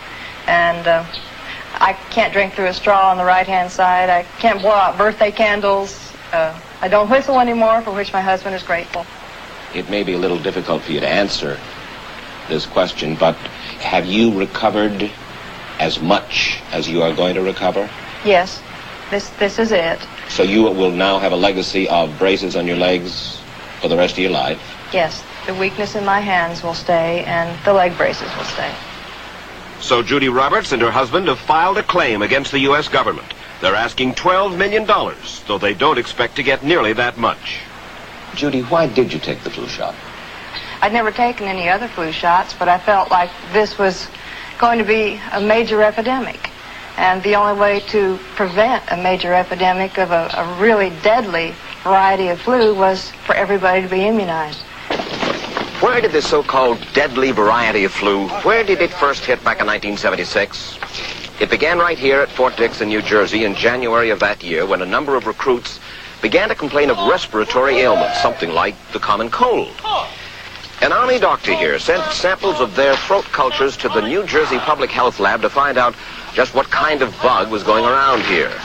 And 0.47 0.87
uh, 0.87 1.05
I 1.75 1.95
can't 2.11 2.33
drink 2.33 2.55
through 2.55 2.67
a 2.67 2.75
straw 2.75 3.11
on 3.11 3.19
the 3.19 3.25
right-hand 3.25 3.71
side. 3.71 4.11
I 4.11 4.23
can't 4.39 4.61
blow 4.61 4.73
out 4.73 4.99
birthday 4.99 5.31
candles. 5.31 6.13
Uh, 6.33 6.59
I 6.81 6.89
don't 6.89 7.09
whistle 7.09 7.41
anymore, 7.41 7.81
for 7.83 7.93
which 7.93 8.13
my 8.13 8.21
husband 8.21 8.55
is 8.55 8.63
grateful. 8.63 9.07
It 9.75 9.89
may 9.91 10.03
be 10.03 10.13
a 10.13 10.19
little 10.19 10.39
difficult 10.39 10.83
for 10.83 10.93
you 10.93 11.01
to 11.01 11.09
answer 11.09 11.59
this 12.49 12.67
question, 12.67 13.17
but 13.17 13.35
have 13.81 14.07
you 14.07 14.39
recovered 14.39 15.11
as 15.79 16.01
much 16.01 16.61
as 16.73 16.89
you 16.89 17.03
are 17.03 17.15
going 17.15 17.35
to 17.35 17.43
recover? 17.43 17.89
Yes. 18.25 18.61
This, 19.11 19.29
this 19.31 19.59
is 19.59 19.73
it. 19.73 19.99
So 20.29 20.43
you 20.43 20.63
will 20.63 20.91
now 20.91 21.19
have 21.19 21.33
a 21.33 21.37
legacy 21.37 21.89
of 21.89 22.17
braces 22.19 22.57
on 22.57 22.67
your 22.67 22.77
legs? 22.77 23.41
for 23.85 23.89
the 23.89 23.97
rest 23.99 24.15
of 24.15 24.21
your 24.21 24.31
life? 24.31 24.59
Yes, 24.95 25.23
the 25.47 25.55
weakness 25.55 25.95
in 25.95 26.05
my 26.05 26.21
hands 26.21 26.63
will 26.63 26.75
stay 26.75 27.25
and 27.25 27.59
the 27.65 27.73
leg 27.73 27.97
braces 27.97 28.29
will 28.37 28.45
stay. 28.45 28.75
So 29.81 30.03
Judy 30.03 30.29
Roberts 30.29 30.73
and 30.73 30.81
her 30.81 30.91
husband 30.91 31.29
have 31.29 31.39
filed 31.39 31.77
a 31.79 31.83
claim 31.83 32.23
against 32.23 32.53
the 32.53 32.61
U.S. 32.61 32.89
government. 32.89 33.35
They're 33.61 33.75
asking 33.75 34.15
$12 34.15 34.57
million, 34.57 34.87
though 35.47 35.59
they 35.59 35.75
don't 35.75 35.99
expect 35.99 36.37
to 36.37 36.43
get 36.43 36.63
nearly 36.63 36.93
that 36.95 37.19
much. 37.19 37.61
Judy, 38.35 38.63
why 38.63 38.87
did 38.87 39.13
you 39.13 39.19
take 39.19 39.43
the 39.43 39.51
flu 39.51 39.67
shot? 39.69 39.95
I'd 40.81 40.93
never 40.93 41.11
taken 41.11 41.47
any 41.47 41.69
other 41.69 41.89
flu 41.89 42.13
shots, 42.13 42.55
but 42.55 42.69
I 42.69 42.79
felt 42.79 43.11
like 43.11 43.31
this 43.53 43.79
was 43.79 44.09
going 44.59 44.79
to 44.79 44.85
be 44.85 45.21
a 45.33 45.41
major 45.41 45.83
epidemic. 45.83 46.51
And 46.97 47.23
the 47.23 47.35
only 47.37 47.59
way 47.59 47.81
to 47.89 48.19
prevent 48.37 48.85
a 48.91 48.97
major 48.97 49.33
epidemic 49.35 49.99
of 49.99 50.11
a, 50.11 50.31
a 50.35 50.61
really 50.61 50.91
deadly 51.03 51.55
variety 51.83 52.29
of 52.29 52.41
flu 52.41 52.75
was 52.75 53.11
for 53.27 53.35
everybody 53.35 53.83
to 53.83 53.89
be 53.89 54.07
immunized. 54.07 54.61
Where 55.85 56.01
did 56.01 56.13
this 56.13 56.27
so-called 56.27 56.79
deadly 56.95 57.31
variety 57.31 57.85
of 57.85 57.93
flu, 57.93 58.27
where 58.41 58.65
did 58.65 58.81
it 58.81 58.91
first 58.91 59.27
hit 59.27 59.45
back 59.45 59.61
in 59.61 59.67
1976? 59.67 60.79
It 61.41 61.51
began 61.51 61.79
right 61.79 61.99
here 61.99 62.21
at 62.21 62.31
Fort 62.31 62.57
Dix 62.57 62.81
in 62.81 62.89
New 62.89 63.03
Jersey 63.03 63.45
in 63.45 63.55
January 63.55 64.09
of 64.09 64.19
that 64.21 64.43
year 64.43 64.65
when 64.65 64.81
a 64.81 64.87
number 64.87 65.15
of 65.15 65.27
recruits 65.27 65.81
began 66.23 66.49
to 66.49 66.55
complain 66.55 66.89
of 66.89 66.97
respiratory 67.11 67.81
ailments, 67.81 68.23
something 68.23 68.49
like 68.49 68.75
the 68.93 68.99
common 68.99 69.29
cold. 69.29 69.75
An 70.81 70.91
Army 70.91 71.19
doctor 71.19 71.55
here 71.55 71.79
sent 71.79 72.03
samples 72.13 72.61
of 72.61 72.75
their 72.77 72.97
throat 72.97 73.27
cultures 73.27 73.77
to 73.77 73.91
the 73.91 74.01
New 74.01 74.25
Jersey 74.25 74.57
Public 74.61 74.91
Health 74.91 75.21
Lab 75.21 75.43
to 75.43 75.51
find 75.51 75.77
out 75.77 75.95
just 76.33 76.55
what 76.55 76.71
kind 76.71 77.03
of 77.03 77.15
bug 77.21 77.51
was 77.51 77.63
going 77.63 77.85
around 77.85 78.23
here. 78.23 78.59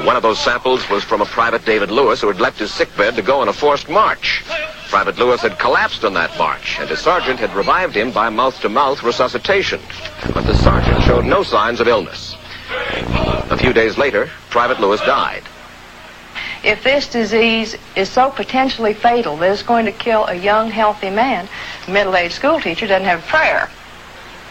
One 0.00 0.16
of 0.16 0.22
those 0.22 0.40
samples 0.40 0.88
was 0.88 1.04
from 1.04 1.20
a 1.20 1.26
Private 1.26 1.64
David 1.64 1.90
Lewis 1.90 2.20
who 2.22 2.28
had 2.28 2.40
left 2.40 2.58
his 2.58 2.72
sickbed 2.72 3.14
to 3.16 3.22
go 3.22 3.40
on 3.40 3.48
a 3.48 3.52
forced 3.52 3.88
march. 3.88 4.42
Private 4.88 5.18
Lewis 5.18 5.42
had 5.42 5.58
collapsed 5.58 6.04
on 6.04 6.14
that 6.14 6.36
march, 6.38 6.78
and 6.80 6.88
his 6.88 6.98
sergeant 6.98 7.38
had 7.38 7.54
revived 7.54 7.94
him 7.94 8.10
by 8.10 8.28
mouth-to-mouth 8.30 9.02
resuscitation. 9.02 9.80
But 10.34 10.46
the 10.46 10.56
sergeant 10.56 11.02
showed 11.04 11.24
no 11.24 11.42
signs 11.42 11.78
of 11.78 11.88
illness. 11.88 12.36
A 12.70 13.56
few 13.56 13.72
days 13.72 13.98
later, 13.98 14.30
Private 14.50 14.80
Lewis 14.80 15.00
died. 15.02 15.44
If 16.64 16.82
this 16.82 17.08
disease 17.08 17.76
is 17.94 18.08
so 18.08 18.30
potentially 18.30 18.94
fatal 18.94 19.36
that 19.36 19.52
it's 19.52 19.62
going 19.62 19.84
to 19.86 19.92
kill 19.92 20.26
a 20.26 20.34
young, 20.34 20.70
healthy 20.70 21.10
man, 21.10 21.48
a 21.86 21.90
middle-aged 21.90 22.34
school 22.34 22.60
teacher 22.60 22.86
doesn't 22.86 23.06
have 23.06 23.18
a 23.18 23.26
prayer. 23.28 23.70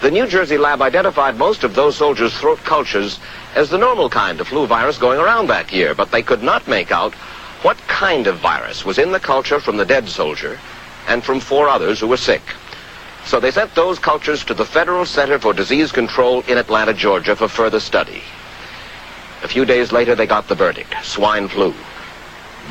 The 0.01 0.09
New 0.09 0.25
Jersey 0.25 0.57
lab 0.57 0.81
identified 0.81 1.37
most 1.37 1.63
of 1.63 1.75
those 1.75 1.95
soldiers' 1.95 2.35
throat 2.35 2.57
cultures 2.63 3.19
as 3.53 3.69
the 3.69 3.77
normal 3.77 4.09
kind 4.09 4.41
of 4.41 4.47
flu 4.47 4.65
virus 4.65 4.97
going 4.97 5.19
around 5.19 5.45
that 5.47 5.71
year, 5.71 5.93
but 5.93 6.09
they 6.09 6.23
could 6.23 6.41
not 6.41 6.67
make 6.67 6.91
out 6.91 7.13
what 7.61 7.77
kind 7.87 8.25
of 8.25 8.39
virus 8.39 8.83
was 8.83 8.97
in 8.97 9.11
the 9.11 9.19
culture 9.19 9.59
from 9.59 9.77
the 9.77 9.85
dead 9.85 10.09
soldier 10.09 10.57
and 11.07 11.23
from 11.23 11.39
four 11.39 11.69
others 11.69 11.99
who 11.99 12.07
were 12.07 12.17
sick. 12.17 12.41
So 13.25 13.39
they 13.39 13.51
sent 13.51 13.75
those 13.75 13.99
cultures 13.99 14.43
to 14.45 14.55
the 14.55 14.65
Federal 14.65 15.05
Center 15.05 15.37
for 15.37 15.53
Disease 15.53 15.91
Control 15.91 16.41
in 16.47 16.57
Atlanta, 16.57 16.95
Georgia 16.95 17.35
for 17.35 17.47
further 17.47 17.79
study. 17.79 18.23
A 19.43 19.47
few 19.47 19.65
days 19.65 19.91
later, 19.91 20.15
they 20.15 20.25
got 20.25 20.47
the 20.47 20.55
verdict, 20.55 20.95
swine 21.03 21.47
flu. 21.47 21.75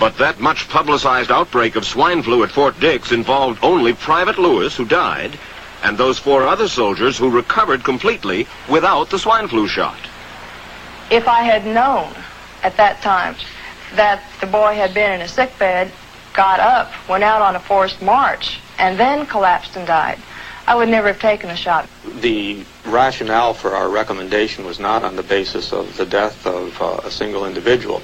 But 0.00 0.18
that 0.18 0.40
much 0.40 0.68
publicized 0.68 1.30
outbreak 1.30 1.76
of 1.76 1.84
swine 1.84 2.24
flu 2.24 2.42
at 2.42 2.50
Fort 2.50 2.80
Dix 2.80 3.12
involved 3.12 3.60
only 3.62 3.92
Private 3.92 4.38
Lewis, 4.38 4.76
who 4.76 4.84
died, 4.84 5.38
and 5.82 5.96
those 5.96 6.18
four 6.18 6.46
other 6.46 6.68
soldiers 6.68 7.16
who 7.18 7.30
recovered 7.30 7.84
completely 7.84 8.46
without 8.68 9.10
the 9.10 9.18
swine 9.18 9.48
flu 9.48 9.66
shot. 9.66 9.98
If 11.10 11.26
I 11.26 11.42
had 11.42 11.66
known 11.66 12.14
at 12.62 12.76
that 12.76 13.02
time 13.02 13.34
that 13.96 14.22
the 14.40 14.46
boy 14.46 14.74
had 14.74 14.94
been 14.94 15.12
in 15.12 15.20
a 15.20 15.28
sick 15.28 15.58
bed, 15.58 15.90
got 16.34 16.60
up, 16.60 16.92
went 17.08 17.24
out 17.24 17.42
on 17.42 17.56
a 17.56 17.60
forced 17.60 18.00
march, 18.00 18.60
and 18.78 18.98
then 18.98 19.26
collapsed 19.26 19.76
and 19.76 19.86
died, 19.86 20.18
I 20.66 20.74
would 20.76 20.88
never 20.88 21.08
have 21.08 21.20
taken 21.20 21.48
the 21.48 21.56
shot. 21.56 21.88
The 22.20 22.64
rationale 22.84 23.54
for 23.54 23.74
our 23.74 23.88
recommendation 23.88 24.64
was 24.64 24.78
not 24.78 25.02
on 25.02 25.16
the 25.16 25.22
basis 25.22 25.72
of 25.72 25.96
the 25.96 26.06
death 26.06 26.46
of 26.46 26.80
uh, 26.80 27.00
a 27.02 27.10
single 27.10 27.44
individual, 27.44 28.02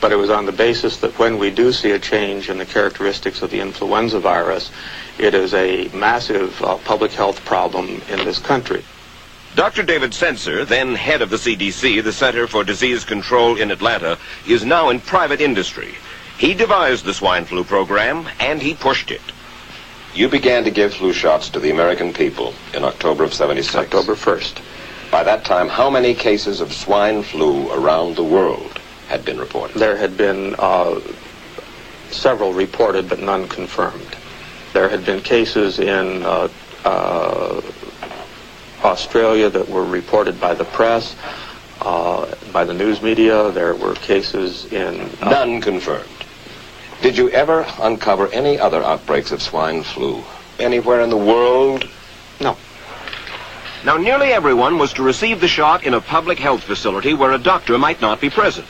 but 0.00 0.12
it 0.12 0.16
was 0.16 0.30
on 0.30 0.46
the 0.46 0.52
basis 0.52 0.96
that 0.98 1.18
when 1.18 1.38
we 1.38 1.50
do 1.50 1.72
see 1.72 1.90
a 1.90 1.98
change 1.98 2.48
in 2.48 2.58
the 2.58 2.66
characteristics 2.66 3.42
of 3.42 3.50
the 3.50 3.60
influenza 3.60 4.18
virus, 4.18 4.70
it 5.18 5.34
is 5.34 5.52
a 5.52 5.88
massive 5.88 6.60
uh, 6.62 6.76
public 6.78 7.12
health 7.12 7.44
problem 7.44 8.00
in 8.08 8.24
this 8.24 8.38
country. 8.38 8.82
Dr. 9.54 9.82
David 9.82 10.14
Sencer, 10.14 10.64
then 10.64 10.94
head 10.94 11.22
of 11.22 11.30
the 11.30 11.36
CDC, 11.36 12.02
the 12.02 12.12
Center 12.12 12.46
for 12.46 12.64
Disease 12.64 13.04
Control 13.04 13.56
in 13.56 13.70
Atlanta, 13.70 14.16
is 14.46 14.64
now 14.64 14.88
in 14.88 15.00
private 15.00 15.40
industry. 15.40 15.94
He 16.38 16.54
devised 16.54 17.04
the 17.04 17.12
swine 17.12 17.44
flu 17.44 17.64
program, 17.64 18.26
and 18.38 18.62
he 18.62 18.74
pushed 18.74 19.10
it. 19.10 19.20
You 20.14 20.28
began 20.28 20.64
to 20.64 20.70
give 20.70 20.94
flu 20.94 21.12
shots 21.12 21.50
to 21.50 21.60
the 21.60 21.70
American 21.70 22.12
people 22.12 22.54
in 22.72 22.84
October 22.84 23.24
of 23.24 23.34
76. 23.34 23.74
October 23.74 24.14
1st. 24.14 24.62
By 25.10 25.24
that 25.24 25.44
time, 25.44 25.68
how 25.68 25.90
many 25.90 26.14
cases 26.14 26.60
of 26.60 26.72
swine 26.72 27.22
flu 27.22 27.70
around 27.72 28.16
the 28.16 28.24
world 28.24 28.79
had 29.10 29.24
been 29.24 29.38
reported? 29.38 29.76
There 29.76 29.96
had 29.96 30.16
been 30.16 30.54
uh, 30.58 31.00
several 32.10 32.52
reported, 32.52 33.08
but 33.08 33.18
none 33.18 33.48
confirmed. 33.48 34.16
There 34.72 34.88
had 34.88 35.04
been 35.04 35.20
cases 35.20 35.80
in 35.80 36.22
uh, 36.22 36.48
uh, 36.84 37.60
Australia 38.84 39.50
that 39.50 39.68
were 39.68 39.84
reported 39.84 40.40
by 40.40 40.54
the 40.54 40.64
press, 40.64 41.16
uh, 41.80 42.32
by 42.52 42.64
the 42.64 42.72
news 42.72 43.02
media. 43.02 43.50
There 43.50 43.74
were 43.74 43.94
cases 43.96 44.72
in... 44.72 45.10
Uh, 45.20 45.30
none 45.30 45.60
confirmed. 45.60 46.08
Did 47.02 47.18
you 47.18 47.30
ever 47.30 47.66
uncover 47.80 48.28
any 48.28 48.60
other 48.60 48.82
outbreaks 48.82 49.32
of 49.32 49.42
swine 49.42 49.82
flu 49.82 50.22
anywhere 50.60 51.00
in 51.00 51.10
the 51.10 51.16
world? 51.16 51.88
No. 52.40 52.56
Now, 53.84 53.96
nearly 53.96 54.32
everyone 54.32 54.78
was 54.78 54.92
to 54.94 55.02
receive 55.02 55.40
the 55.40 55.48
shot 55.48 55.84
in 55.84 55.94
a 55.94 56.00
public 56.00 56.38
health 56.38 56.62
facility 56.62 57.14
where 57.14 57.32
a 57.32 57.38
doctor 57.38 57.76
might 57.76 58.00
not 58.00 58.20
be 58.20 58.30
present. 58.30 58.68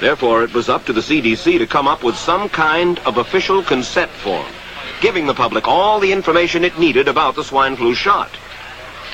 Therefore, 0.00 0.44
it 0.44 0.52
was 0.52 0.68
up 0.68 0.84
to 0.86 0.92
the 0.92 1.00
CDC 1.00 1.58
to 1.58 1.66
come 1.66 1.88
up 1.88 2.02
with 2.02 2.16
some 2.16 2.48
kind 2.50 2.98
of 3.00 3.16
official 3.16 3.62
consent 3.62 4.10
form, 4.10 4.46
giving 5.00 5.26
the 5.26 5.34
public 5.34 5.66
all 5.66 6.00
the 6.00 6.12
information 6.12 6.64
it 6.64 6.78
needed 6.78 7.08
about 7.08 7.34
the 7.34 7.44
swine 7.44 7.76
flu 7.76 7.94
shot. 7.94 8.30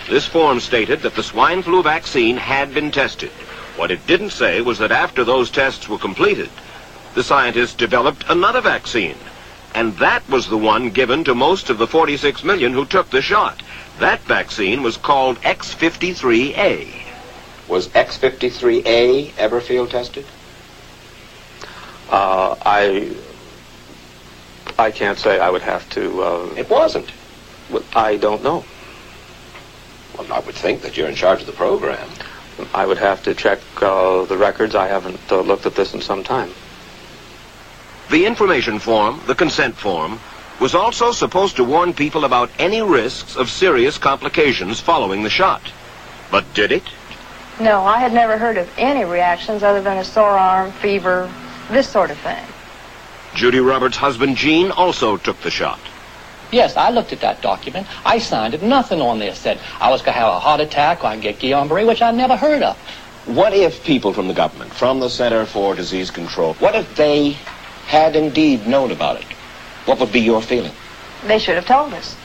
This 0.09 0.27
form 0.27 0.59
stated 0.59 1.03
that 1.03 1.15
the 1.15 1.23
swine 1.23 1.63
flu 1.63 1.83
vaccine 1.83 2.37
had 2.37 2.75
been 2.75 2.91
tested. 2.91 3.31
What 3.77 3.93
it 3.93 4.07
didn't 4.09 4.31
say 4.31 4.61
was 4.61 4.79
that 4.79 4.91
after 4.91 5.23
those 5.23 5.51
tests 5.51 5.89
were 5.89 5.99
completed, 5.99 6.51
the 7.15 7.23
scientists 7.23 7.75
developed 7.75 8.25
another 8.29 8.61
vaccine. 8.61 9.17
And 9.75 9.97
that 9.99 10.29
was 10.29 10.49
the 10.49 10.59
one 10.59 10.91
given 10.91 11.25
to 11.25 11.35
most 11.35 11.71
of 11.71 11.79
the 11.79 11.87
46 11.87 12.43
million 12.45 12.73
who 12.73 12.85
took 12.85 13.09
the 13.11 13.23
shot. 13.23 13.63
That 14.01 14.21
vaccine 14.23 14.83
was 14.83 14.97
called 14.97 15.41
X53A. 15.43 16.89
Was 17.69 17.89
X53A 17.89 19.33
ever 19.39 19.61
field 19.61 19.91
tested? 19.91 20.27
Uh, 22.13 22.55
I 22.61 23.17
I 24.79 24.91
can't 24.91 25.19
say. 25.19 25.41
I 25.41 25.49
would 25.49 25.63
have 25.63 25.89
to. 25.91 26.23
Uh, 26.23 26.55
it 26.57 26.69
wasn't. 26.69 27.11
I 27.95 28.19
don't 28.19 28.43
know. 28.43 28.65
Well, 30.17 30.31
I 30.31 30.41
would 30.41 30.55
think 30.55 30.83
that 30.83 30.97
you're 30.97 31.09
in 31.09 31.15
charge 31.15 31.41
of 31.41 31.47
the 31.47 31.53
program. 31.53 32.07
I 32.75 32.85
would 32.85 32.99
have 32.99 33.23
to 33.23 33.35
check 33.35 33.61
uh, 33.81 34.27
the 34.27 34.37
records. 34.37 34.75
I 34.75 34.89
haven't 34.89 35.21
uh, 35.33 35.41
looked 35.41 35.65
at 35.65 35.75
this 35.75 35.95
in 35.95 36.03
some 36.03 36.23
time. 36.23 36.51
The 38.11 38.27
information 38.27 38.79
form, 38.79 39.21
the 39.27 39.35
consent 39.35 39.75
form, 39.75 40.21
was 40.61 40.75
also 40.75 41.13
supposed 41.13 41.57
to 41.57 41.65
warn 41.65 41.95
people 41.95 42.27
about 42.27 42.51
any 42.59 42.83
risks 42.83 43.37
of 43.37 43.49
serious 43.49 43.97
complications 43.97 44.81
following 44.81 45.23
the 45.23 45.31
shot. 45.31 45.63
But 46.31 46.45
did 46.53 46.73
it? 46.73 46.85
No, 47.59 47.85
I 47.85 47.99
had 48.01 48.13
never 48.13 48.37
heard 48.37 48.59
of 48.59 48.71
any 48.77 49.05
reactions 49.05 49.63
other 49.63 49.81
than 49.81 49.97
a 49.97 50.05
sore 50.05 50.37
arm, 50.37 50.73
fever, 50.73 51.33
this 51.73 51.89
sort 51.89 52.11
of 52.11 52.19
thing. 52.19 52.45
Judy 53.35 53.61
Roberts' 53.61 53.97
husband, 53.97 54.37
Gene, 54.37 54.71
also 54.71 55.17
took 55.17 55.41
the 55.41 55.51
shot. 55.51 55.81
Yes, 56.51 56.77
I 56.77 56.91
looked 56.91 57.15
at 57.15 57.21
that 57.21 57.41
document. 57.41 57.87
I 58.05 58.19
signed 58.19 58.53
it. 58.53 58.63
Nothing 58.63 59.01
on 59.01 59.19
there 59.19 59.35
said 59.35 59.59
I 59.81 59.91
was 59.91 60.03
going 60.03 60.15
to 60.15 60.21
have 60.21 60.29
a 60.35 60.39
heart 60.39 60.61
attack 60.61 61.03
or 61.03 61.07
I 61.07 61.17
get 61.17 61.39
Guillain-Barré, 61.39 61.87
which 61.87 62.03
I 62.03 62.11
never 62.11 62.37
heard 62.37 62.63
of. 62.63 62.77
What 63.25 63.55
if 63.55 63.85
people 63.85 64.13
from 64.13 64.29
the 64.29 64.35
government, 64.35 64.73
from 64.73 65.01
the 65.01 65.09
Center 65.09 65.47
for 65.47 65.75
Disease 65.75 66.11
Control, 66.11 66.55
what 66.55 66.75
if 66.75 66.95
they 66.95 67.31
had 67.87 68.17
indeed 68.17 68.67
known 68.67 68.91
about 68.91 69.21
it? 69.21 69.27
What 69.87 69.99
would 70.01 70.13
be 70.13 70.21
your 70.21 70.43
feeling? 70.43 70.73
They 71.25 71.39
should 71.39 71.55
have 71.55 71.67
told 71.67 71.95
us. 71.95 72.17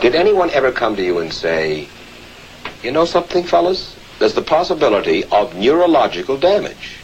Did 0.00 0.14
anyone 0.14 0.48
ever 0.50 0.72
come 0.72 0.96
to 0.96 1.04
you 1.04 1.18
and 1.18 1.32
say, 1.32 1.88
you 2.82 2.92
know 2.92 3.04
something, 3.04 3.44
fellas? 3.44 3.94
There's 4.18 4.34
the 4.34 4.42
possibility 4.42 5.24
of 5.24 5.54
neurological 5.54 6.38
damage 6.38 7.01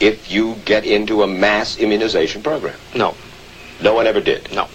if 0.00 0.30
you 0.30 0.56
get 0.64 0.84
into 0.84 1.22
a 1.22 1.26
mass 1.26 1.78
immunization 1.78 2.42
program? 2.42 2.76
No. 2.94 3.14
No 3.80 3.94
one 3.94 4.06
ever 4.06 4.20
did? 4.20 4.52
No. 4.52 4.68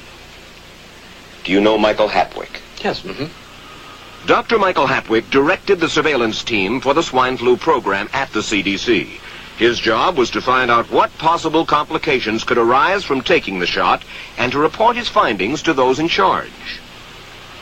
Do 1.43 1.51
you 1.51 1.61
know 1.61 1.77
Michael 1.77 2.09
Hattwick? 2.09 2.59
Yes. 2.83 3.01
Mm-hmm. 3.01 4.27
Dr. 4.27 4.59
Michael 4.59 4.87
Hattwick 4.87 5.29
directed 5.31 5.79
the 5.79 5.89
surveillance 5.89 6.43
team 6.43 6.79
for 6.79 6.93
the 6.93 7.01
swine 7.01 7.37
flu 7.37 7.57
program 7.57 8.07
at 8.13 8.31
the 8.33 8.41
CDC. 8.41 9.19
His 9.57 9.79
job 9.79 10.17
was 10.17 10.29
to 10.31 10.41
find 10.41 10.71
out 10.71 10.91
what 10.91 11.15
possible 11.17 11.65
complications 11.65 12.43
could 12.43 12.57
arise 12.57 13.03
from 13.03 13.21
taking 13.21 13.59
the 13.59 13.67
shot 13.67 14.03
and 14.37 14.51
to 14.51 14.59
report 14.59 14.95
his 14.95 15.07
findings 15.09 15.61
to 15.63 15.73
those 15.73 15.99
in 15.99 16.07
charge. 16.07 16.79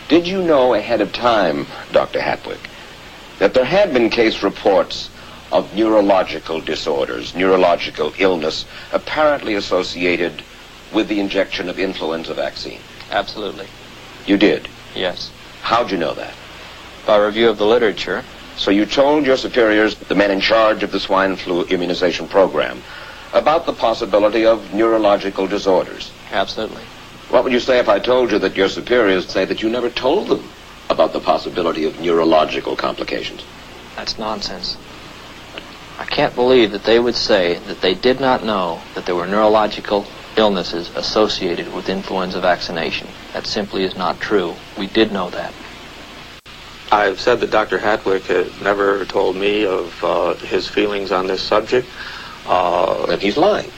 Did 0.09 0.27
you 0.27 0.41
know 0.41 0.73
ahead 0.73 1.01
of 1.01 1.13
time, 1.13 1.67
Dr. 1.91 2.19
Hattwick, 2.19 2.69
that 3.39 3.53
there 3.53 3.65
had 3.65 3.93
been 3.93 4.09
case 4.09 4.43
reports 4.43 5.08
of 5.51 5.75
neurological 5.75 6.61
disorders, 6.61 7.35
neurological 7.35 8.13
illness, 8.17 8.65
apparently 8.91 9.55
associated 9.55 10.43
with 10.93 11.07
the 11.07 11.19
injection 11.19 11.69
of 11.69 11.79
influenza 11.79 12.33
vaccine? 12.33 12.79
Absolutely. 13.11 13.67
You 14.25 14.37
did? 14.37 14.67
Yes. 14.95 15.31
How'd 15.61 15.91
you 15.91 15.97
know 15.97 16.13
that? 16.13 16.33
By 17.05 17.17
review 17.17 17.49
of 17.49 17.57
the 17.57 17.65
literature. 17.65 18.23
So 18.57 18.71
you 18.71 18.85
told 18.85 19.25
your 19.25 19.37
superiors, 19.37 19.95
the 19.95 20.15
men 20.15 20.31
in 20.31 20.41
charge 20.41 20.83
of 20.83 20.91
the 20.91 20.99
swine 20.99 21.35
flu 21.35 21.63
immunization 21.63 22.27
program, 22.27 22.81
about 23.33 23.65
the 23.65 23.73
possibility 23.73 24.45
of 24.45 24.73
neurological 24.73 25.47
disorders? 25.47 26.11
Absolutely. 26.31 26.83
What 27.29 27.43
would 27.43 27.53
you 27.53 27.59
say 27.59 27.79
if 27.79 27.87
I 27.87 27.99
told 27.99 28.31
you 28.31 28.39
that 28.39 28.57
your 28.57 28.69
superiors 28.69 29.29
say 29.29 29.45
that 29.45 29.61
you 29.61 29.69
never 29.69 29.89
told 29.89 30.27
them 30.27 30.43
about 30.89 31.13
the 31.13 31.19
possibility 31.19 31.85
of 31.85 31.99
neurological 31.99 32.75
complications? 32.75 33.43
That's 33.95 34.17
nonsense. 34.17 34.77
I 35.99 36.05
can't 36.05 36.33
believe 36.33 36.71
that 36.71 36.85
they 36.85 36.97
would 36.97 37.15
say 37.15 37.59
that 37.67 37.81
they 37.81 37.93
did 37.93 38.21
not 38.21 38.41
know 38.41 38.81
that 38.95 39.05
there 39.05 39.15
were 39.15 39.27
neurological 39.27 40.07
illnesses 40.37 40.89
associated 40.95 41.73
with 41.73 41.89
influenza 41.89 42.39
vaccination. 42.39 43.09
That 43.33 43.45
simply 43.45 43.83
is 43.83 43.97
not 43.97 44.21
true. 44.21 44.55
We 44.77 44.87
did 44.87 45.11
know 45.11 45.29
that. 45.31 45.53
I've 46.89 47.19
said 47.19 47.41
that 47.41 47.51
Dr. 47.51 47.77
Hattwick 47.77 48.23
had 48.27 48.49
never 48.61 49.03
told 49.03 49.35
me 49.35 49.65
of 49.65 50.01
uh, 50.01 50.33
his 50.35 50.69
feelings 50.69 51.11
on 51.11 51.27
this 51.27 51.41
subject. 51.41 51.85
Uh, 52.47 53.07
and 53.09 53.21
he's 53.21 53.35
lying. 53.35 53.69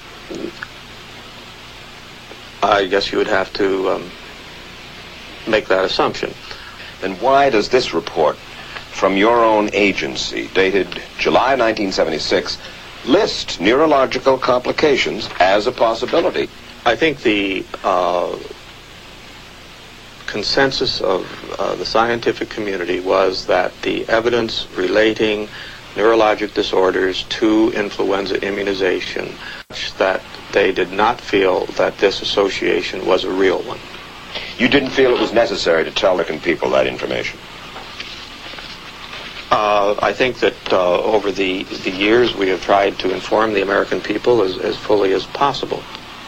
I 2.62 2.86
guess 2.86 3.12
you 3.12 3.18
would 3.18 3.28
have 3.28 3.52
to 3.54 3.90
um, 3.90 4.12
make 5.48 5.68
that 5.70 5.86
assumption. 5.86 6.32
Then 7.02 7.16
why 7.16 7.50
does 7.50 7.70
this 7.70 7.96
report 7.96 8.38
from 9.02 9.18
your 9.18 9.44
own 9.44 9.68
agency, 9.74 10.48
dated 10.54 10.88
July 11.18 11.56
1976, 11.56 12.60
list 13.08 13.60
neurological 13.60 14.38
complications 14.38 15.28
as 15.40 15.66
a 15.66 15.72
possibility? 15.72 16.48
I 16.86 16.96
think 16.96 17.24
the 17.24 17.66
uh, 17.84 18.38
consensus 20.28 21.02
of 21.02 21.26
uh, 21.58 21.74
the 21.78 21.86
scientific 21.86 22.52
community 22.52 23.00
was 23.00 23.48
that 23.48 23.74
the 23.82 24.08
evidence 24.08 24.68
relating 24.78 25.48
neurologic 25.96 26.54
disorders 26.54 27.24
to 27.24 27.72
influenza 27.72 28.40
immunization 28.46 29.34
that 29.98 30.22
they 30.52 30.72
did 30.72 30.92
not 30.92 31.20
feel 31.20 31.66
that 31.82 31.98
this 31.98 32.22
association 32.22 33.08
was 33.08 33.24
a 33.24 33.32
real 33.32 33.64
one. 33.64 33.80
You 34.60 34.68
didn't 34.68 34.92
feel 34.92 35.16
it 35.16 35.20
was 35.20 35.34
necessary 35.34 35.86
to 35.86 35.92
tell 35.92 36.18
the 36.18 36.24
people 36.44 36.70
that 36.70 36.86
information? 36.86 37.40
Uh, 39.52 39.96
I 40.00 40.14
think 40.14 40.40
that 40.40 40.72
uh, 40.72 41.02
over 41.04 41.30
the, 41.30 41.64
the 41.64 41.92
years 41.92 42.34
we 42.34 42.48
have 42.48 42.64
tried 42.64 42.98
to 43.00 43.14
inform 43.14 43.54
the 43.54 43.62
American 43.62 44.00
people 44.00 44.42
as, 44.42 44.58
as 44.58 44.78
fully 44.78 45.12
as 45.12 45.26
possible. 45.26 45.84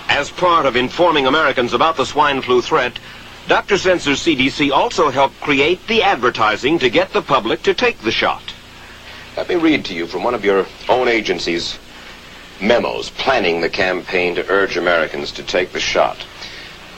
As 0.10 0.30
part 0.30 0.66
of 0.66 0.76
informing 0.76 1.26
Americans 1.26 1.74
about 1.74 1.96
the 1.96 2.06
swine 2.06 2.42
flu 2.42 2.62
threat, 2.62 3.00
Dr. 3.48 3.78
Sencer's 3.78 4.20
CDC 4.20 4.72
also 4.72 5.10
helped 5.10 5.40
create 5.40 5.88
the 5.88 6.04
advertising 6.04 6.80
to 6.80 6.90
get 6.90 7.14
the 7.14 7.22
public 7.22 7.64
to 7.64 7.74
take 7.74 7.98
the 8.00 8.12
shot. 8.12 8.44
Let 9.38 9.48
me 9.48 9.56
read 9.56 9.86
to 9.86 9.94
you 9.94 10.06
from 10.06 10.24
one 10.24 10.36
of 10.36 10.44
your 10.44 10.66
own 10.90 11.08
agency's 11.08 11.80
memos 12.60 13.10
planning 13.10 13.62
the 13.62 13.70
campaign 13.70 14.36
to 14.36 14.52
urge 14.52 14.76
Americans 14.76 15.32
to 15.34 15.44
take 15.44 15.72
the 15.72 15.80
shot. 15.80 16.26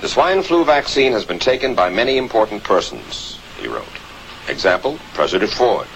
The 0.02 0.10
swine 0.10 0.42
flu 0.42 0.66
vaccine 0.66 1.12
has 1.12 1.24
been 1.24 1.40
taken 1.40 1.76
by 1.76 1.92
many 1.92 2.18
important 2.18 2.64
persons, 2.64 3.40
he 3.60 3.68
wrote. 3.68 3.86
Example, 4.48 5.00
President 5.14 5.52
Ford, 5.52 5.88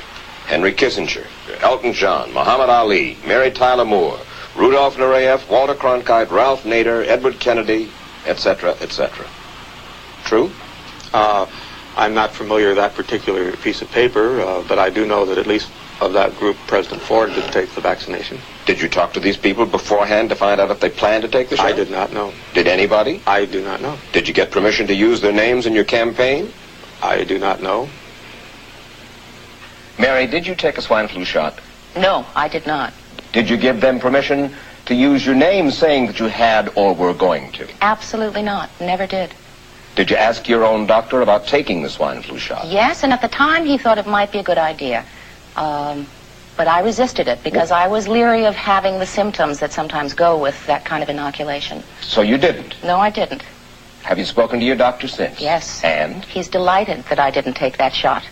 Henry 0.50 0.74
Kissinger, 0.74 1.28
Elton 1.62 1.94
John, 1.94 2.34
Muhammad 2.34 2.70
Ali, 2.70 3.16
Mary 3.24 3.52
Tyler 3.52 3.86
Moore, 3.86 4.20
Rudolph 4.56 4.98
Nureyev, 4.98 5.48
Walter 5.48 5.76
Cronkite, 5.76 6.32
Ralph 6.32 6.64
Nader, 6.64 7.06
Edward 7.06 7.40
Kennedy, 7.40 7.92
etc., 8.26 8.72
etc. 8.82 9.28
True? 10.26 10.50
Uh, 11.14 11.46
I'm 11.96 12.16
not 12.16 12.34
familiar 12.34 12.70
with 12.70 12.78
that 12.78 12.96
particular 12.96 13.56
piece 13.58 13.84
of 13.84 13.92
paper, 13.92 14.42
uh, 14.42 14.64
but 14.68 14.80
I 14.80 14.90
do 14.90 15.06
know 15.06 15.24
that 15.26 15.38
at 15.38 15.46
least 15.46 15.70
of 16.02 16.14
that 16.14 16.36
group, 16.38 16.58
President 16.66 17.04
Ford 17.04 17.30
did 17.30 17.52
take 17.52 17.70
the 17.76 17.82
vaccination. 17.82 18.40
Did 18.66 18.82
you 18.82 18.90
talk 18.90 19.14
to 19.14 19.20
these 19.20 19.38
people 19.38 19.68
beforehand 19.68 20.30
to 20.30 20.36
find 20.36 20.60
out 20.60 20.72
if 20.72 20.80
they 20.80 20.90
planned 20.90 21.22
to 21.22 21.30
take 21.30 21.50
the 21.50 21.58
shot? 21.58 21.68
I 21.68 21.74
did 21.74 21.92
not 21.92 22.12
know. 22.12 22.34
Did 22.56 22.66
anybody? 22.66 23.22
I 23.28 23.46
do 23.46 23.64
not 23.64 23.82
know. 23.82 24.00
Did 24.14 24.28
you 24.28 24.34
get 24.34 24.50
permission 24.50 24.88
to 24.88 24.96
use 24.96 25.22
their 25.22 25.32
names 25.32 25.68
in 25.68 25.74
your 25.74 25.84
campaign? 25.84 26.52
I 27.04 27.24
do 27.24 27.38
not 27.38 27.62
know. 27.62 27.88
Mary, 30.00 30.28
did 30.28 30.48
you 30.48 30.56
take 30.56 30.78
a 30.78 30.82
swine 30.82 31.10
flu 31.10 31.26
shot? 31.26 31.60
No, 31.98 32.26
I 32.34 32.48
did 32.48 32.66
not. 32.66 32.94
Did 33.34 33.50
you 33.50 33.58
give 33.58 33.82
them 33.82 34.00
permission 34.00 34.56
to 34.86 34.96
use 34.96 35.26
your 35.26 35.36
name 35.36 35.70
saying 35.70 36.08
that 36.08 36.20
you 36.20 36.28
had 36.28 36.72
or 36.76 36.96
were 36.96 37.14
going 37.14 37.52
to? 37.54 37.68
Absolutely 37.82 38.42
not. 38.42 38.70
Never 38.80 39.06
did. 39.06 39.34
Did 39.96 40.10
you 40.10 40.16
ask 40.16 40.48
your 40.48 40.64
own 40.64 40.88
doctor 40.88 41.22
about 41.22 41.48
taking 41.48 41.84
the 41.84 41.90
swine 41.90 42.22
flu 42.22 42.40
shot? 42.40 42.66
Yes, 42.68 43.04
and 43.04 43.12
at 43.12 43.22
the 43.22 43.28
time 43.28 43.66
he 43.66 43.78
thought 43.78 43.98
it 43.98 44.08
might 44.08 44.32
be 44.32 44.40
a 44.40 44.44
good 44.44 44.58
idea. 44.58 45.04
Um, 45.58 46.08
but 46.56 46.68
I 46.68 46.80
resisted 46.80 47.28
it 47.28 47.44
because 47.44 47.70
I 47.72 47.88
was 47.88 48.08
leery 48.08 48.46
of 48.46 48.56
having 48.56 49.00
the 49.00 49.06
symptoms 49.06 49.60
that 49.60 49.74
sometimes 49.74 50.14
go 50.14 50.38
with 50.42 50.66
that 50.68 50.86
kind 50.86 51.04
of 51.04 51.10
inoculation. 51.10 51.84
So 52.02 52.22
you 52.22 52.38
didn't? 52.38 52.82
No, 52.84 52.98
I 52.98 53.10
didn't. 53.10 53.44
Have 54.04 54.18
you 54.18 54.26
spoken 54.26 54.60
to 54.62 54.66
your 54.66 54.78
doctor 54.78 55.10
since? 55.10 55.42
Yes. 55.42 55.84
And? 55.84 56.24
He's 56.26 56.48
delighted 56.48 57.04
that 57.06 57.20
I 57.20 57.32
didn't 57.32 57.56
take 57.56 57.78
that 57.78 57.94
shot. 57.94 58.24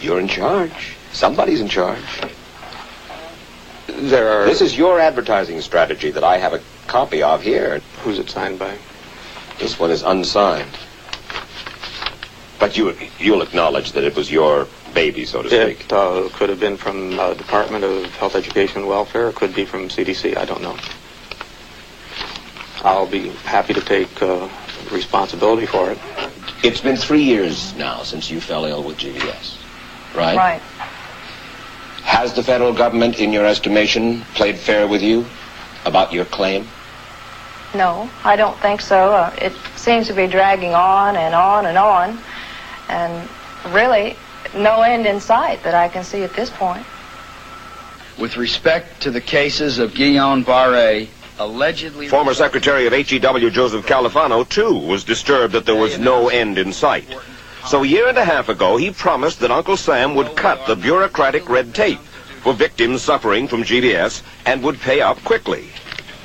You're 0.00 0.20
in 0.20 0.28
charge. 0.28 0.96
Somebody's 1.12 1.60
in 1.60 1.68
charge. 1.68 2.02
There 3.86 4.28
are... 4.28 4.46
This 4.46 4.60
is 4.60 4.76
your 4.76 5.00
advertising 5.00 5.60
strategy 5.60 6.10
that 6.10 6.22
I 6.22 6.38
have 6.38 6.52
a 6.52 6.60
copy 6.86 7.22
of 7.22 7.42
here. 7.42 7.80
Who's 8.02 8.18
it 8.18 8.30
signed 8.30 8.58
by? 8.58 8.76
This 9.58 9.78
one 9.78 9.90
is 9.90 10.02
unsigned. 10.02 10.70
But 12.60 12.76
you, 12.76 12.96
you'll 13.18 13.42
acknowledge 13.42 13.92
that 13.92 14.04
it 14.04 14.14
was 14.14 14.30
your 14.30 14.68
baby, 14.94 15.24
so 15.24 15.42
to 15.42 15.48
speak. 15.48 15.84
It 15.84 15.92
uh, 15.92 16.28
could 16.34 16.48
have 16.48 16.60
been 16.60 16.76
from 16.76 17.16
the 17.16 17.34
Department 17.34 17.84
of 17.84 18.06
Health, 18.16 18.34
Education, 18.34 18.78
and 18.78 18.88
Welfare. 18.88 19.28
It 19.28 19.36
could 19.36 19.54
be 19.54 19.64
from 19.64 19.88
CDC. 19.88 20.36
I 20.36 20.44
don't 20.44 20.62
know. 20.62 20.76
I'll 22.84 23.06
be 23.06 23.28
happy 23.44 23.74
to 23.74 23.80
take 23.80 24.22
uh, 24.22 24.48
responsibility 24.90 25.66
for 25.66 25.90
it. 25.90 25.98
It's 26.62 26.80
been 26.80 26.96
three 26.96 27.22
years 27.22 27.74
now 27.76 28.02
since 28.02 28.30
you 28.30 28.40
fell 28.40 28.64
ill 28.64 28.82
with 28.82 28.98
GBS, 28.98 29.57
right? 30.18 30.36
Right. 30.36 30.60
Has 32.02 32.34
the 32.34 32.42
federal 32.42 32.72
government, 32.72 33.20
in 33.20 33.32
your 33.32 33.46
estimation, 33.46 34.22
played 34.34 34.58
fair 34.58 34.88
with 34.88 35.02
you 35.02 35.26
about 35.84 36.12
your 36.12 36.24
claim? 36.24 36.66
No, 37.74 38.08
I 38.24 38.36
don't 38.36 38.56
think 38.58 38.80
so. 38.80 39.12
Uh, 39.12 39.34
it 39.40 39.52
seems 39.76 40.06
to 40.08 40.14
be 40.14 40.26
dragging 40.26 40.74
on 40.74 41.16
and 41.16 41.34
on 41.34 41.66
and 41.66 41.76
on, 41.76 42.18
and 42.88 43.28
really 43.74 44.16
no 44.54 44.80
end 44.82 45.06
in 45.06 45.20
sight 45.20 45.62
that 45.64 45.74
I 45.74 45.88
can 45.88 46.02
see 46.02 46.22
at 46.22 46.32
this 46.32 46.50
point. 46.50 46.84
With 48.18 48.36
respect 48.36 49.02
to 49.02 49.10
the 49.10 49.20
cases 49.20 49.78
of 49.78 49.92
Guillain-Barré, 49.92 51.08
allegedly... 51.38 52.08
Former 52.08 52.34
Secretary 52.34 52.86
of 52.86 52.92
HEW 52.92 53.50
Joseph 53.50 53.86
Califano, 53.86 54.48
too, 54.48 54.74
was 54.74 55.04
disturbed 55.04 55.52
that 55.52 55.66
there 55.66 55.76
was 55.76 55.98
no 55.98 56.28
end 56.28 56.58
in 56.58 56.72
sight. 56.72 57.04
So 57.68 57.84
a 57.84 57.86
year 57.86 58.08
and 58.08 58.16
a 58.16 58.24
half 58.24 58.48
ago, 58.48 58.78
he 58.78 58.90
promised 58.90 59.40
that 59.40 59.50
Uncle 59.50 59.76
Sam 59.76 60.14
would 60.14 60.34
cut 60.34 60.66
the 60.66 60.74
bureaucratic 60.74 61.50
red 61.50 61.74
tape 61.74 61.98
for 62.42 62.54
victims 62.54 63.02
suffering 63.02 63.46
from 63.46 63.62
GBS 63.62 64.22
and 64.46 64.62
would 64.62 64.80
pay 64.80 65.02
up 65.02 65.22
quickly. 65.22 65.68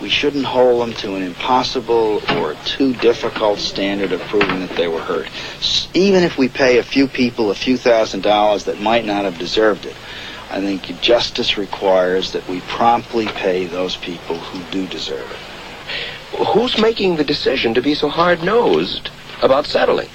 We 0.02 0.08
shouldn't 0.08 0.46
hold 0.46 0.82
them 0.82 0.94
to 1.00 1.16
an 1.16 1.22
impossible 1.22 2.22
or 2.38 2.54
too 2.64 2.94
difficult 2.94 3.60
standard 3.60 4.14
of 4.14 4.22
proving 4.22 4.62
that 4.62 4.78
they 4.78 4.88
were 4.88 5.02
hurt. 5.02 5.28
Even 5.94 6.24
if 6.24 6.38
we 6.38 6.48
pay 6.48 6.78
a 6.78 6.84
few 6.84 7.10
people 7.10 7.52
a 7.52 7.56
few 7.56 7.76
thousand 7.76 8.22
dollars 8.22 8.64
that 8.64 8.80
might 8.80 9.04
not 9.04 9.26
have 9.26 9.38
deserved 9.38 9.86
it, 9.86 9.98
I 10.50 10.62
think 10.62 10.84
justice 11.02 11.58
requires 11.58 12.32
that 12.32 12.48
we 12.48 12.62
promptly 12.62 13.26
pay 13.26 13.66
those 13.66 13.98
people 13.98 14.38
who 14.38 14.64
do 14.72 14.88
deserve 14.88 15.30
it. 15.30 16.46
Who's 16.48 16.78
making 16.78 17.18
the 17.18 17.26
decision 17.26 17.74
to 17.74 17.82
be 17.82 17.96
so 17.96 18.08
hard-nosed 18.08 19.10
about 19.42 19.66
settling? 19.66 20.08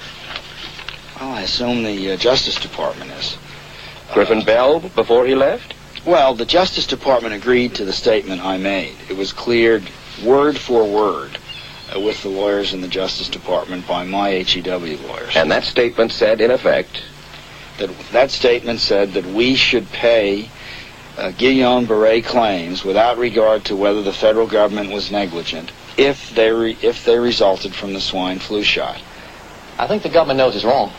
Well, 1.39 1.45
I 1.45 1.47
assume 1.47 1.83
the 1.83 2.11
uh, 2.11 2.17
Justice 2.17 2.59
Department 2.59 3.11
is. 3.11 3.37
Griffin 4.13 4.43
Bell 4.43 4.81
before 4.81 5.25
he 5.25 5.35
left? 5.35 5.73
Well, 6.05 6.35
the 6.35 6.43
Justice 6.45 6.85
Department 6.85 7.33
agreed 7.33 7.75
to 7.75 7.85
the 7.85 7.93
statement 7.93 8.43
I 8.43 8.57
made. 8.57 8.97
It 9.09 9.15
was 9.15 9.31
cleared 9.31 9.89
word 10.21 10.57
for 10.57 10.83
word 10.85 11.37
uh, 11.95 12.01
with 12.01 12.21
the 12.23 12.27
lawyers 12.27 12.73
in 12.73 12.81
the 12.81 12.89
Justice 12.89 13.29
Department 13.29 13.87
by 13.87 14.03
my 14.03 14.31
HEW 14.31 14.97
lawyers. 15.07 15.33
And 15.37 15.49
that 15.49 15.63
statement 15.63 16.11
said, 16.11 16.41
in 16.41 16.51
effect, 16.51 17.03
that 17.77 17.89
that 18.11 18.31
statement 18.31 18.81
said 18.81 19.13
that 19.13 19.25
we 19.25 19.55
should 19.55 19.89
pay 19.93 20.49
uh, 21.17 21.31
Guillain-Barré 21.31 22.21
claims 22.25 22.83
without 22.83 23.17
regard 23.17 23.63
to 23.65 23.77
whether 23.77 24.01
the 24.01 24.11
federal 24.11 24.45
government 24.45 24.91
was 24.91 25.09
negligent 25.09 25.71
if 25.95 26.35
they 26.35 26.51
re- 26.51 26.77
if 26.81 27.05
they 27.05 27.17
resulted 27.17 27.73
from 27.73 27.93
the 27.93 28.01
swine 28.01 28.39
flu 28.39 28.61
shot. 28.61 29.01
I 29.77 29.87
think 29.87 30.03
the 30.03 30.09
government 30.09 30.39
knows 30.39 30.57
it's 30.57 30.65
wrong. 30.65 30.91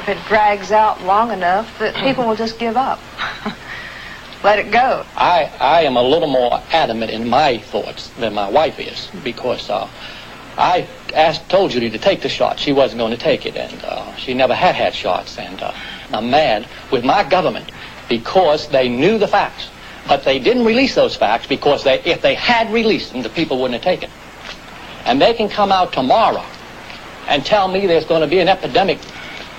If 0.00 0.08
it 0.08 0.18
drags 0.26 0.72
out 0.72 1.02
long 1.02 1.32
enough, 1.32 1.78
that 1.78 1.94
people 1.96 2.26
will 2.26 2.36
just 2.36 2.58
give 2.58 2.76
up. 2.76 2.98
Let 4.44 4.60
it 4.60 4.70
go. 4.70 5.04
I, 5.16 5.50
I 5.58 5.82
am 5.82 5.96
a 5.96 6.02
little 6.02 6.28
more 6.28 6.62
adamant 6.70 7.10
in 7.10 7.28
my 7.28 7.58
thoughts 7.58 8.08
than 8.10 8.34
my 8.34 8.48
wife 8.48 8.78
is 8.78 9.10
because 9.24 9.68
uh, 9.68 9.90
I 10.56 10.88
asked, 11.12 11.48
told 11.48 11.72
Judy 11.72 11.90
to 11.90 11.98
take 11.98 12.20
the 12.20 12.28
shot. 12.28 12.60
She 12.60 12.72
wasn't 12.72 13.00
going 13.00 13.10
to 13.10 13.18
take 13.18 13.46
it, 13.46 13.56
and 13.56 13.84
uh, 13.84 14.14
she 14.16 14.34
never 14.34 14.54
had 14.54 14.76
had 14.76 14.94
shots. 14.94 15.38
And 15.38 15.60
uh, 15.60 15.72
I'm 16.12 16.30
mad 16.30 16.68
with 16.92 17.04
my 17.04 17.28
government 17.28 17.70
because 18.08 18.68
they 18.68 18.88
knew 18.88 19.18
the 19.18 19.28
facts, 19.28 19.68
but 20.06 20.24
they 20.24 20.38
didn't 20.38 20.64
release 20.64 20.94
those 20.94 21.16
facts 21.16 21.46
because 21.46 21.82
they, 21.82 22.00
if 22.02 22.22
they 22.22 22.34
had 22.34 22.72
released 22.72 23.12
them, 23.12 23.22
the 23.22 23.30
people 23.30 23.60
wouldn't 23.60 23.82
have 23.82 23.84
taken. 23.84 24.10
And 25.04 25.20
they 25.20 25.34
can 25.34 25.48
come 25.48 25.72
out 25.72 25.92
tomorrow 25.92 26.44
and 27.26 27.44
tell 27.44 27.68
me 27.68 27.86
there's 27.86 28.04
going 28.04 28.22
to 28.22 28.26
be 28.26 28.38
an 28.38 28.48
epidemic 28.48 28.98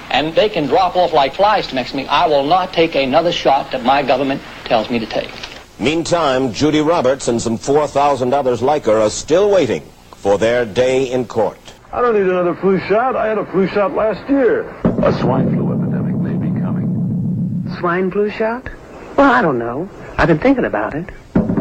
and 0.10 0.36
they 0.36 0.50
can 0.50 0.68
drop 0.68 0.96
off 0.96 1.14
like 1.14 1.36
flies 1.36 1.74
next 1.74 1.92
to 1.92 1.98
me. 1.98 2.08
I 2.08 2.28
will 2.28 2.44
not 2.44 2.74
take 2.74 2.96
another 2.96 3.32
shot 3.32 3.72
that 3.72 3.84
my 3.84 4.04
government 4.04 4.42
tells 4.66 4.90
me 4.90 5.00
to 5.00 5.06
take. 5.06 5.32
Meantime, 5.80 6.52
Judy 6.52 6.82
Roberts 6.82 7.28
and 7.28 7.42
some 7.42 7.58
4,000 7.58 8.34
others 8.34 8.62
like 8.62 8.86
her 8.86 9.00
are 9.00 9.10
still 9.10 9.50
waiting 9.50 9.82
for 10.16 10.38
their 10.38 10.66
day 10.66 11.12
in 11.12 11.26
court. 11.26 11.58
I 11.92 12.02
don't 12.02 12.14
need 12.14 12.30
another 12.30 12.54
flu 12.56 12.80
shot. 12.82 13.16
I 13.16 13.28
had 13.28 13.38
a 13.38 13.46
flu 13.52 13.68
shot 13.68 13.94
last 13.94 14.30
year. 14.30 14.70
A 14.84 15.18
swine 15.22 15.50
flu 15.56 15.72
epidemic 15.72 16.16
may 16.16 16.34
be 16.34 16.60
coming. 16.60 17.76
Swine 17.80 18.12
flu 18.12 18.30
shot? 18.30 18.70
Well, 19.16 19.32
I 19.32 19.42
don't 19.42 19.58
know. 19.58 19.90
I've 20.18 20.28
been 20.28 20.40
thinking 20.40 20.66
about 20.66 20.94
it. 20.94 21.10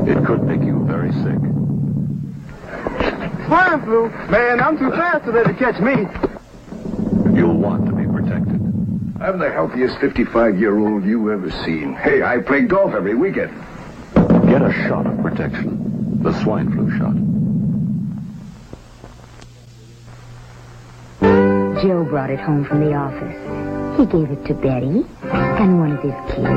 It 0.06 0.24
could 0.24 0.42
make 0.42 0.62
you 0.62 0.84
very 0.84 1.12
sick. 1.12 1.38
Swine 3.46 3.82
flu? 3.84 4.08
Man, 4.30 4.60
I'm 4.60 4.76
too 4.76 4.90
fast 4.90 5.24
to 5.24 5.30
let 5.30 5.48
it 5.48 5.58
catch 5.58 5.80
me. 5.80 6.06
You'll 7.34 7.56
want 7.56 7.86
to 7.86 7.92
be 7.92 7.97
protected. 7.97 7.97
I'm 9.20 9.40
the 9.40 9.50
healthiest 9.50 9.96
55-year-old 9.96 11.04
you 11.04 11.32
ever 11.32 11.50
seen. 11.50 11.92
Hey, 11.94 12.22
I 12.22 12.38
play 12.38 12.60
golf 12.60 12.94
every 12.94 13.16
weekend. 13.16 13.52
Get 14.14 14.62
a 14.62 14.72
shot 14.86 15.08
of 15.08 15.20
protection. 15.20 16.22
The 16.22 16.32
swine 16.40 16.70
flu 16.70 16.88
shot. 16.96 17.14
Joe 21.82 22.04
brought 22.04 22.30
it 22.30 22.38
home 22.38 22.64
from 22.64 22.78
the 22.84 22.94
office. 22.94 23.98
He 23.98 24.06
gave 24.06 24.30
it 24.30 24.46
to 24.46 24.54
Betty 24.54 25.04
and 25.32 25.80
one 25.80 25.92
of 25.98 26.02
his 26.02 26.14
kids 26.30 26.48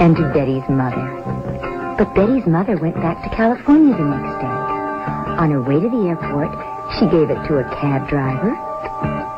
and 0.00 0.16
to 0.16 0.32
Betty's 0.32 0.66
mother. 0.70 1.04
But 1.98 2.14
Betty's 2.14 2.46
mother 2.46 2.78
went 2.78 2.96
back 2.96 3.22
to 3.22 3.36
California 3.36 3.94
the 3.94 4.02
next 4.02 4.40
day. 4.40 4.46
On 5.36 5.50
her 5.50 5.60
way 5.60 5.78
to 5.78 5.90
the 5.90 6.08
airport, 6.08 6.52
she 6.98 7.04
gave 7.04 7.28
it 7.28 7.46
to 7.48 7.58
a 7.58 7.64
cab 7.76 8.08
driver, 8.08 8.52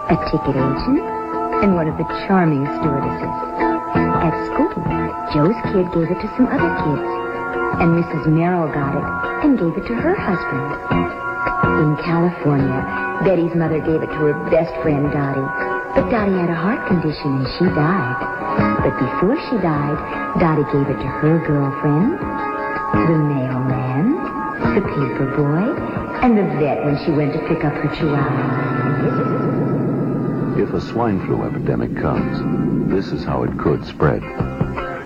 a 0.06 0.16
ticket 0.30 0.54
agent, 0.54 1.17
and 1.62 1.74
one 1.74 1.88
of 1.88 1.98
the 1.98 2.06
charming 2.26 2.62
stewardesses. 2.78 3.34
At 4.22 4.34
school, 4.46 4.70
Joe's 5.34 5.58
kid 5.74 5.90
gave 5.90 6.06
it 6.06 6.20
to 6.22 6.28
some 6.38 6.46
other 6.46 6.70
kids, 6.86 7.08
and 7.82 7.98
Mrs. 7.98 8.30
Merrill 8.30 8.70
got 8.70 8.94
it 8.94 9.06
and 9.42 9.58
gave 9.58 9.74
it 9.74 9.86
to 9.90 9.94
her 9.94 10.14
husband. 10.14 10.70
In 11.82 11.96
California, 12.06 12.78
Betty's 13.26 13.54
mother 13.58 13.80
gave 13.82 14.02
it 14.02 14.10
to 14.14 14.20
her 14.30 14.38
best 14.50 14.70
friend, 14.82 15.10
Dottie. 15.10 15.50
But 15.98 16.10
Dottie 16.10 16.38
had 16.38 16.50
a 16.50 16.54
heart 16.54 16.86
condition 16.86 17.42
and 17.42 17.48
she 17.58 17.66
died. 17.74 18.16
But 18.86 18.94
before 18.94 19.34
she 19.50 19.58
died, 19.58 19.98
Dottie 20.38 20.68
gave 20.70 20.86
it 20.86 20.98
to 21.02 21.10
her 21.10 21.42
girlfriend, 21.42 22.22
the 23.02 23.18
mailman, 23.18 24.14
the 24.78 24.82
paper 24.94 25.26
boy, 25.34 25.74
and 26.22 26.38
the 26.38 26.46
vet 26.62 26.84
when 26.84 27.02
she 27.04 27.10
went 27.10 27.32
to 27.34 27.40
pick 27.50 27.64
up 27.64 27.74
her 27.74 27.90
chihuahua. 27.94 29.37
If 30.58 30.72
a 30.72 30.80
swine 30.80 31.24
flu 31.24 31.44
epidemic 31.44 31.96
comes, 31.96 32.90
this 32.90 33.12
is 33.12 33.22
how 33.22 33.44
it 33.44 33.56
could 33.58 33.84
spread. 33.84 34.22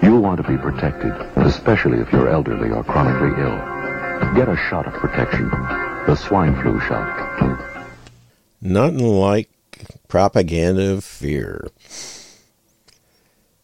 You'll 0.03 0.23
want 0.23 0.43
to 0.43 0.49
be 0.49 0.57
protected, 0.57 1.12
especially 1.37 1.99
if 1.99 2.11
you're 2.11 2.31
elderly 2.31 2.70
or 2.70 2.83
chronically 2.83 3.39
ill. 3.39 4.35
Get 4.35 4.49
a 4.49 4.57
shot 4.57 4.87
of 4.87 4.95
protection. 4.95 5.51
The 6.07 6.16
swine 6.16 6.59
flu 6.62 6.81
shot. 6.81 7.59
Nothing 8.62 9.07
like 9.07 9.51
propaganda 10.09 10.93
of 10.93 11.05
fear. 11.05 11.69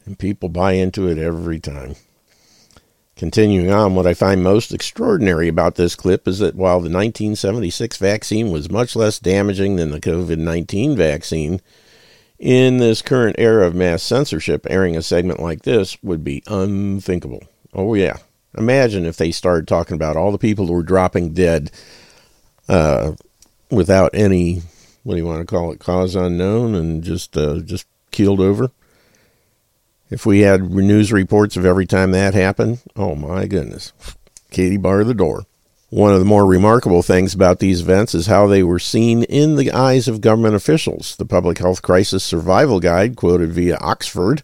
And 0.05 0.19
people 0.19 0.51
buy 0.51 0.73
into 0.73 1.09
it 1.09 1.17
every 1.17 1.59
time. 1.59 1.95
Continuing 3.19 3.69
on, 3.69 3.97
what 3.97 4.07
I 4.07 4.15
find 4.15 4.45
most 4.45 4.73
extraordinary 4.73 5.49
about 5.49 5.75
this 5.75 5.97
clip 5.97 6.29
is 6.29 6.39
that 6.39 6.55
while 6.55 6.79
the 6.79 6.89
1976 6.89 7.97
vaccine 7.97 8.53
was 8.53 8.71
much 8.71 8.95
less 8.95 9.19
damaging 9.19 9.75
than 9.75 9.91
the 9.91 10.01
COVID 10.01 10.39
19 10.39 10.97
vaccine, 10.97 11.61
in 12.39 12.79
this 12.79 13.03
current 13.03 13.35
era 13.37 13.67
of 13.67 13.75
mass 13.75 14.05
censorship, 14.05 14.69
airing 14.71 14.97
a 14.97 15.03
segment 15.03 15.41
like 15.41 15.63
this 15.63 16.01
would 16.01 16.23
be 16.23 16.45
unthinkable. 16.47 17.43
Oh, 17.75 17.95
yeah. 17.95 18.19
Imagine 18.57 19.05
if 19.05 19.17
they 19.17 19.33
started 19.33 19.67
talking 19.67 19.97
about 19.97 20.17
all 20.17 20.31
the 20.31 20.39
people 20.39 20.69
who 20.69 20.75
were 20.75 20.85
dropping 20.85 21.35
dead 21.35 21.73
uh, 22.69 23.15
without 23.69 24.15
any, 24.15 24.63
what 25.03 25.15
do 25.15 25.19
you 25.19 25.27
want 25.27 25.41
to 25.41 25.53
call 25.53 25.73
it, 25.73 25.81
cause 25.81 26.15
unknown 26.15 26.77
and 26.77 27.03
just, 27.03 27.37
uh, 27.37 27.59
just 27.59 27.89
keeled 28.13 28.39
over. 28.39 28.71
If 30.11 30.25
we 30.25 30.41
had 30.41 30.71
news 30.71 31.13
reports 31.13 31.57
of 31.57 31.67
every 31.67 31.87
time 31.87 32.13
that 32.13 32.35
happened, 32.35 32.81
oh 32.97 33.15
my 33.15 33.47
goodness. 33.47 33.93
Katie 34.51 34.79
bar 34.79 35.05
the 35.05 35.15
door. 35.15 35.45
One 35.91 36.13
of 36.13 36.19
the 36.19 36.25
more 36.25 36.47
remarkable 36.47 37.03
things 37.03 37.35
about 37.35 37.61
these 37.61 37.81
events 37.81 38.15
is 38.15 38.27
how 38.27 38.47
they 38.47 38.63
were 38.63 38.79
seen 38.79 39.23
in 39.25 39.57
the 39.57 39.73
eyes 39.73 40.07
of 40.09 40.21
government 40.21 40.55
officials. 40.55 41.17
The 41.17 41.25
Public 41.25 41.59
Health 41.59 41.83
Crisis 41.83 42.25
Survival 42.25 42.81
Guide, 42.81 43.17
quoted 43.17 43.53
via 43.53 43.77
Oxford, 43.79 44.43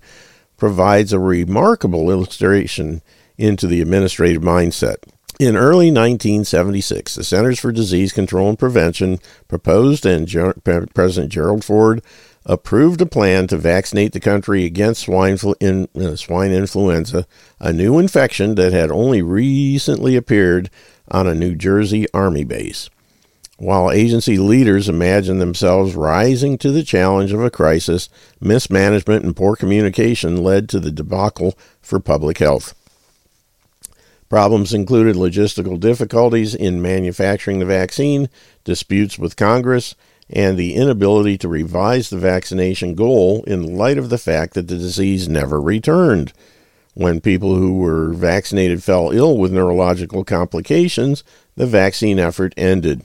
provides 0.57 1.13
a 1.13 1.19
remarkable 1.19 2.11
illustration 2.11 3.03
into 3.37 3.67
the 3.67 3.81
administrative 3.81 4.43
mindset. 4.43 4.97
In 5.41 5.57
early 5.57 5.91
1976, 5.91 7.17
the 7.17 7.25
Centers 7.25 7.59
for 7.59 7.73
Disease 7.73 8.13
Control 8.13 8.49
and 8.51 8.59
Prevention 8.59 9.19
proposed, 9.49 10.07
and 10.07 10.29
Ger- 10.29 10.55
President 10.95 11.33
Gerald 11.33 11.65
Ford 11.65 12.03
approved 12.47 13.01
a 13.01 13.07
plan 13.07 13.47
to 13.47 13.57
vaccinate 13.57 14.13
the 14.13 14.21
country 14.21 14.65
against 14.65 15.03
swine, 15.03 15.39
in, 15.61 15.89
uh, 15.97 16.17
swine 16.17 16.53
influenza, 16.53 17.27
a 17.59 17.73
new 17.73 17.99
infection 17.99 18.55
that 18.57 18.73
had 18.73 18.91
only 18.91 19.23
recently 19.23 20.17
appeared 20.17 20.69
on 21.11 21.27
a 21.27 21.35
New 21.35 21.55
Jersey 21.55 22.07
Army 22.13 22.45
base. 22.45 22.91
While 23.57 23.93
agency 23.93 24.37
leaders 24.37 24.89
imagined 24.89 25.41
themselves 25.41 25.95
rising 25.95 26.59
to 26.59 26.73
the 26.73 26.83
challenge 26.83 27.33
of 27.33 27.41
a 27.41 27.51
crisis, 27.51 28.09
mismanagement 28.41 29.25
and 29.25 29.37
poor 29.37 29.55
communication 29.55 30.43
led 30.43 30.69
to 30.71 30.81
the 30.81 30.91
debacle 30.91 31.57
for 31.81 32.01
public 32.01 32.39
health. 32.39 32.75
Problems 34.29 34.75
included 34.75 35.15
logistical 35.15 35.79
difficulties 35.79 36.55
in 36.55 36.83
manufacturing 36.83 37.61
the 37.61 37.65
vaccine, 37.65 38.29
disputes 38.65 39.19
with 39.19 39.37
Congress, 39.37 39.95
and 40.31 40.57
the 40.57 40.75
inability 40.75 41.37
to 41.39 41.49
revise 41.49 42.11
the 42.11 42.19
vaccination 42.19 42.95
goal 42.95 43.45
in 43.45 43.77
light 43.77 43.99
of 43.99 44.09
the 44.11 44.19
fact 44.19 44.55
that 44.55 44.69
the 44.69 44.77
disease 44.77 45.29
never 45.29 45.61
returned. 45.61 46.33
When 46.95 47.21
people 47.21 47.57
who 47.57 47.79
were 47.79 48.13
vaccinated 48.13 48.83
fell 48.83 49.11
ill 49.11 49.37
with 49.37 49.53
neurological 49.53 50.25
complications, 50.25 51.25
the 51.57 51.67
vaccine 51.67 52.19
effort 52.19 52.55
ended, 52.57 53.03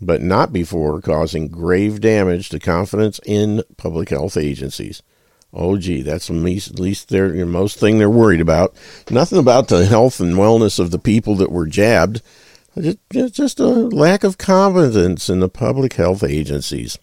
but 0.00 0.20
not 0.20 0.52
before 0.52 1.00
causing 1.00 1.48
grave 1.48 2.00
damage 2.00 2.48
to 2.50 2.58
confidence 2.58 3.20
in 3.24 3.62
public 3.76 4.08
health 4.08 4.36
agencies. 4.36 5.02
Oh, 5.52 5.78
gee, 5.78 6.02
that's 6.02 6.28
at 6.28 6.36
least 6.36 7.08
their 7.08 7.46
most 7.46 7.78
thing 7.78 7.98
they're 7.98 8.10
worried 8.10 8.40
about. 8.40 8.74
Nothing 9.08 9.38
about 9.38 9.68
the 9.68 9.86
health 9.86 10.20
and 10.20 10.34
wellness 10.34 10.78
of 10.78 10.90
the 10.90 10.98
people 10.98 11.34
that 11.36 11.50
were 11.50 11.66
jabbed. 11.66 12.20
Just, 12.76 13.34
just 13.34 13.60
a 13.60 13.66
lack 13.66 14.24
of 14.24 14.38
confidence 14.38 15.28
in 15.28 15.40
the 15.40 15.48
public 15.48 15.94
health 15.94 16.22
agencies. 16.22 16.98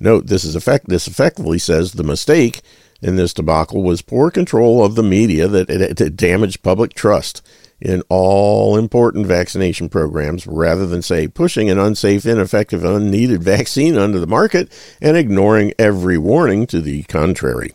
Note 0.00 0.26
this 0.26 0.44
is 0.44 0.54
effect. 0.54 0.88
This 0.88 1.08
effectively 1.08 1.58
says 1.58 1.92
the 1.92 2.04
mistake 2.04 2.60
in 3.00 3.16
this 3.16 3.32
debacle 3.32 3.82
was 3.82 4.02
poor 4.02 4.30
control 4.30 4.84
of 4.84 4.94
the 4.94 5.02
media 5.02 5.48
that 5.48 5.70
it, 5.70 6.00
it 6.00 6.16
damaged 6.16 6.62
public 6.62 6.94
trust 6.94 7.42
in 7.80 8.02
all 8.08 8.76
important 8.76 9.26
vaccination 9.26 9.88
programs 9.88 10.46
rather 10.46 10.86
than, 10.86 11.00
say, 11.00 11.28
pushing 11.28 11.70
an 11.70 11.78
unsafe, 11.78 12.26
ineffective, 12.26 12.84
unneeded 12.84 13.42
vaccine 13.42 13.96
onto 13.96 14.18
the 14.18 14.26
market 14.26 14.70
and 15.00 15.16
ignoring 15.16 15.72
every 15.78 16.18
warning 16.18 16.66
to 16.66 16.80
the 16.80 17.04
contrary. 17.04 17.72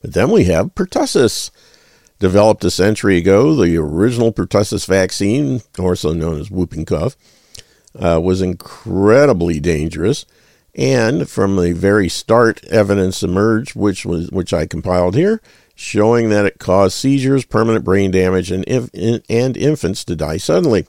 But 0.00 0.12
then 0.12 0.30
we 0.30 0.44
have 0.44 0.74
pertussis. 0.74 1.50
Developed 2.18 2.64
a 2.64 2.70
century 2.70 3.18
ago, 3.18 3.54
the 3.54 3.76
original 3.76 4.32
pertussis 4.32 4.86
vaccine, 4.86 5.62
also 5.78 6.12
known 6.12 6.40
as 6.40 6.50
whooping 6.50 6.84
cough, 6.84 7.16
uh, 7.98 8.20
was 8.22 8.40
incredibly 8.40 9.60
dangerous. 9.60 10.24
And 10.76 11.28
from 11.28 11.56
the 11.56 11.72
very 11.72 12.08
start, 12.08 12.64
evidence 12.64 13.22
emerged, 13.22 13.76
which 13.76 14.04
was 14.04 14.30
which 14.30 14.52
I 14.52 14.66
compiled 14.66 15.14
here, 15.14 15.40
showing 15.74 16.30
that 16.30 16.46
it 16.46 16.58
caused 16.58 16.96
seizures, 16.96 17.44
permanent 17.44 17.84
brain 17.84 18.10
damage, 18.10 18.50
and, 18.50 18.66
and 18.68 19.56
infants 19.56 20.04
to 20.04 20.16
die 20.16 20.36
suddenly. 20.36 20.86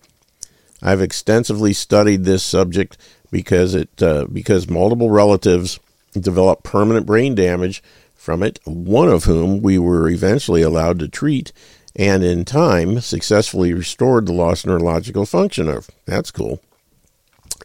I've 0.82 1.02
extensively 1.02 1.74
studied 1.74 2.24
this 2.24 2.44
subject 2.44 2.98
because 3.32 3.76
it 3.76 4.02
uh, 4.02 4.26
because 4.32 4.70
multiple 4.70 5.10
relatives 5.10 5.80
developed 6.14 6.64
permanent 6.64 7.06
brain 7.06 7.36
damage 7.36 7.84
from 8.26 8.44
it, 8.44 8.60
one 8.66 9.08
of 9.08 9.24
whom 9.24 9.62
we 9.62 9.78
were 9.78 10.10
eventually 10.10 10.64
allowed 10.64 11.00
to 11.00 11.08
treat 11.08 11.54
and 11.96 12.24
in 12.24 12.44
time 12.44 13.00
successfully 13.00 13.74
restored 13.74 14.26
the 14.26 14.34
lost 14.34 14.66
neurological 14.66 15.26
function 15.26 15.70
of. 15.70 15.90
That's 16.06 16.32
cool. 16.32 16.60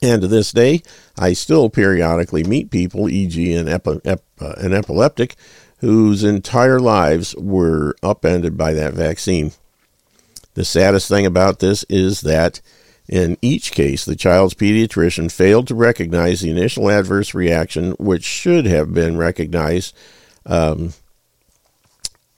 And 0.02 0.22
to 0.22 0.28
this 0.28 0.52
day, 0.52 0.82
I 1.18 1.32
still 1.32 1.68
periodically 1.68 2.44
meet 2.44 2.70
people, 2.70 3.08
e.g., 3.08 3.52
an, 3.54 3.68
epi- 3.68 4.00
ep- 4.04 4.22
uh, 4.40 4.54
an 4.58 4.72
epileptic, 4.72 5.34
whose 5.78 6.22
entire 6.22 6.78
lives 6.78 7.34
were 7.36 7.96
upended 8.02 8.56
by 8.56 8.72
that 8.74 8.94
vaccine. 8.94 9.52
The 10.54 10.64
saddest 10.64 11.08
thing 11.08 11.26
about 11.26 11.58
this 11.58 11.84
is 11.88 12.20
that 12.20 12.60
in 13.08 13.36
each 13.42 13.72
case, 13.72 14.04
the 14.04 14.14
child's 14.14 14.54
pediatrician 14.54 15.32
failed 15.32 15.66
to 15.68 15.74
recognize 15.74 16.40
the 16.40 16.50
initial 16.50 16.88
adverse 16.88 17.34
reaction, 17.34 17.92
which 17.98 18.24
should 18.24 18.66
have 18.66 18.94
been 18.94 19.16
recognized 19.16 19.96
um, 20.46 20.92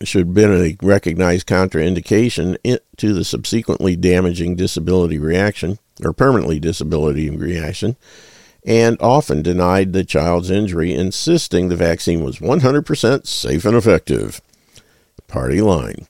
should 0.03 0.27
have 0.27 0.35
been 0.35 0.53
a 0.53 0.77
recognized 0.85 1.47
contraindication 1.47 2.57
to 2.97 3.13
the 3.13 3.25
subsequently 3.25 3.97
damaging 3.97 4.57
disability 4.57 5.19
reaction 5.19 5.79
or 6.05 6.13
permanently 6.13 6.59
disability 6.59 7.31
reaction, 7.31 7.97
and 8.65 8.97
often 9.01 9.43
denied 9.43 9.93
the 9.93 10.05
child's 10.05 10.51
injury, 10.51 10.93
insisting 10.93 11.69
the 11.69 11.77
vaccine 11.77 12.23
was 12.23 12.39
100% 12.39 13.27
safe 13.27 13.65
and 13.65 13.77
effective. 13.77 14.41
Party 15.29 15.61
line. 15.61 16.07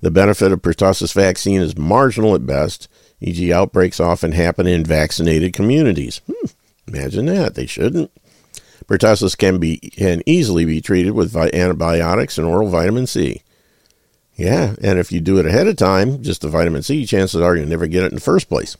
The 0.00 0.10
benefit 0.10 0.52
of 0.52 0.62
pertussis 0.62 1.12
vaccine 1.12 1.60
is 1.60 1.76
marginal 1.76 2.34
at 2.34 2.46
best, 2.46 2.88
e.g., 3.20 3.52
outbreaks 3.52 4.00
often 4.00 4.32
happen 4.32 4.66
in 4.66 4.84
vaccinated 4.84 5.52
communities. 5.52 6.22
Hmm, 6.26 6.46
imagine 6.88 7.26
that. 7.26 7.54
They 7.54 7.66
shouldn't. 7.66 8.10
Pertussis 8.90 9.38
can 9.38 9.58
be 9.58 9.78
can 9.78 10.20
easily 10.26 10.64
be 10.64 10.80
treated 10.80 11.12
with 11.12 11.36
antibiotics 11.36 12.38
and 12.38 12.46
oral 12.46 12.68
vitamin 12.68 13.06
C. 13.06 13.42
Yeah, 14.34 14.74
and 14.82 14.98
if 14.98 15.12
you 15.12 15.20
do 15.20 15.38
it 15.38 15.46
ahead 15.46 15.68
of 15.68 15.76
time, 15.76 16.22
just 16.22 16.40
the 16.40 16.48
vitamin 16.48 16.82
C, 16.82 17.06
chances 17.06 17.40
are 17.40 17.54
you'll 17.54 17.68
never 17.68 17.86
get 17.86 18.02
it 18.02 18.10
in 18.10 18.16
the 18.16 18.20
first 18.20 18.48
place. 18.48 18.76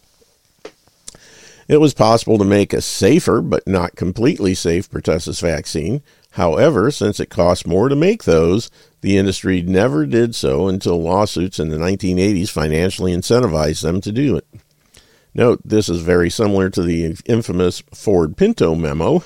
It 1.69 1.77
was 1.77 1.95
possible 1.95 2.39
to 2.39 2.45
make 2.45 2.73
a 2.73 2.81
safer 2.81 3.41
but 3.41 3.69
not 3.69 3.95
completely 3.95 4.55
safe 4.55 4.91
pertussis 4.91 5.41
vaccine. 5.41 6.03
However, 6.33 6.91
since 6.91 7.21
it 7.21 7.31
costs 7.31 7.65
more 7.65 7.89
to 7.89 7.95
make 7.95 8.25
those, 8.25 8.69
the 9.03 9.17
industry 9.17 9.63
never 9.63 10.07
did 10.07 10.35
so 10.35 10.67
until 10.67 11.01
lawsuits 11.01 11.61
in 11.61 11.69
the 11.69 11.77
1980s 11.77 12.51
financially 12.51 13.13
incentivized 13.13 13.83
them 13.83 14.01
to 14.01 14.11
do 14.11 14.37
it. 14.37 14.47
Note, 15.33 15.61
this 15.65 15.89
is 15.89 16.01
very 16.01 16.29
similar 16.29 16.69
to 16.71 16.83
the 16.83 17.17
infamous 17.27 17.83
Ford 17.95 18.37
Pinto 18.37 18.75
memo, 18.75 19.23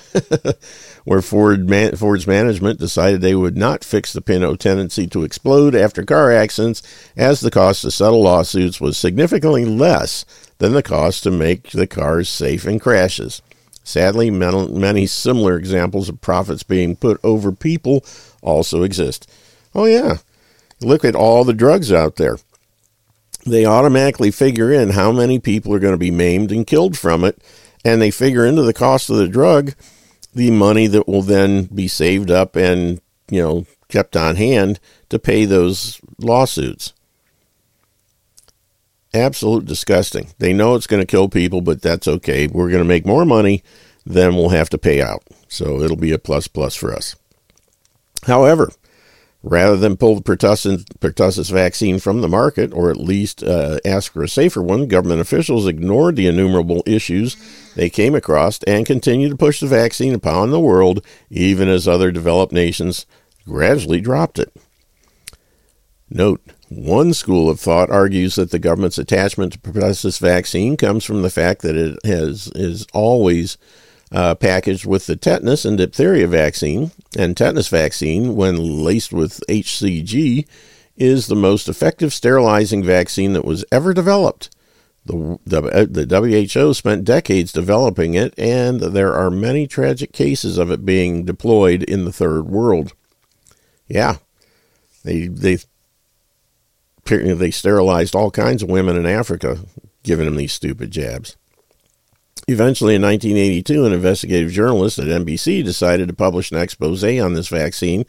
where 1.04 1.22
Ford 1.22 1.68
man, 1.68 1.96
Ford's 1.96 2.26
management 2.26 2.78
decided 2.78 3.20
they 3.20 3.34
would 3.34 3.56
not 3.56 3.82
fix 3.82 4.12
the 4.12 4.20
Pinto 4.20 4.54
tendency 4.54 5.06
to 5.06 5.24
explode 5.24 5.74
after 5.74 6.02
car 6.04 6.30
accidents, 6.30 6.82
as 7.16 7.40
the 7.40 7.50
cost 7.50 7.82
to 7.82 7.90
settle 7.90 8.22
lawsuits 8.22 8.82
was 8.82 8.98
significantly 8.98 9.64
less 9.64 10.26
than 10.58 10.74
the 10.74 10.82
cost 10.82 11.22
to 11.22 11.30
make 11.30 11.70
the 11.70 11.86
cars 11.86 12.28
safe 12.28 12.66
in 12.66 12.78
crashes. 12.78 13.40
Sadly, 13.82 14.30
many 14.30 15.06
similar 15.06 15.56
examples 15.56 16.08
of 16.08 16.20
profits 16.20 16.62
being 16.62 16.96
put 16.96 17.18
over 17.24 17.50
people 17.50 18.04
also 18.42 18.82
exist. 18.82 19.30
Oh, 19.74 19.86
yeah. 19.86 20.18
Look 20.80 21.04
at 21.04 21.14
all 21.14 21.44
the 21.44 21.54
drugs 21.54 21.92
out 21.92 22.16
there 22.16 22.38
they 23.46 23.64
automatically 23.66 24.30
figure 24.30 24.72
in 24.72 24.90
how 24.90 25.12
many 25.12 25.38
people 25.38 25.72
are 25.74 25.78
going 25.78 25.94
to 25.94 25.98
be 25.98 26.10
maimed 26.10 26.50
and 26.50 26.66
killed 26.66 26.96
from 26.98 27.24
it, 27.24 27.42
and 27.84 28.00
they 28.00 28.10
figure 28.10 28.46
into 28.46 28.62
the 28.62 28.72
cost 28.72 29.10
of 29.10 29.16
the 29.16 29.28
drug 29.28 29.74
the 30.34 30.50
money 30.50 30.86
that 30.88 31.06
will 31.06 31.22
then 31.22 31.64
be 31.64 31.88
saved 31.88 32.30
up 32.30 32.56
and 32.56 33.00
you 33.30 33.40
know 33.40 33.66
kept 33.88 34.16
on 34.16 34.36
hand 34.36 34.80
to 35.08 35.18
pay 35.18 35.44
those 35.44 36.00
lawsuits. 36.18 36.92
Absolute 39.12 39.64
disgusting. 39.64 40.30
They 40.38 40.52
know 40.52 40.74
it's 40.74 40.88
going 40.88 41.00
to 41.00 41.06
kill 41.06 41.28
people, 41.28 41.60
but 41.60 41.80
that's 41.80 42.08
okay. 42.08 42.48
We're 42.48 42.70
going 42.70 42.82
to 42.82 42.88
make 42.88 43.06
more 43.06 43.24
money 43.24 43.62
than 44.04 44.34
we'll 44.34 44.48
have 44.48 44.68
to 44.70 44.78
pay 44.78 45.00
out. 45.00 45.22
So 45.46 45.80
it'll 45.80 45.96
be 45.96 46.10
a 46.10 46.18
plus 46.18 46.48
plus 46.48 46.74
for 46.74 46.92
us. 46.92 47.14
However, 48.26 48.72
rather 49.44 49.76
than 49.76 49.96
pull 49.96 50.16
the 50.16 50.22
pertussis, 50.22 50.82
pertussis 51.00 51.50
vaccine 51.50 51.98
from 51.98 52.22
the 52.22 52.28
market 52.28 52.72
or 52.72 52.90
at 52.90 52.96
least 52.96 53.42
uh, 53.42 53.78
ask 53.84 54.10
for 54.10 54.22
a 54.22 54.28
safer 54.28 54.62
one, 54.62 54.88
government 54.88 55.20
officials 55.20 55.66
ignored 55.66 56.16
the 56.16 56.26
innumerable 56.26 56.82
issues 56.86 57.36
they 57.76 57.90
came 57.90 58.14
across 58.14 58.62
and 58.62 58.86
continued 58.86 59.28
to 59.28 59.36
push 59.36 59.60
the 59.60 59.66
vaccine 59.66 60.14
upon 60.14 60.50
the 60.50 60.58
world, 60.58 61.04
even 61.28 61.68
as 61.68 61.86
other 61.86 62.10
developed 62.10 62.54
nations 62.54 63.04
gradually 63.44 64.00
dropped 64.00 64.38
it. 64.38 64.50
Note, 66.08 66.40
one 66.70 67.12
school 67.12 67.50
of 67.50 67.60
thought 67.60 67.90
argues 67.90 68.36
that 68.36 68.50
the 68.50 68.58
government's 68.58 68.98
attachment 68.98 69.52
to 69.52 69.58
pertussis 69.58 70.18
vaccine 70.18 70.78
comes 70.78 71.04
from 71.04 71.20
the 71.20 71.30
fact 71.30 71.60
that 71.60 71.76
it 71.76 71.98
has 72.06 72.50
is 72.54 72.86
always 72.94 73.58
uh, 74.12 74.34
packaged 74.34 74.86
with 74.86 75.06
the 75.06 75.16
tetanus 75.16 75.64
and 75.64 75.78
diphtheria 75.78 76.26
vaccine. 76.26 76.92
And 77.16 77.36
tetanus 77.36 77.68
vaccine, 77.68 78.36
when 78.36 78.84
laced 78.84 79.12
with 79.12 79.40
HCG, 79.48 80.46
is 80.96 81.26
the 81.26 81.36
most 81.36 81.68
effective 81.68 82.12
sterilizing 82.12 82.82
vaccine 82.82 83.32
that 83.32 83.44
was 83.44 83.64
ever 83.72 83.92
developed. 83.92 84.50
The, 85.06 85.38
the, 85.44 86.06
the 86.06 86.54
WHO 86.54 86.72
spent 86.72 87.04
decades 87.04 87.52
developing 87.52 88.14
it, 88.14 88.32
and 88.38 88.80
there 88.80 89.12
are 89.12 89.30
many 89.30 89.66
tragic 89.66 90.12
cases 90.12 90.56
of 90.56 90.70
it 90.70 90.86
being 90.86 91.24
deployed 91.24 91.82
in 91.82 92.04
the 92.04 92.12
third 92.12 92.46
world. 92.46 92.94
Yeah, 93.86 94.16
they 95.04 95.26
they 95.26 95.58
they 97.04 97.50
sterilized 97.50 98.14
all 98.14 98.30
kinds 98.30 98.62
of 98.62 98.70
women 98.70 98.96
in 98.96 99.04
Africa, 99.04 99.58
giving 100.02 100.24
them 100.24 100.36
these 100.36 100.54
stupid 100.54 100.90
jabs. 100.90 101.36
Eventually, 102.46 102.94
in 102.94 103.02
1982, 103.02 103.86
an 103.86 103.92
investigative 103.92 104.50
journalist 104.50 104.98
at 104.98 105.06
NBC 105.06 105.64
decided 105.64 106.08
to 106.08 106.14
publish 106.14 106.50
an 106.50 106.58
expose 106.58 107.02
on 107.02 107.32
this 107.32 107.48
vaccine, 107.48 108.04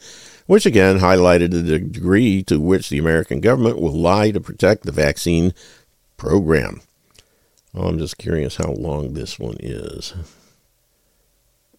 which 0.46 0.66
again 0.66 0.98
highlighted 0.98 1.52
the 1.52 1.62
degree 1.62 2.42
to 2.42 2.60
which 2.60 2.90
the 2.90 2.98
American 2.98 3.40
government 3.40 3.80
will 3.80 3.96
lie 3.96 4.30
to 4.30 4.40
protect 4.40 4.82
the 4.82 4.92
vaccine 4.92 5.54
program. 6.18 6.82
Oh, 7.74 7.88
I'm 7.88 7.98
just 7.98 8.18
curious 8.18 8.56
how 8.56 8.72
long 8.72 9.14
this 9.14 9.38
one 9.38 9.56
is. 9.60 10.14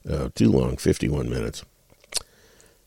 Uh, 0.09 0.29
too 0.33 0.51
long, 0.51 0.77
51 0.77 1.29
minutes. 1.29 1.63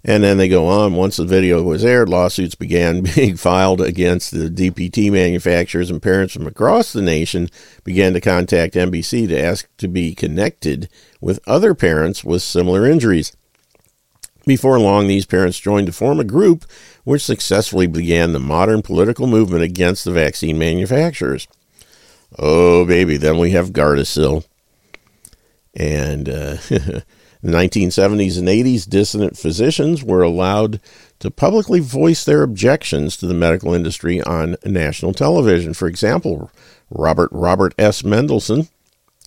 And 0.02 0.24
then 0.24 0.38
they 0.38 0.48
go 0.48 0.66
on. 0.66 0.94
Once 0.94 1.18
the 1.18 1.24
video 1.24 1.62
was 1.62 1.84
aired, 1.84 2.08
lawsuits 2.08 2.54
began 2.54 3.02
being 3.14 3.36
filed 3.36 3.80
against 3.80 4.30
the 4.30 4.48
DPT 4.48 5.12
manufacturers, 5.12 5.90
and 5.90 6.02
parents 6.02 6.32
from 6.32 6.46
across 6.46 6.92
the 6.92 7.02
nation 7.02 7.48
began 7.84 8.14
to 8.14 8.20
contact 8.20 8.74
NBC 8.74 9.28
to 9.28 9.38
ask 9.38 9.68
to 9.76 9.88
be 9.88 10.14
connected 10.14 10.88
with 11.20 11.40
other 11.46 11.74
parents 11.74 12.24
with 12.24 12.42
similar 12.42 12.86
injuries. 12.86 13.36
Before 14.46 14.80
long, 14.80 15.06
these 15.06 15.26
parents 15.26 15.60
joined 15.60 15.86
to 15.86 15.92
form 15.92 16.18
a 16.18 16.24
group 16.24 16.64
which 17.04 17.22
successfully 17.22 17.86
began 17.86 18.32
the 18.32 18.40
modern 18.40 18.82
political 18.82 19.26
movement 19.26 19.62
against 19.62 20.04
the 20.04 20.12
vaccine 20.12 20.58
manufacturers. 20.58 21.46
Oh, 22.38 22.86
baby, 22.86 23.16
then 23.16 23.38
we 23.38 23.50
have 23.50 23.70
Gardasil. 23.70 24.46
And 25.74 26.28
uh, 26.28 26.56
In 27.42 27.52
the 27.52 27.56
1970s 27.56 28.38
and 28.38 28.48
80s, 28.48 28.88
dissident 28.88 29.38
physicians 29.38 30.04
were 30.04 30.22
allowed 30.22 30.80
to 31.20 31.30
publicly 31.30 31.80
voice 31.80 32.24
their 32.24 32.42
objections 32.42 33.16
to 33.16 33.26
the 33.26 33.34
medical 33.34 33.72
industry 33.72 34.20
on 34.22 34.56
national 34.64 35.14
television. 35.14 35.72
For 35.72 35.88
example, 35.88 36.50
Robert 36.90 37.30
Robert 37.32 37.74
S. 37.78 38.04
Mendelsohn. 38.04 38.68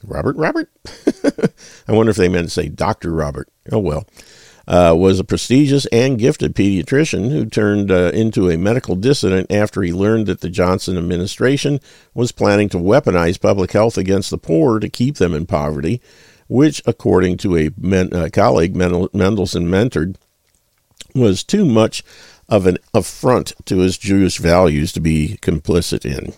Robert 0.03 0.35
Robert? 0.35 0.69
I 1.87 1.93
wonder 1.93 2.11
if 2.11 2.17
they 2.17 2.29
meant 2.29 2.47
to 2.47 2.53
say 2.53 2.67
Dr. 2.67 3.11
Robert. 3.11 3.47
Oh 3.71 3.79
well. 3.79 4.05
Uh, 4.65 4.95
was 4.97 5.19
a 5.19 5.25
prestigious 5.25 5.85
and 5.87 6.17
gifted 6.17 6.55
pediatrician 6.55 7.31
who 7.31 7.45
turned 7.45 7.91
uh, 7.91 8.11
into 8.13 8.49
a 8.49 8.57
medical 8.57 8.95
dissident 8.95 9.51
after 9.51 9.81
he 9.81 9.91
learned 9.91 10.25
that 10.25 10.39
the 10.39 10.49
Johnson 10.49 10.97
administration 10.97 11.81
was 12.13 12.31
planning 12.31 12.69
to 12.69 12.77
weaponize 12.77 13.41
public 13.41 13.73
health 13.73 13.97
against 13.97 14.29
the 14.29 14.37
poor 14.37 14.79
to 14.79 14.87
keep 14.87 15.17
them 15.17 15.33
in 15.33 15.45
poverty 15.45 16.01
which, 16.53 16.83
according 16.85 17.35
to 17.35 17.57
a, 17.57 17.71
men, 17.79 18.13
a 18.13 18.29
colleague 18.29 18.75
Mendelsohn 18.75 19.65
mentored, 19.65 20.17
was 21.15 21.43
too 21.43 21.65
much 21.65 22.03
of 22.47 22.67
an 22.67 22.77
affront 22.93 23.53
to 23.65 23.79
his 23.79 23.97
Jewish 23.97 24.37
values 24.37 24.91
to 24.93 24.99
be 24.99 25.39
complicit 25.41 26.05
in. 26.05 26.33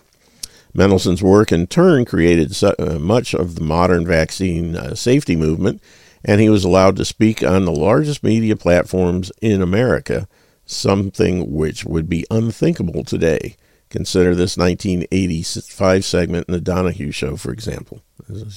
Mendelsohn's 0.72 1.22
work 1.22 1.52
in 1.52 1.66
turn 1.66 2.06
created 2.06 2.56
uh, 2.64 2.98
much 2.98 3.34
of 3.34 3.56
the 3.56 3.60
modern 3.60 4.06
vaccine 4.06 4.74
uh, 4.74 4.94
safety 4.94 5.36
movement, 5.36 5.82
and 6.24 6.40
he 6.40 6.48
was 6.48 6.64
allowed 6.64 6.96
to 6.96 7.04
speak 7.04 7.42
on 7.42 7.66
the 7.66 7.70
largest 7.70 8.22
media 8.22 8.56
platforms 8.56 9.30
in 9.42 9.60
America, 9.60 10.26
something 10.64 11.52
which 11.52 11.84
would 11.84 12.08
be 12.08 12.24
unthinkable 12.30 13.04
today. 13.04 13.54
Consider 13.90 14.34
this 14.34 14.56
1985 14.56 16.06
segment 16.06 16.48
in 16.48 16.54
the 16.54 16.60
Donahue 16.62 17.12
Show, 17.12 17.36
for 17.36 17.52
example. 17.52 18.00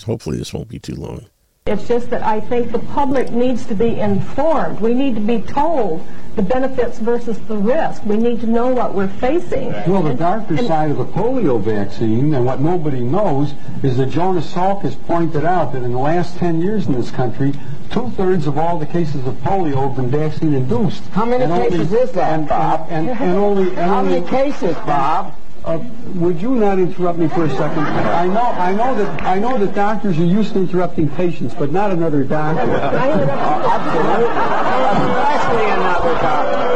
Hopefully, 0.05 0.37
this 0.37 0.53
won't 0.53 0.69
be 0.69 0.79
too 0.79 0.95
long. 0.95 1.25
It's 1.65 1.87
just 1.87 2.09
that 2.09 2.23
I 2.23 2.39
think 2.39 2.71
the 2.71 2.79
public 2.79 3.29
needs 3.29 3.65
to 3.67 3.75
be 3.75 3.99
informed. 3.99 4.79
We 4.79 4.95
need 4.95 5.13
to 5.15 5.21
be 5.21 5.41
told 5.41 6.03
the 6.35 6.41
benefits 6.41 6.97
versus 6.99 7.37
the 7.41 7.57
risk. 7.57 8.03
We 8.05 8.17
need 8.17 8.39
to 8.41 8.47
know 8.47 8.73
what 8.73 8.95
we're 8.95 9.07
facing. 9.07 9.71
Well, 9.85 10.01
the 10.01 10.15
darker 10.15 10.55
and, 10.55 10.65
side 10.67 10.89
of 10.89 10.97
the 10.97 11.05
polio 11.05 11.61
vaccine, 11.61 12.33
and 12.33 12.45
what 12.45 12.59
nobody 12.59 13.01
knows, 13.01 13.53
is 13.83 13.97
that 13.97 14.07
Jonas 14.07 14.51
Salk 14.51 14.81
has 14.81 14.95
pointed 14.95 15.45
out 15.45 15.73
that 15.73 15.83
in 15.83 15.91
the 15.91 15.99
last 15.99 16.37
10 16.37 16.61
years 16.61 16.87
in 16.87 16.93
this 16.93 17.11
country, 17.11 17.53
two-thirds 17.91 18.47
of 18.47 18.57
all 18.57 18.79
the 18.79 18.87
cases 18.87 19.27
of 19.27 19.35
polio 19.35 19.87
have 19.87 19.95
been 19.95 20.09
vaccine-induced. 20.09 21.03
How 21.09 21.25
many 21.25 21.43
and 21.43 21.53
cases 21.53 21.91
only, 21.91 22.01
is 22.01 22.11
that, 22.13 22.39
and, 22.39 22.47
Bob? 22.47 22.87
And, 22.89 23.09
and, 23.09 23.19
and 23.19 23.37
only... 23.37 23.69
And 23.69 23.77
How 23.77 23.99
only, 23.99 24.21
many 24.21 24.27
cases, 24.27 24.75
Bob? 24.87 25.35
Uh, 25.65 25.77
would 26.15 26.41
you 26.41 26.55
not 26.55 26.79
interrupt 26.79 27.19
me 27.19 27.27
for 27.27 27.45
a 27.45 27.49
second? 27.49 27.83
I 27.83 28.27
know, 28.27 28.41
I 28.41 28.71
know 28.71 28.95
that 28.95 29.21
I 29.23 29.39
know 29.39 29.57
that 29.57 29.75
doctors 29.75 30.17
are 30.17 30.25
used 30.25 30.53
to 30.53 30.59
interrupting 30.59 31.09
patients, 31.09 31.53
but 31.53 31.71
not 31.71 31.91
another 31.91 32.23
doctor. 32.23 32.61
Especially 32.61 32.89
another 35.69 36.13
doctor. 36.21 36.69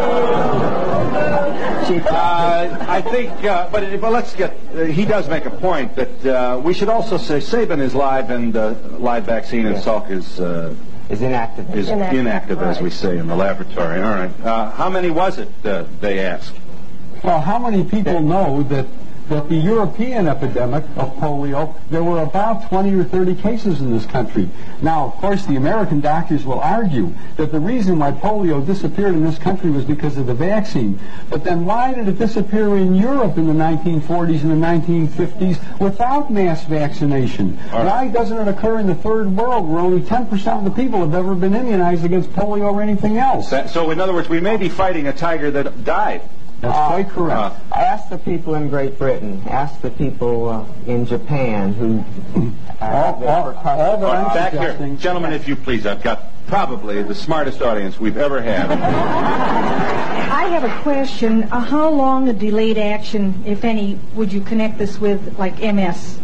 Uh, 1.93 2.85
I 2.87 3.01
think, 3.01 3.31
uh, 3.43 3.69
but, 3.69 4.01
but 4.01 4.11
let's 4.11 4.35
get. 4.35 4.57
Uh, 4.73 4.85
he 4.85 5.05
does 5.05 5.29
make 5.29 5.45
a 5.45 5.51
point 5.51 5.95
that 5.95 6.25
uh, 6.25 6.59
we 6.63 6.73
should 6.73 6.89
also 6.89 7.17
say 7.17 7.39
Sabin 7.39 7.79
is 7.79 7.93
live 7.93 8.29
and 8.29 8.55
uh, 8.55 8.75
live 8.97 9.25
vaccine, 9.25 9.65
and 9.65 9.75
Salk 9.77 10.09
is 10.09 10.39
uh, 10.39 10.73
is 11.09 11.21
inactive. 11.21 11.75
Is 11.75 11.89
inactive, 11.89 12.19
inactive 12.19 12.59
right. 12.59 12.69
as 12.69 12.81
we 12.81 12.89
say 12.89 13.17
in 13.17 13.27
the 13.27 13.35
laboratory. 13.35 14.01
All 14.01 14.09
right. 14.09 14.31
how 14.73 14.89
many 14.89 15.09
was 15.09 15.37
it? 15.37 15.49
they 15.63 16.19
asked. 16.19 16.55
Well, 17.23 17.39
how 17.39 17.57
many 17.57 17.83
people 17.83 18.21
know 18.21 18.63
that 18.63 18.85
that 19.29 19.47
the 19.47 19.55
European 19.55 20.27
epidemic 20.27 20.83
of 20.97 21.15
polio, 21.15 21.73
there 21.89 22.03
were 22.03 22.21
about 22.21 22.67
20 22.69 22.93
or 22.93 23.03
30 23.03 23.35
cases 23.35 23.79
in 23.79 23.91
this 23.91 24.05
country. 24.05 24.49
Now, 24.81 25.05
of 25.05 25.13
course, 25.13 25.45
the 25.45 25.55
American 25.55 26.01
doctors 26.01 26.45
will 26.45 26.59
argue 26.59 27.13
that 27.37 27.51
the 27.51 27.59
reason 27.59 27.99
why 27.99 28.11
polio 28.11 28.65
disappeared 28.65 29.13
in 29.13 29.23
this 29.23 29.39
country 29.39 29.69
was 29.69 29.85
because 29.85 30.17
of 30.17 30.27
the 30.27 30.33
vaccine. 30.33 30.99
But 31.29 31.43
then 31.43 31.65
why 31.65 31.93
did 31.93 32.07
it 32.07 32.17
disappear 32.17 32.75
in 32.77 32.95
Europe 32.95 33.37
in 33.37 33.47
the 33.47 33.53
1940s 33.53 34.41
and 34.41 34.51
the 34.51 34.67
1950s 34.67 35.79
without 35.79 36.31
mass 36.31 36.65
vaccination? 36.65 37.57
Right. 37.71 37.85
Why 37.85 38.07
doesn't 38.09 38.37
it 38.37 38.47
occur 38.47 38.79
in 38.79 38.87
the 38.87 38.95
third 38.95 39.35
world 39.35 39.69
where 39.69 39.79
only 39.79 40.01
10% 40.01 40.57
of 40.57 40.63
the 40.65 40.71
people 40.71 40.99
have 40.99 41.15
ever 41.15 41.33
been 41.33 41.53
immunized 41.53 42.03
against 42.03 42.29
polio 42.33 42.73
or 42.73 42.81
anything 42.81 43.17
else? 43.17 43.49
So, 43.71 43.91
in 43.91 44.01
other 44.01 44.13
words, 44.13 44.27
we 44.27 44.41
may 44.41 44.57
be 44.57 44.67
fighting 44.67 45.07
a 45.07 45.13
tiger 45.13 45.49
that 45.51 45.85
died. 45.85 46.21
That's 46.63 46.77
uh, 46.77 46.87
quite 46.87 47.09
correct. 47.09 47.55
Uh, 47.73 47.75
ask 47.75 48.09
the 48.09 48.17
people 48.17 48.55
in 48.55 48.69
Great 48.69 48.97
Britain. 48.97 49.43
Ask 49.49 49.81
the 49.81 49.89
people 49.89 50.47
uh, 50.47 50.65
in 50.87 51.05
Japan 51.05 51.73
who. 51.73 52.05
all, 52.79 53.21
all, 53.25 54.05
all 54.05 54.33
back 54.33 54.53
here, 54.53 54.95
gentlemen, 54.95 55.33
if 55.33 55.45
you 55.45 55.57
please. 55.57 55.85
I've 55.85 56.01
got 56.01 56.29
probably 56.47 57.03
the 57.03 57.15
smartest 57.15 57.61
audience 57.61 57.99
we've 57.99 58.15
ever 58.15 58.41
had. 58.41 58.71
I 60.31 60.47
have 60.47 60.63
a 60.63 60.81
question. 60.83 61.43
Uh, 61.43 61.59
how 61.59 61.89
long 61.89 62.29
a 62.29 62.33
delayed 62.33 62.77
action, 62.77 63.43
if 63.45 63.65
any, 63.65 63.99
would 64.13 64.31
you 64.31 64.39
connect 64.39 64.77
this 64.77 64.97
with, 64.97 65.37
like 65.37 65.59
MS? 65.59 66.17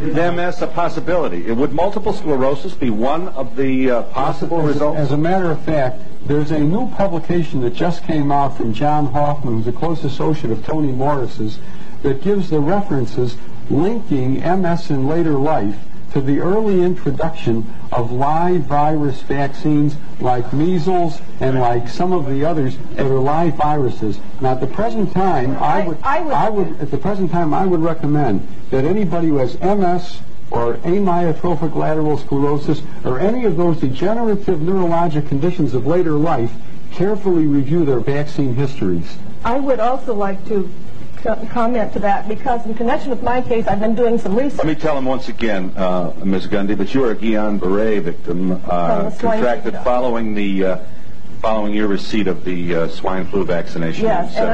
Is 0.00 0.14
MS 0.16 0.62
a 0.62 0.66
possibility? 0.66 1.52
Would 1.52 1.72
multiple 1.72 2.14
sclerosis 2.14 2.74
be 2.74 2.90
one 2.90 3.28
of 3.28 3.54
the 3.54 3.90
uh, 3.90 4.02
possible 4.04 4.60
as, 4.60 4.66
results? 4.66 4.98
As 4.98 5.12
a 5.12 5.16
matter 5.16 5.52
of 5.52 5.62
fact, 5.64 6.00
there's 6.30 6.52
a 6.52 6.60
new 6.60 6.88
publication 6.90 7.60
that 7.60 7.74
just 7.74 8.04
came 8.04 8.30
out 8.30 8.56
from 8.56 8.72
John 8.72 9.06
Hoffman, 9.06 9.54
who's 9.54 9.66
a 9.66 9.76
close 9.76 10.04
associate 10.04 10.52
of 10.52 10.64
Tony 10.64 10.92
Morris's, 10.92 11.58
that 12.04 12.22
gives 12.22 12.50
the 12.50 12.60
references 12.60 13.36
linking 13.68 14.34
MS 14.34 14.90
in 14.90 15.08
later 15.08 15.32
life 15.32 15.76
to 16.12 16.20
the 16.20 16.38
early 16.38 16.82
introduction 16.82 17.74
of 17.90 18.12
live 18.12 18.60
virus 18.62 19.22
vaccines 19.22 19.96
like 20.20 20.52
measles 20.52 21.20
and 21.40 21.58
like 21.58 21.88
some 21.88 22.12
of 22.12 22.26
the 22.26 22.44
others 22.44 22.76
that 22.94 23.06
are 23.06 23.18
live 23.18 23.54
viruses. 23.54 24.20
Now, 24.40 24.52
at 24.52 24.60
the 24.60 24.68
present 24.68 25.12
time, 25.12 25.56
I 25.56 25.84
would, 25.84 25.98
I, 26.04 26.20
would, 26.20 26.32
I 26.32 26.48
would, 26.48 26.80
at 26.80 26.92
the 26.92 26.98
present 26.98 27.32
time, 27.32 27.52
I 27.52 27.66
would 27.66 27.80
recommend 27.80 28.46
that 28.70 28.84
anybody 28.84 29.26
who 29.26 29.38
has 29.38 29.58
MS 29.58 30.20
or 30.50 30.74
amyotrophic 30.78 31.74
lateral 31.74 32.18
sclerosis 32.18 32.82
or 33.04 33.20
any 33.20 33.44
of 33.44 33.56
those 33.56 33.78
degenerative 33.78 34.58
neurologic 34.60 35.28
conditions 35.28 35.74
of 35.74 35.86
later 35.86 36.12
life 36.12 36.52
carefully 36.92 37.46
review 37.46 37.84
their 37.84 38.00
vaccine 38.00 38.54
histories. 38.54 39.16
I 39.44 39.60
would 39.60 39.80
also 39.80 40.14
like 40.14 40.44
to 40.48 40.70
comment 41.50 41.92
to 41.92 41.98
that 42.00 42.28
because 42.28 42.64
in 42.66 42.74
connection 42.74 43.10
with 43.10 43.22
my 43.22 43.40
case, 43.40 43.66
I've 43.66 43.80
been 43.80 43.94
doing 43.94 44.18
some 44.18 44.34
research. 44.34 44.58
Let 44.58 44.66
me 44.66 44.74
tell 44.74 44.96
him 44.96 45.04
once 45.04 45.28
again, 45.28 45.72
uh, 45.76 46.12
Ms. 46.24 46.46
Gundy, 46.46 46.76
that 46.76 46.94
you 46.94 47.04
are 47.04 47.12
a 47.12 47.16
Guillain-Barré 47.16 48.02
victim 48.02 48.52
uh, 48.52 49.10
contracted 49.18 49.74
following 49.84 50.34
the 50.34 50.64
uh, 50.64 50.78
following 51.40 51.72
your 51.72 51.88
receipt 51.88 52.26
of 52.26 52.44
the 52.44 52.74
uh, 52.74 52.88
swine 52.88 53.26
flu 53.26 53.44
vaccination. 53.44 54.04
Yes, 54.04 54.36
and 54.36 54.50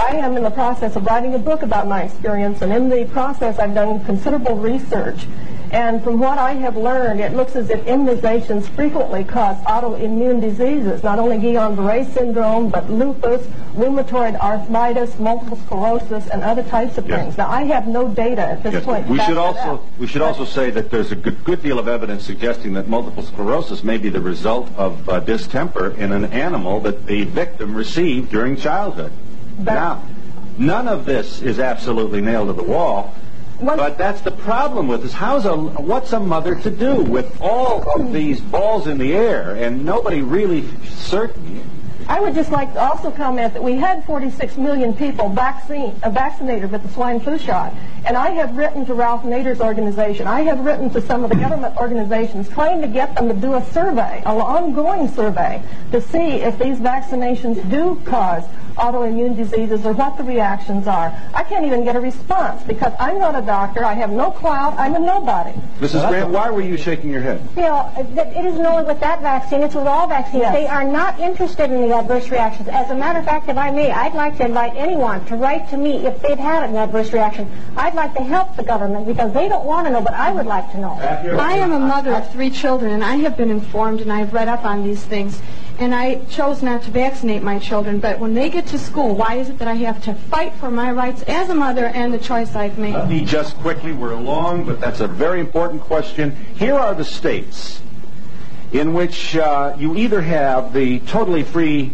I, 0.00 0.12
I 0.12 0.16
am 0.16 0.36
in 0.36 0.42
the 0.42 0.50
process 0.50 0.96
of 0.96 1.04
writing 1.04 1.34
a 1.34 1.38
book 1.38 1.62
about 1.62 1.86
my 1.86 2.02
experience, 2.02 2.62
and 2.62 2.72
in 2.72 2.88
the 2.88 3.04
process, 3.12 3.58
I've 3.58 3.74
done 3.74 4.04
considerable 4.04 4.56
research. 4.56 5.26
And 5.70 6.02
from 6.02 6.18
what 6.18 6.36
I 6.36 6.54
have 6.54 6.76
learned, 6.76 7.20
it 7.20 7.32
looks 7.32 7.54
as 7.54 7.70
if 7.70 7.80
immunizations 7.84 8.68
frequently 8.74 9.22
cause 9.22 9.56
autoimmune 9.64 10.40
diseases, 10.40 11.04
not 11.04 11.20
only 11.20 11.36
Guillain-Barré 11.36 12.12
syndrome, 12.12 12.70
but 12.70 12.90
lupus, 12.90 13.46
rheumatoid 13.76 14.36
arthritis, 14.40 15.16
multiple 15.20 15.56
sclerosis, 15.66 16.26
and 16.28 16.42
other 16.42 16.64
types 16.64 16.98
of 16.98 17.08
yes. 17.08 17.20
things. 17.20 17.38
Now, 17.38 17.48
I 17.48 17.62
have 17.64 17.86
no 17.86 18.08
data 18.08 18.42
at 18.42 18.64
this 18.64 18.74
yes. 18.74 18.84
point. 18.84 19.06
We 19.06 19.20
should 19.20 19.36
also 19.36 19.80
we 19.98 20.08
should 20.08 20.22
also 20.22 20.44
say 20.44 20.70
that 20.70 20.90
there's 20.90 21.12
a 21.12 21.16
good, 21.16 21.44
good, 21.44 21.62
deal 21.62 21.78
of 21.78 21.86
evidence 21.86 22.24
suggesting 22.24 22.72
that 22.72 22.88
multiple 22.88 23.22
sclerosis 23.22 23.84
may 23.84 23.98
be 23.98 24.08
the 24.08 24.20
result 24.20 24.70
of 24.76 25.08
uh, 25.08 25.20
distemper 25.20 25.90
in 25.90 26.10
an 26.10 26.24
animal 26.26 26.80
that 26.80 27.06
the 27.06 27.24
victim 27.24 27.74
received 27.74 28.30
during 28.30 28.56
childhood. 28.56 29.12
But 29.58 29.74
now, 29.74 30.08
none 30.58 30.88
of 30.88 31.04
this 31.04 31.42
is 31.42 31.60
absolutely 31.60 32.20
nailed 32.22 32.48
to 32.48 32.54
the 32.54 32.62
wall. 32.62 33.14
But 33.62 33.98
that's 33.98 34.20
the 34.22 34.30
problem 34.30 34.88
with 34.88 35.02
this. 35.02 35.12
How's 35.12 35.44
a 35.44 35.56
what's 35.56 36.12
a 36.12 36.20
mother 36.20 36.54
to 36.54 36.70
do 36.70 37.02
with 37.02 37.40
all 37.40 37.88
of 37.90 38.12
these 38.12 38.40
balls 38.40 38.86
in 38.86 38.98
the 38.98 39.12
air 39.12 39.54
and 39.54 39.84
nobody 39.84 40.22
really 40.22 40.66
certain? 40.86 41.62
I 42.10 42.18
would 42.18 42.34
just 42.34 42.50
like 42.50 42.72
to 42.72 42.80
also 42.80 43.12
comment 43.12 43.54
that 43.54 43.62
we 43.62 43.76
had 43.76 44.04
46 44.04 44.56
million 44.56 44.94
people 44.94 45.28
vaccine, 45.28 45.94
uh, 46.02 46.10
vaccinated 46.10 46.72
with 46.72 46.82
the 46.82 46.88
swine 46.88 47.20
flu 47.20 47.38
shot. 47.38 47.72
And 48.04 48.16
I 48.16 48.30
have 48.30 48.56
written 48.56 48.84
to 48.86 48.94
Ralph 48.94 49.22
Nader's 49.22 49.60
organization. 49.60 50.26
I 50.26 50.40
have 50.40 50.58
written 50.64 50.90
to 50.90 51.00
some 51.02 51.22
of 51.22 51.30
the 51.30 51.36
government 51.36 51.76
organizations 51.76 52.48
trying 52.48 52.80
to 52.80 52.88
get 52.88 53.14
them 53.14 53.28
to 53.28 53.34
do 53.34 53.54
a 53.54 53.64
survey, 53.66 54.22
an 54.26 54.38
ongoing 54.38 55.06
survey, 55.06 55.62
to 55.92 56.00
see 56.00 56.40
if 56.42 56.58
these 56.58 56.78
vaccinations 56.78 57.70
do 57.70 58.00
cause 58.04 58.42
autoimmune 58.80 59.36
diseases 59.36 59.84
or 59.84 59.92
what 59.92 60.16
the 60.16 60.24
reactions 60.24 60.86
are. 60.86 61.12
I 61.34 61.44
can't 61.44 61.66
even 61.66 61.84
get 61.84 61.96
a 61.96 62.00
response 62.00 62.62
because 62.64 62.92
I'm 62.98 63.18
not 63.18 63.34
a 63.36 63.42
doctor. 63.42 63.84
I 63.84 63.94
have 63.94 64.10
no 64.10 64.30
clout. 64.30 64.74
I'm 64.78 64.94
a 64.94 64.98
nobody. 64.98 65.52
Mrs. 65.78 66.08
Grant, 66.08 66.30
why 66.30 66.50
were 66.50 66.62
you 66.62 66.76
shaking 66.76 67.10
your 67.10 67.20
head? 67.20 67.46
You 67.56 67.62
know, 67.62 67.92
it 67.96 68.44
isn't 68.46 68.66
only 68.66 68.84
with 68.84 69.00
that 69.00 69.20
vaccine. 69.20 69.62
It's 69.62 69.74
with 69.74 69.86
all 69.86 70.08
vaccines. 70.08 70.42
Yes. 70.42 70.54
They 70.54 70.66
are 70.66 70.84
not 70.84 71.18
interested 71.20 71.70
in 71.70 71.88
the 71.88 71.94
adverse 71.94 72.30
reactions. 72.30 72.68
As 72.68 72.90
a 72.90 72.94
matter 72.94 73.18
of 73.18 73.24
fact, 73.24 73.48
if 73.48 73.56
I 73.56 73.70
may, 73.70 73.90
I'd 73.90 74.14
like 74.14 74.36
to 74.38 74.46
invite 74.46 74.74
anyone 74.76 75.24
to 75.26 75.36
write 75.36 75.68
to 75.70 75.76
me 75.76 76.06
if 76.06 76.20
they've 76.22 76.38
had 76.38 76.68
an 76.68 76.76
adverse 76.76 77.12
reaction. 77.12 77.50
I'd 77.76 77.94
like 77.94 78.14
to 78.14 78.22
help 78.22 78.56
the 78.56 78.62
government 78.62 79.06
because 79.06 79.32
they 79.32 79.48
don't 79.48 79.64
want 79.64 79.86
to 79.86 79.92
know, 79.92 80.00
but 80.00 80.14
I 80.14 80.32
would 80.32 80.46
like 80.46 80.70
to 80.72 80.78
know. 80.78 80.92
I 80.92 81.54
am 81.54 81.72
a 81.72 81.78
mother 81.78 82.14
of 82.14 82.30
three 82.32 82.50
children, 82.50 82.92
and 82.92 83.04
I 83.04 83.16
have 83.16 83.36
been 83.36 83.50
informed 83.50 84.00
and 84.00 84.12
I've 84.12 84.32
read 84.32 84.48
up 84.48 84.64
on 84.64 84.84
these 84.84 85.02
things. 85.04 85.40
And 85.80 85.94
I 85.94 86.16
chose 86.26 86.62
not 86.62 86.82
to 86.82 86.90
vaccinate 86.90 87.42
my 87.42 87.58
children, 87.58 88.00
but 88.00 88.18
when 88.18 88.34
they 88.34 88.50
get 88.50 88.66
to 88.66 88.78
school, 88.78 89.16
why 89.16 89.36
is 89.36 89.48
it 89.48 89.58
that 89.60 89.66
I 89.66 89.76
have 89.76 90.04
to 90.04 90.14
fight 90.14 90.52
for 90.56 90.70
my 90.70 90.92
rights 90.92 91.22
as 91.22 91.48
a 91.48 91.54
mother 91.54 91.86
and 91.86 92.12
the 92.12 92.18
choice 92.18 92.54
I've 92.54 92.76
made? 92.76 92.92
Let 92.92 93.08
me 93.08 93.24
just 93.24 93.56
quickly, 93.56 93.92
we're 93.92 94.14
long, 94.14 94.66
but 94.66 94.78
that's 94.78 95.00
a 95.00 95.08
very 95.08 95.40
important 95.40 95.80
question. 95.80 96.36
Here 96.54 96.74
are 96.74 96.94
the 96.94 97.04
states 97.06 97.80
in 98.72 98.92
which 98.92 99.34
uh, 99.38 99.74
you 99.78 99.96
either 99.96 100.20
have 100.20 100.74
the 100.74 100.98
totally 101.00 101.44
free 101.44 101.92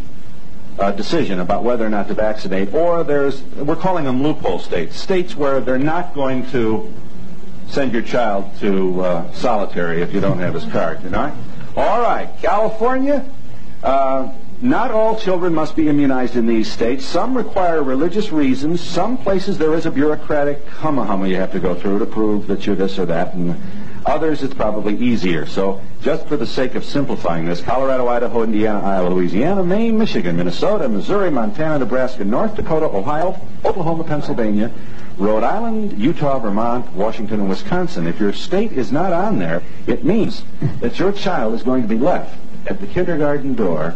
uh, 0.81 0.91
decision 0.91 1.39
about 1.39 1.63
whether 1.63 1.87
or 1.87 1.89
not 1.89 2.09
to 2.09 2.15
vaccinate, 2.15 2.75
or 2.75 3.05
there's, 3.05 3.41
we're 3.55 3.77
calling 3.77 4.05
them 4.05 4.21
loophole 4.21 4.59
states, 4.59 4.97
states 4.97 5.37
where 5.37 5.61
they're 5.61 5.79
not 5.79 6.13
going 6.13 6.45
to 6.51 6.93
send 7.69 7.93
your 7.93 8.03
child 8.03 8.51
to 8.59 9.01
uh, 9.01 9.33
solitary 9.33 10.03
if 10.03 10.13
you 10.13 10.21
don't 10.21 10.41
have 10.41 10.55
his 10.55 10.65
card, 10.67 11.05
you 11.05 11.11
know? 11.11 11.33
All 11.77 12.01
right, 12.01 12.29
California, 12.41 13.25
uh, 13.87 14.33
Not 14.63 14.91
all 14.91 15.19
children 15.19 15.55
must 15.55 15.77
be 15.77 15.89
immunized 15.89 16.35
in 16.35 16.47
these 16.47 16.71
states. 16.73 17.05
Some 17.05 17.37
require 17.37 17.83
religious 17.83 18.33
reasons. 18.33 18.81
Some 18.81 19.19
places 19.19 19.59
there 19.59 19.75
is 19.75 19.85
a 19.85 19.91
bureaucratic 19.91 20.65
humma 20.67 21.07
humma 21.07 21.29
you 21.29 21.37
have 21.37 21.53
to 21.53 21.61
go 21.61 21.75
through 21.75 21.99
to 21.99 22.07
prove 22.07 22.47
that 22.47 22.67
you're 22.67 22.75
this 22.75 22.99
or 22.99 23.05
that. 23.05 23.35
And 23.35 23.61
others 24.07 24.43
it's 24.43 24.55
probably 24.55 24.97
easier. 24.97 25.45
So 25.45 25.83
just 26.01 26.27
for 26.27 26.39
the 26.39 26.47
sake 26.47 26.75
of 26.75 26.85
simplifying 26.85 27.45
this, 27.45 27.61
Colorado, 27.61 28.09
Idaho, 28.09 28.45
Indiana, 28.45 28.81
Iowa, 28.81 29.11
Louisiana, 29.11 29.63
Maine, 29.63 29.99
Michigan, 29.99 30.37
Minnesota, 30.37 30.89
Missouri, 30.89 31.31
Montana, 31.31 31.81
Nebraska, 31.81 32.25
North 32.25 32.57
Dakota, 32.57 32.87
Ohio, 32.87 33.39
Oklahoma, 33.63 34.05
Pennsylvania, 34.05 34.73
Rhode 35.19 35.45
Island, 35.45 35.99
Utah, 35.99 36.39
Vermont, 36.39 36.91
Washington, 36.95 37.41
and 37.41 37.49
Wisconsin. 37.51 38.07
If 38.07 38.19
your 38.19 38.33
state 38.33 38.73
is 38.73 38.91
not 38.91 39.13
on 39.13 39.39
there, 39.39 39.63
it 39.87 40.03
means 40.03 40.45
that 40.81 40.99
your 40.99 41.13
child 41.13 41.53
is 41.55 41.63
going 41.63 41.83
to 41.83 41.89
be 41.89 41.99
left 41.99 42.39
at 42.67 42.81
the 42.81 42.87
kindergarten 42.87 43.55
door 43.55 43.95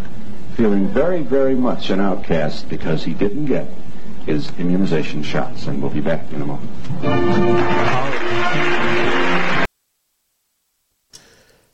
feeling 0.56 0.88
very, 0.88 1.22
very 1.22 1.54
much 1.54 1.90
an 1.90 2.00
outcast 2.00 2.68
because 2.68 3.04
he 3.04 3.14
didn't 3.14 3.46
get 3.46 3.66
his 4.26 4.50
immunization 4.58 5.22
shots. 5.22 5.66
And 5.66 5.80
we'll 5.80 5.90
be 5.90 6.00
back 6.00 6.30
in 6.32 6.42
a 6.42 6.46
moment. 6.46 6.70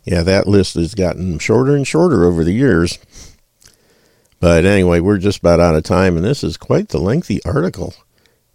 Yeah, 0.04 0.22
that 0.22 0.46
list 0.46 0.74
has 0.74 0.94
gotten 0.94 1.38
shorter 1.40 1.74
and 1.74 1.86
shorter 1.86 2.24
over 2.24 2.44
the 2.44 2.52
years. 2.52 2.98
But 4.38 4.64
anyway, 4.64 5.00
we're 5.00 5.18
just 5.18 5.40
about 5.40 5.60
out 5.60 5.74
of 5.74 5.82
time, 5.82 6.16
and 6.16 6.24
this 6.24 6.44
is 6.44 6.56
quite 6.56 6.90
the 6.90 6.98
lengthy 6.98 7.42
article. 7.44 7.94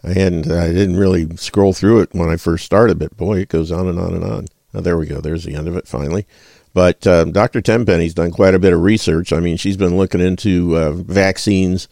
I 0.03 0.13
hadn't, 0.13 0.49
I 0.49 0.67
didn't 0.67 0.95
really 0.95 1.35
scroll 1.35 1.73
through 1.73 2.01
it 2.01 2.13
when 2.13 2.29
I 2.29 2.37
first 2.37 2.65
started, 2.65 2.97
but 2.97 3.17
boy, 3.17 3.39
it 3.39 3.49
goes 3.49 3.71
on 3.71 3.87
and 3.87 3.99
on 3.99 4.13
and 4.13 4.23
on. 4.23 4.45
Oh, 4.73 4.79
there 4.81 4.97
we 4.97 5.05
go. 5.05 5.19
There's 5.19 5.43
the 5.43 5.55
end 5.55 5.67
of 5.67 5.75
it 5.75 5.87
finally. 5.87 6.25
But 6.73 7.05
uh, 7.05 7.25
Dr. 7.25 7.61
Tenpenny's 7.61 8.13
done 8.13 8.31
quite 8.31 8.55
a 8.55 8.59
bit 8.59 8.73
of 8.73 8.81
research. 8.81 9.33
I 9.33 9.39
mean, 9.39 9.57
she's 9.57 9.77
been 9.77 9.97
looking 9.97 10.21
into 10.21 10.77
uh, 10.77 10.91
vaccines, 10.91 11.87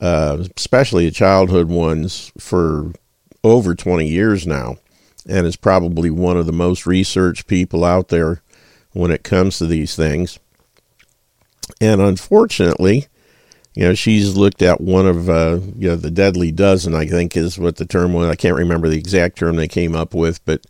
uh, 0.00 0.44
especially 0.56 1.04
the 1.04 1.12
childhood 1.12 1.68
ones, 1.68 2.32
for 2.38 2.92
over 3.42 3.74
20 3.74 4.08
years 4.08 4.46
now, 4.46 4.76
and 5.28 5.46
is 5.46 5.56
probably 5.56 6.10
one 6.10 6.36
of 6.36 6.46
the 6.46 6.52
most 6.52 6.86
researched 6.86 7.46
people 7.46 7.84
out 7.84 8.08
there 8.08 8.42
when 8.92 9.10
it 9.10 9.24
comes 9.24 9.58
to 9.58 9.66
these 9.66 9.94
things. 9.94 10.38
And 11.80 12.00
unfortunately, 12.00 13.08
you 13.74 13.84
know, 13.84 13.94
she's 13.94 14.36
looked 14.36 14.62
at 14.62 14.80
one 14.80 15.06
of, 15.06 15.28
uh, 15.28 15.58
you 15.76 15.88
know, 15.88 15.96
the 15.96 16.10
deadly 16.10 16.52
dozen, 16.52 16.94
I 16.94 17.06
think 17.06 17.36
is 17.36 17.58
what 17.58 17.76
the 17.76 17.84
term 17.84 18.12
was. 18.12 18.28
I 18.28 18.36
can't 18.36 18.56
remember 18.56 18.88
the 18.88 18.98
exact 18.98 19.38
term 19.38 19.56
they 19.56 19.68
came 19.68 19.94
up 19.94 20.14
with, 20.14 20.44
but 20.44 20.64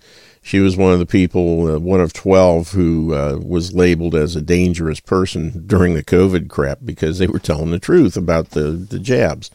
she 0.45 0.61
was 0.61 0.77
one 0.77 0.93
of 0.93 0.99
the 0.99 1.07
people, 1.07 1.75
uh, 1.75 1.79
one 1.79 2.03
of 2.03 2.13
12, 2.13 2.73
who 2.73 3.15
uh, 3.15 3.39
was 3.43 3.73
labeled 3.73 4.15
as 4.15 4.37
a 4.37 4.43
dangerous 4.43 5.01
person 5.01 5.67
during 5.67 5.95
the 5.95 6.05
COVID 6.05 6.51
crap 6.51 6.81
because 6.85 7.19
they 7.19 7.27
were 7.27 7.39
telling 7.39 7.71
the 7.71 7.79
truth 7.79 8.15
about 8.15 8.51
the, 8.51 8.73
the 8.73 8.99
jabs. 8.99 9.51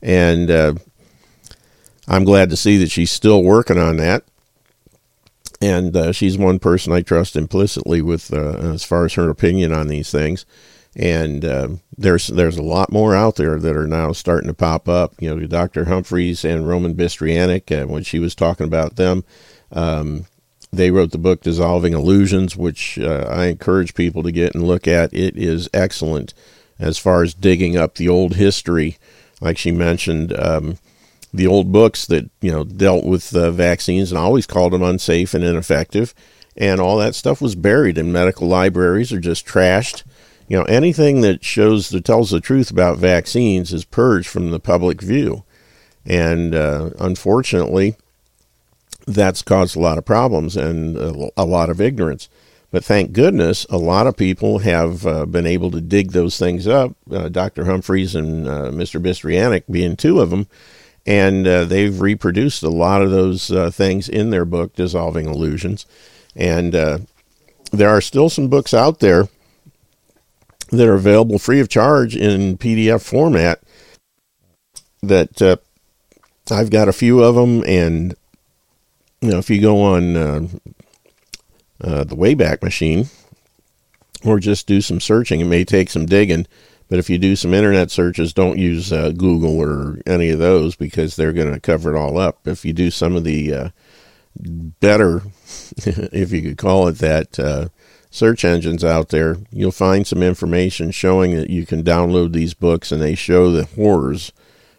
And 0.00 0.48
uh, 0.48 0.74
I'm 2.06 2.22
glad 2.22 2.50
to 2.50 2.56
see 2.56 2.76
that 2.78 2.90
she's 2.92 3.10
still 3.10 3.42
working 3.42 3.78
on 3.78 3.96
that. 3.96 4.22
And 5.60 5.96
uh, 5.96 6.12
she's 6.12 6.38
one 6.38 6.60
person 6.60 6.92
I 6.92 7.02
trust 7.02 7.34
implicitly 7.34 8.00
with 8.00 8.32
uh, 8.32 8.58
as 8.58 8.84
far 8.84 9.06
as 9.06 9.14
her 9.14 9.28
opinion 9.28 9.72
on 9.72 9.88
these 9.88 10.12
things. 10.12 10.46
And 10.94 11.44
uh, 11.44 11.68
there's 11.96 12.28
there's 12.28 12.56
a 12.56 12.62
lot 12.62 12.92
more 12.92 13.12
out 13.12 13.36
there 13.36 13.58
that 13.58 13.76
are 13.76 13.88
now 13.88 14.12
starting 14.12 14.46
to 14.46 14.54
pop 14.54 14.88
up. 14.88 15.14
You 15.20 15.34
know, 15.34 15.46
Dr. 15.48 15.86
Humphries 15.86 16.44
and 16.44 16.66
Roman 16.66 16.94
Bystrianyk, 16.94 17.88
when 17.88 18.04
she 18.04 18.20
was 18.20 18.36
talking 18.36 18.66
about 18.66 18.96
them, 18.96 19.24
um, 19.72 20.26
they 20.72 20.90
wrote 20.90 21.12
the 21.12 21.18
book 21.18 21.42
Dissolving 21.42 21.94
Illusions, 21.94 22.56
which 22.56 22.98
uh, 22.98 23.26
I 23.30 23.46
encourage 23.46 23.94
people 23.94 24.22
to 24.22 24.32
get 24.32 24.54
and 24.54 24.66
look 24.66 24.86
at. 24.86 25.12
It 25.14 25.36
is 25.36 25.68
excellent 25.72 26.34
as 26.78 26.98
far 26.98 27.22
as 27.22 27.34
digging 27.34 27.76
up 27.76 27.94
the 27.94 28.08
old 28.08 28.34
history, 28.34 28.98
like 29.40 29.58
she 29.58 29.72
mentioned. 29.72 30.38
Um, 30.38 30.78
the 31.32 31.46
old 31.46 31.72
books 31.72 32.06
that 32.06 32.30
you 32.40 32.50
know 32.50 32.64
dealt 32.64 33.04
with 33.04 33.34
uh, 33.34 33.50
vaccines 33.50 34.10
and 34.10 34.18
always 34.18 34.46
called 34.46 34.72
them 34.72 34.82
unsafe 34.82 35.34
and 35.34 35.44
ineffective, 35.44 36.14
and 36.56 36.80
all 36.80 36.96
that 36.98 37.14
stuff 37.14 37.40
was 37.40 37.54
buried 37.54 37.98
in 37.98 38.12
medical 38.12 38.48
libraries 38.48 39.12
or 39.12 39.20
just 39.20 39.46
trashed. 39.46 40.04
You 40.48 40.58
know, 40.58 40.64
anything 40.64 41.20
that 41.22 41.44
shows 41.44 41.90
that 41.90 42.04
tells 42.04 42.30
the 42.30 42.40
truth 42.40 42.70
about 42.70 42.96
vaccines 42.96 43.72
is 43.72 43.84
purged 43.84 44.28
from 44.28 44.50
the 44.50 44.60
public 44.60 45.02
view, 45.02 45.44
and 46.06 46.54
uh, 46.54 46.90
unfortunately, 46.98 47.96
that's 49.08 49.40
caused 49.40 49.74
a 49.74 49.80
lot 49.80 49.96
of 49.96 50.04
problems 50.04 50.56
and 50.56 50.96
a, 51.36 51.44
lot 51.44 51.70
of 51.70 51.80
ignorance. 51.80 52.28
But 52.70 52.84
thank 52.84 53.12
goodness, 53.12 53.64
a 53.70 53.78
lot 53.78 54.06
of 54.06 54.18
people 54.18 54.58
have 54.58 55.06
uh, 55.06 55.24
been 55.24 55.46
able 55.46 55.70
to 55.70 55.80
dig 55.80 56.12
those 56.12 56.38
things 56.38 56.66
up. 56.66 56.94
Uh, 57.10 57.30
Dr. 57.30 57.64
Humphries 57.64 58.14
and 58.14 58.46
uh, 58.46 58.70
Mr. 58.70 59.02
Bystrianyk 59.02 59.64
being 59.70 59.96
two 59.96 60.20
of 60.20 60.28
them, 60.28 60.46
and 61.06 61.46
uh, 61.46 61.64
they've 61.64 61.98
reproduced 61.98 62.62
a 62.62 62.68
lot 62.68 63.00
of 63.00 63.10
those 63.10 63.50
uh, 63.50 63.70
things 63.70 64.10
in 64.10 64.28
their 64.28 64.44
book, 64.44 64.74
Dissolving 64.74 65.26
Illusions. 65.26 65.86
And 66.36 66.74
uh, 66.74 66.98
there 67.72 67.88
are 67.88 68.02
still 68.02 68.28
some 68.28 68.48
books 68.48 68.74
out 68.74 69.00
there 69.00 69.28
that 70.70 70.86
are 70.86 70.94
available 70.94 71.38
free 71.38 71.60
of 71.60 71.70
charge 71.70 72.14
in 72.14 72.58
PDF 72.58 73.02
format. 73.02 73.62
That 75.02 75.60
I've 76.50 76.70
got 76.70 76.88
a 76.88 76.92
few 76.92 77.22
of 77.22 77.36
them, 77.36 77.62
and 77.66 78.14
know, 79.22 79.38
if 79.38 79.50
you 79.50 79.60
go 79.60 79.82
on 79.82 80.16
uh, 80.16 80.48
uh, 81.80 82.04
the 82.04 82.16
Wayback 82.16 82.62
Machine 82.62 83.06
or 84.24 84.38
just 84.38 84.66
do 84.66 84.80
some 84.80 85.00
searching, 85.00 85.40
it 85.40 85.46
may 85.46 85.64
take 85.64 85.90
some 85.90 86.06
digging. 86.06 86.46
But 86.88 86.98
if 86.98 87.10
you 87.10 87.18
do 87.18 87.36
some 87.36 87.52
internet 87.52 87.90
searches, 87.90 88.32
don't 88.32 88.58
use 88.58 88.92
uh, 88.92 89.10
Google 89.10 89.58
or 89.58 90.00
any 90.06 90.30
of 90.30 90.38
those 90.38 90.74
because 90.74 91.16
they're 91.16 91.34
going 91.34 91.52
to 91.52 91.60
cover 91.60 91.94
it 91.94 91.98
all 91.98 92.16
up. 92.16 92.46
If 92.46 92.64
you 92.64 92.72
do 92.72 92.90
some 92.90 93.14
of 93.14 93.24
the 93.24 93.52
uh, 93.52 93.68
better, 94.38 95.22
if 95.76 96.32
you 96.32 96.42
could 96.42 96.56
call 96.56 96.88
it 96.88 96.98
that, 96.98 97.38
uh, 97.38 97.68
search 98.10 98.44
engines 98.44 98.82
out 98.82 99.10
there, 99.10 99.36
you'll 99.50 99.70
find 99.70 100.06
some 100.06 100.22
information 100.22 100.90
showing 100.90 101.36
that 101.36 101.50
you 101.50 101.66
can 101.66 101.82
download 101.82 102.32
these 102.32 102.54
books 102.54 102.90
and 102.90 103.02
they 103.02 103.14
show 103.14 103.52
the 103.52 103.66
horrors 103.66 104.32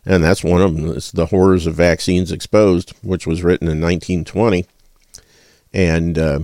and 0.09 0.23
that's 0.23 0.43
one 0.43 0.59
of 0.59 0.75
them. 0.75 0.89
It's 0.97 1.11
The 1.11 1.27
Horrors 1.27 1.67
of 1.67 1.75
Vaccines 1.75 2.31
Exposed, 2.31 2.93
which 3.03 3.27
was 3.27 3.43
written 3.43 3.67
in 3.67 3.79
1920. 3.79 4.65
And 5.71 6.17
uh, 6.17 6.39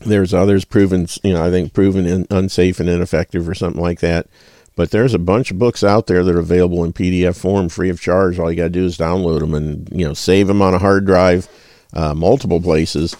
there's 0.00 0.34
others 0.34 0.64
proven, 0.64 1.06
you 1.22 1.32
know, 1.32 1.44
I 1.44 1.50
think 1.50 1.72
proven 1.72 2.06
in, 2.06 2.26
unsafe 2.28 2.80
and 2.80 2.88
ineffective 2.88 3.48
or 3.48 3.54
something 3.54 3.80
like 3.80 4.00
that. 4.00 4.26
But 4.74 4.90
there's 4.90 5.14
a 5.14 5.18
bunch 5.18 5.52
of 5.52 5.60
books 5.60 5.84
out 5.84 6.08
there 6.08 6.24
that 6.24 6.34
are 6.34 6.40
available 6.40 6.82
in 6.82 6.92
PDF 6.92 7.40
form 7.40 7.68
free 7.68 7.88
of 7.88 8.00
charge. 8.00 8.40
All 8.40 8.50
you 8.50 8.56
got 8.56 8.64
to 8.64 8.70
do 8.70 8.84
is 8.84 8.98
download 8.98 9.38
them 9.40 9.54
and, 9.54 9.88
you 9.92 10.04
know, 10.04 10.14
save 10.14 10.48
them 10.48 10.60
on 10.60 10.74
a 10.74 10.78
hard 10.78 11.06
drive, 11.06 11.48
uh, 11.92 12.14
multiple 12.14 12.60
places. 12.60 13.14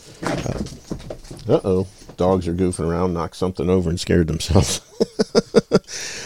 Uh 1.48 1.60
oh 1.64 1.86
dogs 2.20 2.46
are 2.46 2.52
goofing 2.52 2.86
around, 2.86 3.14
knocked 3.14 3.34
something 3.34 3.70
over 3.70 3.88
and 3.88 3.98
scared 3.98 4.26
themselves. 4.26 4.80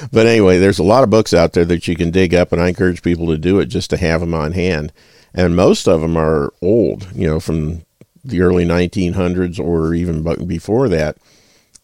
but 0.12 0.27
anyway, 0.27 0.59
there's 0.59 0.81
a 0.81 0.85
lot 0.85 1.05
of 1.05 1.09
books 1.09 1.33
out 1.33 1.53
there 1.53 1.65
that 1.65 1.87
you 1.87 1.95
can 1.95 2.11
dig 2.11 2.35
up, 2.35 2.51
and 2.51 2.61
I 2.61 2.69
encourage 2.69 3.01
people 3.01 3.29
to 3.29 3.39
do 3.39 3.61
it 3.61 3.66
just 3.66 3.91
to 3.91 3.97
have 3.97 4.21
them 4.21 4.35
on 4.35 4.53
hand. 4.53 4.93
And 5.33 5.55
most 5.55 5.87
of 5.87 6.01
them 6.01 6.16
are 6.16 6.53
old, 6.61 7.07
you 7.15 7.29
know, 7.29 7.39
from 7.39 7.85
the 8.25 8.41
early 8.41 8.65
1900s 8.65 9.61
or 9.61 9.95
even 9.95 10.25
before 10.49 10.89
that, 10.89 11.16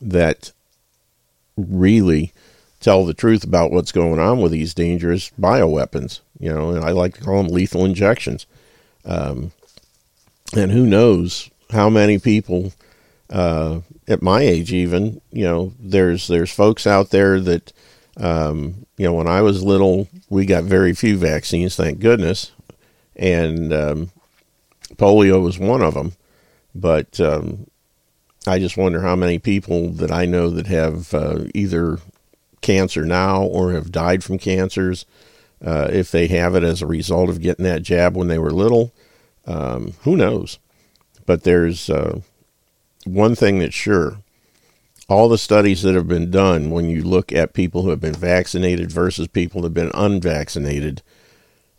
that 0.01 0.51
really 1.57 2.32
tell 2.81 3.05
the 3.05 3.15
truth 3.15 3.45
about 3.45 3.70
what's 3.70 3.93
going 3.93 4.19
on 4.19 4.41
with 4.41 4.51
these 4.51 4.74
dangerous 4.74 5.31
bioweapons. 5.41 6.19
You 6.41 6.53
know, 6.53 6.70
and 6.70 6.85
I 6.85 6.91
like 6.91 7.15
to 7.15 7.20
call 7.20 7.45
them 7.45 7.53
lethal 7.53 7.85
injections. 7.85 8.47
Um, 9.05 9.53
and 10.57 10.73
who 10.73 10.85
knows 10.85 11.49
how 11.70 11.89
many 11.89 12.19
people 12.19 12.73
uh, 13.31 13.81
at 14.09 14.23
my 14.23 14.40
age, 14.40 14.73
even 14.73 15.20
you 15.31 15.44
know, 15.44 15.73
there's 15.78 16.27
there's 16.28 16.52
folks 16.52 16.86
out 16.86 17.11
there 17.11 17.40
that 17.40 17.73
um, 18.16 18.86
you 18.97 19.07
know 19.07 19.15
when 19.15 19.28
I 19.28 19.43
was 19.43 19.62
little, 19.62 20.09
we 20.28 20.47
got 20.47 20.65
very 20.65 20.93
few 20.94 21.16
vaccines, 21.16 21.77
thank 21.77 22.01
goodness, 22.01 22.52
and 23.16 23.73
um, 23.73 24.11
polio 24.97 25.43
was 25.43 25.59
one 25.59 25.82
of 25.82 25.94
them. 25.94 26.12
But 26.74 27.20
um, 27.20 27.66
I 28.47 28.59
just 28.59 28.77
wonder 28.77 29.01
how 29.02 29.16
many 29.16 29.39
people 29.39 29.90
that 29.90 30.11
I 30.11 30.24
know 30.27 30.51
that 30.51 30.66
have 30.66 31.15
uh, 31.15 31.44
either 31.55 31.98
cancer 32.61 33.05
now 33.05 33.43
or 33.43 33.73
have 33.73 33.93
died 33.93 34.23
from 34.23 34.39
cancers, 34.39 35.07
uh, 35.65 35.89
if 35.93 36.11
they 36.11 36.27
have 36.28 36.55
it 36.55 36.62
as 36.62 36.82
a 36.82 36.86
result 36.86 37.28
of 37.28 37.40
getting 37.40 37.65
that 37.65 37.82
jab 37.82 38.16
when 38.16 38.28
they 38.28 38.39
were 38.39 38.51
little. 38.51 38.93
Um, 39.47 39.94
who 40.02 40.16
knows? 40.16 40.59
But 41.27 41.44
there's 41.44 41.89
uh, 41.90 42.20
one 43.05 43.35
thing 43.35 43.59
that's 43.59 43.74
sure 43.74 44.18
all 45.09 45.28
the 45.28 45.39
studies 45.39 45.82
that 45.82 45.94
have 45.94 46.06
been 46.06 46.31
done 46.31 46.70
when 46.70 46.89
you 46.89 47.02
look 47.02 47.32
at 47.32 47.52
people 47.52 47.82
who 47.82 47.90
have 47.90 48.01
been 48.01 48.14
vaccinated 48.14 48.93
versus 48.93 49.27
people 49.27 49.60
who 49.60 49.66
have 49.66 49.74
been 49.74 49.90
unvaccinated, 49.93 51.02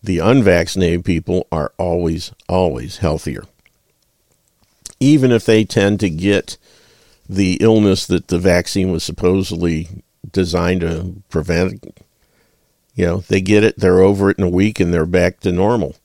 the 0.03 0.19
unvaccinated 0.19 1.05
people 1.05 1.47
are 1.51 1.71
always, 1.77 2.33
always 2.49 2.97
healthier. 2.97 3.43
Even 4.99 5.31
if 5.31 5.45
they 5.45 5.63
tend 5.63 5.99
to 6.01 6.09
get 6.09 6.57
the 7.31 7.57
illness 7.61 8.05
that 8.05 8.27
the 8.27 8.37
vaccine 8.37 8.91
was 8.91 9.05
supposedly 9.05 10.03
designed 10.33 10.81
to 10.81 11.15
prevent. 11.29 11.99
You 12.93 13.05
know, 13.05 13.17
they 13.29 13.39
get 13.39 13.63
it, 13.63 13.79
they're 13.79 14.01
over 14.01 14.29
it 14.29 14.37
in 14.37 14.43
a 14.43 14.49
week, 14.49 14.81
and 14.81 14.93
they're 14.93 15.05
back 15.05 15.39
to 15.41 15.51
normal. 15.53 15.95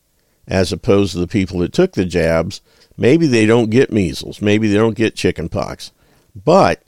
As 0.47 0.73
opposed 0.73 1.13
to 1.13 1.19
the 1.19 1.27
people 1.27 1.59
that 1.59 1.73
took 1.73 1.93
the 1.93 2.05
jabs, 2.05 2.61
maybe 2.97 3.27
they 3.27 3.47
don't 3.47 3.71
get 3.71 3.93
measles, 3.93 4.41
maybe 4.41 4.69
they 4.69 4.77
don't 4.77 4.97
get 4.97 5.17
chicken 5.17 5.49
pox, 5.49 5.93
but 6.35 6.83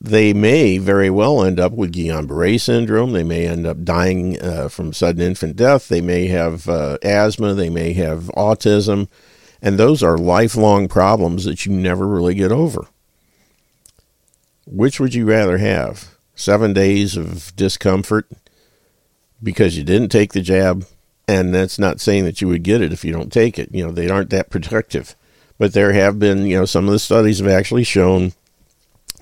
they 0.00 0.32
may 0.32 0.78
very 0.78 1.10
well 1.10 1.44
end 1.44 1.60
up 1.60 1.72
with 1.72 1.92
Guillain-Barré 1.92 2.60
syndrome. 2.60 3.12
They 3.12 3.22
may 3.22 3.46
end 3.46 3.66
up 3.66 3.84
dying 3.84 4.40
uh, 4.42 4.68
from 4.68 4.92
sudden 4.92 5.20
infant 5.20 5.54
death. 5.54 5.88
They 5.88 6.00
may 6.00 6.26
have 6.26 6.68
uh, 6.68 6.98
asthma. 7.02 7.54
They 7.54 7.70
may 7.70 7.92
have 7.92 8.24
autism. 8.36 9.08
And 9.60 9.78
those 9.78 10.02
are 10.02 10.18
lifelong 10.18 10.88
problems 10.88 11.44
that 11.44 11.64
you 11.64 11.72
never 11.72 12.08
really 12.08 12.34
get 12.34 12.50
over. 12.50 12.88
Which 14.66 14.98
would 14.98 15.14
you 15.14 15.24
rather 15.24 15.58
have? 15.58 16.16
Seven 16.34 16.72
days 16.72 17.16
of 17.16 17.54
discomfort 17.54 18.26
because 19.40 19.76
you 19.76 19.84
didn't 19.84 20.08
take 20.08 20.32
the 20.32 20.40
jab? 20.40 20.86
And 21.28 21.54
that's 21.54 21.78
not 21.78 22.00
saying 22.00 22.24
that 22.24 22.40
you 22.40 22.48
would 22.48 22.64
get 22.64 22.80
it 22.80 22.92
if 22.92 23.04
you 23.04 23.12
don't 23.12 23.32
take 23.32 23.56
it. 23.56 23.68
You 23.72 23.86
know, 23.86 23.92
they 23.92 24.08
aren't 24.08 24.30
that 24.30 24.50
protective. 24.50 25.14
But 25.62 25.74
there 25.74 25.92
have 25.92 26.18
been, 26.18 26.44
you 26.46 26.58
know, 26.58 26.64
some 26.64 26.86
of 26.86 26.90
the 26.90 26.98
studies 26.98 27.38
have 27.38 27.46
actually 27.46 27.84
shown 27.84 28.32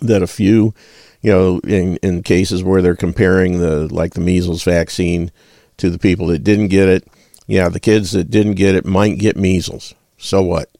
that 0.00 0.22
a 0.22 0.26
few, 0.26 0.72
you 1.20 1.30
know, 1.30 1.58
in, 1.64 1.98
in 1.98 2.22
cases 2.22 2.64
where 2.64 2.80
they're 2.80 2.96
comparing 2.96 3.58
the, 3.58 3.92
like 3.92 4.14
the 4.14 4.22
measles 4.22 4.62
vaccine 4.62 5.32
to 5.76 5.90
the 5.90 5.98
people 5.98 6.28
that 6.28 6.42
didn't 6.42 6.68
get 6.68 6.88
it, 6.88 7.06
yeah, 7.46 7.68
the 7.68 7.78
kids 7.78 8.12
that 8.12 8.30
didn't 8.30 8.54
get 8.54 8.74
it 8.74 8.86
might 8.86 9.18
get 9.18 9.36
measles. 9.36 9.94
So 10.16 10.40
what? 10.40 10.70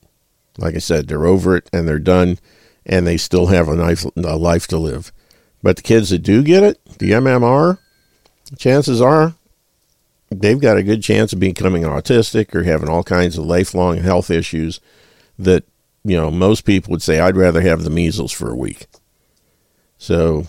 Like 0.57 0.77
I 0.77 0.78
said, 0.78 1.09
they're 1.09 1.27
over 1.27 1.57
it 1.57 1.69
and 1.74 1.87
they're 1.87 1.99
done 1.99 2.39
and 2.87 3.07
they 3.07 3.19
still 3.19 3.49
have 3.49 3.69
a 3.69 3.74
life, 3.74 4.07
a 4.16 4.37
life 4.39 4.66
to 4.69 4.78
live. 4.78 5.12
But 5.62 5.77
the 5.77 5.82
kids 5.82 6.09
that 6.09 6.20
do 6.20 6.43
get 6.43 6.62
it, 6.62 6.82
the 6.99 7.11
MMR, 7.11 7.77
chances 8.57 9.03
are 9.03 9.35
they've 10.31 10.59
got 10.59 10.78
a 10.78 10.82
good 10.82 11.03
chance 11.03 11.35
of 11.35 11.39
becoming 11.39 11.82
autistic 11.82 12.55
or 12.55 12.62
having 12.62 12.89
all 12.89 13.05
kinds 13.05 13.37
of 13.37 13.45
lifelong 13.45 13.99
health 13.99 14.31
issues 14.31 14.81
that, 15.44 15.64
you 16.04 16.16
know, 16.16 16.30
most 16.30 16.62
people 16.62 16.92
would 16.92 17.02
say, 17.02 17.20
I'd 17.20 17.36
rather 17.36 17.60
have 17.60 17.82
the 17.82 17.90
measles 17.90 18.32
for 18.32 18.50
a 18.50 18.56
week. 18.56 18.86
So 19.98 20.46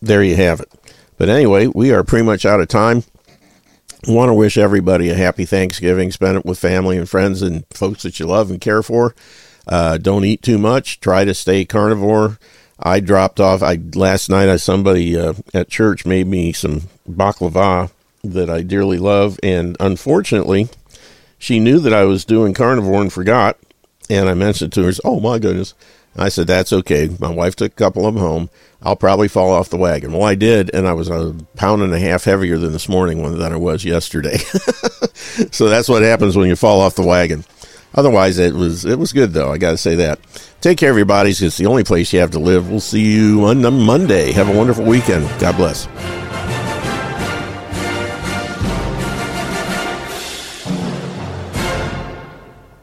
there 0.00 0.22
you 0.22 0.36
have 0.36 0.60
it. 0.60 0.72
But 1.18 1.28
anyway, 1.28 1.66
we 1.66 1.92
are 1.92 2.04
pretty 2.04 2.24
much 2.24 2.44
out 2.44 2.60
of 2.60 2.68
time. 2.68 3.04
I 4.06 4.12
want 4.12 4.28
to 4.28 4.34
wish 4.34 4.56
everybody 4.56 5.10
a 5.10 5.14
happy 5.14 5.44
Thanksgiving. 5.44 6.12
Spend 6.12 6.36
it 6.36 6.46
with 6.46 6.58
family 6.58 6.96
and 6.96 7.08
friends 7.08 7.42
and 7.42 7.64
folks 7.72 8.02
that 8.02 8.20
you 8.20 8.26
love 8.26 8.50
and 8.50 8.60
care 8.60 8.82
for. 8.82 9.14
Uh, 9.66 9.98
don't 9.98 10.24
eat 10.24 10.42
too 10.42 10.58
much. 10.58 11.00
Try 11.00 11.24
to 11.24 11.34
stay 11.34 11.64
carnivore. 11.64 12.38
I 12.78 13.00
dropped 13.00 13.40
off. 13.40 13.62
I 13.62 13.80
last 13.94 14.28
night. 14.28 14.48
I 14.48 14.56
somebody 14.56 15.18
uh, 15.18 15.34
at 15.54 15.68
church 15.68 16.04
made 16.06 16.26
me 16.26 16.52
some 16.52 16.82
baklava 17.08 17.90
that 18.22 18.50
I 18.50 18.62
dearly 18.62 18.98
love, 18.98 19.40
and 19.42 19.76
unfortunately, 19.80 20.68
she 21.46 21.60
knew 21.60 21.78
that 21.78 21.94
I 21.94 22.02
was 22.02 22.24
doing 22.24 22.54
carnivore 22.54 23.00
and 23.00 23.12
forgot. 23.12 23.56
And 24.10 24.28
I 24.28 24.34
mentioned 24.34 24.72
to 24.72 24.82
her, 24.82 24.92
"Oh 25.04 25.20
my 25.20 25.38
goodness." 25.38 25.74
I 26.16 26.28
said, 26.28 26.48
"That's 26.48 26.72
okay." 26.72 27.08
My 27.20 27.30
wife 27.30 27.54
took 27.54 27.70
a 27.70 27.76
couple 27.76 28.04
of 28.04 28.14
them 28.14 28.22
home. 28.22 28.50
I'll 28.82 28.96
probably 28.96 29.28
fall 29.28 29.52
off 29.52 29.70
the 29.70 29.76
wagon. 29.76 30.12
Well, 30.12 30.24
I 30.24 30.34
did, 30.34 30.74
and 30.74 30.88
I 30.88 30.92
was 30.92 31.08
a 31.08 31.36
pound 31.54 31.82
and 31.82 31.94
a 31.94 32.00
half 32.00 32.24
heavier 32.24 32.58
than 32.58 32.72
this 32.72 32.88
morning 32.88 33.22
than 33.38 33.52
I 33.52 33.56
was 33.56 33.84
yesterday. 33.84 34.38
so 35.52 35.68
that's 35.68 35.88
what 35.88 36.02
happens 36.02 36.36
when 36.36 36.48
you 36.48 36.56
fall 36.56 36.80
off 36.80 36.96
the 36.96 37.06
wagon. 37.06 37.44
Otherwise, 37.94 38.38
it 38.38 38.52
was 38.52 38.84
it 38.84 38.98
was 38.98 39.12
good 39.12 39.32
though. 39.32 39.52
I 39.52 39.58
got 39.58 39.70
to 39.70 39.78
say 39.78 39.94
that. 39.94 40.18
Take 40.60 40.78
care, 40.78 40.90
of 40.90 40.96
your 40.96 41.06
bodies. 41.06 41.40
It's 41.42 41.58
the 41.58 41.66
only 41.66 41.84
place 41.84 42.12
you 42.12 42.18
have 42.18 42.32
to 42.32 42.40
live. 42.40 42.68
We'll 42.68 42.80
see 42.80 43.12
you 43.12 43.44
on 43.44 43.62
Monday. 43.62 44.32
Have 44.32 44.48
a 44.48 44.56
wonderful 44.56 44.84
weekend. 44.84 45.28
God 45.38 45.56
bless. 45.56 45.86